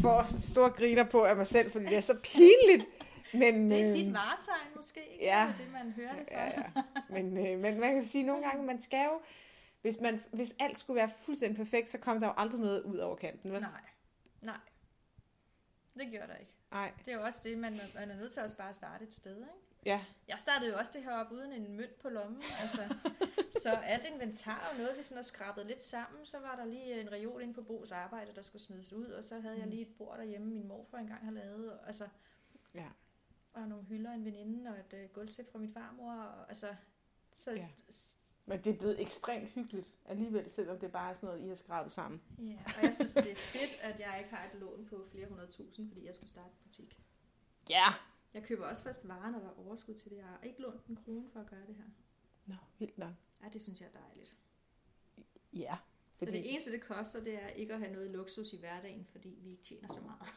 [0.00, 2.88] får store griner på af mig selv, fordi det er så pinligt.
[3.32, 5.24] Men, Det er øh, dit varetegn måske, ikke?
[5.24, 5.46] ja.
[5.48, 6.34] Det er det, man hører det for.
[6.34, 6.82] ja, ja.
[7.08, 9.20] Men, øh, men man kan sige, at nogle gange, man skal jo,
[9.82, 12.98] hvis, man, hvis alt skulle være fuldstændig perfekt, så kom der jo aldrig noget ud
[12.98, 13.60] over kanten, vel?
[13.60, 13.70] Nej,
[14.40, 14.56] nej.
[15.98, 16.52] Det gjorde der ikke.
[16.70, 16.92] Nej.
[17.04, 19.14] Det er jo også det, man, man er nødt til også bare at starte et
[19.14, 19.48] sted, ikke?
[19.86, 22.94] Ja, Jeg startede jo også det her op uden en mønt på lommen, altså.
[23.62, 27.00] så alt inventar og noget, vi sådan har skrabet lidt sammen, så var der lige
[27.00, 29.82] en reol inde på Bo's arbejde, der skulle smides ud, og så havde jeg lige
[29.82, 32.08] et bord derhjemme, min morfar engang har lavet, og, altså,
[32.74, 32.86] ja.
[33.54, 36.74] Og nogle hylder, en veninde, og et øh, gulvtæppe fra min farmor, og, altså,
[37.32, 37.68] så, Ja.
[38.46, 41.54] Men det er blevet ekstremt hyggeligt alligevel, selvom det bare er sådan noget, I har
[41.54, 42.22] skrabet sammen.
[42.38, 45.28] Ja, og jeg synes, det er fedt, at jeg ikke har et lån på flere
[45.28, 46.98] hundrede tusind, fordi jeg skulle starte en butik.
[47.70, 47.74] Ja.
[47.74, 47.94] Jeg
[48.34, 50.16] Jeg køber også først varer, når der er overskud til det.
[50.16, 51.84] Jeg har ikke lånt en krone for at gøre det her.
[52.46, 53.12] Nå, vildt nok.
[53.42, 54.36] Ja, det synes jeg er dejligt.
[55.52, 55.76] Ja.
[56.18, 56.30] Fordi...
[56.30, 59.38] Så det eneste, det koster, det er ikke at have noget luksus i hverdagen, fordi
[59.42, 60.32] vi ikke tjener så meget.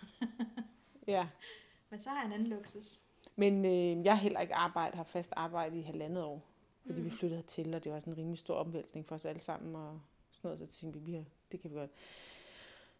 [1.08, 1.30] Ja.
[1.90, 3.01] Men så har jeg en anden luksus.
[3.35, 6.41] Men øh, jeg har heller ikke arbejdet, har fast arbejde i halvandet år.
[6.85, 7.05] Fordi mm.
[7.05, 9.75] vi flyttede til, og det var sådan en rimelig stor omvæltning for os alle sammen.
[9.75, 9.99] Og
[10.31, 11.91] sådan noget, så tænkte vi, vi har, det kan vi godt.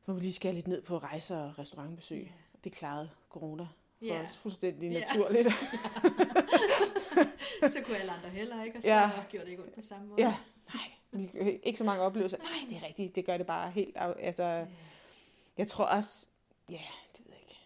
[0.05, 2.23] Så må vi lige skære lidt ned på rejser og restaurantbesøg.
[2.23, 2.31] Ja.
[2.63, 3.67] Det klarede corona
[3.99, 4.23] for Ja.
[4.23, 4.99] os fuldstændig Ja.
[4.99, 5.47] naturligt.
[7.73, 9.09] så kunne alle andre heller ikke, og så ja.
[9.29, 10.21] gjorde det ikke ondt på samme måde.
[10.21, 10.35] ja,
[10.73, 11.29] nej, vi,
[11.63, 12.37] ikke så mange oplevelser.
[12.37, 13.97] Nej, det er rigtigt, det gør det bare helt.
[13.99, 14.67] Altså,
[15.57, 16.29] jeg tror også,
[16.69, 16.81] ja,
[17.17, 17.59] det ved jeg ikke.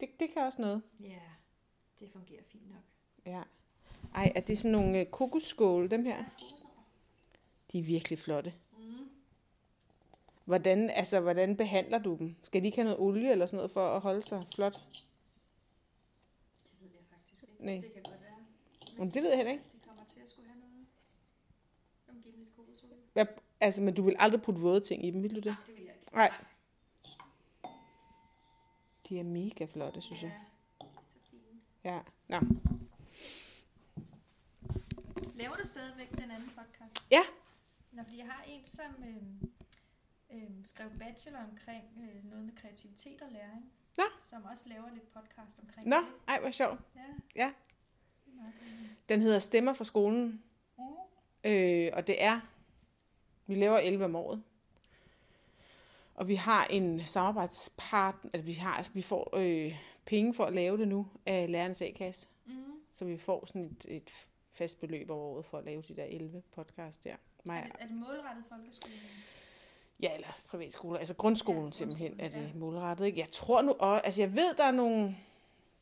[0.00, 0.82] Det, det kan også noget.
[1.00, 1.18] ja,
[2.00, 2.82] det fungerer fint nok.
[3.26, 3.42] Ja.
[4.14, 6.24] Ej, er det sådan nogle øh, kokosskåle, dem her?
[7.72, 8.54] De er virkelig flotte.
[8.78, 9.10] Mm.
[10.44, 12.36] Hvordan, altså, hvordan behandler du dem?
[12.42, 14.72] Skal de ikke have noget olie eller sådan noget for at holde sig flot?
[16.64, 17.64] Det ved jeg faktisk ikke.
[17.64, 17.74] Nej.
[17.74, 18.96] Det kan godt være.
[18.98, 19.64] Men det ved jeg heller ikke.
[19.72, 20.86] De kommer til at skulle have noget.
[22.06, 22.96] Jeg må give dem lidt kokosolie.
[23.12, 23.26] Hvad,
[23.60, 25.44] altså, men du vil aldrig putte våde ting i dem, vil du det?
[25.44, 26.14] Nej, det vil jeg ikke.
[26.14, 26.32] Nej.
[29.08, 30.30] De er mega flotte, synes jeg.
[30.30, 30.55] Ja, fint.
[31.86, 32.00] Ja.
[32.28, 32.40] Nå.
[35.34, 37.06] Laver du stadigvæk den anden podcast?
[37.10, 37.22] Ja.
[37.92, 39.50] Nå, fordi jeg har en, som øhm,
[40.32, 43.72] øhm, skrev bachelor omkring øh, noget med kreativitet og læring.
[43.96, 44.04] Nå.
[44.20, 46.06] Som også laver lidt podcast omkring Nå, det.
[46.28, 46.80] ej, hvor sjovt.
[46.96, 47.00] Ja.
[47.36, 47.52] Ja.
[49.08, 50.42] Den hedder Stemmer fra skolen.
[50.78, 50.84] Mm.
[51.44, 52.40] Øh, og det er,
[53.46, 54.42] vi laver 11 om året.
[56.14, 60.52] Og vi har en samarbejdspartner, altså vi, har, altså vi får øh, penge for at
[60.54, 62.28] lave det nu af lærernes A-kasse.
[62.46, 62.52] Mm.
[62.90, 64.10] Så vi får sådan et, et
[64.52, 67.10] fast beløb over året for at lave de der 11 podcast der.
[67.10, 68.98] Er, Mig, det, er det målrettet folkeskolen?
[70.02, 70.98] ja, eller privatskoler.
[70.98, 72.54] Altså grundskolen Ja, simpelthen er det ja.
[72.54, 73.06] målrettet.
[73.06, 73.20] Ikke?
[73.20, 75.16] Jeg tror nu også, altså jeg ved, der er nogle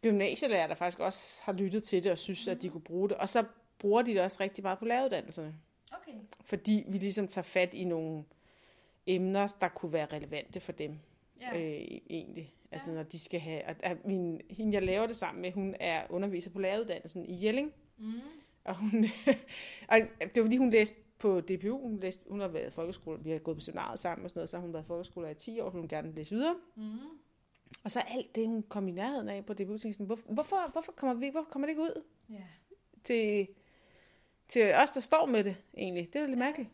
[0.03, 2.51] gymnasielærer, der faktisk også har lyttet til det og synes, mm.
[2.51, 3.17] at de kunne bruge det.
[3.17, 3.45] Og så
[3.79, 5.55] bruger de det også rigtig meget på læreruddannelserne.
[5.93, 6.13] Okay.
[6.41, 8.25] Fordi vi ligesom tager fat i nogle
[9.07, 10.99] emner, der kunne være relevante for dem.
[11.41, 11.59] Ja.
[11.59, 12.55] øh, egentlig.
[12.75, 13.65] Altså når de skal have...
[13.67, 17.45] Og, at min, hende, jeg laver det sammen med, hun er underviser på læreruddannelsen i
[17.45, 17.73] Jelling.
[17.99, 18.13] Mm.
[18.65, 19.05] Og, hun,
[19.91, 21.79] og det var fordi, hun læste på DPU.
[21.79, 23.19] Hun, læste, hun har været folkeskole.
[23.25, 24.51] Vi har gået på seminaret sammen og sådan noget.
[24.51, 25.71] Så har hun været folkeskole i 10 år.
[25.71, 26.55] Hun vil gerne læse videre.
[26.77, 26.99] Mm.
[27.85, 30.71] Og så alt det, hun kom i nærheden af på DPU, tænkte sådan, hvor, hvorfor,
[30.73, 32.43] hvorfor, kommer vi, hvorfor kommer det ikke ud Ja.
[33.05, 33.49] til,
[34.49, 36.09] til os, der står med det egentlig?
[36.13, 36.71] Det er lidt mærkeligt.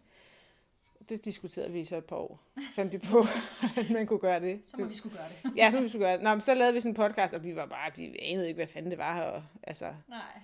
[1.11, 2.41] Det diskuterede vi så et par år.
[2.57, 3.25] Så fandt vi på,
[3.75, 4.63] hvordan man kunne gøre det.
[4.67, 5.57] Så må vi skulle gøre det.
[5.57, 6.23] Ja, så vi skulle gøre det.
[6.23, 8.59] Nå, men så lavede vi sådan en podcast, og vi var bare, vi anede ikke,
[8.59, 9.23] hvad fanden det var.
[9.23, 10.41] Og, altså, Nej.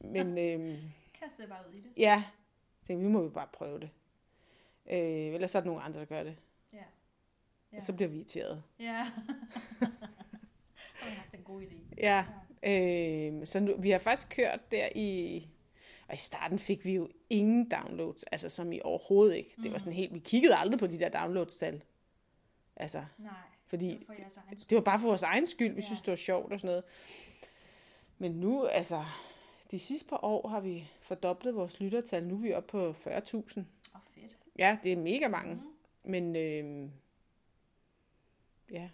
[0.00, 0.76] men øhm,
[1.20, 1.90] Kast det bare ud i det.
[1.96, 2.24] ja,
[2.80, 3.90] så tænkte, vi må jo bare prøve det.
[4.90, 6.36] Øh, ellers så er der nogle andre, der gør det.
[6.72, 6.78] Ja.
[7.72, 7.76] Ja.
[7.76, 8.62] Og så bliver vi irriteret.
[8.78, 8.84] Ja.
[11.04, 11.74] Jeg har haft en god idé.
[11.98, 12.24] Ja,
[12.62, 15.48] øh, så nu, vi har faktisk kørt der i...
[16.08, 19.54] Og i starten fik vi jo ingen downloads, altså som i overhovedet ikke.
[19.62, 21.82] Det var sådan helt, vi kiggede aldrig på de der downloads-tal.
[22.76, 23.32] Altså, Nej.
[23.66, 24.14] fordi Det var
[24.48, 25.86] for det var bare for vores egen skyld, vi Ja.
[25.86, 26.84] synes, det var sjovt og sådan noget.
[28.18, 29.04] Men nu, altså,
[29.70, 32.24] de sidste par år har vi fordoblet vores lyttertal.
[32.24, 33.08] Nu er vi oppe på 40.000.
[33.08, 34.38] Åh, oh, fedt.
[34.58, 35.54] Ja, det er mega mange.
[35.54, 35.60] Mm.
[36.10, 36.90] Men, øh,
[38.70, 38.88] ja.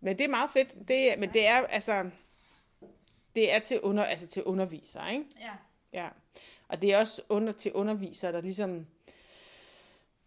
[0.00, 0.88] Men det er meget fedt.
[0.88, 2.10] Det, men det er, altså,
[3.34, 5.24] det er til, under, altså til undervisere, ikke?
[5.40, 5.52] Ja.
[5.92, 6.08] Ja.
[6.68, 8.86] Og det er også under, til undervisere, der ligesom,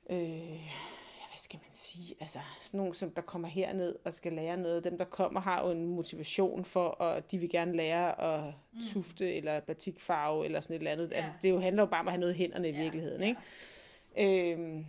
[0.09, 4.33] øh, ja, hvad skal man sige, altså sådan nogle, som der kommer herned og skal
[4.33, 4.83] lære noget.
[4.83, 8.53] Dem, der kommer, har jo en motivation for, og de vil gerne lære at
[8.93, 11.11] tufte eller batikfarve eller sådan et eller andet.
[11.11, 11.15] Ja.
[11.15, 13.21] Altså, det jo handler jo bare om at have noget i hænderne i Ja, virkeligheden,
[13.21, 13.27] ja.
[13.27, 14.51] ikke?
[14.53, 14.85] Øhm,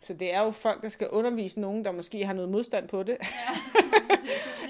[0.00, 3.02] så det er jo folk, der skal undervise nogen, der måske har noget modstand på
[3.02, 3.16] det.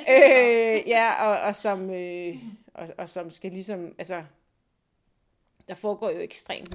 [0.07, 0.15] Ja.
[0.77, 2.37] øh, ja, og, og, som, øh,
[2.75, 4.23] og, og som skal ligesom, altså,
[5.69, 6.71] der foregår jo ekstremt